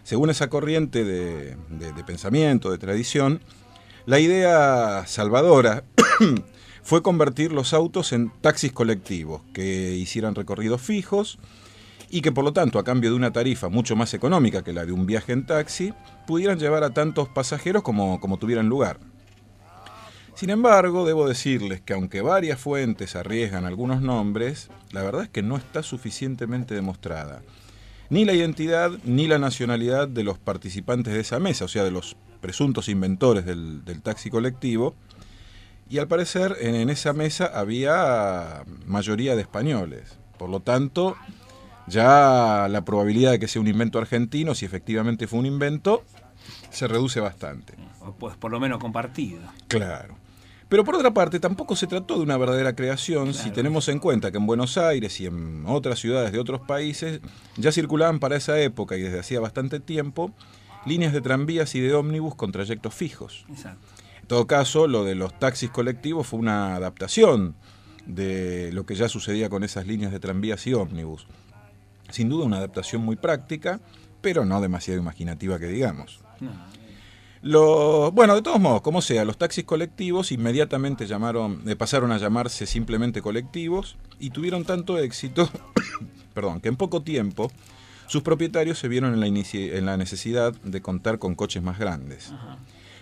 Según 0.03 0.30
esa 0.30 0.49
corriente 0.49 1.03
de, 1.03 1.57
de- 1.69 1.93
de 1.93 2.03
pensamiento, 2.03 2.72
de 2.72 2.77
tradición, 2.77 3.41
la 4.06 4.19
idea 4.19 5.03
salvadora 5.07 5.84
fue 6.84 7.02
convertir 7.02 7.52
los 7.52 7.73
autos 7.73 8.14
en 8.14 8.31
taxis 8.41 8.72
colectivos 8.72 9.41
que 9.53 9.93
hicieran 9.95 10.35
recorridos 10.35 10.81
fijos 10.81 11.39
y 12.11 12.22
que 12.22 12.31
por 12.31 12.43
lo 12.43 12.53
tanto, 12.53 12.77
a 12.77 12.84
cambio 12.84 13.10
de 13.10 13.15
una 13.15 13.34
tarifa 13.34 13.68
mucho 13.69 13.95
más 13.95 14.14
económica 14.14 14.64
que 14.64 14.73
la 14.73 14.85
de 14.85 14.91
un 14.91 15.07
viaje 15.07 15.34
en 15.34 15.45
taxi, 15.47 15.91
pudieran 16.27 16.60
llevar 16.60 16.84
a 16.84 16.91
tantos 16.91 17.27
pasajeros 17.30 17.81
como, 17.81 18.19
como 18.19 18.38
tuvieran 18.38 18.69
lugar. 18.69 18.99
Sin 20.36 20.49
embargo, 20.49 21.06
debo 21.06 21.28
decirles 21.28 21.82
que 21.82 21.94
aunque 21.94 22.22
varias 22.22 22.60
fuentes 22.60 23.16
arriesgan 23.16 23.66
algunos 23.66 24.02
nombres, 24.02 24.70
la 24.91 25.02
verdad 25.02 25.24
es 25.24 25.30
que 25.30 25.41
no 25.41 25.57
está 25.57 25.82
suficientemente 25.82 26.76
demostrada 26.76 27.41
ni 28.10 28.26
la 28.26 28.34
identidad 28.34 28.91
ni 29.03 29.28
la 29.28 29.40
nacionalidad 29.40 30.07
de 30.07 30.24
los 30.24 30.38
participantes 30.38 31.14
de 31.14 31.20
esa 31.20 31.40
mesa, 31.40 31.66
o 31.66 31.68
sea, 31.68 31.84
de 31.84 31.91
los 31.91 32.16
presuntos 32.41 32.90
inventores 32.90 33.45
del, 33.45 33.84
del 33.84 34.02
taxi 34.02 34.30
colectivo. 34.30 34.95
Y 35.90 35.99
al 35.99 36.07
parecer 36.07 36.57
en, 36.62 36.76
en 36.76 36.90
esa 36.90 37.14
mesa 37.14 37.52
había 37.53 38.64
mayoría 38.86 39.36
de 39.36 39.41
españoles. 39.41 40.18
Por 40.38 40.49
lo 40.49 40.60
tanto, 40.60 41.16
ya 41.88 42.68
la 42.70 42.84
probabilidad 42.84 43.32
de 43.32 43.40
que 43.40 43.48
sea 43.48 43.62
un 43.62 43.68
invento 43.68 43.99
argentino, 43.99 44.56
si 44.56 44.66
efectivamente 44.66 45.28
fue 45.28 45.40
un 45.40 45.45
invento, 45.45 46.03
se 46.72 46.88
reduce 46.88 47.20
bastante. 47.20 47.76
Pues 48.20 48.36
por 48.36 48.52
lo 48.52 48.60
menos 48.60 48.80
compartido. 48.80 49.41
Claro. 49.68 50.16
Pero 50.76 50.84
por 50.84 50.95
otra 50.95 51.14
parte, 51.14 51.39
tampoco 51.39 51.77
se 51.77 51.88
trató 51.88 52.18
de 52.18 52.23
una 52.23 52.35
verdadera 52.35 52.76
creación 52.76 53.34
si 53.34 53.49
tenemos 53.49 53.88
en 53.88 53.99
cuenta 53.99 54.30
que 54.30 54.39
en 54.39 54.45
Buenos 54.45 54.77
Aires 54.77 55.22
y 55.22 55.26
en 55.26 55.64
otras 55.65 55.99
ciudades 55.99 56.34
de 56.34 56.39
otros 56.39 56.60
países 56.60 57.22
ya 57.56 57.72
circulaban 57.72 58.19
para 58.19 58.35
esa 58.35 58.60
época 58.60 58.97
y 58.97 59.02
desde 59.02 59.19
hacía 59.19 59.39
bastante 59.39 59.80
tiempo 59.80 60.34
líneas 60.85 61.14
de 61.14 61.22
tranvías 61.22 61.76
y 61.76 61.80
de 61.80 61.93
ómnibus 61.93 62.35
con 62.35 62.52
trayectos 62.52 62.93
fijos. 62.93 63.45
Exacto. 63.47 63.88
En 64.19 64.27
todo 64.27 64.47
caso, 64.47 64.88
lo 64.88 65.06
de 65.06 65.15
los 65.15 65.39
taxis 65.39 65.69
colectivos 65.69 66.27
fue 66.27 66.39
una 66.39 66.76
adaptación 66.76 67.56
de 68.06 68.72
lo 68.73 68.85
que 68.85 68.95
ya 68.95 69.07
sucedía 69.07 69.47
con 69.47 69.64
esas 69.64 69.88
líneas 69.88 70.11
de 70.11 70.19
tranvías 70.19 70.68
y 70.68 70.73
ómnibus. 70.73 71.26
Sin 72.10 72.27
duda 72.27 72.43
una 72.43 72.57
adaptación 72.57 73.02
muy 73.02 73.15
práctica, 73.15 73.80
pero 74.19 74.43
no 74.43 74.60
demasiado 74.60 74.99
imaginativa 74.99 75.57
que 75.57 75.68
digamos. 75.68 76.19
No. 76.41 76.52
Lo- 77.46 78.12
bueno, 78.12 78.34
de 78.34 78.42
todos 78.42 78.60
modos, 78.60 78.82
como 78.82 79.04
sea, 79.04 79.24
los 79.24 79.38
taxis 79.38 79.66
colectivos 79.66 80.32
inmediatamente 80.32 81.06
llamaron, 81.06 81.62
eh, 81.68 81.76
pasaron 81.76 82.12
a 82.12 82.18
llamarse 82.18 82.66
simplemente 82.66 83.22
colectivos 83.22 83.98
y 84.20 84.32
tuvieron 84.32 84.66
tanto 84.66 84.98
éxito, 84.98 85.48
perdón, 86.34 86.60
que 86.60 86.70
en 86.70 86.76
poco 86.76 87.04
tiempo 87.04 87.52
sus 88.08 88.24
propietarios 88.24 88.80
se 88.80 88.88
vieron 88.88 89.14
en 89.14 89.20
la, 89.20 89.28
en 89.28 89.86
la 89.86 89.96
necesidad 89.96 90.54
de 90.64 90.82
contar 90.82 91.20
con 91.20 91.36
coches 91.36 91.62
más 91.62 91.78
grandes. 91.78 92.34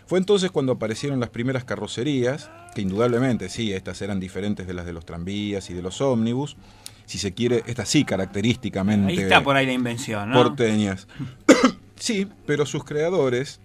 Fue 0.07 0.19
entonces 0.19 0.51
cuando 0.51 0.73
aparecieron 0.73 1.21
las 1.21 1.29
primeras 1.29 1.63
carrocerías, 1.63 2.51
que 2.75 2.81
indudablemente 2.81 3.47
sí, 3.47 3.71
estas 3.71 4.01
eran 4.01 4.19
diferentes 4.19 4.67
de 4.67 4.73
las 4.73 4.85
de 4.85 4.91
los 4.91 5.05
tranvías 5.05 5.69
y 5.69 5.73
de 5.73 5.81
los 5.81 6.01
ómnibus, 6.01 6.57
si 7.05 7.17
se 7.17 7.33
quiere, 7.33 7.63
estas 7.65 7.87
sí 7.87 8.03
característicamente 8.03 9.09
Ahí 9.13 9.19
está 9.19 9.41
por 9.41 9.55
ahí 9.55 9.65
la 9.65 9.71
invención, 9.71 10.29
¿no? 10.31 10.35
porteñas. 10.43 11.07
sí, 11.95 12.27
pero 12.45 12.65
sus 12.65 12.83
creadores, 12.83 13.61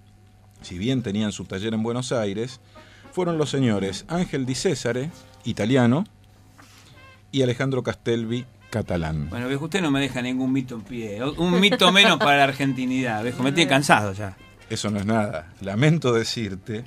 si 0.62 0.78
bien 0.78 1.02
tenían 1.02 1.32
su 1.32 1.44
taller 1.44 1.74
en 1.74 1.82
Buenos 1.82 2.12
Aires, 2.12 2.60
fueron 3.12 3.38
los 3.38 3.50
señores 3.50 4.04
Ángel 4.08 4.46
Di 4.46 4.54
Césare, 4.54 5.10
italiano, 5.44 6.04
y 7.30 7.42
Alejandro 7.42 7.82
Castelvi, 7.82 8.46
catalán. 8.70 9.28
Bueno, 9.30 9.48
viejo, 9.48 9.64
usted 9.64 9.82
no 9.82 9.90
me 9.90 10.00
deja 10.00 10.22
ningún 10.22 10.52
mito 10.52 10.74
en 10.76 10.82
pie. 10.82 11.22
Un 11.22 11.60
mito 11.60 11.92
menos 11.92 12.18
para 12.18 12.38
la 12.38 12.44
argentinidad, 12.44 13.22
viejo. 13.22 13.42
Me 13.42 13.52
tiene 13.52 13.68
cansado 13.68 14.12
ya. 14.12 14.36
Eso 14.70 14.90
no 14.90 14.98
es 14.98 15.06
nada. 15.06 15.52
Lamento 15.60 16.12
decirte 16.12 16.84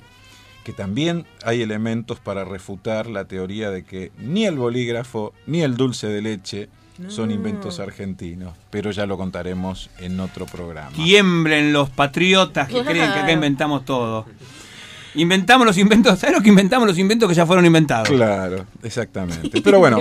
que 0.64 0.72
también 0.72 1.26
hay 1.44 1.62
elementos 1.62 2.20
para 2.20 2.44
refutar 2.44 3.08
la 3.08 3.26
teoría 3.26 3.70
de 3.70 3.84
que 3.84 4.12
ni 4.18 4.46
el 4.46 4.56
bolígrafo 4.56 5.32
ni 5.46 5.62
el 5.62 5.76
dulce 5.76 6.06
de 6.06 6.22
leche 6.22 6.68
son 7.08 7.30
inventos 7.30 7.80
argentinos, 7.80 8.54
pero 8.70 8.90
ya 8.90 9.06
lo 9.06 9.16
contaremos 9.16 9.90
en 9.98 10.20
otro 10.20 10.46
programa. 10.46 10.90
Tiemblen 10.94 11.72
los 11.72 11.90
patriotas 11.90 12.68
que 12.68 12.82
creen 12.82 13.12
que 13.12 13.18
acá 13.18 13.32
inventamos 13.32 13.84
todo. 13.84 14.26
Inventamos 15.14 15.66
los 15.66 15.76
inventos. 15.76 16.18
¿Sabes 16.18 16.36
lo 16.36 16.42
que 16.42 16.48
inventamos 16.48 16.88
los 16.88 16.98
inventos 16.98 17.28
que 17.28 17.34
ya 17.34 17.44
fueron 17.44 17.66
inventados? 17.66 18.08
Claro, 18.08 18.64
exactamente. 18.82 19.60
Pero 19.64 19.78
bueno, 19.78 20.00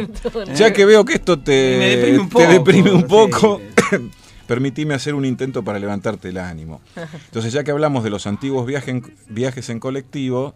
ya 0.56 0.72
que 0.72 0.86
veo 0.86 1.04
que 1.04 1.16
esto 1.16 1.38
te, 1.40 1.78
Me 1.80 1.88
deprime 1.98 2.20
un 2.20 2.30
te 2.30 2.34
poco, 2.34 2.48
deprime 2.52 2.92
un 2.92 3.02
sí. 3.02 3.08
poco, 3.08 3.62
permitime 4.48 4.94
hacer 4.94 5.14
un 5.16 5.26
intento 5.26 5.64
para 5.64 5.80
levantarte 5.80 6.30
el 6.30 6.38
ánimo. 6.38 6.82
Entonces, 7.26 7.52
ya 7.52 7.64
que 7.66 7.72
hablamos 7.72 8.04
de 8.06 8.10
los 8.10 8.26
antiguos 8.26 8.66
en- 8.88 9.14
viajes 9.28 9.70
en 9.70 9.80
colectivo, 9.82 10.56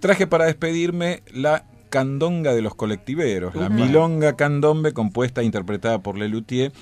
traje 0.00 0.26
para 0.28 0.44
despedirme 0.44 1.22
la 1.32 1.64
candonga 1.92 2.54
de 2.54 2.62
los 2.62 2.74
colectiveros, 2.74 3.54
la 3.54 3.68
milonga 3.68 4.34
candombe 4.34 4.92
compuesta 4.92 5.42
e 5.42 5.44
interpretada 5.44 5.98
por 6.02 6.16
Lelutier. 6.18 6.72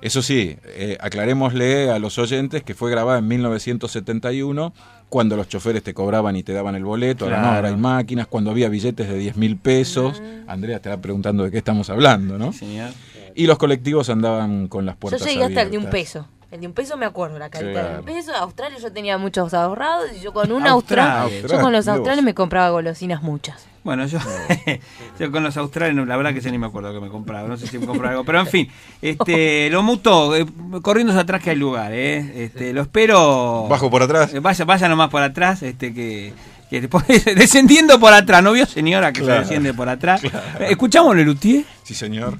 Eso 0.00 0.22
sí, 0.22 0.56
eh, 0.64 0.96
aclarémosle 1.00 1.90
a 1.90 1.98
los 1.98 2.16
oyentes 2.18 2.62
que 2.62 2.74
fue 2.74 2.90
grabada 2.90 3.18
en 3.18 3.26
1971, 3.28 4.72
cuando 5.10 5.36
los 5.36 5.48
choferes 5.48 5.82
te 5.82 5.92
cobraban 5.92 6.36
y 6.36 6.42
te 6.44 6.52
daban 6.52 6.76
el 6.76 6.84
boleto, 6.84 7.24
ahora 7.24 7.42
no, 7.42 7.48
ahora 7.48 7.68
hay 7.68 7.76
máquinas, 7.76 8.28
cuando 8.28 8.50
había 8.52 8.68
billetes 8.68 9.08
de 9.08 9.18
10 9.18 9.36
mil 9.36 9.56
pesos. 9.58 10.22
Andrea 10.46 10.76
te 10.76 10.88
estará 10.88 11.02
preguntando 11.02 11.42
de 11.44 11.50
qué 11.50 11.58
estamos 11.58 11.90
hablando, 11.90 12.38
¿no? 12.38 12.52
Señor. 12.52 12.90
Y 13.34 13.46
los 13.46 13.58
colectivos 13.58 14.08
andaban 14.08 14.68
con 14.68 14.86
las 14.86 14.94
Yo 14.94 15.00
puertas 15.00 15.24
llegué 15.26 15.44
hasta 15.44 15.62
el 15.62 15.70
de 15.72 15.78
un 15.78 15.86
abiertas. 15.88 16.12
peso. 16.12 16.28
El 16.50 16.60
de 16.60 16.66
un 16.66 16.72
peso 16.72 16.96
me 16.96 17.06
acuerdo, 17.06 17.38
la 17.38 17.48
carita 17.48 17.68
de 17.68 17.74
Claro. 17.86 17.98
un 18.00 18.04
peso. 18.06 18.34
Australia 18.34 18.78
yo 18.78 18.92
tenía 18.92 19.16
muchos 19.18 19.54
ahorrados 19.54 20.10
y 20.16 20.20
yo 20.20 20.32
con 20.32 20.50
un 20.50 20.66
austral, 20.66 21.30
yo 21.48 21.60
con 21.60 21.72
los 21.72 21.86
australes 21.86 22.24
me 22.24 22.34
compraba 22.34 22.70
golosinas 22.70 23.22
muchas. 23.22 23.66
Bueno, 23.84 24.04
yo, 24.06 24.18
yo 25.18 25.30
con 25.30 25.42
los 25.44 25.56
australianos, 25.56 26.06
la 26.08 26.16
verdad 26.16 26.34
que 26.34 26.40
ya 26.40 26.50
ni 26.50 26.58
me 26.58 26.66
acuerdo 26.66 26.92
que 26.92 27.00
me 27.00 27.08
compraba, 27.08 27.46
no 27.48 27.56
sé 27.56 27.66
si 27.68 27.78
me 27.78 27.86
compraba 27.86 28.10
algo, 28.12 28.24
pero 28.24 28.40
en 28.40 28.46
fin, 28.48 28.68
este, 29.00 29.70
lo 29.70 29.82
mutó, 29.82 30.34
eh, 30.36 30.44
corriendo 30.82 31.12
hacia 31.12 31.22
atrás 31.22 31.40
que 31.42 31.50
hay 31.50 31.56
lugar, 31.56 31.92
eh, 31.92 32.44
este, 32.44 32.72
lo 32.72 32.82
espero. 32.82 33.66
Bajo 33.68 33.88
por 33.88 34.02
atrás. 34.02 34.34
Eh, 34.34 34.40
Vaya, 34.40 34.64
vaya 34.64 34.88
nomás 34.88 35.08
por 35.08 35.22
atrás, 35.22 35.62
este, 35.62 35.94
que, 35.94 36.32
que 36.68 36.80
después, 36.80 37.04
descendiendo 37.24 37.98
por 38.00 38.12
atrás, 38.12 38.42
¿no 38.42 38.52
vio 38.52 38.66
señora 38.66 39.12
que 39.12 39.20
Claro. 39.20 39.34
se 39.36 39.40
desciende 39.42 39.72
por 39.72 39.88
atrás? 39.88 40.24
Eh, 40.24 40.30
¿Escuchamos 40.70 41.14
Lelutier? 41.16 41.64
Sí, 41.84 41.94
señor. 41.94 42.36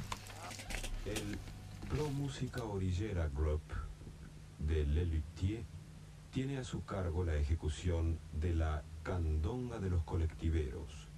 El 1.07 1.39
Pro 1.89 2.09
Música 2.11 2.62
Orillera 2.65 3.28
Group 3.35 3.62
de 4.59 4.85
Lelutier 4.85 5.62
tiene 6.32 6.49
a 6.61 6.65
su 6.65 6.85
cargo 6.85 7.24
la 7.24 7.37
ejecución 7.37 8.19
de 8.35 8.55
la 8.55 8.82
Candonga 9.03 9.78
de 9.78 9.89
los 9.89 10.03
Colectiveros, 10.05 11.09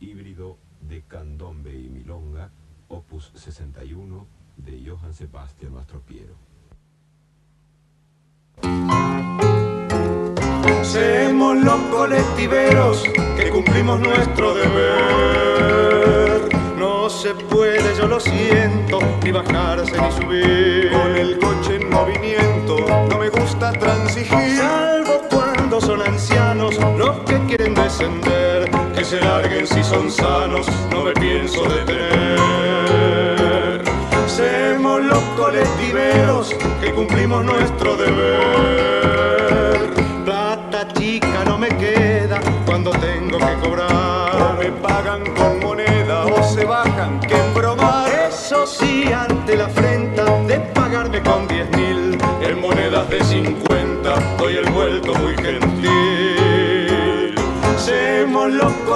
híbrido 0.00 0.58
de 0.80 1.02
candombe 1.02 1.72
y 1.72 1.88
milonga, 1.88 2.50
opus 2.88 3.30
61 3.36 4.26
de 4.56 4.84
Johann 4.84 5.14
Sebastian 5.14 5.74
Mastropiero. 5.74 6.34
Seamos 10.82 11.62
los 11.62 11.80
colectiveros 11.92 13.04
que 13.36 13.50
cumplimos 13.50 14.00
nuestro 14.00 14.54
deber. 14.54 15.80
No 16.80 17.10
se 17.10 17.34
puede, 17.34 17.94
yo 17.94 18.06
lo 18.06 18.18
siento, 18.18 19.00
ni 19.22 19.30
bajarse 19.30 20.00
ni 20.00 20.12
subir. 20.12 20.90
Con 20.90 21.14
el 21.14 21.38
coche 21.38 21.76
en 21.76 21.90
movimiento 21.90 22.78
no 23.10 23.18
me 23.18 23.28
gusta 23.28 23.70
transigir. 23.72 24.56
Salvo 24.56 25.20
cuando 25.28 25.78
son 25.78 26.00
ancianos 26.00 26.74
los 26.96 27.18
que 27.26 27.38
quieren 27.48 27.74
descender. 27.74 28.70
Que 28.94 29.04
se 29.04 29.20
larguen 29.20 29.66
si 29.66 29.84
son 29.84 30.10
sanos, 30.10 30.66
no 30.90 31.04
me 31.04 31.12
pienso 31.12 31.64
detener. 31.64 32.38
Seamos 34.26 35.02
los 35.02 35.22
colectiveros 35.36 36.56
que 36.80 36.94
cumplimos 36.94 37.44
nuestro 37.44 37.94
deber. 37.98 38.89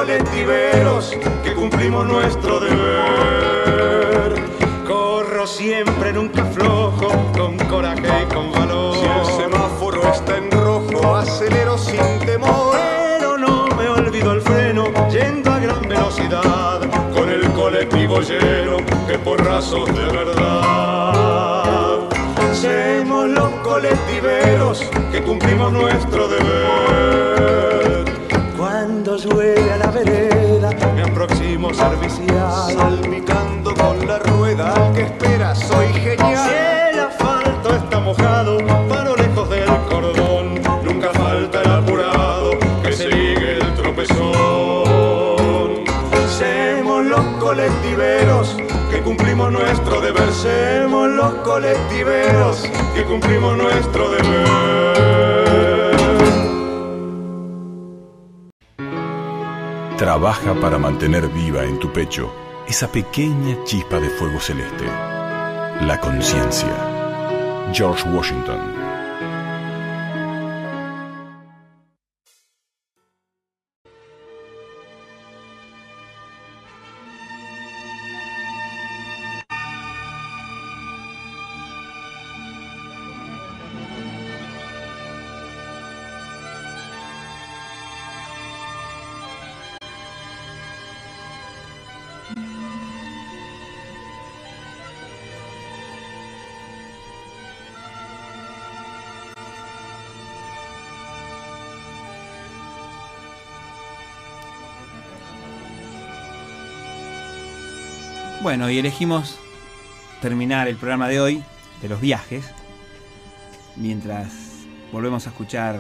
Colectiveros 0.04 1.16
que 1.42 1.54
cumplimos 1.54 2.06
nuestro 2.06 2.60
deber. 2.60 4.34
Corro 4.86 5.46
siempre, 5.46 6.12
nunca 6.12 6.44
flojo, 6.44 7.08
con 7.34 7.56
coraje 7.56 8.02
y 8.22 8.34
con 8.34 8.52
valor. 8.52 8.96
Si 8.96 9.04
el 9.06 9.24
semáforo 9.24 10.02
está 10.12 10.36
en 10.36 10.50
rojo, 10.50 11.16
acelero 11.16 11.78
sin 11.78 12.18
temor. 12.26 12.76
Pero 13.18 13.38
no 13.38 13.66
me 13.78 13.88
olvido 13.88 14.32
el 14.32 14.42
freno, 14.42 14.92
yendo 15.10 15.50
a 15.50 15.58
gran 15.58 15.88
velocidad, 15.88 16.80
con 17.14 17.30
el 17.30 17.50
colectivo 17.52 18.20
lleno 18.20 18.76
que 19.08 19.18
porrazos 19.18 19.86
de 19.86 20.04
verdad. 20.04 22.00
Somos 22.52 23.28
los 23.30 23.50
colectiveros 23.62 24.82
que 25.10 25.22
cumplimos 25.22 25.72
nuestro 25.72 26.28
deber. 26.28 27.93
Cuando 29.14 29.30
llueve 29.30 29.72
a 29.72 29.76
la 29.76 29.90
vereda, 29.92 30.70
me 30.92 31.02
aproximo 31.02 31.72
servicial. 31.72 32.74
Salpicando 32.74 33.72
con 33.72 34.08
la 34.08 34.18
rueda, 34.18 34.72
al 34.72 34.92
que 34.92 35.02
espera, 35.02 35.54
soy 35.54 35.86
genial. 35.92 36.48
Si 36.48 36.94
el 36.94 36.98
asfalto 36.98 37.76
está 37.76 38.00
mojado, 38.00 38.58
paro 38.88 39.14
lejos 39.14 39.48
del 39.50 39.68
cordón. 39.88 40.60
Nunca 40.82 41.10
falta 41.10 41.62
el 41.62 41.70
apurado 41.70 42.58
que 42.82 42.92
se 42.92 43.06
ligue 43.06 43.58
el 43.58 43.74
tropezón. 43.74 44.24
Semos 46.36 47.04
los 47.04 47.24
colectiveros 47.38 48.56
que 48.90 49.00
cumplimos 49.00 49.52
nuestro 49.52 50.00
deber. 50.00 50.32
Semos 50.32 51.08
los 51.10 51.34
colectiveros 51.34 52.68
que 52.96 53.04
cumplimos 53.04 53.56
nuestro 53.56 54.10
deber. 54.10 55.43
Trabaja 59.98 60.54
para 60.54 60.76
mantener 60.76 61.28
viva 61.28 61.62
en 61.62 61.78
tu 61.78 61.92
pecho 61.92 62.28
esa 62.66 62.90
pequeña 62.90 63.56
chispa 63.64 64.00
de 64.00 64.10
fuego 64.10 64.40
celeste. 64.40 64.86
La 65.82 66.00
conciencia. 66.00 67.70
George 67.72 68.02
Washington. 68.08 68.83
Bueno, 108.56 108.70
y 108.70 108.78
elegimos 108.78 109.36
terminar 110.22 110.68
el 110.68 110.76
programa 110.76 111.08
de 111.08 111.20
hoy, 111.20 111.42
de 111.82 111.88
los 111.88 112.00
viajes, 112.00 112.44
mientras 113.74 114.32
volvemos 114.92 115.26
a 115.26 115.30
escuchar 115.30 115.76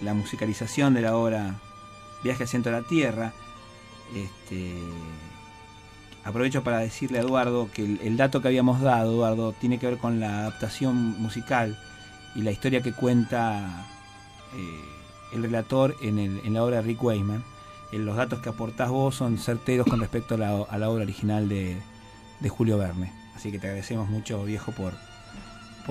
la 0.00 0.14
musicalización 0.14 0.94
de 0.94 1.02
la 1.02 1.14
obra 1.14 1.56
Viaje 2.24 2.44
al 2.44 2.48
centro 2.48 2.72
de 2.72 2.80
la 2.80 2.88
Tierra. 2.88 3.34
Este, 4.16 4.78
aprovecho 6.24 6.64
para 6.64 6.78
decirle 6.78 7.18
a 7.18 7.20
Eduardo 7.20 7.68
que 7.70 7.98
el, 8.02 8.16
dato 8.16 8.40
que 8.40 8.48
habíamos 8.48 8.80
dado, 8.80 9.12
Eduardo, 9.12 9.52
tiene 9.52 9.78
que 9.78 9.88
ver 9.88 9.98
con 9.98 10.20
la 10.20 10.38
adaptación 10.38 11.20
musical 11.20 11.78
y 12.34 12.40
la 12.40 12.50
historia 12.50 12.80
que 12.80 12.94
cuenta 12.94 13.86
eh, 14.56 15.34
el 15.34 15.42
relator 15.42 15.96
en, 16.00 16.18
el- 16.18 16.40
en 16.46 16.54
la 16.54 16.64
obra 16.64 16.76
de 16.76 16.82
Rick 16.84 17.02
Wayman. 17.04 17.44
Eh, 17.92 17.98
los 17.98 18.16
datos 18.16 18.40
que 18.40 18.48
aportás 18.48 18.90
vos 18.90 19.14
son 19.14 19.38
certeros 19.38 19.86
con 19.86 20.00
respecto 20.00 20.34
a 20.34 20.38
la, 20.38 20.54
obra 20.54 21.02
original 21.02 21.48
de, 21.48 21.76
Julio 22.48 22.78
Verne. 22.78 23.12
Así 23.34 23.50
que 23.50 23.58
te 23.58 23.66
agradecemos 23.66 24.08
mucho, 24.08 24.44
viejo, 24.44 24.72
por, 24.72 24.94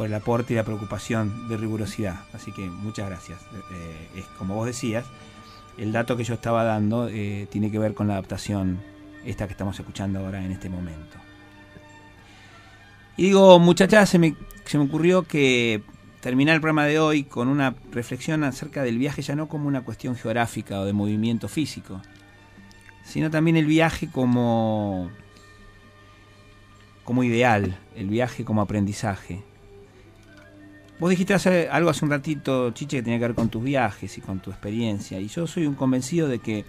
el 0.06 0.14
aporte 0.14 0.54
y 0.54 0.56
la 0.56 0.64
preocupación 0.64 1.48
de 1.50 1.58
rigurosidad. 1.58 2.20
Así 2.34 2.52
que 2.52 2.62
muchas 2.62 3.10
gracias. 3.10 3.40
Eh, 3.72 4.10
es 4.18 4.26
como 4.38 4.54
vos 4.54 4.68
decías, 4.68 5.06
el 5.78 5.92
dato 5.92 6.16
que 6.16 6.24
yo 6.24 6.36
estaba 6.36 6.64
dando 6.64 7.08
eh, 7.10 7.48
tiene 7.50 7.72
que 7.72 7.80
ver 7.80 7.96
con 7.96 8.08
la 8.08 8.14
adaptación 8.14 8.80
esta 9.26 9.48
que 9.48 9.54
estamos 9.54 9.80
escuchando 9.80 10.20
ahora 10.20 10.44
en 10.44 10.52
este 10.52 10.70
momento. 10.70 11.18
Y 13.16 13.24
digo, 13.24 13.58
muchachas, 13.58 14.10
se 14.10 14.20
me 14.20 14.36
ocurrió 14.80 15.24
que 15.24 15.82
terminar 16.22 16.56
el 16.56 16.62
programa 16.62 16.86
de 16.86 17.00
hoy 17.00 17.24
con 17.24 17.48
una 17.48 17.76
reflexión 17.92 18.44
acerca 18.44 18.84
del 18.84 18.98
viaje 18.98 19.22
ya 19.22 19.36
no 19.36 19.48
como 19.48 19.68
una 19.68 19.82
cuestión 19.82 20.16
geográfica 20.16 20.80
o 20.80 20.86
de 20.86 20.94
movimiento 20.94 21.48
físico, 21.48 22.02
sino 23.04 23.30
también 23.30 23.58
el 23.58 23.66
viaje 23.66 24.10
como, 24.10 25.10
como 27.04 27.24
ideal, 27.24 27.78
el 27.96 28.08
viaje 28.08 28.44
como 28.44 28.62
aprendizaje. 28.62 29.44
Vos 31.00 31.12
dijiste 31.12 31.36
algo 31.70 31.92
hace 31.92 32.04
un 32.04 32.12
ratito, 32.12 32.72
Chiche, 32.72 32.98
que 32.98 33.04
tenía 33.04 33.20
que 33.20 33.28
ver 33.28 33.36
con 33.36 33.50
tus 33.50 33.64
viajes 33.64 34.18
y 34.18 34.22
con 34.22 34.40
tu 34.40 34.50
experiencia, 34.50 35.20
y 35.20 35.28
yo 35.28 35.46
soy 35.46 35.68
un 35.68 35.76
convencido 35.76 36.28
de 36.28 36.40
que, 36.40 36.66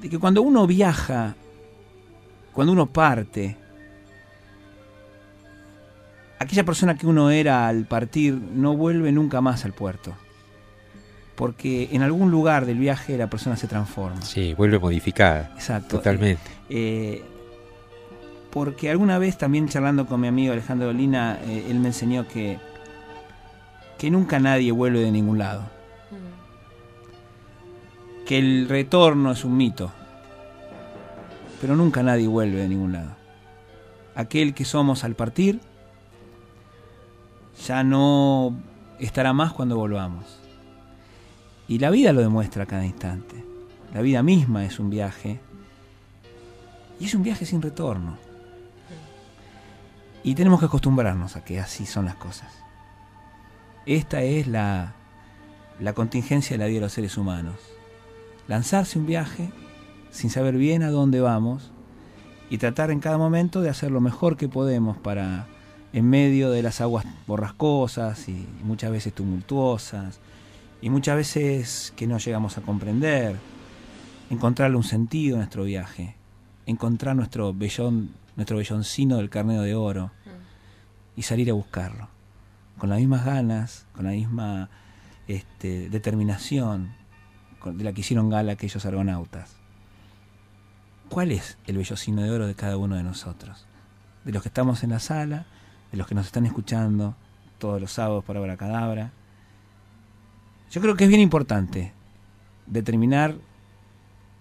de 0.00 0.10
que 0.10 0.18
cuando 0.18 0.42
uno 0.42 0.66
viaja, 0.66 1.36
cuando 2.52 2.72
uno 2.72 2.86
parte, 2.86 3.56
aquella 6.42 6.64
persona 6.64 6.96
que 6.96 7.06
uno 7.06 7.30
era 7.30 7.68
al 7.68 7.86
partir 7.86 8.34
no 8.34 8.76
vuelve 8.76 9.12
nunca 9.12 9.40
más 9.40 9.64
al 9.64 9.72
puerto. 9.72 10.14
Porque 11.34 11.88
en 11.92 12.02
algún 12.02 12.30
lugar 12.30 12.66
del 12.66 12.78
viaje 12.78 13.16
la 13.16 13.30
persona 13.30 13.56
se 13.56 13.66
transforma. 13.66 14.20
Sí, 14.22 14.54
vuelve 14.54 14.78
modificada. 14.78 15.52
Exacto. 15.54 15.96
Totalmente. 15.96 16.42
Eh, 16.68 17.22
porque 18.50 18.90
alguna 18.90 19.18
vez 19.18 19.38
también 19.38 19.68
charlando 19.68 20.06
con 20.06 20.20
mi 20.20 20.28
amigo 20.28 20.52
Alejandro 20.52 20.92
Lina, 20.92 21.38
eh, 21.46 21.66
él 21.70 21.78
me 21.80 21.88
enseñó 21.88 22.28
que, 22.28 22.58
que 23.98 24.10
nunca 24.10 24.38
nadie 24.38 24.72
vuelve 24.72 25.00
de 25.00 25.10
ningún 25.10 25.38
lado. 25.38 25.62
Que 28.26 28.38
el 28.38 28.68
retorno 28.68 29.32
es 29.32 29.44
un 29.44 29.56
mito. 29.56 29.90
Pero 31.60 31.76
nunca 31.76 32.02
nadie 32.02 32.26
vuelve 32.26 32.58
de 32.58 32.68
ningún 32.68 32.92
lado. 32.92 33.16
Aquel 34.14 34.52
que 34.52 34.64
somos 34.64 35.04
al 35.04 35.14
partir 35.14 35.60
ya 37.66 37.84
no 37.84 38.56
estará 38.98 39.32
más 39.32 39.52
cuando 39.52 39.76
volvamos. 39.76 40.40
Y 41.68 41.78
la 41.78 41.90
vida 41.90 42.12
lo 42.12 42.20
demuestra 42.20 42.64
a 42.64 42.66
cada 42.66 42.84
instante. 42.84 43.44
La 43.94 44.02
vida 44.02 44.22
misma 44.22 44.64
es 44.64 44.78
un 44.78 44.90
viaje. 44.90 45.40
Y 46.98 47.06
es 47.06 47.14
un 47.14 47.22
viaje 47.22 47.46
sin 47.46 47.62
retorno. 47.62 48.16
Y 50.24 50.34
tenemos 50.34 50.60
que 50.60 50.66
acostumbrarnos 50.66 51.36
a 51.36 51.44
que 51.44 51.60
así 51.60 51.86
son 51.86 52.04
las 52.04 52.16
cosas. 52.16 52.52
Esta 53.86 54.22
es 54.22 54.46
la, 54.46 54.94
la 55.80 55.92
contingencia 55.92 56.54
de 56.54 56.58
la 56.58 56.66
vida 56.66 56.76
de 56.76 56.86
los 56.86 56.92
seres 56.92 57.16
humanos. 57.16 57.56
Lanzarse 58.46 58.98
un 58.98 59.06
viaje 59.06 59.50
sin 60.10 60.30
saber 60.30 60.56
bien 60.56 60.82
a 60.82 60.90
dónde 60.90 61.20
vamos 61.20 61.72
y 62.50 62.58
tratar 62.58 62.90
en 62.90 63.00
cada 63.00 63.18
momento 63.18 63.62
de 63.62 63.70
hacer 63.70 63.90
lo 63.90 64.00
mejor 64.00 64.36
que 64.36 64.48
podemos 64.48 64.96
para, 64.98 65.46
en 65.92 66.08
medio 66.08 66.50
de 66.50 66.62
las 66.62 66.80
aguas 66.80 67.04
borrascosas 67.26 68.28
y 68.28 68.46
muchas 68.62 68.90
veces 68.90 69.12
tumultuosas, 69.12 70.20
y 70.80 70.90
muchas 70.90 71.16
veces 71.16 71.92
que 71.96 72.06
no 72.06 72.18
llegamos 72.18 72.58
a 72.58 72.62
comprender, 72.62 73.36
encontrarle 74.30 74.76
un 74.76 74.84
sentido 74.84 75.36
a 75.36 75.38
nuestro 75.38 75.64
viaje, 75.64 76.16
encontrar 76.66 77.14
nuestro 77.14 77.54
vellón, 77.54 78.10
nuestro 78.36 78.56
velloncino 78.56 79.18
del 79.18 79.30
carnero 79.30 79.62
de 79.62 79.74
oro 79.74 80.10
y 81.14 81.22
salir 81.22 81.50
a 81.50 81.54
buscarlo, 81.54 82.08
con 82.78 82.90
las 82.90 82.98
mismas 82.98 83.24
ganas, 83.24 83.86
con 83.92 84.06
la 84.06 84.10
misma 84.10 84.70
este, 85.28 85.88
determinación 85.88 86.94
de 87.64 87.84
la 87.84 87.92
que 87.92 88.00
hicieron 88.00 88.28
gala 88.28 88.52
aquellos 88.52 88.84
argonautas. 88.84 89.56
¿Cuál 91.08 91.30
es 91.30 91.58
el 91.66 91.76
vellocino 91.76 92.22
de 92.22 92.30
oro 92.30 92.46
de 92.46 92.54
cada 92.54 92.76
uno 92.76 92.96
de 92.96 93.04
nosotros? 93.04 93.66
De 94.24 94.32
los 94.32 94.42
que 94.42 94.48
estamos 94.48 94.82
en 94.82 94.90
la 94.90 94.98
sala, 94.98 95.46
de 95.92 95.98
los 95.98 96.06
que 96.06 96.14
nos 96.14 96.26
están 96.26 96.46
escuchando 96.46 97.14
todos 97.58 97.80
los 97.80 97.92
sábados 97.92 98.24
por 98.24 98.36
Abra 98.36 98.56
Cadabra. 98.56 99.12
Yo 100.70 100.80
creo 100.80 100.96
que 100.96 101.04
es 101.04 101.10
bien 101.10 101.20
importante 101.20 101.92
determinar 102.66 103.36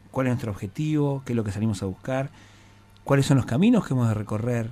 cuál 0.09 0.27
es 0.27 0.31
nuestro 0.31 0.51
objetivo, 0.51 1.21
qué 1.25 1.33
es 1.33 1.35
lo 1.35 1.43
que 1.43 1.51
salimos 1.51 1.83
a 1.83 1.85
buscar, 1.85 2.31
cuáles 3.03 3.25
son 3.25 3.37
los 3.37 3.45
caminos 3.45 3.85
que 3.85 3.93
hemos 3.93 4.07
de 4.07 4.13
recorrer, 4.13 4.71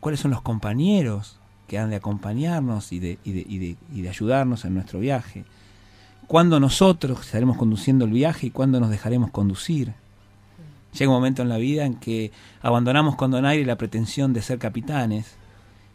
cuáles 0.00 0.20
son 0.20 0.30
los 0.30 0.40
compañeros 0.40 1.40
que 1.66 1.78
han 1.78 1.90
de 1.90 1.96
acompañarnos 1.96 2.92
y 2.92 3.00
de, 3.00 3.18
y 3.24 3.32
de, 3.32 3.46
y 3.48 3.58
de, 3.58 3.76
y 3.92 4.02
de 4.02 4.08
ayudarnos 4.08 4.64
en 4.64 4.74
nuestro 4.74 5.00
viaje, 5.00 5.44
cuándo 6.28 6.60
nosotros 6.60 7.20
estaremos 7.20 7.56
conduciendo 7.56 8.04
el 8.04 8.12
viaje 8.12 8.46
y 8.46 8.50
cuándo 8.50 8.78
nos 8.78 8.90
dejaremos 8.90 9.30
conducir. 9.30 9.94
Llega 10.92 11.10
un 11.10 11.16
momento 11.16 11.42
en 11.42 11.48
la 11.48 11.56
vida 11.56 11.84
en 11.84 11.94
que 11.94 12.30
abandonamos 12.62 13.16
con 13.16 13.32
donaire 13.32 13.66
la 13.66 13.76
pretensión 13.76 14.32
de 14.32 14.42
ser 14.42 14.58
capitanes 14.58 15.36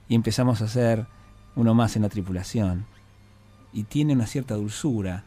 y 0.09 0.15
empezamos 0.15 0.61
a 0.61 0.67
ser 0.67 1.05
uno 1.55 1.73
más 1.73 1.95
en 1.95 2.01
la 2.01 2.09
tripulación. 2.09 2.85
Y 3.71 3.83
tiene 3.83 4.13
una 4.13 4.25
cierta 4.27 4.55
dulzura 4.55 5.23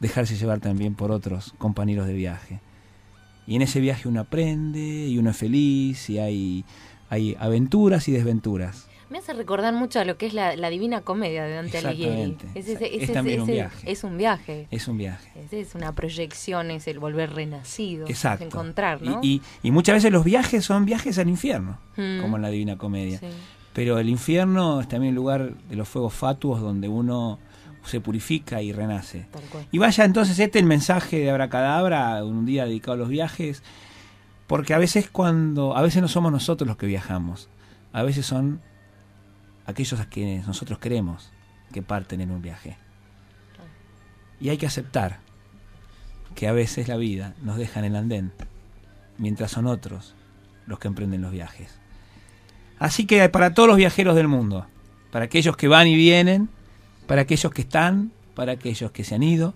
dejarse 0.00 0.36
llevar 0.36 0.60
también 0.60 0.94
por 0.94 1.10
otros 1.12 1.54
compañeros 1.58 2.06
de 2.06 2.14
viaje. 2.14 2.60
Y 3.46 3.56
en 3.56 3.62
ese 3.62 3.80
viaje 3.80 4.08
uno 4.08 4.20
aprende 4.20 4.80
y 5.08 5.16
uno 5.18 5.30
es 5.30 5.36
feliz 5.36 6.10
y 6.10 6.18
hay, 6.18 6.64
hay 7.08 7.36
aventuras 7.38 8.08
y 8.08 8.12
desventuras. 8.12 8.88
Me 9.10 9.18
hace 9.18 9.34
recordar 9.34 9.74
mucho 9.74 10.00
a 10.00 10.04
lo 10.06 10.16
que 10.16 10.24
es 10.26 10.32
la, 10.32 10.56
la 10.56 10.70
Divina 10.70 11.02
Comedia 11.02 11.44
de 11.44 11.54
Dante 11.54 11.78
Alighieri. 11.78 12.36
Es 12.54 13.12
también 13.12 13.42
un 13.42 13.46
viaje. 13.46 13.92
Es 13.92 14.04
un 14.04 14.16
viaje. 14.16 14.68
Es 14.70 14.88
un 14.88 14.96
viaje. 14.96 15.30
Es 15.50 15.74
una 15.74 15.92
proyección, 15.94 16.70
es 16.70 16.88
el 16.88 16.98
volver 16.98 17.34
renacido. 17.34 18.06
Exacto. 18.08 18.44
Encontrar, 18.46 19.02
¿no? 19.02 19.20
Y, 19.22 19.34
y- 19.62 19.68
y 19.68 19.70
muchas 19.70 19.96
veces 19.96 20.10
los 20.12 20.24
viajes 20.24 20.64
son 20.64 20.86
viajes 20.86 21.18
al 21.18 21.28
infierno, 21.28 21.78
Mm. 21.98 22.22
como 22.22 22.36
en 22.36 22.42
la 22.42 22.48
Divina 22.48 22.78
Comedia. 22.78 23.18
Sí. 23.18 23.26
Pero 23.72 23.98
el 23.98 24.08
infierno 24.08 24.80
es 24.80 24.88
también 24.88 25.10
el 25.10 25.16
lugar 25.16 25.54
de 25.54 25.76
los 25.76 25.88
fuegos 25.88 26.12
fatuos 26.14 26.60
donde 26.60 26.88
uno 26.88 27.38
se 27.84 28.00
purifica 28.00 28.62
y 28.62 28.72
renace. 28.72 29.26
Y 29.70 29.78
vaya 29.78 30.04
entonces 30.04 30.38
este 30.38 30.58
el 30.58 30.66
mensaje 30.66 31.18
de 31.18 31.30
Abracadabra, 31.30 32.24
un 32.24 32.44
día 32.44 32.64
dedicado 32.66 32.92
a 32.92 32.96
los 32.96 33.08
viajes, 33.08 33.62
porque 34.46 34.74
a 34.74 34.78
veces 34.78 35.08
cuando, 35.10 35.76
a 35.76 35.82
veces 35.82 36.02
no 36.02 36.08
somos 36.08 36.30
nosotros 36.30 36.68
los 36.68 36.76
que 36.76 36.86
viajamos, 36.86 37.48
a 37.92 38.02
veces 38.02 38.26
son 38.26 38.60
aquellos 39.66 40.00
a 40.00 40.08
quienes 40.08 40.46
nosotros 40.46 40.78
queremos 40.78 41.30
que 41.72 41.82
parten 41.82 42.20
en 42.20 42.30
un 42.30 42.42
viaje. 42.42 42.76
Y 44.40 44.50
hay 44.50 44.58
que 44.58 44.66
aceptar 44.66 45.20
que 46.34 46.48
a 46.48 46.52
veces 46.52 46.88
la 46.88 46.96
vida 46.96 47.34
nos 47.42 47.56
deja 47.56 47.80
en 47.80 47.86
el 47.86 47.96
andén, 47.96 48.32
mientras 49.18 49.50
son 49.50 49.66
otros 49.66 50.14
los 50.66 50.78
que 50.78 50.88
emprenden 50.88 51.22
los 51.22 51.32
viajes. 51.32 51.81
Así 52.82 53.06
que 53.06 53.28
para 53.28 53.54
todos 53.54 53.68
los 53.68 53.76
viajeros 53.76 54.16
del 54.16 54.26
mundo, 54.26 54.66
para 55.12 55.26
aquellos 55.26 55.56
que 55.56 55.68
van 55.68 55.86
y 55.86 55.94
vienen, 55.94 56.48
para 57.06 57.22
aquellos 57.22 57.52
que 57.52 57.62
están, 57.62 58.10
para 58.34 58.50
aquellos 58.50 58.90
que 58.90 59.04
se 59.04 59.14
han 59.14 59.22
ido, 59.22 59.54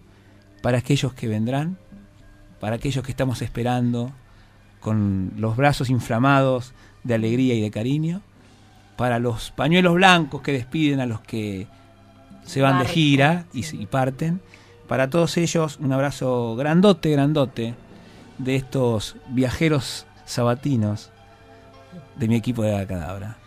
para 0.62 0.78
aquellos 0.78 1.12
que 1.12 1.26
vendrán, 1.26 1.76
para 2.60 2.76
aquellos 2.76 3.04
que 3.04 3.10
estamos 3.10 3.42
esperando 3.42 4.12
con 4.78 5.32
los 5.38 5.56
brazos 5.56 5.90
inflamados 5.90 6.72
de 7.02 7.14
alegría 7.14 7.54
y 7.54 7.60
de 7.60 7.72
cariño, 7.72 8.22
para 8.96 9.18
los 9.18 9.50
pañuelos 9.50 9.94
blancos 9.94 10.40
que 10.42 10.52
despiden 10.52 11.00
a 11.00 11.06
los 11.06 11.20
que 11.20 11.66
se 12.44 12.62
van 12.62 12.78
de 12.78 12.86
gira 12.86 13.46
y, 13.52 13.64
y 13.76 13.86
parten, 13.86 14.40
para 14.86 15.10
todos 15.10 15.36
ellos 15.36 15.78
un 15.80 15.92
abrazo 15.92 16.54
grandote, 16.54 17.10
grandote 17.10 17.74
de 18.38 18.54
estos 18.54 19.16
viajeros 19.30 20.06
sabatinos 20.26 21.10
de 22.16 22.28
mi 22.28 22.36
equipo 22.36 22.62
de 22.62 22.72
la 22.72 22.86
cadabra. 22.86 23.38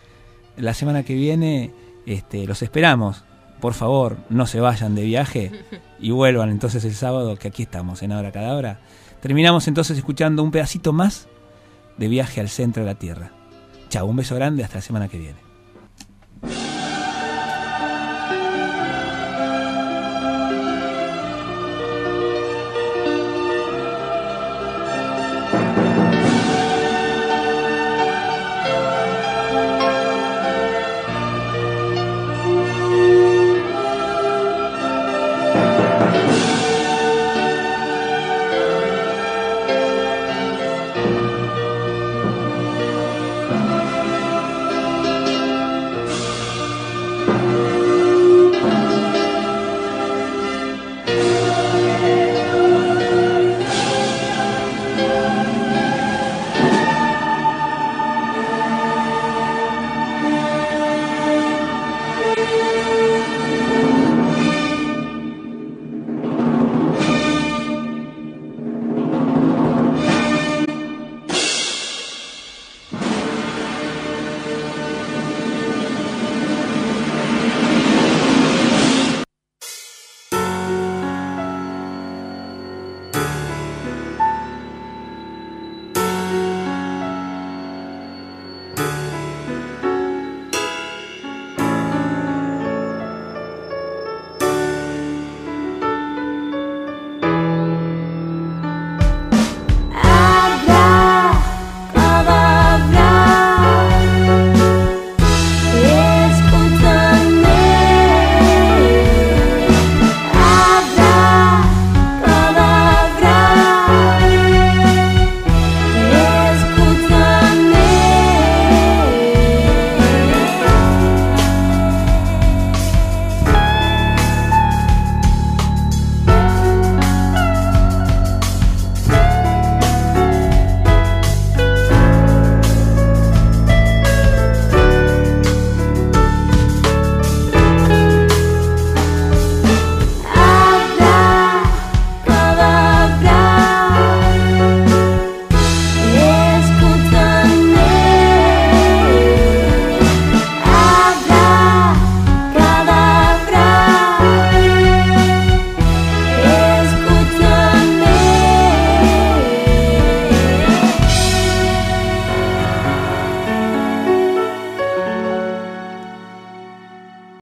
La 0.56 0.74
semana 0.74 1.02
que 1.02 1.14
viene 1.14 1.72
este, 2.06 2.46
los 2.46 2.62
esperamos. 2.62 3.24
Por 3.60 3.74
favor, 3.74 4.16
no 4.30 4.46
se 4.46 4.60
vayan 4.60 4.94
de 4.94 5.02
viaje 5.02 5.52
y 6.00 6.10
vuelvan 6.10 6.50
entonces 6.50 6.84
el 6.84 6.94
sábado, 6.94 7.36
que 7.36 7.48
aquí 7.48 7.62
estamos 7.64 8.02
en 8.02 8.12
Abra 8.12 8.32
Cadabra. 8.32 8.80
Terminamos 9.20 9.68
entonces 9.68 9.98
escuchando 9.98 10.42
un 10.42 10.50
pedacito 10.50 10.92
más 10.92 11.28
de 11.98 12.08
viaje 12.08 12.40
al 12.40 12.48
centro 12.48 12.82
de 12.82 12.88
la 12.88 12.98
Tierra. 12.98 13.32
Chao, 13.90 14.06
un 14.06 14.16
beso 14.16 14.34
grande, 14.34 14.64
hasta 14.64 14.76
la 14.76 14.82
semana 14.82 15.08
que 15.08 15.18
viene. 15.18 15.49